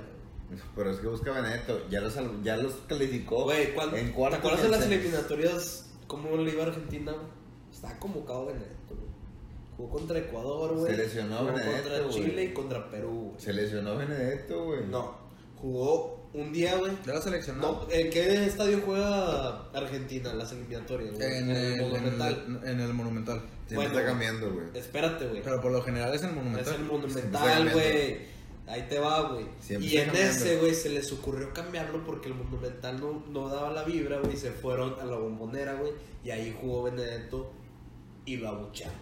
güey. 0.50 0.62
Pero 0.76 0.92
es 0.92 0.98
que 1.00 1.08
busca 1.08 1.32
Benedetto, 1.32 1.82
ya 1.90 2.00
los, 2.02 2.16
al- 2.18 2.42
ya 2.44 2.58
los 2.58 2.74
calificó 2.88 3.44
Güey, 3.44 3.74
¿cuándo- 3.74 3.98
en 3.98 4.08
¿te 4.08 4.12
cuartos. 4.14 4.40
acuerdas 4.40 4.64
de 4.64 4.70
las 4.70 4.86
eliminatorias? 4.86 5.86
¿Cómo 6.08 6.36
le 6.38 6.52
iba 6.52 6.64
a 6.64 6.68
Argentina? 6.68 7.12
güey? 7.12 7.26
Estaba 7.72 8.00
convocado 8.00 8.46
Benedetto, 8.48 8.96
güey. 8.96 9.12
Jugó 9.78 9.90
contra 9.92 10.20
Ecuador, 10.20 10.74
güey. 10.76 10.92
Se 10.92 10.98
lesionó 10.98 11.38
Jugó 11.38 11.52
Benedetto, 11.54 11.82
contra 11.84 12.00
güey. 12.04 12.14
Chile 12.16 12.44
y 12.46 12.54
contra 12.54 12.90
Perú, 12.90 13.28
güey. 13.32 13.42
Se 13.42 13.54
lesionó 13.54 13.96
Benedetto, 13.98 14.64
güey. 14.66 14.86
No, 14.88 15.21
jugó 15.62 16.30
un 16.34 16.52
día, 16.54 16.78
güey. 16.78 16.92
¿De 17.06 17.14
la 17.14 17.22
seleccionado? 17.22 17.86
No, 17.88 17.94
¿En 17.94 18.10
qué 18.10 18.46
estadio 18.46 18.82
juega 18.86 19.70
Argentina 19.74 20.34
las 20.34 20.52
eliminatorias? 20.52 21.14
güey? 21.14 21.28
En, 21.38 21.50
el, 21.50 21.58
en, 21.58 21.74
el, 21.74 21.82
Monumental. 21.82 22.62
en 22.66 22.80
el 22.80 22.94
Monumental. 22.94 23.42
Bueno, 23.74 23.92
está 23.92 24.06
cambiando, 24.06 24.52
güey. 24.52 24.66
Espérate, 24.74 25.28
güey. 25.28 25.42
Pero 25.44 25.62
por 25.62 25.72
lo 25.72 25.82
general 25.82 26.14
es 26.14 26.22
el 26.24 26.30
Es 26.30 26.36
Monumental. 26.36 26.74
el 26.76 26.80
Siempre 26.80 26.98
Monumental, 26.98 27.70
güey. 27.72 28.32
Ahí 28.68 28.86
te 28.88 29.00
va, 29.00 29.30
güey. 29.34 29.46
Siempre 29.60 29.90
Y 29.90 29.98
en 29.98 30.06
cambiando. 30.06 30.32
ese, 30.32 30.58
güey, 30.58 30.74
se 30.74 30.90
les 30.90 31.12
ocurrió 31.12 31.54
cambiarlo 31.54 32.06
porque 32.06 32.30
el 32.30 32.36
Monumental 32.36 33.00
no, 33.02 33.24
no 33.30 33.50
daba 33.50 33.72
la 33.72 33.84
vibra, 33.84 34.20
güey. 34.20 34.34
y 34.34 34.38
Se 34.38 34.52
fueron 34.52 34.96
a 35.00 35.06
la 35.06 35.18
bombonera, 35.18 35.74
güey. 35.74 35.92
Y 36.24 36.32
ahí 36.32 36.56
jugó 36.62 36.84
Benedetto 36.84 37.52
y 38.26 38.38
lo 38.38 38.50
abucharon. 38.50 38.96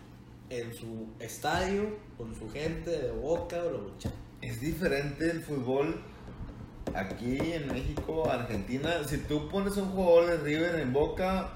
En 0.49 0.73
su 0.73 1.10
estadio, 1.19 1.98
con 2.18 2.34
su 2.36 2.49
gente 2.49 2.90
de 2.90 3.11
boca, 3.11 3.57
lo 3.57 3.77
abucharon. 3.77 4.18
Es 4.41 4.60
diferente 4.61 5.30
el 5.30 5.41
fútbol 5.44 6.02
aquí 6.95 7.38
en 7.53 7.68
México, 7.68 8.30
Argentina. 8.30 9.03
Si 9.06 9.18
tú 9.20 9.48
pones 9.49 9.76
un 9.78 9.90
jugador 9.90 10.28
de 10.30 10.38
River 10.44 10.76
en 10.80 10.94
Boca, 10.94 11.52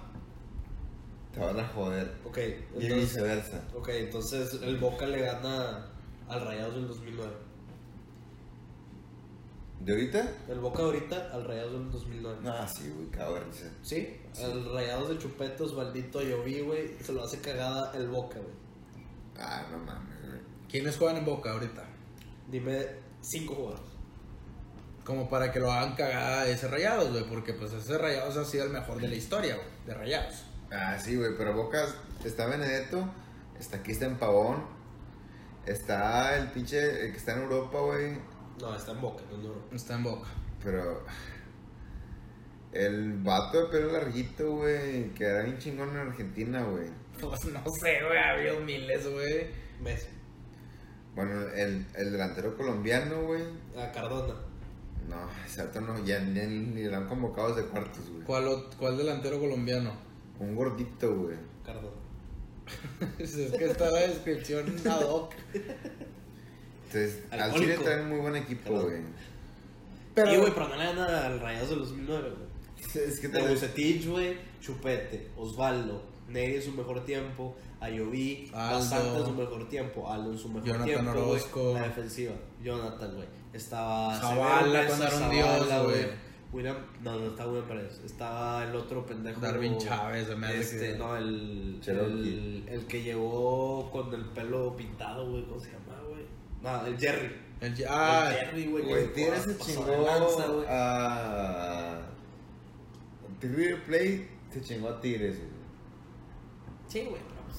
te 1.34 1.40
van 1.40 1.60
a 1.60 1.68
joder. 1.70 2.14
Ok, 2.26 2.38
Y 2.38 2.86
entonces, 2.86 3.00
viceversa. 3.16 3.64
ok, 3.76 3.90
entonces 3.90 4.60
el 4.62 4.78
Boca 4.78 5.06
le 5.06 5.22
gana 5.22 5.88
al 6.28 6.46
Rayados 6.46 6.76
del 6.76 6.88
2009. 6.88 7.32
¿De 9.82 9.92
ahorita? 9.92 10.32
El 10.48 10.60
Boca 10.60 10.84
ahorita 10.84 11.32
al 11.34 11.44
Rayados 11.46 11.74
del 11.74 11.92
2009. 11.92 12.38
No, 12.42 12.68
sí, 12.68 12.90
güey, 12.96 13.08
cabrón. 13.10 13.44
sí. 13.52 13.66
Sí, 13.82 14.42
al 14.42 14.72
Rayados 14.74 15.10
de 15.10 15.18
Chupetos, 15.18 15.74
maldito 15.76 16.22
Lloví, 16.22 16.62
güey. 16.62 16.98
Se 17.02 17.12
lo 17.12 17.24
hace 17.24 17.40
cagada 17.40 17.92
el 17.96 18.08
Boca, 18.08 18.40
güey. 18.40 18.56
Ah, 19.38 19.68
no 19.72 19.80
mames, 19.80 20.22
güey. 20.22 20.40
¿Quiénes 20.70 20.98
juegan 20.98 21.18
en 21.18 21.26
Boca 21.26 21.52
ahorita? 21.52 21.84
Dime 22.50 22.86
cinco 23.22 23.56
jugadores. 23.56 23.93
Como 25.04 25.30
para 25.30 25.52
que 25.52 25.60
lo 25.60 25.72
hagan 25.72 25.96
cagada 25.96 26.48
ese 26.48 26.68
Rayados, 26.68 27.12
güey. 27.12 27.24
Porque 27.26 27.54
pues 27.54 27.74
ese 27.74 27.98
Rayados 27.98 28.38
ha 28.38 28.46
sido 28.46 28.66
el 28.66 28.72
mejor 28.72 29.00
de 29.02 29.08
la 29.10 29.16
historia, 29.16 29.56
güey. 29.56 29.68
De 29.86 29.94
Rayados. 29.94 30.46
Ah, 30.72 30.98
sí, 30.98 31.16
güey, 31.16 31.32
pero 31.38 31.54
Boca 31.54 31.86
está 32.24 32.48
Benedetto, 32.48 33.08
está 33.60 33.78
aquí 33.78 33.92
está 33.92 34.06
en 34.06 34.16
Pavón, 34.18 34.64
está 35.68 36.36
el 36.38 36.48
pinche 36.48 37.06
el 37.06 37.12
que 37.12 37.18
está 37.18 37.34
en 37.34 37.44
Europa, 37.44 37.80
güey, 37.80 38.18
No, 38.60 38.76
está 38.76 38.92
en 38.94 39.02
Boca, 39.02 39.22
no 39.30 39.36
en 39.36 39.46
Europa. 39.46 39.76
Está 39.76 39.94
en 39.96 40.04
Boca. 40.04 40.28
pero 40.64 41.04
el 42.72 43.14
vato 43.22 43.66
de 43.66 43.68
pelo 43.70 43.92
larguito, 43.92 44.52
güey, 44.56 45.14
que 45.14 45.26
era 45.26 45.44
bien 45.44 45.60
chingón 45.60 45.90
en 45.90 45.98
Argentina, 46.08 46.64
güey. 46.64 46.88
Pues 47.22 47.46
no 47.46 47.62
sé, 47.80 48.00
güey. 48.04 48.18
Ha 48.18 48.32
habido 48.32 48.60
miles, 48.62 49.08
güey. 49.08 49.46
Messi. 49.80 50.08
Bueno, 51.14 51.40
el, 51.50 51.86
el 51.96 52.12
delantero 52.12 52.58
colombiano, 52.58 53.22
güey. 53.26 53.44
A 53.78 53.92
Cardona. 53.92 54.34
No, 55.10 55.30
exacto, 55.44 55.82
no, 55.82 56.04
ya 56.06 56.20
ni, 56.20 56.40
ni 56.46 56.84
lo 56.84 56.98
han 56.98 57.08
convocado 57.08 57.54
desde 57.54 57.70
cuartos, 57.70 58.10
güey. 58.10 58.24
¿Cuál, 58.24 58.66
¿Cuál 58.80 58.98
delantero 58.98 59.40
colombiano? 59.40 59.92
Un 60.40 60.56
gordito, 60.56 61.16
güey. 61.16 61.38
Cardona. 61.66 62.04
es 63.20 63.36
que 63.36 63.66
está 63.66 63.92
la 63.92 64.02
descripción 64.02 64.76
ad 64.88 65.02
hoc. 65.02 65.34
Entonces, 66.86 67.24
al. 67.32 67.54
Chile 67.54 67.78
traen 67.78 68.10
muy 68.10 68.20
buen 68.20 68.36
equipo, 68.36 68.82
güey. 68.82 69.02
Pero, 70.16 70.34
y, 70.34 70.38
güey, 70.38 70.54
pero 70.54 70.68
no 70.70 70.76
le 70.76 70.86
gana 70.86 71.26
al 71.26 71.40
Rayados 71.40 71.70
del 71.70 71.80
2009, 71.80 72.30
güey. 72.30 72.54
Es 73.06 73.20
que 73.20 73.28
De 73.28 73.40
te 73.40 73.48
Bucetich, 73.48 74.08
güey, 74.08 74.38
Chupete, 74.62 75.32
Osvaldo, 75.36 76.04
Neri 76.30 76.56
en 76.56 76.62
su 76.62 76.72
mejor 76.72 77.04
tiempo, 77.06 77.56
Ayoví. 77.80 78.50
Basanta 78.52 79.20
en 79.20 79.26
su 79.26 79.34
mejor 79.34 79.68
tiempo, 79.68 80.12
Aldo 80.12 80.32
en 80.32 80.38
su 80.38 80.50
mejor 80.50 80.68
Jonathan 80.68 80.86
tiempo. 80.86 81.12
Orozco. 81.12 81.74
La 81.74 81.84
defensiva, 81.84 82.34
Jonathan, 82.64 83.16
güey. 83.16 83.28
Estaba 83.54 84.16
Zavala, 84.20 84.88
cuando 84.88 85.06
era 85.06 85.18
un 85.18 85.30
dios, 85.32 85.84
güey. 85.86 86.24
William, 86.52 86.78
no, 87.02 87.18
no 87.20 87.26
está 87.28 87.48
William 87.48 87.68
Pérez. 87.68 88.00
Estaba 88.06 88.64
el 88.64 88.76
otro 88.76 89.06
pendejo. 89.06 89.42
Darwin 89.42 89.78
Chávez, 89.80 90.28
hace 90.30 90.60
Este, 90.60 90.92
que- 90.94 90.98
no, 90.98 91.16
el, 91.18 91.82
el. 91.86 92.66
El 92.70 92.86
que 92.86 93.02
llegó 93.04 93.90
con 93.92 94.14
el 94.14 94.24
pelo 94.26 94.76
pintado, 94.76 95.30
güey. 95.32 95.44
¿Cómo 95.46 95.60
se 95.60 95.72
llama, 95.72 96.00
güey? 96.08 96.24
No, 96.62 96.86
el 96.86 96.98
Jerry. 96.98 97.32
El, 97.60 97.86
ah, 97.90 98.30
el 98.32 98.36
Jerry, 98.46 98.68
güey. 98.68 98.84
Güey, 98.86 99.04
que 99.08 99.10
Tigres 99.14 99.42
se 99.44 99.54
pasó 99.54 99.86
de 99.86 99.94
chingó 99.94 100.06
lanza, 100.06 100.48
güey. 100.48 100.66
a. 100.70 102.02
River 103.42 103.84
Plate 103.84 104.30
se 104.52 104.62
chingó 104.62 104.90
a 104.90 105.02
Tigres, 105.02 105.38
güey. 105.38 105.50
Sí, 106.88 107.00
güey, 107.02 107.22
pero 107.28 107.42
pues. 107.46 107.58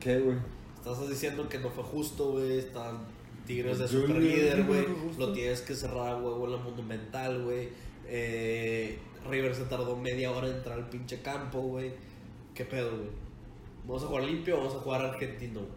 ¿Qué, 0.00 0.18
güey? 0.18 0.36
Estás 0.76 1.08
diciendo 1.08 1.48
que 1.48 1.58
no 1.58 1.70
fue 1.70 1.84
justo, 1.84 2.32
güey. 2.32 2.58
Están 2.58 2.98
Tigres 3.46 3.78
de 3.78 3.86
Yo 3.88 4.00
super 4.02 4.16
líder, 4.16 4.64
güey. 4.64 4.86
Lo 5.18 5.32
tienes 5.32 5.60
que 5.62 5.74
cerrar 5.74 6.08
a 6.12 6.16
huevo 6.16 6.44
en 6.46 6.52
la 6.52 6.58
Monumental, 6.58 7.42
güey. 7.42 7.68
Eh, 8.06 8.98
River 9.28 9.54
se 9.54 9.64
tardó 9.64 9.96
media 9.96 10.30
hora 10.32 10.48
en 10.48 10.54
entrar 10.56 10.78
al 10.78 10.88
pinche 10.88 11.20
campo, 11.22 11.60
güey. 11.60 11.92
¿Qué 12.54 12.64
pedo, 12.64 12.90
güey? 12.90 13.10
¿Vamos 13.84 14.02
a 14.04 14.06
jugar 14.06 14.24
limpio 14.24 14.54
o 14.56 14.58
vamos 14.58 14.74
a 14.74 14.78
jugar 14.78 15.02
argentino, 15.04 15.60
güey? 15.60 15.72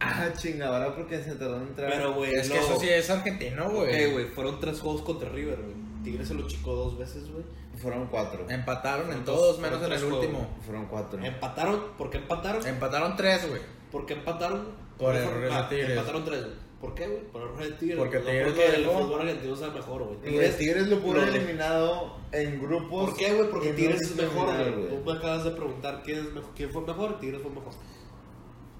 Ah, 0.00 0.28
chingadora 0.36 0.94
porque 0.94 1.20
se 1.22 1.34
tardó 1.34 1.56
en 1.56 1.62
entrar. 1.68 1.90
Pero, 1.90 2.14
güey, 2.14 2.32
es 2.34 2.48
que 2.50 2.58
eso 2.58 2.78
sí 2.78 2.88
es 2.88 3.10
argentino, 3.10 3.70
güey. 3.70 4.06
Ok, 4.06 4.12
güey, 4.12 4.24
fueron 4.26 4.60
tres 4.60 4.78
juegos 4.80 5.02
contra 5.02 5.28
River, 5.30 5.60
güey. 5.60 5.74
Tigres 6.04 6.28
se 6.28 6.34
lo 6.34 6.46
chicó 6.46 6.74
dos 6.74 6.96
veces, 6.96 7.28
güey. 7.30 7.44
Fueron 7.76 8.06
cuatro. 8.06 8.46
Empataron 8.48 9.12
en 9.12 9.24
todos 9.24 9.56
dos- 9.56 9.58
menos 9.60 9.82
en 9.82 9.92
el 9.92 10.04
último. 10.04 10.48
Fueron 10.64 10.86
cuatro. 10.86 11.24
Empataron, 11.24 11.82
¿por 11.96 12.10
qué 12.10 12.18
empataron? 12.18 12.64
Empataron 12.66 13.16
tres, 13.16 13.48
güey. 13.48 13.60
¿Por 13.90 14.06
qué 14.06 14.14
empataron? 14.14 14.68
Por 14.98 15.14
fueron- 15.16 15.42
de 15.42 15.62
Tigres. 15.68 15.90
Empataron 15.90 16.24
tres, 16.24 16.40
güey. 16.44 16.67
¿Por 16.80 16.94
qué, 16.94 17.08
güey? 17.08 17.20
Por 17.32 17.42
errores 17.42 17.70
de 17.70 17.76
Tigres. 17.76 17.98
Porque 17.98 18.18
no 18.18 18.24
Tigres 18.24 18.46
porque 18.46 18.66
el 18.66 18.84
fútbol 18.84 19.20
argentino 19.20 19.56
sea 19.56 19.70
mejor, 19.70 20.04
güey. 20.04 20.18
Tigres, 20.18 20.56
Tigres 20.58 20.86
lo 20.86 21.00
pudo 21.00 21.22
eliminado 21.24 22.16
en 22.30 22.60
grupos. 22.60 23.10
¿Por 23.10 23.18
qué, 23.18 23.34
güey? 23.34 23.50
Porque 23.50 23.72
Tigres 23.72 24.02
es 24.02 24.14
mejor, 24.14 24.46
güey. 24.46 24.88
Tú 24.88 25.04
me 25.04 25.18
acabas 25.18 25.44
de 25.44 25.50
preguntar 25.50 26.02
quién, 26.04 26.18
es 26.18 26.32
mejor, 26.32 26.50
quién 26.54 26.70
fue 26.70 26.82
mejor. 26.82 27.18
Tigres 27.18 27.42
fue 27.42 27.50
mejor. 27.50 27.72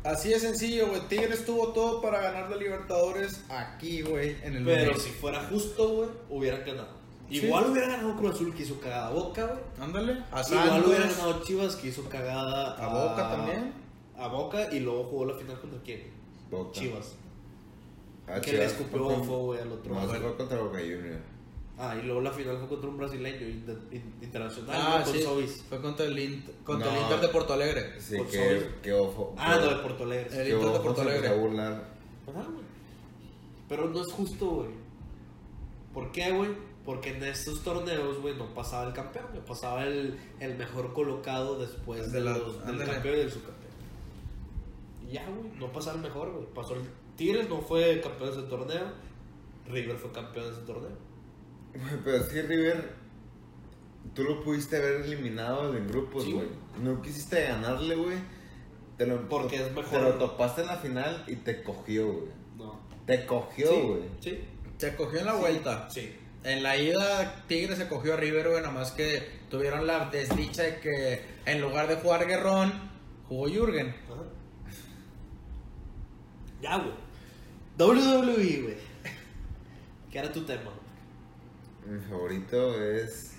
Así 0.05 0.29
de 0.29 0.39
sencillo, 0.39 0.89
güey. 0.89 1.01
Tigres 1.09 1.45
tuvo 1.45 1.73
todo 1.73 2.01
para 2.01 2.21
ganar 2.21 2.49
la 2.49 2.57
Libertadores 2.57 3.45
aquí, 3.49 4.03
güey, 4.03 4.37
en 4.43 4.57
el 4.57 4.65
Pero 4.65 4.97
si 4.97 5.11
fuera 5.11 5.43
justo, 5.45 5.89
güey, 5.89 6.09
hubieran 6.31 6.65
ganado. 6.65 6.99
Sí. 7.29 7.45
Igual 7.45 7.71
hubiera 7.71 7.89
ganado 7.89 8.17
Cruz 8.17 8.37
Azul 8.37 8.55
que 8.55 8.63
hizo 8.63 8.81
cagada 8.81 9.09
a 9.09 9.11
Boca, 9.11 9.45
güey. 9.45 9.61
Ándale. 9.81 10.25
A 10.31 10.41
Igual 10.41 10.85
hubiera 10.87 11.09
ganado 11.09 11.43
Chivas 11.43 11.77
que 11.77 11.89
hizo 11.89 12.09
cagada 12.09 12.75
A 12.75 12.89
Boca 12.89 13.29
también. 13.29 13.73
A 14.17 14.29
Boca 14.29 14.73
y 14.73 14.81
luego 14.81 15.05
jugó 15.05 15.25
la 15.27 15.35
final 15.35 15.61
contra 15.61 15.81
quién? 15.83 16.05
Boca. 16.51 16.73
Chivas. 16.73 17.17
Ah, 18.31 18.41
que 18.41 18.53
le 18.53 18.65
escupió 18.65 19.09
fue, 19.25 19.37
güey, 19.37 19.61
al 19.61 19.73
otro. 19.73 19.95
No, 19.95 20.01
fue 20.03 20.37
contra 20.37 20.59
Boca 20.61 20.79
Junior. 20.79 21.19
Ah, 21.81 21.95
y 21.97 22.05
luego 22.05 22.21
la 22.21 22.33
final 22.33 22.59
fue 22.59 22.69
contra 22.69 22.91
un 22.91 22.99
brasileño 22.99 23.47
inter- 23.47 23.79
in- 23.93 24.15
internacional, 24.21 24.77
Ah, 24.77 25.03
con 25.05 25.13
sí. 25.15 25.23
Sobis. 25.23 25.63
Fue 25.69 25.81
contra 25.81 26.07
el, 26.07 26.19
Int- 26.19 26.51
contra 26.65 26.93
el. 26.95 27.03
Inter 27.03 27.21
de 27.21 27.29
Porto 27.29 27.53
Alegre. 27.53 28.01
Sí, 28.01 28.17
que, 28.31 28.69
que 28.83 28.93
ojo. 28.93 29.35
Ah, 29.39 29.59
no, 29.61 29.69
de 29.69 29.77
Porto 29.77 30.03
Alegre. 30.05 30.43
El 30.43 30.53
Inter 30.55 30.73
de 30.73 30.81
Porto 30.81 31.01
Alegre. 31.03 31.35
burlar. 31.37 31.73
Ajá, 32.27 32.43
güey. 32.51 32.65
Pero 33.69 33.89
no 33.91 34.01
es 34.01 34.13
justo, 34.13 34.47
güey. 34.47 34.71
¿Por 35.95 36.11
qué, 36.13 36.33
güey? 36.33 36.51
Porque 36.85 37.11
en 37.11 37.23
estos 37.23 37.63
torneos, 37.63 38.21
güey, 38.23 38.35
no 38.37 38.53
pasaba 38.55 38.89
el 38.89 38.93
campeón, 38.95 39.27
güey. 39.31 39.45
Pasaba 39.45 39.85
el, 39.85 40.19
el 40.41 40.57
mejor 40.57 40.93
colocado 40.95 41.59
después 41.59 42.11
De 42.13 42.19
de 42.19 42.25
la- 42.25 42.39
los- 42.39 42.67
del 42.67 42.79
campeón 42.79 43.15
y 43.15 43.19
del 43.19 43.31
subcampeón. 43.31 43.69
Y 45.09 45.13
ya, 45.13 45.27
güey, 45.29 45.51
no 45.61 45.71
pasaba 45.73 45.97
el 45.97 46.03
mejor, 46.03 46.33
güey. 46.33 46.47
Pasó 46.55 46.75
el 46.75 46.81
Tigres, 47.19 47.49
no 47.49 47.61
fue 47.61 48.01
campeón 48.01 48.31
de 48.31 48.39
ese 48.39 48.49
torneo. 48.49 48.93
River 49.67 49.97
fue 49.97 50.13
campeón 50.13 50.47
de 50.47 50.53
ese 50.53 50.61
torneo. 50.63 50.97
Pero 52.05 52.17
es 52.17 52.29
que 52.29 52.43
River, 52.43 52.95
tú 54.15 54.23
lo 54.23 54.41
pudiste 54.45 54.77
haber 54.77 55.03
eliminado 55.03 55.77
en 55.77 55.89
grupos, 55.89 56.33
güey. 56.33 56.47
No 56.81 57.03
quisiste 57.03 57.43
ganarle, 57.43 57.97
güey. 57.97 58.19
Te 58.97 59.07
lo, 59.07 59.29
Porque 59.29 59.57
es 59.57 59.73
mejor. 59.73 59.91
Te 59.91 60.01
lo 60.01 60.15
topaste 60.15 60.61
en 60.61 60.69
la 60.69 60.77
final 60.77 61.25
y 61.27 61.35
te 61.37 61.65
cogió, 61.65 62.07
güey. 62.07 62.31
No. 62.57 62.81
Te 63.05 63.27
cogió, 63.27 63.69
Sí, 63.69 63.81
güey. 63.83 64.03
Sí. 64.21 64.45
Se 64.77 64.95
cogió 64.95 65.19
en 65.19 65.27
la 65.27 65.35
vuelta. 65.35 65.91
Sí. 65.91 66.15
En 66.45 66.63
la 66.63 66.77
ida, 66.77 67.45
Tigre 67.49 67.75
se 67.75 67.89
cogió 67.89 68.15
a 68.15 68.17
River, 68.17 68.49
güey, 68.49 68.63
nomás 68.63 68.93
que 68.93 69.41
tuvieron 69.51 69.89
la 69.89 70.09
desdicha 70.09 70.63
de 70.63 70.79
que 70.79 71.25
en 71.47 71.61
lugar 71.61 71.89
de 71.89 71.97
jugar 71.97 72.29
Guerrón, 72.29 72.73
jugó 73.29 73.49
Jürgen. 73.49 73.89
Ajá. 73.89 74.23
Ya, 76.63 76.77
güey. 76.77 77.08
WWE, 77.79 78.63
güey. 78.63 78.77
¿Qué 80.11 80.19
era 80.19 80.33
tu 80.33 80.45
tema? 80.45 80.73
Mi 81.87 82.01
favorito 82.01 82.83
es 82.83 83.35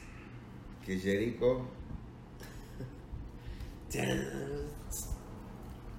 que 0.85 0.97
Jericho. 0.97 1.67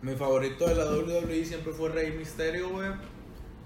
Mi 0.00 0.14
favorito 0.14 0.66
de 0.66 0.74
la 0.74 0.86
WWE 0.90 1.44
siempre 1.44 1.72
fue 1.74 1.90
Rey 1.90 2.12
Misterio, 2.12 2.70
güey. 2.70 2.88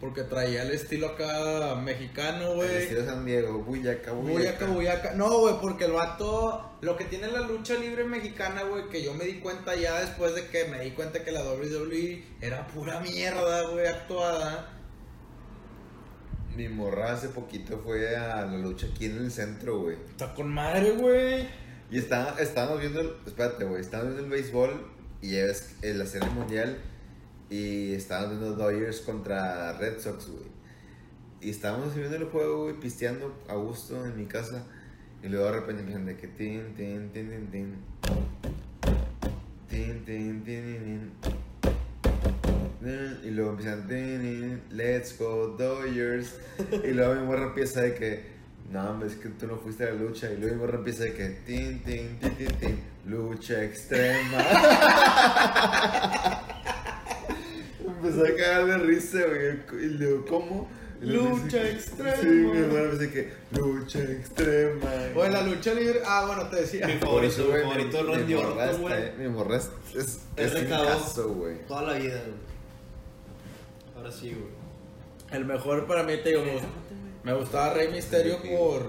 Porque 0.04 0.22
traía 0.24 0.64
el 0.64 0.72
estilo 0.72 1.06
acá 1.08 1.76
mexicano, 1.76 2.50
El 2.50 2.54
güey. 2.56 2.76
estilo 2.76 3.06
San 3.06 3.24
Diego, 3.24 3.60
Buyaca, 3.60 4.12
Buyaca, 4.12 4.66
buyaca. 4.66 5.12
No, 5.14 5.38
güey, 5.38 5.54
porque 5.62 5.86
el 5.86 5.92
vato, 5.92 6.76
lo 6.82 6.94
que 6.98 7.06
tiene 7.06 7.28
la 7.28 7.40
lucha 7.40 7.72
libre 7.78 8.04
mexicana, 8.04 8.64
güey, 8.64 8.90
que 8.90 9.02
yo 9.02 9.14
me 9.14 9.24
di 9.24 9.40
cuenta 9.40 9.74
ya 9.74 9.98
después 10.02 10.34
de 10.34 10.46
que 10.48 10.66
me 10.66 10.80
di 10.80 10.90
cuenta 10.90 11.24
que 11.24 11.32
la 11.32 11.42
WWE 11.42 12.22
era 12.42 12.66
pura 12.66 13.00
mierda, 13.00 13.70
güey, 13.70 13.86
actuada. 13.86 14.78
Mi 16.54 16.68
morra 16.68 17.14
hace 17.14 17.30
poquito 17.30 17.78
fue 17.78 18.14
a 18.14 18.44
la 18.44 18.58
lucha 18.58 18.88
aquí 18.88 19.06
en 19.06 19.16
el 19.16 19.30
centro, 19.30 19.84
güey. 19.84 19.96
Está 20.10 20.34
con 20.34 20.52
madre, 20.52 20.90
güey. 20.90 21.48
Y 21.90 21.96
está, 21.96 22.36
estábamos 22.40 22.80
viendo, 22.80 23.00
el, 23.00 23.14
espérate, 23.24 23.64
güey, 23.64 23.80
estábamos 23.80 24.16
viendo 24.16 24.34
el 24.34 24.42
béisbol 24.42 24.86
y 25.22 25.36
en 25.38 25.98
la 25.98 26.04
serie 26.04 26.28
mundial 26.28 26.76
y 27.50 27.92
estábamos 27.94 28.38
viendo 28.38 28.56
Dodgers 28.56 29.00
contra 29.00 29.72
Red 29.78 30.00
Sox, 30.00 30.28
güey. 30.28 30.54
Y 31.40 31.50
estábamos 31.50 31.94
viendo 31.94 32.16
el 32.16 32.24
juego, 32.24 32.64
güey, 32.64 32.80
pisteando 32.80 33.34
a 33.48 33.54
gusto 33.54 34.04
en 34.06 34.16
mi 34.16 34.26
casa. 34.26 34.64
Y 35.22 35.28
luego 35.28 35.46
de 35.46 35.52
repente 35.52 35.80
empiezan 35.80 36.06
de 36.06 36.16
que 36.16 36.28
tin, 36.28 36.74
tin, 36.74 37.10
tin, 37.10 37.30
tin, 37.30 37.50
tin. 37.50 37.76
Tin, 39.68 40.04
tin, 40.04 40.44
tin, 40.44 40.44
tin, 40.44 41.12
tin. 42.80 43.20
Y 43.24 43.30
luego 43.30 43.50
empiezan, 43.50 43.86
tin, 43.88 44.20
tin, 44.20 44.62
let's 44.70 45.18
go 45.18 45.48
Dodgers. 45.58 46.34
Y 46.82 46.92
luego 46.92 47.14
mi 47.14 47.26
morra 47.26 47.44
empieza 47.44 47.82
de 47.82 47.94
que, 47.94 48.24
no, 48.70 49.04
es 49.04 49.14
que 49.16 49.28
tú 49.30 49.46
no 49.46 49.56
fuiste 49.58 49.84
a 49.84 49.90
la 49.90 49.94
lucha. 49.94 50.32
Y 50.32 50.38
luego 50.38 50.56
mi 50.56 50.60
morra 50.62 50.78
empieza 50.78 51.04
de 51.04 51.12
que, 51.14 51.28
tin, 51.46 51.82
tin, 51.82 52.18
tin, 52.18 52.34
tin, 52.36 52.52
tin, 52.58 52.78
lucha 53.06 53.62
extrema. 53.64 54.38
Empezó 58.14 58.32
a 58.32 58.36
cagar 58.36 58.66
de 58.66 58.78
risa, 58.78 59.18
güey. 59.26 59.84
Y 59.84 59.88
luego, 59.90 60.24
¿cómo? 60.26 60.68
Y 61.02 61.06
luego 61.06 61.36
Lucha 61.36 61.62
dice 61.62 61.64
que- 61.64 61.70
extrema. 61.72 62.16
Sí, 62.16 62.26
mi 62.26 62.58
hermano 62.58 62.84
empieza 62.92 63.12
que, 63.12 63.32
lucha 63.60 63.98
extrema. 64.00 64.90
Güey, 65.14 65.30
la 65.32 65.42
lucha 65.42 65.74
libre. 65.74 66.00
Ah, 66.06 66.24
bueno, 66.26 66.48
te 66.48 66.56
decía. 66.56 66.86
Mi 66.86 66.94
Por 66.94 67.08
favorito, 67.08 67.32
eso, 67.42 67.52
mi 67.52 67.60
favorito 67.60 68.02
Randy 68.04 68.34
mi 68.34 68.40
morra 68.42 68.64
Orton, 68.64 68.80
güey. 68.82 69.16
Mi 69.18 69.28
morra 69.28 69.56
es, 69.58 69.70
es, 69.96 70.18
Es 70.36 70.54
un 70.54 70.66
caso, 70.68 71.28
güey. 71.34 71.66
Toda 71.66 71.82
la 71.82 71.92
vida, 71.98 72.20
güey. 72.22 72.34
Ahora 73.96 74.10
sí, 74.12 74.30
güey. 74.30 74.52
El 75.32 75.44
mejor 75.44 75.86
para 75.86 76.02
mí, 76.04 76.16
te 76.22 76.30
digo, 76.30 76.42
me, 76.44 76.60
me 77.24 77.38
gustaba 77.38 77.74
Rey 77.74 77.88
Misterio 77.88 78.38
por, 78.42 78.86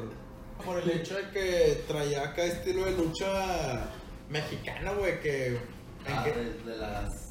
por 0.64 0.80
el 0.80 0.90
hecho 0.92 1.16
de 1.16 1.30
que 1.32 1.84
traía 1.88 2.24
acá 2.30 2.44
estilo 2.44 2.86
de 2.86 2.92
lucha 2.92 3.90
mexicana, 4.30 4.92
güey, 4.94 5.20
que... 5.22 5.48
¿en, 5.48 5.58
Ah, 6.08 6.24
qué, 6.24 6.32
de, 6.34 6.72
de 6.72 6.78
las. 6.78 7.25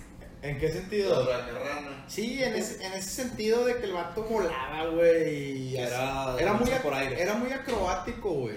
¿En 0.44 0.58
qué 0.58 0.70
sentido? 0.70 1.24
rana. 1.26 2.04
Sí, 2.06 2.42
en 2.42 2.54
ese, 2.54 2.84
en 2.84 2.92
ese 2.92 3.08
sentido 3.22 3.64
de 3.64 3.76
que 3.76 3.84
el 3.86 3.92
vato 3.94 4.22
volaba, 4.24 4.86
güey. 4.88 5.70
y 5.70 5.76
Era 5.76 6.52
muy, 6.52 6.60
lucha 6.66 6.78
ac- 6.78 6.82
por 6.82 6.92
aire. 6.94 7.20
era 7.22 7.34
muy 7.34 7.50
acrobático, 7.50 8.30
güey. 8.30 8.56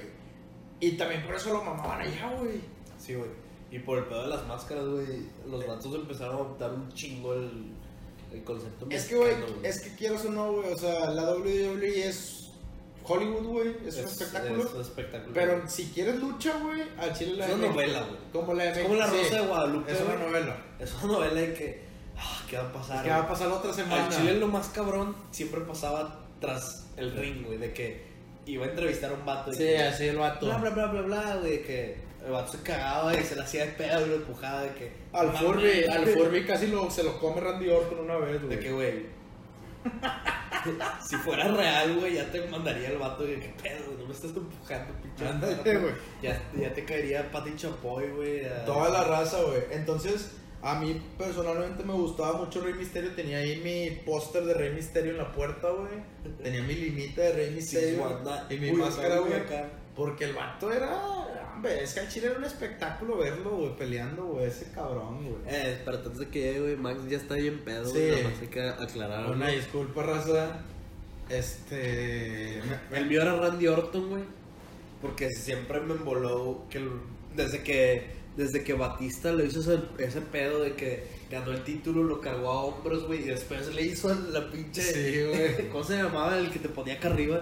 Y 0.82 0.92
también 0.98 1.24
por 1.26 1.36
eso 1.36 1.54
lo 1.54 1.64
mamaban 1.64 2.02
allá, 2.02 2.34
güey. 2.40 2.60
Sí, 2.98 3.16
güey. 3.16 3.30
Y 3.72 3.80
por 3.80 3.98
el 4.00 4.04
pedo 4.06 4.24
de 4.24 4.28
las 4.28 4.46
máscaras, 4.48 4.86
güey, 4.86 5.08
los 5.50 5.66
vatos 5.66 5.96
empezaron 5.96 6.36
a 6.36 6.40
adoptar 6.40 6.72
un 6.74 6.90
chingo 6.94 7.34
el, 7.34 7.72
el 8.34 8.44
concepto 8.44 8.86
Es 8.90 9.06
que, 9.06 9.16
güey, 9.16 9.34
es 9.64 9.82
que 9.82 9.96
quieras 9.96 10.26
o 10.26 10.30
no, 10.32 10.52
güey, 10.54 10.72
o 10.74 10.78
sea, 10.78 11.10
la 11.12 11.32
WWE 11.36 12.08
es 12.08 12.37
Hollywood, 13.08 13.44
güey, 13.44 13.76
es, 13.86 13.98
un 13.98 14.06
espectáculo. 14.06 14.64
Es 14.64 14.74
un 14.74 14.82
espectáculo. 14.82 15.34
Pero 15.34 15.70
si 15.70 15.86
quieres 15.92 16.16
lucha, 16.18 16.54
güey, 16.62 16.82
al 16.98 17.14
chile 17.14 17.38
la 17.38 17.48
Es 17.48 17.54
una 17.54 17.68
novela, 17.68 18.00
güey. 18.02 18.20
Como 18.34 18.54
la 18.54 18.64
de 18.66 18.72
es 18.72 18.80
como 18.80 18.96
la 18.96 19.08
Rosa 19.08 19.24
sí, 19.30 19.36
de 19.36 19.42
Guadalupe. 19.42 19.92
Es 19.92 20.02
una 20.02 20.16
güey. 20.16 20.26
novela. 20.28 20.58
Es 20.80 20.94
una 20.96 21.14
novela 21.14 21.34
de 21.34 21.54
que. 21.54 21.84
ah, 22.18 22.42
¿Qué 22.50 22.58
va 22.58 22.64
a 22.64 22.74
pasar? 22.74 23.04
¿Qué 23.04 23.10
va 23.10 23.18
a 23.18 23.28
pasar 23.28 23.48
la 23.48 23.54
otra 23.56 23.74
semana? 23.74 24.06
Al 24.06 24.12
chile 24.12 24.34
lo 24.40 24.48
más 24.48 24.68
cabrón 24.70 25.16
siempre 25.32 25.62
pasaba 25.62 26.26
tras 26.40 26.88
el 26.98 27.14
ring, 27.16 27.46
güey, 27.46 27.58
de 27.58 27.74
que 27.74 28.06
iba 28.46 28.66
a 28.66 28.70
entrevistar 28.70 29.12
a 29.12 29.14
un 29.14 29.26
vato. 29.26 29.52
Sí, 29.52 29.60
que, 29.60 29.78
así 29.84 30.08
el 30.08 30.18
vato. 30.18 30.46
Bla, 30.46 30.58
bla, 30.58 30.70
bla, 30.72 30.86
bla, 30.88 31.02
bla, 31.02 31.36
güey, 31.38 31.64
que 31.64 31.98
el 32.26 32.32
vato 32.32 32.52
se 32.54 32.62
cagaba 32.62 33.16
y 33.16 33.24
se 33.24 33.36
le 33.36 33.42
hacía 33.42 33.66
de 33.66 33.72
pedo 33.72 34.06
y 34.06 34.10
lo 34.10 34.16
empujaba 34.16 34.64
de 34.64 34.74
que. 34.74 34.92
Al 35.14 35.28
"Mamá, 35.28 35.40
Furby, 35.40 35.62
güey". 35.62 35.88
al 35.88 36.06
Furby 36.08 36.46
casi 36.46 36.68
lo, 36.68 36.90
se 36.92 37.04
lo 37.04 37.20
come 37.20 37.42
Randy 37.42 37.70
Orton 37.70 38.00
una 38.00 38.18
vez, 38.18 38.42
güey. 38.42 38.56
De 38.56 38.60
que, 38.62 38.72
güey. 38.72 39.06
Si 41.08 41.16
fuera 41.18 41.48
real, 41.50 41.96
güey, 42.00 42.16
ya 42.16 42.32
te 42.32 42.46
mandaría 42.48 42.90
el 42.90 42.98
vato 42.98 43.24
de 43.24 43.40
que 43.40 43.50
pedo, 43.62 43.94
no 43.98 44.06
me 44.06 44.14
estás 44.14 44.32
empujando, 44.36 44.94
pinche. 45.02 45.28
Ándale, 45.28 45.56
vato". 45.56 45.80
güey. 45.82 45.94
Ya, 46.22 46.42
ya 46.60 46.74
te 46.74 46.86
caería 46.86 47.32
Pati 47.32 47.56
Chapoy, 47.56 48.10
güey. 48.12 48.46
a- 48.46 48.66
Toda 48.66 48.90
la 48.90 49.04
raza, 49.04 49.42
güey. 49.44 49.64
Entonces, 49.72 50.32
a 50.62 50.80
mí 50.80 51.02
personalmente 51.18 51.84
me 51.84 51.94
gustaba 51.94 52.38
mucho 52.40 52.62
Rey 52.62 52.74
Misterio. 52.74 53.12
Tenía 53.16 53.38
ahí 53.38 53.62
mi 53.64 53.96
póster 54.06 54.44
de 54.46 54.54
Rey 54.54 54.74
Misterio 54.74 55.12
en 55.12 55.18
la 55.20 55.32
puerta, 55.32 55.70
güey. 55.70 56.36
Tenía 56.44 56.62
mi 56.64 56.74
limita 56.76 57.22
de 57.22 57.34
Rey 57.34 57.52
Misterio. 57.52 58.20
Y 58.50 58.58
mi 58.58 58.72
Uy, 58.72 58.78
máscara, 58.82 59.20
güey. 59.20 59.34
Porque 59.96 60.26
el 60.26 60.34
vato 60.34 60.72
era. 60.72 60.90
Hombre, 61.58 61.84
es 61.84 61.94
que 61.96 62.00
al 62.02 62.08
chile 62.08 62.28
era 62.28 62.38
un 62.38 62.44
espectáculo 62.44 63.18
verlo, 63.18 63.50
güey, 63.58 63.76
peleando, 63.78 64.26
güey. 64.26 64.46
Ese 64.46 64.72
cabrón, 64.72 65.24
güey. 65.26 65.36
Eh, 65.48 65.84
antes 65.88 66.18
de 66.20 66.28
que 66.30 66.40
llegue, 66.40 66.60
güey, 66.62 66.76
Max 66.76 67.00
ya 67.10 67.18
está 67.18 67.34
bien 67.36 67.60
pedo, 67.66 67.86
Sí. 67.86 67.92
güey. 67.98 68.12
Nada 68.12 68.30
más 68.30 68.42
hay 68.42 68.48
que 68.48 68.62
aclarar. 68.62 69.32
Una 69.32 69.48
disculpa, 69.50 70.04
raza. 70.04 70.60
Este. 71.30 72.60
El 72.92 73.06
mío 73.08 73.22
era 73.22 73.36
Randy 73.36 73.68
Orton, 73.68 74.10
güey. 74.10 74.24
Porque 75.02 75.30
siempre 75.32 75.80
me 75.82 75.94
emboló 75.94 76.66
que 76.70 76.78
el- 76.80 76.92
desde 77.36 77.64
que 77.64 78.18
desde 78.38 78.64
que 78.64 78.74
Batista 78.74 79.34
le 79.34 79.46
hizo 79.48 79.62
ese, 79.62 79.80
ese 79.98 80.22
pedo 80.22 80.62
de 80.62 80.74
que 80.76 81.04
ganó 81.32 81.52
el 81.52 81.64
título, 81.64 82.04
lo 82.04 82.22
cargó 82.22 82.52
a 82.52 82.64
hombros, 82.66 83.08
güey, 83.08 83.22
y 83.22 83.30
después 83.30 83.74
le 83.74 83.82
hizo 83.82 84.14
la 84.32 84.52
pinche 84.52 84.82
Sí, 84.84 85.24
güey. 85.26 85.70
¿Cómo 85.72 85.84
se 85.84 85.98
llamaba 85.98 86.38
el 86.38 86.52
que 86.52 86.60
te 86.60 86.70
ponía 86.70 86.94
acá 86.94 87.08
arriba 87.08 87.42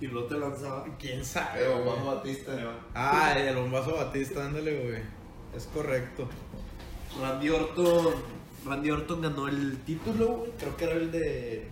y 0.00 0.06
luego 0.06 0.28
te 0.28 0.38
lanzaba? 0.38 0.84
¿Quién 0.98 1.24
sabe? 1.24 1.68
Güey? 1.68 1.84
Juan 1.84 2.06
Batista. 2.06 2.52
Ah, 2.94 3.34
el 3.36 3.56
bombazo 3.56 3.96
Batista, 3.96 4.44
ándale, 4.44 4.80
güey. 4.80 5.02
Es 5.56 5.66
correcto. 5.66 6.28
Randy 7.20 7.48
Orton 7.50 8.14
Randy 8.64 8.90
Orton 8.90 9.20
ganó 9.20 9.48
el 9.48 9.78
título, 9.84 10.38
güey. 10.38 10.50
Creo 10.58 10.76
que 10.76 10.84
era 10.84 10.94
el 10.94 11.12
de 11.12 11.68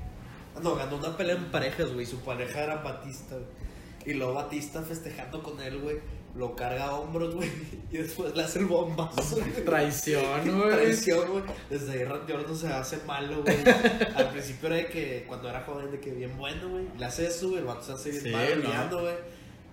ah, 0.55 0.61
no, 0.63 0.77
ganó 0.77 0.97
una 0.97 1.17
pelea 1.17 1.37
en 1.37 1.51
parejas, 1.51 1.93
güey. 1.93 2.07
Su 2.07 2.21
pareja 2.21 2.63
era 2.63 2.77
Batista, 2.77 3.35
güey. 3.35 3.63
Y 4.05 4.15
luego 4.15 4.35
Batista 4.35 4.83
festejando 4.83 5.43
con 5.43 5.61
él, 5.61 5.79
güey. 5.79 6.01
Lo 6.35 6.57
carga 6.57 6.87
a 6.87 6.95
hombros, 6.95 7.35
güey. 7.35 7.51
Y 7.93 7.99
después 7.99 8.35
le 8.35 8.43
hace 8.43 8.61
el 8.61 8.65
bombazo. 8.67 9.37
Traición, 9.67 10.25
güey. 10.45 10.71
Traición, 10.71 11.29
güey. 11.31 11.45
Desde 11.69 11.93
ahí 11.93 12.05
Randy 12.05 12.33
Orton 12.33 12.57
se 12.57 12.69
hace 12.69 12.99
malo, 13.07 13.43
güey. 13.43 13.57
Al 14.17 14.31
principio 14.31 14.69
era 14.69 14.77
de 14.77 14.87
que 14.87 15.25
cuando 15.29 15.51
era 15.51 15.61
joven, 15.63 15.91
de 15.91 16.01
que 16.01 16.11
bien 16.13 16.37
bueno, 16.39 16.71
güey. 16.71 16.85
Le 16.99 17.05
hace 17.05 17.27
eso, 17.27 17.49
güey. 17.49 17.59
El 17.61 17.67
vato 17.67 17.83
se 17.83 17.93
hace 17.93 18.11
bien 18.13 18.23
Sí, 18.23 18.31
malo, 18.31 18.91
no. 18.91 19.01
güey. 19.03 19.15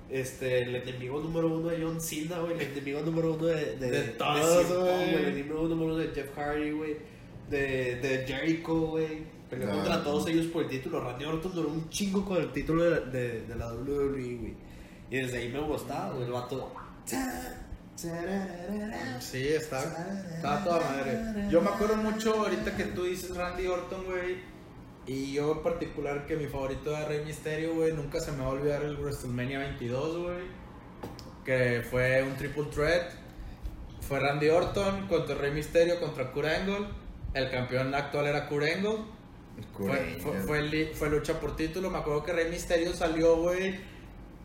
Este, 0.10 0.64
el 0.64 0.76
enemigo 0.76 1.22
número 1.22 1.48
uno 1.48 1.70
de 1.70 1.82
John 1.82 2.02
Cena, 2.02 2.40
güey. 2.40 2.54
El 2.54 2.62
enemigo 2.74 3.02
número 3.02 3.34
uno 3.36 3.46
de, 3.46 3.76
de, 3.78 3.92
De 3.92 4.02
todos, 4.14 4.68
güey. 4.68 5.14
El 5.16 5.26
enemigo 5.28 5.62
número 5.68 5.94
uno 5.94 5.98
de 5.98 6.08
Jeff 6.10 6.36
Hardy, 6.36 6.72
güey. 6.72 6.98
de, 7.50 7.96
de 8.02 8.26
Jericho, 8.28 8.74
güey. 8.82 9.40
Peleó 9.50 9.68
No, 9.68 9.76
contra 9.76 9.98
no. 9.98 10.04
todos 10.04 10.28
ellos 10.28 10.48
por 10.48 10.64
el 10.64 10.70
título. 10.70 11.00
Randy 11.00 11.26
Orton 11.26 11.54
duró 11.54 11.70
un 11.70 11.90
chingo 11.90 12.26
con 12.26 12.38
el 12.38 12.52
título 12.52 12.84
de 12.84 12.90
la, 12.92 13.00
de, 13.00 13.42
de 13.44 13.56
la 13.56 13.72
WWE, 13.74 14.36
güey. 14.36 14.54
Y 15.12 15.18
desde 15.18 15.38
ahí 15.40 15.50
me 15.50 15.60
gustaba, 15.62 16.14
güey. 16.14 16.26
El 16.26 16.32
vato. 16.32 16.72
Sí, 19.20 19.48
está, 19.50 19.84
está 20.36 20.64
toda 20.64 20.80
madre. 20.80 21.48
Yo 21.50 21.62
me 21.62 21.70
acuerdo 21.70 21.96
mucho 21.98 22.34
ahorita 22.34 22.76
que 22.78 22.86
tú 22.86 23.04
dices 23.04 23.36
Randy 23.36 23.68
Orton, 23.68 24.06
güey. 24.06 24.38
Y 25.06 25.34
yo 25.34 25.54
en 25.54 25.64
particular 25.64 26.26
que 26.28 26.36
mi 26.36 26.46
favorito 26.48 26.96
era 26.96 27.08
Rey 27.08 27.26
Misterio, 27.26 27.74
güey. 27.74 27.92
Nunca 27.94 28.20
se 28.20 28.32
me 28.32 28.40
va 28.40 28.46
a 28.46 28.50
olvidar 28.50 28.84
el 28.84 28.96
WrestleMania 28.98 29.60
22, 29.60 30.18
güey. 30.20 30.38
Que 31.44 31.82
fue 31.90 32.24
un 32.24 32.36
triple 32.38 32.66
threat. 32.66 33.12
Fue 34.02 34.20
Randy 34.20 34.50
Orton 34.50 35.08
contra 35.08 35.36
Rey 35.36 35.52
Misterio 35.52 36.00
contra 36.00 36.32
Kurt 36.32 36.48
Angle. 36.48 36.88
El 37.34 37.50
campeón 37.52 37.94
actual 37.96 38.28
era 38.28 38.48
Kurt 38.48 38.66
Angle. 38.66 38.98
Fue, 39.76 40.18
fue, 40.22 40.40
fue 40.40 40.62
li- 40.62 40.92
fue 40.94 41.10
lucha 41.10 41.40
por 41.40 41.56
título. 41.56 41.90
Me 41.90 41.98
acuerdo 41.98 42.24
que 42.24 42.32
Rey 42.32 42.50
Misterio 42.50 42.94
salió, 42.94 43.36
güey, 43.38 43.80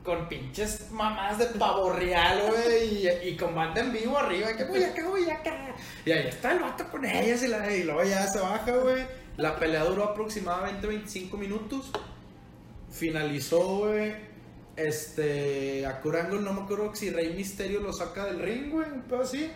con 0.04 0.28
pinches 0.28 0.90
mamás 0.90 1.38
de 1.38 1.46
pavo 1.46 1.90
real, 1.90 2.42
güey, 2.48 3.06
y, 3.06 3.28
y 3.28 3.36
con 3.36 3.54
banda 3.54 3.80
en 3.80 3.92
vivo 3.92 4.18
arriba. 4.18 4.54
Que 4.54 4.64
voy 4.64 4.82
acá, 4.84 5.08
voy 5.08 5.28
acá. 5.30 5.74
Y 6.04 6.12
ahí 6.12 6.28
está 6.28 6.52
el 6.52 6.58
vato 6.58 6.86
con 6.90 7.04
ellas 7.06 7.42
y, 7.42 7.48
la, 7.48 7.74
y 7.74 7.84
luego 7.84 8.04
ya 8.04 8.26
se 8.26 8.38
baja, 8.38 8.70
güey. 8.70 9.02
La 9.38 9.58
pelea 9.58 9.82
duró 9.84 10.04
aproximadamente 10.04 10.86
25 10.86 11.36
minutos. 11.38 11.90
Finalizó, 12.90 13.78
güey. 13.78 14.14
Este. 14.76 15.86
A 15.86 16.00
Kurt 16.00 16.18
Angle, 16.18 16.40
no 16.42 16.52
me 16.52 16.62
acuerdo 16.62 16.94
si 16.94 17.10
Rey 17.10 17.32
Misterio 17.32 17.80
lo 17.80 17.92
saca 17.92 18.26
del 18.26 18.40
ring, 18.40 18.70
güey. 18.70 18.88
Un 18.90 19.02
pedo 19.02 19.22
así. 19.22 19.50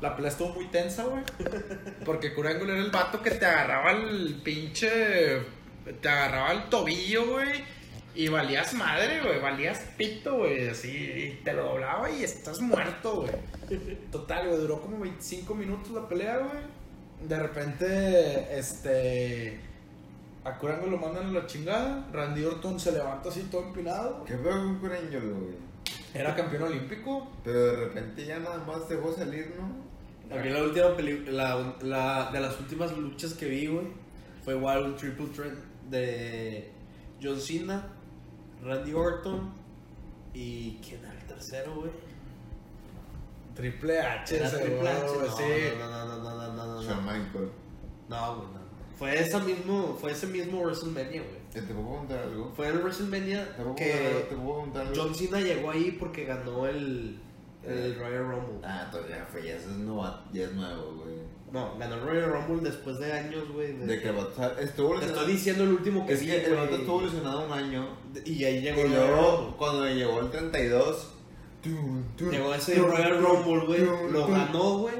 La 0.00 0.16
pelea 0.16 0.30
estuvo 0.30 0.54
muy 0.54 0.68
tensa, 0.68 1.04
güey. 1.04 1.22
Porque 2.04 2.32
Kurt 2.32 2.48
Angle 2.48 2.72
era 2.72 2.82
el 2.82 2.90
vato 2.90 3.22
que 3.22 3.30
te 3.32 3.44
agarraba 3.44 3.92
el 3.92 4.40
pinche. 4.42 5.42
Te 6.00 6.08
agarraba 6.08 6.52
el 6.52 6.70
tobillo, 6.70 7.32
güey. 7.32 7.81
Y 8.14 8.28
valías 8.28 8.74
madre, 8.74 9.20
güey. 9.22 9.40
Valías 9.40 9.80
pito, 9.96 10.38
güey. 10.38 10.68
Así. 10.68 10.88
Y 10.90 11.40
te 11.44 11.52
lo 11.52 11.64
doblaba 11.64 12.10
y 12.10 12.22
estás 12.22 12.60
muerto, 12.60 13.22
güey. 13.22 13.32
Total, 14.10 14.48
güey. 14.48 14.60
Duró 14.60 14.80
como 14.80 14.98
25 15.00 15.54
minutos 15.54 15.90
la 15.92 16.08
pelea, 16.08 16.38
güey. 16.38 17.28
De 17.28 17.38
repente, 17.38 18.58
este. 18.58 19.60
A 20.44 20.58
Kurt 20.58 20.74
Angle 20.74 20.90
lo 20.90 20.98
mandan 20.98 21.26
a 21.28 21.32
la 21.32 21.46
chingada. 21.46 22.08
Randy 22.12 22.44
Orton 22.44 22.78
se 22.78 22.92
levanta 22.92 23.28
así 23.28 23.42
todo 23.50 23.68
empinado. 23.68 24.24
¿Qué 24.24 24.34
pedo 24.34 24.52
con 24.52 24.78
Kurt 24.80 24.94
Angle, 24.94 25.20
güey? 25.20 25.54
Era 26.14 26.34
campeón 26.34 26.64
olímpico. 26.64 27.30
Pero 27.44 27.66
de 27.66 27.76
repente 27.76 28.26
ya 28.26 28.38
nada 28.38 28.62
más 28.64 28.88
dejó 28.88 29.12
salir, 29.12 29.54
¿no? 29.58 29.92
A 30.36 30.40
mí 30.40 30.48
la 30.48 30.62
última 30.62 30.96
película, 30.96 31.32
la, 31.32 31.76
la, 31.82 32.30
de 32.32 32.40
las 32.40 32.58
últimas 32.58 32.96
luchas 32.96 33.34
que 33.34 33.46
vi, 33.46 33.66
güey, 33.66 33.86
fue 34.42 34.54
igual 34.54 34.84
un 34.84 34.96
triple 34.96 35.26
threat 35.26 35.52
de 35.90 36.70
John 37.22 37.38
Cena, 37.38 37.86
Randy 38.62 38.92
Orton 38.94 39.50
y 40.34 40.78
¿quién 40.86 41.00
era 41.04 41.12
el 41.12 41.26
tercero, 41.26 41.74
güey? 41.74 41.90
Triple 43.54 44.00
H, 44.00 44.36
Era 44.36 44.50
Triple 44.50 44.88
H, 44.88 45.06
güey, 45.14 45.28
no, 45.28 45.36
sí. 45.36 45.42
no, 45.78 45.90
no, 45.90 46.06
no, 46.06 46.22
no, 46.22 46.34
no, 46.34 46.52
no, 46.54 46.66
no, 46.76 46.82
Shawn 46.82 47.04
no, 47.04 47.12
Michael. 47.12 47.50
no, 48.08 48.36
güey, 48.36 48.48
no. 48.48 48.62
Fue 48.98 49.18
ese 49.20 49.40
mismo, 49.40 49.96
fue 50.00 50.12
ese 50.12 50.26
mismo 50.28 50.60
WrestleMania, 50.62 51.22
güey. 51.22 51.42
¿Te 51.52 51.60
te 51.62 51.74
puedo 51.74 51.98
contar 51.98 52.20
algo? 52.20 52.50
Fue 52.56 52.68
el 52.68 52.78
WrestleMania 52.78 53.44
¿Te 53.56 53.62
puedo, 53.62 53.74
que 53.74 53.90
contar- 53.92 54.28
te 54.28 54.36
puedo 54.36 54.60
contar 54.60 54.86
algo? 54.86 55.02
John 55.02 55.14
Cena 55.14 55.40
llegó 55.40 55.70
ahí 55.70 55.96
porque 55.98 56.24
ganó 56.24 56.66
el, 56.66 57.18
el 57.64 57.96
Royal 57.98 58.24
Rumble. 58.28 58.60
Ah, 58.66 58.88
todavía 58.90 59.26
fue, 59.30 59.42
ya, 59.46 59.56
es 59.56 59.66
nuevo, 59.66 60.08
ya 60.32 60.44
es 60.44 60.52
nuevo, 60.52 60.94
güey. 60.94 61.16
No, 61.52 61.76
ganó 61.78 61.96
el 61.96 62.00
Royal 62.00 62.32
Rumble 62.32 62.70
después 62.70 62.98
de 62.98 63.12
años, 63.12 63.44
güey. 63.52 63.74
De 63.74 64.00
que 64.00 64.08
el 64.08 64.16
vato 64.16 64.32
o 64.32 64.34
sea, 64.34 64.56
estuvo 64.60 64.98
Te 64.98 65.06
estoy 65.06 65.32
diciendo 65.32 65.64
el 65.64 65.70
último 65.70 66.06
que 66.06 66.14
Es 66.14 66.20
que 66.20 66.44
el 66.46 66.56
güey. 66.56 66.74
estuvo 66.74 67.02
lesionado 67.02 67.44
un 67.46 67.52
año. 67.52 67.88
Y 68.24 68.44
ahí 68.44 68.62
llegó 68.62 68.80
Y 68.80 68.84
el 68.84 68.90
luego, 68.92 69.54
cuando 69.58 69.86
llegó 69.86 70.20
el 70.20 70.30
32, 70.30 71.10
Llegó 72.18 72.54
ese 72.54 72.76
Royal 72.76 73.18
Rumble, 73.22 73.66
güey. 73.66 74.10
Lo 74.10 74.26
ganó, 74.26 74.78
güey. 74.78 74.94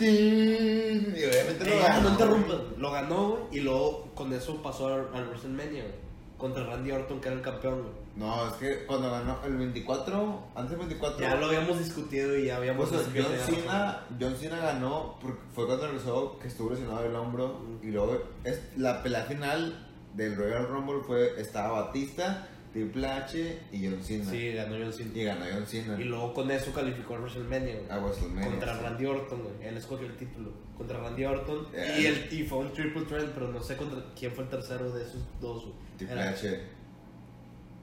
Y 0.00 1.24
obviamente 1.24 1.64
lo 1.64 1.78
ganó. 1.82 2.00
no 2.02 2.10
interrumpas. 2.10 2.58
Lo 2.78 2.90
ganó, 2.90 3.28
güey. 3.28 3.42
Y 3.52 3.60
luego 3.60 4.08
con 4.14 4.32
eso 4.32 4.60
pasó 4.62 4.86
al, 4.88 5.08
al 5.14 5.28
WrestleMania, 5.28 5.82
güey. 5.82 5.94
Contra 6.38 6.64
Randy 6.64 6.90
Orton, 6.90 7.20
que 7.20 7.28
era 7.28 7.36
el 7.36 7.42
campeón, 7.42 7.82
güey. 7.82 8.01
No, 8.14 8.48
es 8.48 8.54
que 8.54 8.84
cuando 8.86 9.10
ganó 9.10 9.38
el 9.44 9.56
24, 9.56 10.48
antes 10.54 10.70
del 10.70 10.78
24. 10.80 11.20
Ya 11.20 11.34
lo 11.36 11.46
habíamos 11.46 11.78
discutido 11.78 12.36
y 12.36 12.46
ya 12.46 12.56
habíamos 12.56 12.88
Pues, 12.90 13.06
que 13.08 13.22
John, 13.22 13.32
Cena, 13.46 14.06
John 14.20 14.36
Cena 14.36 14.58
ganó 14.58 15.18
porque 15.20 15.40
fue 15.54 15.66
cuando 15.66 15.86
regresó 15.86 16.38
que 16.38 16.48
estuvo 16.48 16.70
lesionado 16.70 17.04
el 17.04 17.14
hombro 17.14 17.62
y 17.82 17.86
luego 17.86 18.22
es, 18.44 18.60
la 18.76 19.02
pelea 19.02 19.22
final 19.24 19.88
del 20.14 20.36
Royal 20.36 20.68
Rumble 20.68 21.00
fue 21.06 21.40
estaba 21.40 21.84
Batista, 21.84 22.48
Triple 22.74 23.06
H 23.06 23.58
y 23.72 23.86
John 23.86 24.02
Cena. 24.02 24.30
Sí, 24.30 24.52
ganó 24.52 24.76
John 24.78 24.92
Cena. 24.92 25.10
y 25.14 25.24
ganó 25.24 25.44
John 25.50 25.66
Cena 25.66 26.00
Y 26.00 26.04
luego 26.04 26.34
con 26.34 26.50
eso 26.50 26.70
calificó 26.72 27.14
al 27.14 27.22
WrestleMania, 27.22 27.76
a 27.88 27.98
WrestleMania. 27.98 28.50
Contra 28.50 28.74
sí. 28.74 28.80
Randy 28.82 29.06
Orton, 29.06 29.42
güey. 29.42 29.68
Él 29.68 29.76
escogió 29.78 30.06
el 30.06 30.16
título. 30.16 30.52
Contra 30.76 31.00
Randy 31.00 31.24
Orton. 31.24 31.70
Yeah. 31.72 31.98
Y, 31.98 32.06
el, 32.06 32.28
y 32.30 32.42
fue 32.44 32.58
un 32.58 32.72
triple 32.74 33.02
threat, 33.06 33.30
pero 33.32 33.48
no 33.48 33.62
sé 33.62 33.76
contra 33.76 34.04
quién 34.18 34.32
fue 34.32 34.44
el 34.44 34.50
tercero 34.50 34.92
de 34.92 35.02
esos 35.02 35.22
dos, 35.40 35.62
güey. 35.62 35.74
Triple 35.96 36.22
H. 36.22 36.60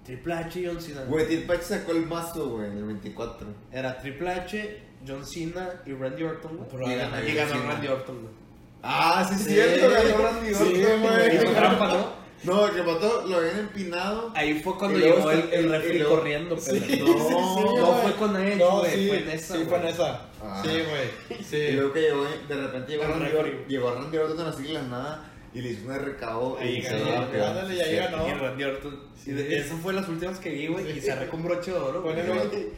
Triple 0.10 0.34
H 0.34 0.60
y 0.60 0.66
John 0.66 0.82
Cena. 0.82 1.04
Güey, 1.08 1.26
Triple 1.28 1.56
H 1.56 1.64
sacó 1.66 1.92
el 1.92 2.06
mazo, 2.08 2.50
güey, 2.50 2.66
en 2.68 2.78
el 2.78 2.84
24. 2.86 3.48
Era 3.72 3.98
Triple 4.00 4.30
H, 4.32 4.82
John 5.08 5.24
Cena 5.26 5.82
y 5.86 5.94
Randy 5.94 6.24
Orton, 6.24 6.58
güey. 6.58 6.92
Y 6.94 6.96
ganó 6.96 7.22
y. 7.64 7.68
Randy 7.68 7.88
Orton, 7.88 8.22
güey. 8.22 8.34
Ah, 8.82 9.24
sí, 9.30 9.36
es 9.36 9.42
Sí, 9.44 9.50
cierto, 9.54 9.90
ganó 9.92 10.18
Randy 10.18 10.54
Orton, 10.54 10.70
güey. 11.02 11.36
Hizo 11.36 11.44
güey. 11.46 11.56
trampa, 11.56 11.88
¿no? 11.90 12.20
No, 12.42 12.74
que 12.74 12.82
mató, 12.82 13.26
lo 13.28 13.36
habían 13.36 13.60
empinado. 13.60 14.32
Ahí 14.34 14.62
fue 14.62 14.78
cuando 14.78 14.98
Y 14.98 15.02
llegó 15.02 15.30
el, 15.30 15.50
el 15.52 15.66
y 15.66 15.68
refri 15.68 16.00
luego- 16.00 16.16
corriendo, 16.16 16.58
Sí, 16.58 16.82
pero 16.88 16.96
sí, 16.96 17.00
no, 17.02 17.58
sí, 17.58 17.64
no 17.76 17.94
fue 18.02 18.14
con 18.14 18.36
él, 18.38 18.58
No, 18.58 18.80
güey, 18.80 18.92
sí, 18.94 19.08
fue 19.10 19.18
en 19.24 19.30
esa, 19.30 19.58
sí, 19.58 19.64
fue 19.68 19.76
en 19.76 19.82
güey. 19.82 19.94
esa. 19.94 20.22
Ah. 20.42 20.64
Sí, 20.64 20.70
güey. 20.70 21.38
Y 21.38 21.44
Sí. 21.44 21.72
luego 21.74 21.92
que 21.92 22.00
llegó, 22.00 22.24
de 22.24 22.56
repente 22.56 22.92
llegó 22.94 23.04
Randy, 23.04 23.66
llegó 23.68 23.92
Randy 23.94 24.18
Orton 24.18 24.48
así 24.48 24.64
de 24.64 24.74
la 24.74 24.82
nada 24.84 25.32
y 25.54 25.62
le 25.62 25.70
hizo 25.72 25.88
un 25.88 25.96
recabo 26.00 26.58
Ahí 26.60 26.76
y 26.76 26.78
y 26.80 27.96
ganó. 27.96 28.28
Y 28.28 28.32
Randy 28.34 28.64
Orton. 28.64 29.00
Sí. 29.16 29.32
Y 29.32 29.34
de- 29.34 29.58
esas 29.60 29.80
fue 29.80 29.94
las 29.94 30.08
últimas 30.08 30.40
que 30.40 30.50
vi, 30.50 30.68
güey, 30.68 30.98
y 30.98 31.02
cerré 31.02 31.28
con 31.30 31.44
broche 31.44 31.72
de 31.72 31.78
oro. 31.78 32.02
Fue 32.02 32.12
en 32.14 32.20
el 32.20 32.28
güey. 32.28 32.40
20 32.40 32.72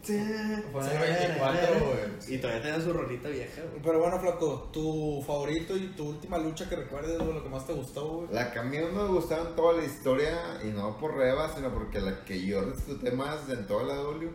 Fue 0.00 0.14
en 0.14 0.90
el 0.92 0.98
24, 1.00 1.80
güey. 1.80 2.34
Y 2.34 2.38
todavía 2.38 2.62
tenía 2.62 2.80
su 2.80 2.92
rolita 2.92 3.28
vieja, 3.28 3.62
güey. 3.62 3.82
Pero 3.82 3.98
bueno, 3.98 4.18
Flaco, 4.20 4.70
tu 4.72 5.22
favorito 5.26 5.76
y 5.76 5.88
tu 5.88 6.08
última 6.10 6.38
lucha 6.38 6.68
que 6.68 6.76
recuerdes, 6.76 7.18
güey, 7.18 7.32
lo 7.34 7.42
que 7.42 7.48
más 7.48 7.66
te 7.66 7.72
gustó, 7.72 8.06
güey. 8.08 8.28
La 8.32 8.52
que 8.52 8.58
a 8.58 8.62
mí 8.62 8.78
no 8.78 8.90
me 9.02 9.08
gustaba 9.08 9.48
en 9.48 9.56
toda 9.56 9.74
la 9.76 9.84
historia, 9.84 10.60
y 10.64 10.68
no 10.68 10.96
por 10.98 11.16
Reba, 11.16 11.52
sino 11.54 11.72
porque 11.74 12.00
la 12.00 12.24
que 12.24 12.40
yo 12.46 12.62
disfruté 12.70 13.10
más 13.10 13.48
en 13.50 13.66
toda 13.66 13.82
la 13.84 13.94
W, 13.96 14.30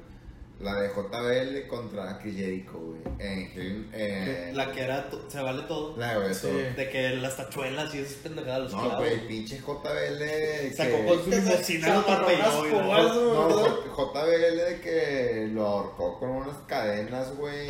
la 0.64 0.82
de 0.82 0.90
JBL 0.90 1.68
contra 1.68 2.18
Chris 2.20 2.36
Jericho, 2.38 2.72
güey. 2.80 3.02
En, 3.20 3.90
en- 3.94 4.58
La 4.58 4.72
que 4.72 4.82
era, 4.82 5.10
se 5.28 5.42
vale 5.42 5.64
todo. 5.64 5.96
La 5.98 6.18
de 6.20 6.34
Sí. 6.34 6.48
eso. 6.48 6.58
De 6.78 6.90
que 6.90 7.10
las 7.18 7.36
tachuelas 7.38 7.94
y 7.94 8.00
esas 8.00 8.14
pendejadas 8.16 8.64
los 8.64 8.72
No, 8.74 8.98
güey, 8.98 9.28
pinche 9.28 9.58
JBL. 9.60 10.74
Sacó 10.76 10.98
que- 10.98 11.06
con 11.06 11.24
su 11.24 11.30
que 11.30 11.36
se- 11.36 11.42
limosina, 11.42 11.88
se 11.88 11.94
lo 11.94 12.00
amarró 12.00 12.14
atropelló, 12.14 12.40
unas 12.44 12.58
güey. 12.60 12.72
púas, 12.72 13.14
güey. 13.14 13.26
No, 13.26 13.96
JBL 13.96 14.64
de 14.66 14.82
que 14.82 15.48
lo 15.54 15.68
ahorcó 15.68 16.20
con 16.20 16.30
unas 16.30 16.58
cadenas, 16.68 17.36
güey. 17.38 17.68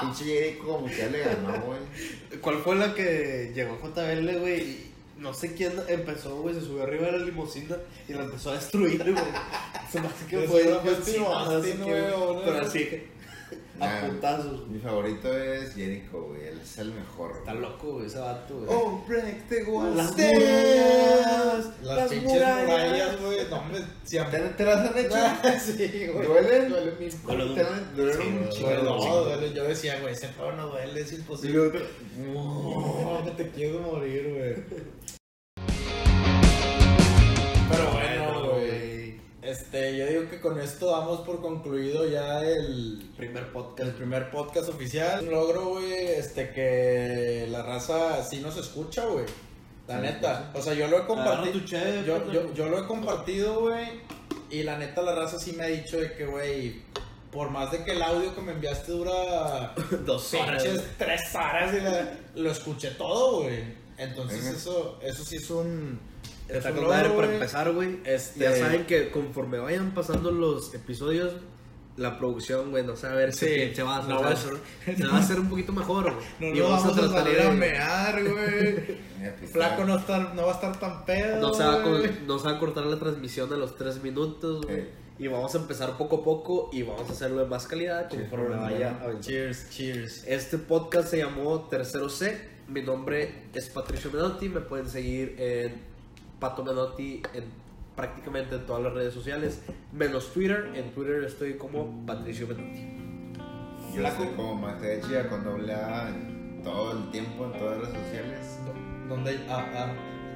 Pinche 0.00 0.24
Jericho 0.24 0.64
como 0.66 0.86
que 0.86 0.96
ya 0.96 1.06
le 1.08 1.20
ganó, 1.20 1.52
güey. 1.64 1.78
¿Cuál 2.40 2.58
fue 2.58 2.74
la 2.76 2.92
que 2.94 3.52
llegó 3.54 3.78
JBL, 3.80 4.38
güey? 4.40 4.95
No 5.16 5.32
sé 5.32 5.54
quién 5.54 5.72
empezó, 5.88 6.36
güey, 6.42 6.54
se 6.54 6.60
subió 6.60 6.82
arriba 6.82 7.06
de 7.06 7.12
la 7.12 7.24
limusina 7.24 7.76
y 8.08 8.12
la 8.12 8.24
empezó 8.24 8.50
a 8.50 8.54
destruir, 8.54 8.98
güey. 9.02 9.14
Se 9.90 10.00
me 10.00 10.08
hace 10.08 10.26
que 10.26 10.40
fue 10.40 10.70
o 10.72 12.34
no 12.34 12.42
Pero 12.44 12.60
así 12.66 12.84
que 12.86 13.16
a 13.78 14.00
Nah, 14.00 14.08
puntazos. 14.08 14.66
Mi 14.68 14.78
favorito 14.78 15.30
es 15.36 15.74
Jericho, 15.74 16.22
güey. 16.22 16.46
Él 16.48 16.60
es 16.62 16.78
el 16.78 16.92
mejor. 16.92 17.32
Está 17.38 17.52
loco, 17.54 17.92
güey, 17.92 18.06
ese 18.06 18.18
vato, 18.18 18.56
güey. 18.56 18.68
Oh, 18.70 19.04
break 19.06 19.48
the 19.48 19.64
walls 19.64 19.94
Las 19.96 20.12
murallas, 20.16 21.66
Las, 21.82 22.08
pinches 22.10 22.32
murallas, 22.32 23.20
güey. 23.20 23.38
No, 23.50 23.56
hombre, 23.58 23.80
¿Te, 23.80 24.08
siempre. 24.08 24.38
te 24.56 24.64
las 24.64 24.90
han 24.90 24.98
hecho? 24.98 25.16
sí, 25.60 26.06
güey. 26.08 26.26
¿Duelen? 26.26 26.68
Duele 26.70 26.92
mil. 26.98 27.10
¿Te 27.10 27.26
duelen 27.36 27.54
Sí, 27.54 28.22
un 28.22 28.36
duele. 28.36 28.48
chingo? 28.50 28.68
Duele, 28.70 28.82
no, 28.82 29.24
duele. 29.24 29.52
Yo 29.52 29.64
decía, 29.64 30.00
güey, 30.00 30.14
ese 30.14 30.28
pedo 30.28 30.52
no 30.52 30.68
duele, 30.68 31.00
es 31.00 31.12
imposible. 31.12 31.56
luego 31.56 31.72
te- 31.78 31.86
No, 32.32 33.22
que 33.24 33.30
te 33.44 33.50
quiero 33.50 33.80
morir, 33.80 34.34
güey. 34.34 34.80
Pero 37.70 37.90
bueno, 37.92 38.50
güey. 38.52 39.16
Este, 39.42 39.96
yo 39.96 40.06
digo 40.06 40.28
que 40.28 40.40
con 40.40 40.58
esto 40.60 40.90
damos 40.90 41.20
por 41.20 41.40
concluido 41.40 42.06
ya 42.08 42.40
el, 42.40 43.10
Primer 43.16 43.52
podcast. 43.52 43.88
el 43.88 43.94
primer 43.94 44.30
podcast 44.30 44.68
oficial. 44.68 45.22
Un 45.24 45.30
logro, 45.30 45.68
güey, 45.70 45.92
este, 46.08 46.50
que 46.50 47.46
la 47.50 47.62
raza 47.62 48.24
sí 48.24 48.40
nos 48.40 48.56
escucha, 48.56 49.04
güey. 49.06 49.24
La 49.86 49.96
Sí, 49.96 50.02
neta. 50.02 50.50
O 50.54 50.60
sea, 50.62 50.74
yo 50.74 50.88
lo 50.88 50.98
he 50.98 51.06
compartido. 51.06 51.60
Yo, 52.04 52.18
puto. 52.24 52.32
yo, 52.32 52.54
yo 52.54 52.68
lo 52.68 52.80
he 52.80 52.86
compartido, 52.86 53.60
güey. 53.60 54.00
Y 54.50 54.62
la 54.64 54.78
neta, 54.78 55.02
la 55.02 55.14
raza 55.14 55.38
sí 55.38 55.52
me 55.52 55.64
ha 55.64 55.68
dicho 55.68 55.96
de 55.98 56.12
que, 56.14 56.26
güey, 56.26 56.82
por 57.30 57.50
más 57.50 57.70
de 57.70 57.84
que 57.84 57.92
el 57.92 58.02
audio 58.02 58.34
que 58.34 58.40
me 58.40 58.52
enviaste 58.52 58.90
dura 58.92 59.74
Dos 60.04 60.34
horas. 60.34 60.64
tres 60.98 61.34
horas 61.34 61.72
y 61.74 61.80
la- 61.80 62.18
lo 62.34 62.50
escuché 62.50 62.90
todo, 62.92 63.42
güey. 63.44 63.86
Entonces 63.98 64.40
Ajá. 64.44 64.56
eso, 64.56 64.98
eso 65.02 65.24
sí 65.24 65.36
es 65.36 65.48
un... 65.50 65.98
es 66.48 66.56
Está 66.56 66.72
con 66.72 66.86
madre 66.86 67.10
para 67.10 67.32
empezar, 67.32 67.72
güey. 67.72 67.98
Este- 68.04 68.40
Ya 68.40 68.56
saben 68.56 68.86
que 68.86 69.10
conforme 69.10 69.58
vayan 69.58 69.92
pasando 69.92 70.30
los 70.30 70.74
episodios, 70.74 71.34
la 71.96 72.18
producción, 72.18 72.70
güey, 72.70 72.84
no 72.84 72.94
se 72.94 73.06
va 73.06 73.14
a 73.14 73.16
ver 73.16 73.32
Sí, 73.32 73.46
qué 73.46 73.64
pinche 73.66 73.82
va 73.82 73.96
a 73.96 74.02
no 74.02 74.22
hacer. 74.22 74.52
va 74.54 74.58
a 74.92 74.96
se 74.96 75.06
va 75.06 75.16
a 75.16 75.18
hacer 75.20 75.40
un 75.40 75.48
poquito 75.48 75.72
mejor, 75.72 76.04
güey. 76.12 76.26
No 76.40 76.46
Y 76.56 76.58
nos 76.60 76.70
vamos, 76.70 76.98
a, 76.98 77.00
tratar 77.00 77.22
salir 77.24 77.36
de- 77.38 77.42
a 77.48 77.50
mear, 77.52 78.22
güey. 78.22 78.96
Flaco 79.52 79.84
no, 79.84 79.98
estar, 79.98 80.34
no 80.34 80.42
va 80.46 80.52
a 80.52 80.54
estar 80.54 80.78
tan 80.78 81.04
pedo. 81.06 81.40
No 81.40 81.54
se, 81.54 81.64
va 81.64 81.82
con- 81.82 82.26
no 82.26 82.38
se 82.38 82.44
va 82.44 82.50
a 82.52 82.58
cortar 82.58 82.84
la 82.86 82.98
transmisión 82.98 83.52
a 83.52 83.56
los 83.56 83.76
tres 83.76 84.02
minutos, 84.02 84.66
güey. 84.66 84.80
Eh. 84.80 84.90
Y 85.18 85.28
vamos 85.28 85.54
a 85.54 85.58
empezar 85.58 85.96
poco 85.96 86.16
a 86.16 86.22
poco 86.24 86.68
y 86.74 86.82
vamos 86.82 87.08
a 87.08 87.12
hacerlo 87.14 87.38
de 87.40 87.46
más 87.46 87.66
calidad 87.66 88.06
Sí, 88.10 88.18
conforme 88.18 88.48
bueno, 88.48 88.62
vaya 88.62 89.00
bueno. 89.02 89.18
Cheers, 89.20 89.70
cheers. 89.70 90.24
Este 90.26 90.58
podcast 90.58 91.08
se 91.08 91.16
llamó 91.16 91.68
Tercero 91.70 92.10
C. 92.10 92.38
Mi 92.68 92.82
nombre 92.82 93.44
es 93.54 93.70
Patricio 93.70 94.10
Menotti. 94.12 94.50
Me 94.50 94.60
pueden 94.60 94.86
seguir 94.90 95.34
en 95.38 95.80
Pato 96.38 96.64
Menotti 96.64 97.22
en 97.34 97.44
prácticamente 97.96 98.56
en 98.56 98.66
todas 98.66 98.82
las 98.82 98.92
redes 98.92 99.14
sociales, 99.14 99.62
menos 99.92 100.32
Twitter. 100.32 100.70
En 100.74 100.92
Twitter 100.92 101.24
estoy 101.24 101.54
como 101.54 102.04
Patricio 102.06 102.46
Menotti. 102.46 102.86
Yo 103.94 104.00
Flaco. 104.00 104.24
soy 104.24 104.34
como 104.34 104.54
Master 104.56 105.00
de 105.00 105.08
Chía 105.08 105.28
con 105.28 105.42
doble 105.44 105.72
A 105.72 106.08
en 106.10 106.60
todo 106.62 106.92
el 106.92 107.10
tiempo, 107.10 107.46
en 107.46 107.52
todas 107.58 107.78
las 107.78 107.88
redes 107.88 108.06
sociales. 108.06 108.58
¿Dónde 109.08 109.30
hay? 109.30 109.46
Ah, 109.48 109.66
ah. 109.74 109.94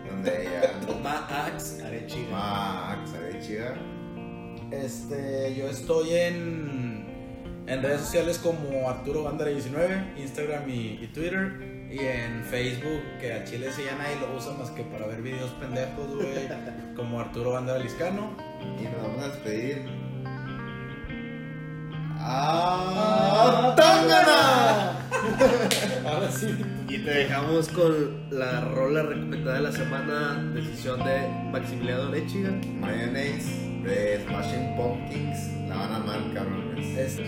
Donde 0.09 0.43
ella. 0.43 0.73
Max 1.03 1.81
Arechiga. 1.85 2.31
Max 2.31 3.13
de 3.13 3.41
Chía. 3.41 3.75
Este, 4.71 5.55
yo 5.55 5.69
estoy 5.69 6.13
en, 6.13 7.65
en 7.67 7.83
redes 7.83 8.01
sociales 8.01 8.39
como 8.39 8.89
Arturo 8.89 9.25
Bandera 9.25 9.51
19, 9.51 10.15
Instagram 10.17 10.69
y, 10.71 10.99
y 11.03 11.11
Twitter. 11.13 11.80
Y 11.91 11.99
en 11.99 12.45
Facebook, 12.45 13.03
que 13.21 13.33
a 13.33 13.45
Chile 13.45 13.69
sí 13.73 13.83
ya 13.85 13.97
nadie 13.97 14.17
lo 14.21 14.37
usa 14.37 14.53
más 14.53 14.71
que 14.71 14.85
para 14.85 15.07
ver 15.09 15.23
videos 15.23 15.51
pendejos, 15.53 16.15
güey. 16.15 16.49
como 16.97 17.19
Arturo 17.19 17.53
Bandera 17.53 17.79
Liscano. 17.79 18.37
Y 18.79 18.85
nos 18.85 19.03
vamos 19.03 19.25
a 19.25 19.29
despedir. 19.29 19.87
¡Ah! 22.21 23.75
¡Tangana! 23.77 25.01
Ahora 26.09 26.31
sí. 26.31 26.57
Y 26.89 26.99
te 26.99 27.11
dejamos 27.11 27.69
con 27.69 28.31
la 28.31 28.61
rola 28.61 29.03
recomendada 29.03 29.57
de 29.57 29.63
la 29.63 29.73
semana, 29.73 30.53
decisión 30.55 31.03
de 31.03 31.29
Maximiliano 31.51 32.09
Arechiga. 32.09 32.51
Mayonnaise 32.79 33.51
de 33.83 34.25
Smashing 34.27 34.77
Pumpkins. 34.77 35.69
La 35.69 35.77
van 35.77 35.93
a 35.93 35.97
amar, 35.97 36.21
cabrones. 36.35 36.99
Es, 36.99 37.19